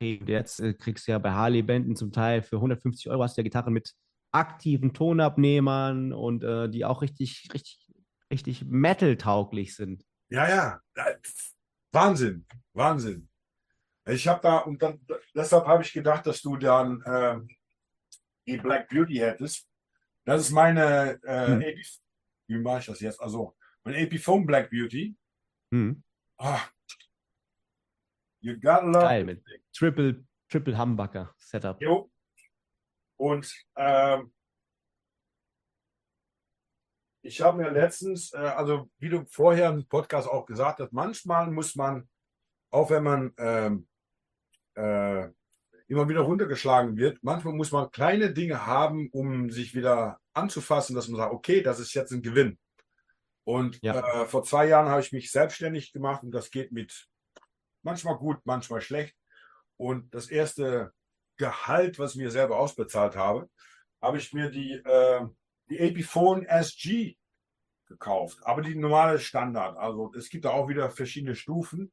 Jetzt 0.00 0.60
äh, 0.60 0.74
kriegst 0.74 1.08
du 1.08 1.12
ja 1.12 1.18
bei 1.18 1.32
Harley 1.32 1.62
Benden 1.62 1.96
zum 1.96 2.12
Teil 2.12 2.42
für 2.42 2.56
150 2.56 3.10
Euro 3.10 3.24
hast 3.24 3.36
du 3.36 3.40
ja 3.40 3.42
Gitarren 3.42 3.72
mit 3.72 3.92
aktiven 4.30 4.92
Tonabnehmern 4.92 6.12
und 6.12 6.44
äh, 6.44 6.68
die 6.68 6.84
auch 6.84 7.02
richtig, 7.02 7.48
richtig, 7.52 7.87
richtig 8.30 8.64
Metal-tauglich 8.64 9.74
sind. 9.74 10.04
Ja, 10.28 10.48
ja. 10.48 10.80
Wahnsinn, 11.92 12.46
Wahnsinn. 12.72 13.28
Ich 14.06 14.26
habe 14.26 14.40
da, 14.40 14.58
und 14.58 14.82
dann, 14.82 15.04
deshalb 15.34 15.66
habe 15.66 15.82
ich 15.82 15.92
gedacht, 15.92 16.26
dass 16.26 16.40
du 16.40 16.56
dann 16.56 17.02
äh, 17.02 17.40
die 18.46 18.56
Black 18.56 18.88
Beauty 18.88 19.16
hättest. 19.16 19.68
Das 20.24 20.42
ist 20.42 20.50
meine, 20.50 21.20
äh, 21.24 21.46
hm. 21.46 21.64
wie 22.46 22.58
mache 22.58 22.80
ich 22.80 22.86
das 22.86 23.00
jetzt? 23.00 23.20
Also, 23.20 23.56
mein 23.84 23.94
Epiphone 23.94 24.46
Black 24.46 24.70
Beauty. 24.70 25.16
Hm. 25.72 26.02
Oh, 26.38 26.60
you 28.40 28.54
gotta 28.54 28.86
love 28.86 29.00
Geil, 29.00 29.24
mit 29.24 29.42
Triple, 29.72 30.24
Triple 30.48 30.78
Humbucker 30.78 31.34
Setup. 31.36 31.80
Jo. 31.80 32.10
Und 33.16 33.52
ähm, 33.76 34.32
ich 37.28 37.42
habe 37.42 37.62
mir 37.62 37.70
letztens, 37.70 38.32
äh, 38.32 38.38
also 38.38 38.90
wie 38.98 39.10
du 39.10 39.24
vorher 39.26 39.68
im 39.68 39.86
Podcast 39.86 40.28
auch 40.28 40.46
gesagt 40.46 40.80
hast, 40.80 40.92
manchmal 40.92 41.50
muss 41.50 41.76
man, 41.76 42.08
auch 42.70 42.90
wenn 42.90 43.04
man 43.04 43.34
ähm, 43.36 43.86
äh, 44.74 45.28
immer 45.88 46.08
wieder 46.08 46.20
runtergeschlagen 46.20 46.96
wird, 46.96 47.18
manchmal 47.22 47.54
muss 47.54 47.70
man 47.70 47.90
kleine 47.90 48.32
Dinge 48.32 48.66
haben, 48.66 49.10
um 49.10 49.50
sich 49.50 49.74
wieder 49.74 50.18
anzufassen, 50.32 50.96
dass 50.96 51.08
man 51.08 51.18
sagt, 51.18 51.32
okay, 51.32 51.62
das 51.62 51.80
ist 51.80 51.94
jetzt 51.94 52.12
ein 52.12 52.22
Gewinn. 52.22 52.58
Und 53.44 53.78
ja. 53.82 54.22
äh, 54.22 54.26
vor 54.26 54.42
zwei 54.42 54.66
Jahren 54.66 54.88
habe 54.88 55.00
ich 55.02 55.12
mich 55.12 55.30
selbstständig 55.30 55.92
gemacht 55.92 56.22
und 56.22 56.32
das 56.32 56.50
geht 56.50 56.72
mit 56.72 57.08
manchmal 57.82 58.16
gut, 58.16 58.38
manchmal 58.44 58.80
schlecht. 58.80 59.16
Und 59.76 60.14
das 60.14 60.28
erste 60.28 60.92
Gehalt, 61.36 61.98
was 61.98 62.12
ich 62.12 62.20
mir 62.20 62.30
selber 62.30 62.58
ausbezahlt 62.58 63.16
habe, 63.16 63.48
habe 64.00 64.18
ich 64.18 64.32
mir 64.32 64.50
die, 64.50 64.72
äh, 64.72 65.26
die 65.70 65.78
Epiphone 65.78 66.44
SG 66.46 67.16
gekauft. 67.86 68.38
Aber 68.42 68.62
die 68.62 68.74
normale 68.74 69.18
Standard. 69.18 69.76
Also 69.76 70.12
es 70.14 70.28
gibt 70.28 70.44
da 70.44 70.50
auch 70.50 70.68
wieder 70.68 70.90
verschiedene 70.90 71.34
Stufen. 71.34 71.92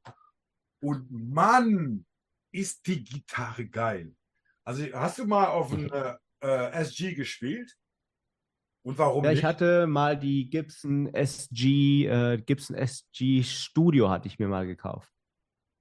Und 0.81 1.09
Mann, 1.09 2.05
ist 2.55 2.87
die 2.87 3.03
Gitarre 3.03 3.67
geil. 3.67 4.15
Also 4.63 4.85
hast 4.93 5.19
du 5.19 5.25
mal 5.25 5.47
auf 5.47 5.73
ein 5.73 5.91
äh, 5.91 6.15
äh 6.41 6.71
SG 6.81 7.13
gespielt? 7.13 7.77
Und 8.83 8.97
warum 8.97 9.23
ja, 9.23 9.31
nicht? 9.31 9.39
ich 9.39 9.45
hatte 9.45 9.87
mal 9.87 10.17
die 10.17 10.49
Gibson 10.49 11.13
SG, 11.13 12.05
äh, 12.05 12.37
Gibson 12.37 12.75
SG 12.75 13.43
Studio 13.43 14.09
hatte 14.09 14.27
ich 14.27 14.39
mir 14.39 14.47
mal 14.47 14.65
gekauft. 14.65 15.11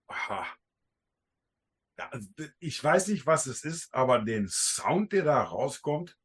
Aha. 0.08 0.46
Ja, 1.98 2.08
also, 2.10 2.28
ich 2.58 2.82
weiß 2.82 3.08
nicht, 3.08 3.26
was 3.26 3.46
es 3.46 3.62
ist, 3.62 3.94
aber 3.94 4.18
den 4.20 4.48
Sound, 4.48 5.12
der 5.12 5.24
da 5.24 5.42
rauskommt, 5.42 6.18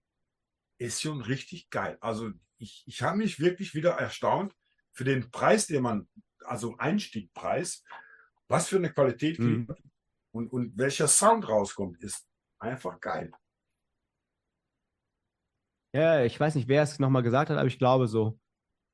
ist 0.79 1.01
schon 1.01 1.21
richtig 1.21 1.69
geil. 1.69 1.97
Also 2.01 2.31
ich, 2.57 2.83
ich 2.87 3.01
habe 3.01 3.17
mich 3.17 3.39
wirklich 3.39 3.75
wieder 3.75 3.91
erstaunt 3.91 4.53
für 4.91 5.03
den 5.03 5.29
Preis, 5.29 5.67
den 5.67 5.83
man, 5.83 6.09
also 6.45 6.75
Einstiegpreis, 6.77 7.83
was 8.47 8.67
für 8.67 8.77
eine 8.77 8.91
Qualität 8.91 9.39
mhm. 9.39 9.67
und, 10.31 10.47
und 10.47 10.77
welcher 10.77 11.07
Sound 11.07 11.47
rauskommt, 11.47 12.01
ist 12.01 12.27
einfach 12.59 12.99
geil. 12.99 13.31
Ja, 15.93 16.23
ich 16.23 16.39
weiß 16.39 16.55
nicht, 16.55 16.67
wer 16.67 16.83
es 16.83 16.99
nochmal 16.99 17.23
gesagt 17.23 17.49
hat, 17.49 17.57
aber 17.57 17.67
ich 17.67 17.79
glaube 17.79 18.07
so 18.07 18.39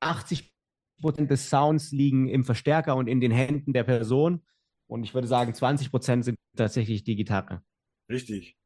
80 0.01 0.53
Prozent 1.01 1.29
des 1.29 1.49
Sounds 1.49 1.91
liegen 1.91 2.27
im 2.27 2.45
Verstärker 2.45 2.95
und 2.95 3.07
in 3.07 3.19
den 3.19 3.31
Händen 3.31 3.73
der 3.73 3.83
Person 3.83 4.45
und 4.87 5.03
ich 5.03 5.13
würde 5.13 5.27
sagen, 5.27 5.53
20 5.53 5.91
Prozent 5.91 6.25
sind 6.25 6.37
tatsächlich 6.55 7.03
die 7.03 7.15
Gitarre. 7.15 7.63
Richtig. 8.09 8.57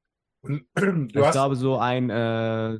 Und, 0.41 0.65
ich 1.07 1.31
glaube, 1.31 1.55
so 1.55 1.77
ein, 1.77 2.09
äh, 2.09 2.77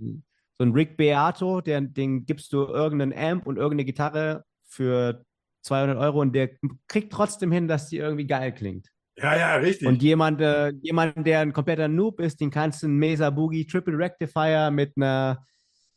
so 0.60 0.66
ein 0.66 0.74
Rick 0.74 0.98
Beato, 0.98 1.62
der, 1.62 1.80
den 1.80 2.26
gibst 2.26 2.52
du 2.52 2.66
irgendeinen 2.66 3.14
Amp 3.14 3.48
und 3.48 3.56
irgendeine 3.56 3.86
Gitarre 3.86 4.44
für 4.66 5.24
200 5.64 5.98
Euro 5.98 6.20
und 6.20 6.34
der 6.34 6.50
kriegt 6.88 7.14
trotzdem 7.14 7.52
hin, 7.52 7.68
dass 7.68 7.88
die 7.88 7.98
irgendwie 7.98 8.28
geil 8.28 8.54
klingt. 8.54 8.88
Ja, 9.16 9.38
ja, 9.38 9.56
richtig. 9.56 9.88
Und 9.88 10.04
jemand, 10.04 10.42
äh, 10.42 10.72
jemand, 10.82 11.26
der 11.26 11.40
ein 11.40 11.54
kompletter 11.54 11.88
Noob 11.88 12.20
ist, 12.20 12.42
den 12.42 12.52
kannst 12.52 12.84
du 12.84 12.88
einen 12.88 12.98
Mesa 12.98 13.30
Boogie 13.30 13.66
Triple 13.66 13.98
Rectifier 13.98 14.70
mit 14.70 14.94
einer 14.98 15.46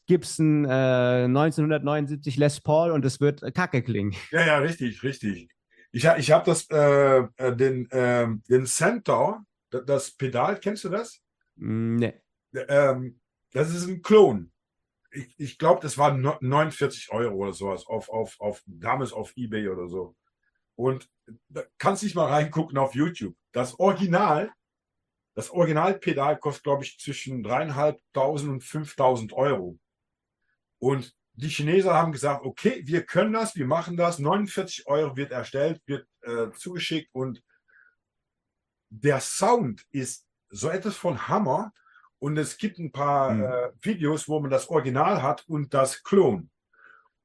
Gibson 0.07 0.65
äh, 0.65 1.25
1979 1.25 2.37
Les 2.37 2.61
Paul 2.61 2.93
und 2.93 3.05
es 3.05 3.21
wird 3.21 3.43
kacke 3.55 3.83
klingen. 3.83 4.15
Ja, 4.31 4.47
ja, 4.47 4.59
richtig, 4.59 5.03
richtig. 5.03 5.49
Ich, 5.91 6.05
ich 6.05 6.31
habe 6.31 6.47
das, 6.47 6.69
äh, 6.71 7.19
äh, 7.37 7.57
den, 7.57 7.91
äh, 7.91 8.29
den 8.49 8.67
Centaur, 8.67 9.45
das 9.71 10.13
Pedal, 10.13 10.59
kennst 10.59 10.85
du 10.85 10.89
das? 10.89 11.21
Mm, 11.57 11.97
nee. 11.97 12.15
Ähm, 12.69 13.21
das 13.53 13.75
ist 13.75 13.87
ein 13.87 14.03
Klon. 14.03 14.52
Ich, 15.13 15.35
ich 15.39 15.59
glaube, 15.59 15.81
das 15.81 15.99
waren 15.99 16.21
49 16.41 17.13
Euro 17.13 17.37
oder 17.37 17.53
sowas 17.53 17.87
auf, 17.87 18.09
auf, 18.09 18.41
auf, 18.41 18.63
damals 18.67 19.13
auf 19.13 19.37
Ebay 19.37 19.69
oder 19.69 19.89
so. 19.89 20.17
Und 20.75 21.09
da 21.49 21.63
kannst 21.79 22.03
dich 22.03 22.15
mal 22.15 22.29
reingucken 22.29 22.79
auf 22.79 22.95
YouTube. 22.95 23.37
Das 23.53 23.79
Original, 23.79 24.53
das 25.35 25.51
Originalpedal 25.51 26.39
kostet, 26.39 26.65
glaube 26.65 26.85
ich, 26.85 26.99
zwischen 26.99 27.43
dreieinhalbtausend 27.43 28.51
und 28.51 28.65
5000 28.65 29.33
Euro. 29.33 29.79
Und 30.79 31.15
die 31.35 31.49
Chinesen 31.49 31.91
haben 31.91 32.13
gesagt, 32.13 32.45
okay, 32.45 32.83
wir 32.85 33.05
können 33.05 33.33
das, 33.33 33.55
wir 33.55 33.67
machen 33.67 33.97
das. 33.97 34.19
49 34.19 34.87
Euro 34.87 35.17
wird 35.17 35.33
erstellt, 35.33 35.81
wird 35.87 36.07
äh, 36.23 36.51
zugeschickt 36.53 37.09
und 37.13 37.43
der 38.91 39.21
Sound 39.21 39.87
ist 39.91 40.27
so 40.51 40.69
etwas 40.69 40.97
von 40.97 41.29
Hammer. 41.29 41.73
Und 42.23 42.39
es 42.39 42.57
gibt 42.57 42.79
ein 42.79 42.93
paar 42.93 43.33
mhm. 43.33 43.43
äh, 43.43 43.71
Videos, 43.81 44.29
wo 44.29 44.39
man 44.39 44.49
das 44.49 44.69
Original 44.69 45.23
hat 45.23 45.43
und 45.49 45.75
das 45.75 46.05
Klon. 46.05 46.51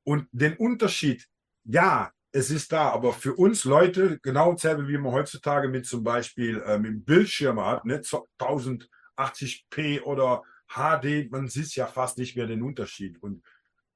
Und 0.03 0.27
den 0.31 0.55
Unterschied, 0.55 1.27
ja, 1.65 2.11
es 2.31 2.49
ist 2.49 2.71
da, 2.71 2.89
aber 2.89 3.13
für 3.13 3.35
uns 3.35 3.63
Leute, 3.63 4.17
genau 4.23 4.53
dasselbe 4.53 4.87
wie 4.87 4.97
man 4.97 5.11
heutzutage 5.11 5.67
mit 5.67 5.85
zum 5.85 6.03
Beispiel 6.03 6.63
äh, 6.63 6.79
mit 6.79 6.89
dem 6.89 7.03
Bildschirm 7.03 7.63
hat, 7.63 7.85
ne, 7.85 8.01
1080p 8.01 10.01
oder 10.01 10.41
HD, 10.67 11.29
man 11.29 11.47
sieht 11.47 11.75
ja 11.75 11.85
fast 11.85 12.17
nicht 12.17 12.35
mehr 12.35 12.47
den 12.47 12.63
Unterschied. 12.63 13.21
Und 13.21 13.43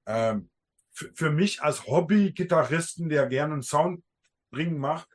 ähm, 0.05 0.51
für 0.91 1.31
mich 1.31 1.63
als 1.63 1.87
Hobby-Gitarristen, 1.87 3.09
der 3.09 3.25
gerne 3.25 3.53
einen 3.53 3.63
Sound 3.63 4.03
bringen 4.51 4.77
macht, 4.77 5.07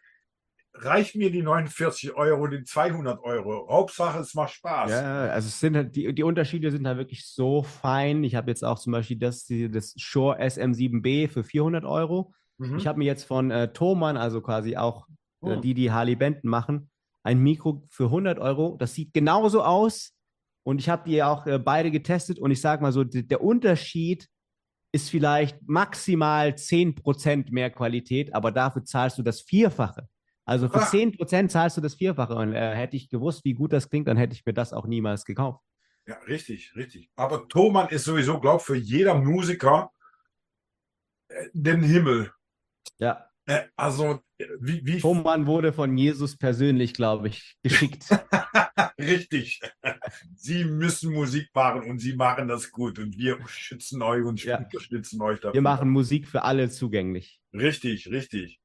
reicht 0.78 1.16
mir 1.16 1.31
die 1.31 1.43
49 1.43 2.15
Euro, 2.15 2.47
die 2.47 2.65
200 2.65 3.23
Euro. 3.23 3.69
Hauptsache, 3.69 4.20
es 4.20 4.35
macht 4.35 4.53
Spaß. 4.53 4.90
Ja, 4.90 5.27
also 5.28 5.48
es 5.48 5.61
sind 5.61 5.77
halt, 5.77 5.97
die, 5.97 6.15
die 6.15 6.23
Unterschiede 6.23 6.70
sind 6.70 6.86
halt 6.86 6.98
wirklich 6.98 7.27
so 7.27 7.62
fein. 7.62 8.24
Ich 8.24 8.35
habe 8.35 8.51
jetzt 8.51 8.65
auch 8.65 8.78
zum 8.78 8.93
Beispiel 8.93 9.19
das, 9.19 9.47
das 9.48 9.94
Shure 9.97 10.40
SM7B 10.40 11.28
für 11.28 11.44
400 11.44 11.85
Euro. 11.85 12.32
Mhm. 12.59 12.77
Ich 12.77 12.86
habe 12.86 12.98
mir 12.98 13.05
jetzt 13.05 13.24
von 13.24 13.51
äh, 13.51 13.73
Thomann, 13.73 14.16
also 14.16 14.40
quasi 14.40 14.77
auch 14.77 15.09
äh, 15.43 15.57
oh. 15.57 15.61
die, 15.61 15.74
die 15.74 15.90
Harley 15.90 16.16
Benton 16.16 16.51
machen, 16.51 16.90
ein 17.23 17.39
Mikro 17.39 17.85
für 17.89 18.05
100 18.05 18.39
Euro. 18.39 18.77
Das 18.78 18.94
sieht 18.94 19.12
genauso 19.12 19.62
aus. 19.62 20.12
Und 20.65 20.81
ich 20.81 20.89
habe 20.89 21.09
die 21.09 21.23
auch 21.23 21.47
äh, 21.47 21.59
beide 21.59 21.90
getestet. 21.90 22.39
Und 22.39 22.51
ich 22.51 22.61
sage 22.61 22.82
mal 22.82 22.93
so, 22.93 23.05
der 23.05 23.40
Unterschied 23.40 24.28
ist 24.93 25.11
vielleicht 25.11 25.59
maximal 25.66 26.51
10% 26.51 27.51
mehr 27.51 27.70
Qualität, 27.70 28.35
aber 28.35 28.51
dafür 28.51 28.85
zahlst 28.85 29.19
du 29.19 29.23
das 29.23 29.43
Vierfache. 29.43 30.09
Also 30.47 30.68
für 30.68 30.81
ah. 30.81 30.89
10% 30.89 31.48
zahlst 31.48 31.77
du 31.77 31.81
das 31.81 31.97
Vierfache. 31.97 32.35
Und 32.35 32.55
äh, 32.55 32.74
hätte 32.74 32.97
ich 32.97 33.10
gewusst, 33.10 33.44
wie 33.44 33.55
gut 33.55 33.73
das 33.73 33.90
klingt, 33.90 34.06
dann 34.09 34.16
hätte 34.16 34.32
ich 34.32 34.47
mir 34.47 34.55
das 34.55 34.73
auch 34.73 34.86
niemals 34.86 35.24
gekauft. 35.24 35.60
Ja, 36.06 36.16
richtig, 36.20 36.74
richtig. 36.77 37.10
Aber 37.16 37.48
Thomann 37.48 37.89
ist 37.89 38.05
sowieso, 38.05 38.40
glaube 38.40 38.59
ich, 38.60 38.66
für 38.66 38.77
jeder 38.77 39.14
Musiker 39.14 39.90
äh, 41.28 41.48
den 41.52 41.82
Himmel. 41.82 42.32
Ja. 42.98 43.28
Äh, 43.47 43.64
also, 43.74 44.20
wie, 44.60 44.86
wie. 44.86 45.01
Thomann 45.01 45.47
wurde 45.47 45.73
von 45.73 45.98
Jesus 45.98 46.36
persönlich, 46.36 46.94
glaube 46.94 47.28
ich, 47.28 47.56
geschickt. 47.64 48.06
Richtig. 48.98 49.60
Sie 50.36 50.64
müssen 50.64 51.12
Musik 51.12 51.48
machen 51.55 51.90
und 51.90 51.98
Sie 51.98 52.14
machen 52.14 52.47
das 52.47 52.70
gut 52.70 53.01
und 53.01 53.18
wir 53.18 53.39
schützen 53.48 54.01
euch 54.01 54.24
und 54.24 54.43
ja. 54.44 54.59
unterstützen 54.59 55.20
euch 55.20 55.40
dafür. 55.40 55.55
Wir 55.55 55.60
machen 55.60 55.90
Musik 55.90 56.28
für 56.28 56.43
alle 56.43 56.70
zugänglich. 56.70 57.40
Richtig, 57.52 58.09
richtig. 58.09 58.60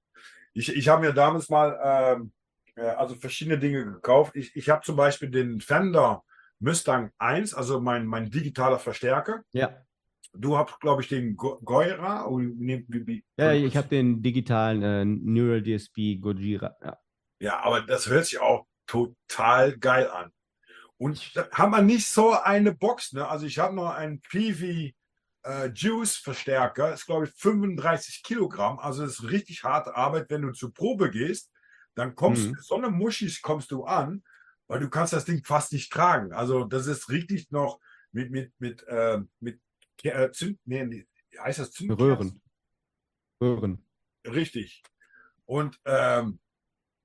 Ich, 0.54 0.76
ich 0.76 0.88
habe 0.90 1.06
mir 1.06 1.14
damals 1.14 1.50
mal 1.50 1.80
ähm, 1.84 2.32
äh, 2.76 2.82
also 2.82 3.16
verschiedene 3.16 3.60
Dinge 3.60 3.86
gekauft. 3.86 4.36
Ich, 4.36 4.56
ich 4.56 4.70
habe 4.70 4.84
zum 4.84 4.96
Beispiel 4.96 5.30
den 5.30 5.62
Fender 5.62 6.24
Mustang 6.60 7.12
1, 7.18 7.54
also 7.54 7.82
mein, 7.82 8.06
mein 8.06 8.30
digitaler 8.30 8.80
Verstärker. 8.80 9.44
Ja. 9.52 9.76
Du 10.34 10.58
hast, 10.58 10.80
glaube 10.80 11.02
ich, 11.02 11.10
den 11.10 11.36
Goira. 11.36 12.26
ja, 13.38 13.52
ich 13.52 13.76
habe 13.76 13.90
den 13.90 14.22
digitalen 14.22 14.84
äh, 14.84 15.04
Neural 15.04 15.62
DSP 15.62 16.22
Gojira. 16.22 16.76
Ja. 16.82 16.98
ja, 17.40 17.60
aber 17.60 17.82
das 17.82 18.08
hört 18.08 18.26
sich 18.26 18.40
auch 18.40 18.66
total 18.86 19.78
geil 19.78 20.10
an. 20.10 20.32
Und 20.98 21.36
da 21.36 21.50
haben 21.52 21.72
wir 21.72 21.82
nicht 21.82 22.08
so 22.08 22.32
eine 22.32 22.74
Box. 22.74 23.12
Ne? 23.14 23.28
Also 23.28 23.46
ich 23.46 23.58
habe 23.60 23.76
noch 23.76 23.90
einen 23.90 24.22
PV 24.22 24.92
äh, 25.44 25.68
Juice 25.74 26.18
Verstärker, 26.18 26.94
ist 26.94 27.06
glaube 27.06 27.26
ich 27.26 27.34
35 27.36 28.24
Kilogramm. 28.24 28.80
Also 28.80 29.04
ist 29.04 29.30
richtig 29.30 29.64
harte 29.64 29.96
Arbeit, 29.96 30.30
wenn 30.30 30.42
du 30.42 30.52
zur 30.52 30.74
Probe 30.74 31.10
gehst. 31.10 31.52
Dann 31.96 32.16
kommst 32.16 32.46
du, 32.46 32.50
mhm. 32.50 32.58
so 32.62 32.76
eine 32.76 32.90
Muschis 32.90 33.42
kommst 33.42 33.72
du 33.72 33.84
an, 33.84 34.24
weil 34.68 34.80
du 34.80 34.90
kannst 34.90 35.14
das 35.14 35.26
Ding 35.26 35.44
fast 35.44 35.74
nicht 35.74 35.92
tragen. 35.92 36.32
Also 36.32 36.64
das 36.64 36.88
ist 36.88 37.10
richtig 37.10 37.52
noch 37.52 37.80
mit, 38.12 38.32
mit, 38.32 38.54
mit, 38.60 38.84
äh, 38.88 39.20
mit 39.40 39.60
äh, 40.04 40.32
Zünd, 40.32 40.60
nee, 40.66 41.06
heißt 41.38 41.60
das 41.60 41.72
Zünd 41.72 42.00
Röhren. 42.00 42.42
Röhren. 43.42 43.86
Richtig. 44.26 44.84
Und 45.46 45.80
ähm, 45.86 46.40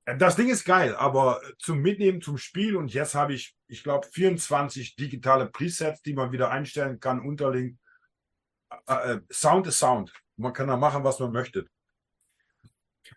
das 0.04 0.36
Ding 0.36 0.48
ist 0.48 0.64
geil, 0.64 0.94
aber 0.94 1.40
zum 1.58 1.80
Mitnehmen, 1.80 2.22
zum 2.22 2.38
Spiel 2.38 2.76
und 2.76 2.94
jetzt 2.94 3.16
habe 3.16 3.34
ich, 3.34 3.56
ich 3.66 3.82
glaube, 3.82 4.06
24 4.06 4.94
digitale 4.94 5.46
Presets, 5.46 6.00
die 6.02 6.14
man 6.14 6.30
wieder 6.30 6.50
einstellen 6.50 7.00
kann, 7.00 7.20
unterlegen. 7.20 7.80
Äh, 8.86 9.12
äh, 9.12 9.20
Sound 9.30 9.66
ist 9.66 9.78
Sound. 9.78 10.12
Man 10.36 10.52
kann 10.52 10.68
da 10.68 10.76
machen, 10.76 11.04
was 11.04 11.18
man 11.18 11.32
möchte. 11.32 11.66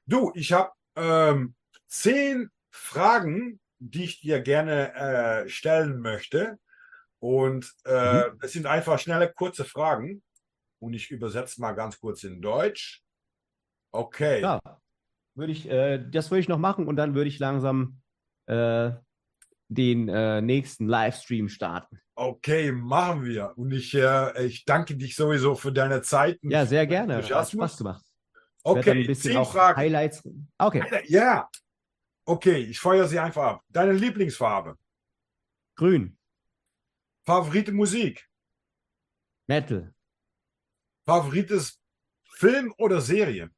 Du, 0.05 0.31
ich 0.35 0.53
habe 0.53 0.71
ähm, 0.95 1.55
zehn 1.87 2.49
Fragen, 2.69 3.59
die 3.79 4.05
ich 4.05 4.21
dir 4.21 4.41
gerne 4.41 4.93
äh, 4.93 5.49
stellen 5.49 5.99
möchte. 5.99 6.59
Und 7.19 7.73
äh, 7.85 8.29
mhm. 8.29 8.39
es 8.41 8.53
sind 8.53 8.65
einfach 8.65 8.99
schnelle, 8.99 9.31
kurze 9.33 9.65
Fragen. 9.65 10.23
Und 10.79 10.93
ich 10.93 11.11
übersetze 11.11 11.59
mal 11.59 11.73
ganz 11.73 11.99
kurz 11.99 12.23
in 12.23 12.41
Deutsch. 12.41 13.03
Okay. 13.91 14.41
Ja 14.41 14.59
würde 15.39 15.53
ich, 15.53 15.67
äh, 15.67 15.97
das 15.97 16.29
würde 16.29 16.41
ich 16.41 16.47
noch 16.47 16.59
machen 16.59 16.87
und 16.87 16.97
dann 16.97 17.15
würde 17.15 17.29
ich 17.29 17.39
langsam 17.39 18.01
äh, 18.45 18.91
den 19.69 20.09
äh, 20.09 20.41
nächsten 20.41 20.87
Livestream 20.87 21.49
starten. 21.49 21.99
Okay, 22.19 22.73
machen 22.73 23.23
wir. 23.23 23.57
Und 23.57 23.71
ich, 23.71 23.93
äh, 23.93 24.45
ich 24.45 24.65
danke 24.65 24.97
dich 24.97 25.15
sowieso 25.15 25.55
für 25.55 25.71
deine 25.71 26.01
Zeit. 26.01 26.37
Ja, 26.41 26.65
sehr 26.65 26.85
gerne. 26.85 27.15
Hat 27.15 27.49
Spaß 27.49 27.77
gemacht. 27.77 28.03
Okay, 28.61 29.15
zehn 29.15 29.45
Fragen. 29.45 29.77
Highlights. 29.77 30.27
Okay. 30.57 30.83
Ja. 31.07 31.49
Okay, 32.25 32.57
ich 32.57 32.77
feuer 32.77 33.07
sie 33.07 33.19
einfach 33.19 33.43
ab. 33.43 33.63
Deine 33.69 33.93
Lieblingsfarbe? 33.93 34.77
Grün. 35.77 36.17
Favorite 37.25 37.71
Musik? 37.71 38.29
Metal. 39.47 39.93
Favorites 41.05 41.79
Film 42.33 42.73
oder 42.77 42.99
Serie? 42.99 43.49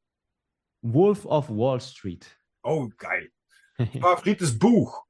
Wolf 0.83 1.25
of 1.25 1.49
Wall 1.49 1.81
Street. 1.81 2.27
Oh, 2.61 2.87
geil. 2.95 3.31
Favorites 3.99 4.57
Buch? 4.57 5.03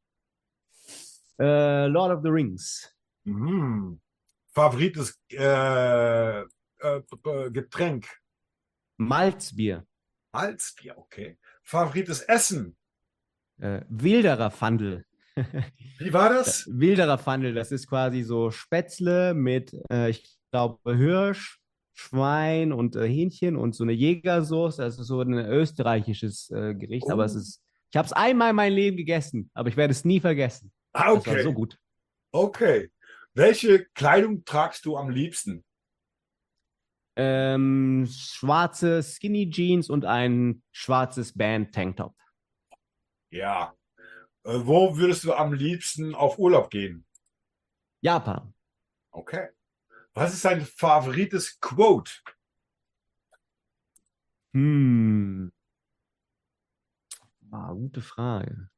Uh, 1.37 1.87
Lord 1.87 2.11
of 2.11 2.23
the 2.23 2.29
Rings. 2.29 2.90
Mm. 3.23 3.95
Favorites 4.53 5.19
äh, 5.31 6.41
äh, 6.41 7.01
Getränk? 7.51 8.07
Malzbier. 8.97 9.85
Malzbier, 10.33 10.97
okay. 10.97 11.37
Favorites 11.63 12.21
Essen? 12.21 12.75
Äh, 13.59 13.81
Wilderer 13.89 14.51
Fandel. 14.51 15.05
Wie 15.99 16.11
war 16.13 16.29
das? 16.29 16.67
Wilderer 16.67 17.17
Fandel, 17.17 17.53
das 17.53 17.71
ist 17.71 17.87
quasi 17.87 18.23
so 18.23 18.51
Spätzle 18.51 19.33
mit, 19.33 19.73
äh, 19.89 20.09
ich 20.09 20.37
glaube, 20.51 20.95
Hirsch, 20.95 21.61
Schwein 21.93 22.73
und 22.73 22.95
äh, 22.95 23.07
Hähnchen 23.07 23.55
und 23.55 23.75
so 23.75 23.83
eine 23.83 23.93
Jägersoße. 23.93 24.81
Das 24.81 24.99
ist 24.99 25.07
so 25.07 25.21
ein 25.21 25.33
österreichisches 25.33 26.49
äh, 26.49 26.73
Gericht, 26.75 27.05
oh. 27.07 27.13
aber 27.13 27.25
es 27.25 27.35
oh. 27.35 27.39
ist. 27.39 27.61
Ich 27.91 27.97
habe 27.97 28.05
es 28.05 28.13
einmal 28.13 28.51
in 28.51 28.55
meinem 28.55 28.75
Leben 28.75 28.97
gegessen, 28.97 29.49
aber 29.53 29.67
ich 29.67 29.75
werde 29.75 29.91
es 29.91 30.05
nie 30.05 30.21
vergessen. 30.21 30.71
Ah, 30.93 31.11
okay. 31.11 31.23
Das 31.25 31.35
war 31.35 31.43
so 31.43 31.53
gut. 31.53 31.77
Okay. 32.31 32.89
Welche 33.33 33.85
Kleidung 33.93 34.43
tragst 34.43 34.85
du 34.85 34.97
am 34.97 35.09
liebsten? 35.09 35.63
Ähm, 37.15 38.07
schwarze 38.09 39.03
Skinny 39.03 39.49
Jeans 39.49 39.89
und 39.89 40.05
ein 40.05 40.63
schwarzes 40.71 41.37
Band 41.37 41.73
Tanktop. 41.73 42.15
Ja. 43.29 43.73
Äh, 44.43 44.59
wo 44.63 44.97
würdest 44.97 45.23
du 45.23 45.33
am 45.33 45.53
liebsten 45.53 46.13
auf 46.13 46.39
Urlaub 46.39 46.69
gehen? 46.69 47.05
Japan. 48.01 48.53
Okay. 49.11 49.49
Was 50.13 50.33
ist 50.33 50.43
dein 50.43 50.61
favorites 50.65 51.59
Quote? 51.59 52.11
Hm. 54.53 55.53
Ah, 57.51 57.71
gute 57.71 58.01
Frage. 58.01 58.69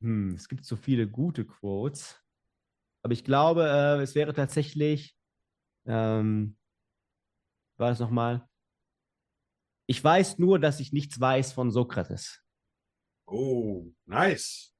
Hm, 0.00 0.34
es 0.34 0.48
gibt 0.48 0.64
so 0.64 0.76
viele 0.76 1.08
gute 1.08 1.44
Quotes. 1.44 2.20
Aber 3.02 3.12
ich 3.12 3.24
glaube, 3.24 3.62
äh, 3.68 4.02
es 4.02 4.14
wäre 4.14 4.34
tatsächlich, 4.34 5.16
ähm, 5.86 6.56
war 7.76 7.90
es 7.90 8.00
nochmal? 8.00 8.48
Ich 9.86 10.02
weiß 10.02 10.38
nur, 10.38 10.58
dass 10.58 10.80
ich 10.80 10.92
nichts 10.92 11.18
weiß 11.18 11.52
von 11.52 11.70
Sokrates. 11.70 12.42
Oh, 13.26 13.86
nice. 14.06 14.74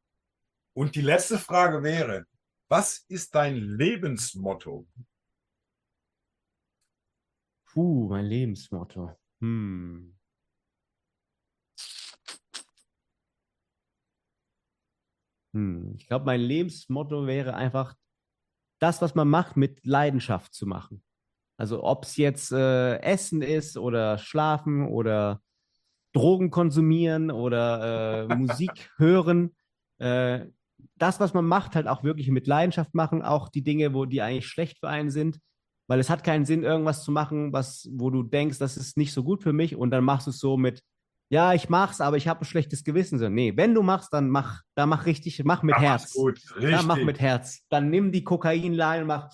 Und 0.74 0.94
die 0.94 1.00
letzte 1.00 1.38
Frage 1.38 1.82
wäre, 1.82 2.26
was 2.68 3.04
ist 3.08 3.34
dein 3.34 3.56
Lebensmotto? 3.56 4.86
Puh, 7.66 8.08
mein 8.08 8.26
Lebensmotto. 8.26 9.18
Hm. 9.40 10.18
Hm. 15.54 15.94
Ich 15.96 16.06
glaube, 16.06 16.26
mein 16.26 16.40
Lebensmotto 16.40 17.26
wäre 17.26 17.54
einfach, 17.54 17.96
das, 18.78 19.02
was 19.02 19.14
man 19.14 19.28
macht, 19.28 19.56
mit 19.56 19.84
Leidenschaft 19.84 20.54
zu 20.54 20.66
machen. 20.66 21.02
Also 21.56 21.82
ob 21.82 22.04
es 22.04 22.16
jetzt 22.16 22.52
äh, 22.52 22.98
Essen 23.00 23.42
ist 23.42 23.76
oder 23.76 24.18
Schlafen 24.18 24.86
oder 24.86 25.42
Drogen 26.12 26.50
konsumieren 26.50 27.30
oder 27.30 28.28
äh, 28.30 28.36
Musik 28.36 28.90
hören. 28.96 29.54
Äh, 29.98 30.46
das, 30.96 31.18
was 31.18 31.34
man 31.34 31.44
macht, 31.44 31.74
halt 31.74 31.88
auch 31.88 32.04
wirklich 32.04 32.28
mit 32.28 32.46
Leidenschaft 32.46 32.94
machen, 32.94 33.22
auch 33.22 33.48
die 33.48 33.62
Dinge, 33.62 33.94
wo 33.94 34.04
die 34.04 34.22
eigentlich 34.22 34.46
schlecht 34.46 34.78
für 34.78 34.88
einen 34.88 35.10
sind, 35.10 35.40
weil 35.88 35.98
es 35.98 36.10
hat 36.10 36.22
keinen 36.22 36.44
Sinn, 36.44 36.62
irgendwas 36.62 37.02
zu 37.02 37.10
machen, 37.10 37.52
was, 37.52 37.88
wo 37.92 38.10
du 38.10 38.22
denkst, 38.22 38.58
das 38.58 38.76
ist 38.76 38.96
nicht 38.96 39.12
so 39.12 39.24
gut 39.24 39.42
für 39.42 39.52
mich 39.52 39.74
und 39.74 39.90
dann 39.90 40.04
machst 40.04 40.26
du 40.26 40.30
es 40.30 40.38
so 40.38 40.56
mit, 40.56 40.82
ja, 41.28 41.52
ich 41.52 41.68
mach's, 41.68 42.00
aber 42.00 42.16
ich 42.16 42.28
habe 42.28 42.42
ein 42.42 42.44
schlechtes 42.44 42.84
Gewissen. 42.84 43.18
So, 43.18 43.28
nee, 43.28 43.52
wenn 43.56 43.74
du 43.74 43.82
machst, 43.82 44.12
dann 44.12 44.30
mach, 44.30 44.62
dann 44.74 44.88
mach 44.88 45.06
richtig, 45.06 45.42
mach 45.44 45.62
mit 45.62 45.76
ja, 45.76 45.82
Herz. 45.82 46.12
Gut, 46.12 46.40
richtig. 46.56 46.70
Dann 46.70 46.86
mach 46.86 46.98
mit 46.98 47.20
Herz. 47.20 47.60
Dann 47.68 47.90
nimm 47.90 48.12
die 48.12 48.24
Kokainlein 48.24 49.02
und 49.02 49.08
mach 49.08 49.30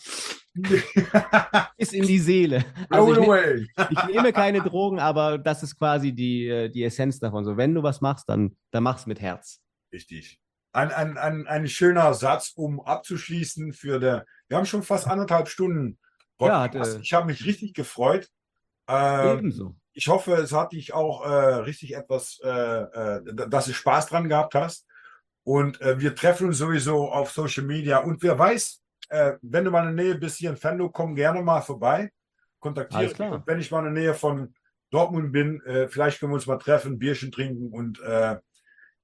ist 1.77 1.93
in 1.93 2.07
die 2.07 2.21
Seele. 2.21 2.65
Also 2.89 3.21
ich, 3.21 3.69
ich, 3.91 4.05
nehme 4.05 4.33
keine 4.33 4.61
Drogen, 4.61 5.01
aber 5.01 5.37
das 5.37 5.65
ist 5.65 5.77
quasi 5.77 6.13
die, 6.13 6.47
äh, 6.47 6.69
die 6.69 6.85
Essenz 6.85 7.19
davon. 7.19 7.45
So, 7.45 7.57
wenn 7.57 7.75
du 7.75 7.83
was 7.83 8.01
machst, 8.01 8.29
dann, 8.29 8.57
dann 8.71 8.85
mach's 8.85 9.07
mit 9.07 9.21
Herz. 9.21 9.61
Richtig 9.93 10.39
ein, 10.75 10.91
ein, 10.91 11.17
ein, 11.17 11.47
ein 11.47 11.69
schöner 11.69 12.13
Satz, 12.15 12.53
um 12.55 12.81
abzuschließen 12.81 13.73
für 13.73 14.01
der. 14.01 14.27
Wir 14.49 14.57
haben 14.57 14.67
schon 14.67 14.83
fast 14.83 15.07
anderthalb 15.07 15.49
Stunden. 15.49 15.99
Ja, 16.41 16.67
äh, 16.67 17.01
ich 17.01 17.13
habe 17.15 17.27
mich 17.27 17.47
richtig 17.47 17.75
gefreut. 17.75 18.29
Äh, 18.89 19.35
ebenso. 19.35 19.77
Ich 19.95 20.09
hoffe, 20.09 20.35
es 20.35 20.53
hat 20.53 20.73
dich 20.73 20.93
auch 20.93 21.25
äh, 21.25 21.55
richtig 21.63 21.95
etwas, 21.95 22.41
äh, 22.43 22.49
äh 22.49 23.23
dass 23.49 23.67
du 23.67 23.73
Spaß 23.73 24.07
dran 24.07 24.29
gehabt 24.29 24.55
hast. 24.55 24.87
Und 25.45 25.81
äh, 25.81 26.01
wir 26.01 26.15
treffen 26.15 26.49
uns 26.49 26.59
sowieso 26.59 27.11
auf 27.11 27.31
Social 27.31 27.65
Media. 27.65 27.99
Und 27.99 28.23
wer 28.23 28.39
weiß, 28.39 28.81
wenn 29.43 29.65
du 29.65 29.71
mal 29.71 29.89
in 29.89 29.97
der 29.97 30.05
Nähe 30.05 30.15
bist 30.15 30.39
hier 30.39 30.51
in 30.51 30.57
Fendo, 30.57 30.89
komm 30.89 31.15
gerne 31.15 31.43
mal 31.43 31.61
vorbei. 31.61 32.11
Kontaktiere 32.59 33.05
mich. 33.05 33.21
Und 33.21 33.47
wenn 33.47 33.61
ich 33.61 33.71
mal 33.71 33.87
in 33.87 33.95
der 33.95 34.03
Nähe 34.03 34.15
von 34.15 34.55
Dortmund 34.91 35.31
bin, 35.31 35.61
vielleicht 35.89 36.19
können 36.19 36.33
wir 36.33 36.37
uns 36.37 36.47
mal 36.47 36.57
treffen, 36.57 36.99
Bierchen 36.99 37.31
trinken 37.31 37.71
und 37.71 38.01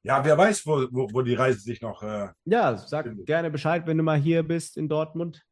ja, 0.03 0.25
wer 0.25 0.37
weiß, 0.37 0.67
wo, 0.67 0.87
wo, 0.91 1.09
wo 1.13 1.23
die 1.23 1.35
Reise 1.35 1.61
sich 1.61 1.81
noch. 1.83 2.03
Äh, 2.03 2.29
ja, 2.45 2.77
sag 2.77 3.07
findet. 3.07 3.27
gerne 3.27 3.51
Bescheid, 3.51 3.87
wenn 3.87 3.99
du 3.99 4.03
mal 4.03 4.19
hier 4.19 4.43
bist 4.43 4.77
in 4.77 4.89
Dortmund. 4.89 5.43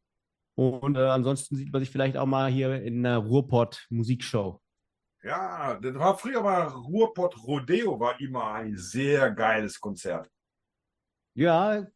Und 0.54 0.96
äh, 0.96 1.00
ansonsten 1.00 1.56
sieht 1.56 1.72
man 1.72 1.80
sich 1.80 1.90
vielleicht 1.90 2.16
auch 2.16 2.26
mal 2.26 2.50
hier 2.50 2.82
in 2.82 3.04
einer 3.04 3.18
Ruhrpott 3.18 3.86
Musikshow. 3.90 4.60
Ja, 5.22 5.74
das 5.74 5.94
war 5.94 6.16
früher 6.16 6.42
mal 6.42 6.68
Ruhrpott 6.68 7.36
Rodeo, 7.42 7.98
war 7.98 8.20
immer 8.20 8.52
ein 8.52 8.76
sehr 8.76 9.30
geiles 9.32 9.80
Konzert. 9.80 10.30
Ja, 11.34 11.86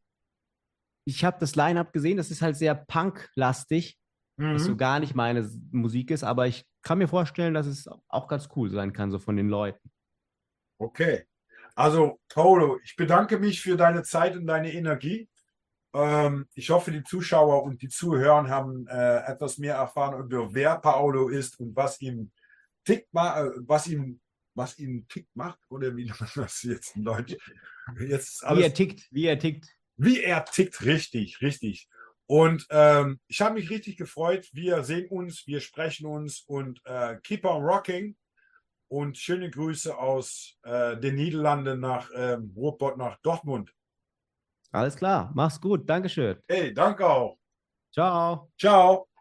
ich 1.04 1.24
habe 1.24 1.36
das 1.40 1.54
Line-Up 1.54 1.92
gesehen, 1.92 2.16
das 2.16 2.30
ist 2.30 2.42
halt 2.42 2.56
sehr 2.56 2.74
punk-lastig, 2.74 3.98
mhm. 4.36 4.54
was 4.54 4.64
so 4.64 4.76
gar 4.76 5.00
nicht 5.00 5.14
meine 5.14 5.48
Musik 5.70 6.10
ist, 6.10 6.24
aber 6.24 6.46
ich 6.46 6.66
kann 6.82 6.98
mir 6.98 7.08
vorstellen, 7.08 7.54
dass 7.54 7.66
es 7.66 7.88
auch 8.08 8.28
ganz 8.28 8.48
cool 8.56 8.70
sein 8.70 8.92
kann, 8.92 9.10
so 9.10 9.18
von 9.18 9.36
den 9.36 9.48
Leuten. 9.48 9.90
Okay. 10.78 11.24
Also, 11.74 12.20
Paolo, 12.28 12.78
ich 12.84 12.96
bedanke 12.96 13.38
mich 13.38 13.60
für 13.60 13.76
deine 13.76 14.02
Zeit 14.02 14.36
und 14.36 14.46
deine 14.46 14.72
Energie. 14.72 15.28
Ähm, 15.94 16.46
ich 16.54 16.70
hoffe, 16.70 16.90
die 16.90 17.02
Zuschauer 17.02 17.62
und 17.62 17.80
die 17.82 17.88
Zuhörer 17.88 18.48
haben 18.48 18.86
äh, 18.88 19.18
etwas 19.26 19.58
mehr 19.58 19.76
erfahren 19.76 20.22
über 20.24 20.52
wer 20.52 20.78
Paolo 20.78 21.28
ist 21.28 21.58
und 21.60 21.74
was 21.74 22.00
ihm 22.00 22.30
tick 22.84 23.06
äh, 23.12 23.50
was 23.66 23.86
ihm 23.86 24.20
was 24.54 24.78
ihn 24.78 25.06
tick 25.08 25.28
macht 25.34 25.58
oder 25.70 25.94
wie 25.96 26.04
nennt 26.04 26.20
man 26.20 26.30
das 26.34 26.62
jetzt 26.62 26.96
in 26.96 27.04
Deutsch? 27.04 27.36
Jetzt 27.98 28.44
alles, 28.44 28.58
wie 28.58 28.64
er 28.64 28.74
tickt, 28.74 29.08
wie 29.10 29.26
er 29.26 29.38
tickt. 29.38 29.66
wie 29.96 30.22
er 30.22 30.44
tickt, 30.44 30.84
richtig, 30.84 31.40
richtig. 31.40 31.88
Und 32.26 32.66
ähm, 32.70 33.20
ich 33.26 33.40
habe 33.40 33.54
mich 33.54 33.68
richtig 33.68 33.96
gefreut. 33.96 34.48
Wir 34.52 34.84
sehen 34.84 35.08
uns, 35.08 35.46
wir 35.46 35.60
sprechen 35.60 36.06
uns 36.06 36.42
und 36.46 36.80
äh, 36.84 37.16
keep 37.22 37.44
on 37.44 37.62
rocking. 37.62 38.16
Und 38.88 39.16
schöne 39.16 39.50
Grüße 39.50 39.96
aus 39.96 40.58
äh, 40.64 40.98
den 40.98 41.14
Niederlanden 41.14 41.80
nach 41.80 42.10
ähm, 42.14 42.52
Ruhrpott, 42.54 42.98
nach 42.98 43.16
Dortmund. 43.22 43.74
Alles 44.70 44.96
klar, 44.96 45.32
mach's 45.34 45.58
gut, 45.58 45.88
Dankeschön. 45.88 46.38
Hey, 46.46 46.74
danke 46.74 47.06
auch. 47.06 47.38
Ciao. 47.90 48.50
Ciao. 48.58 49.11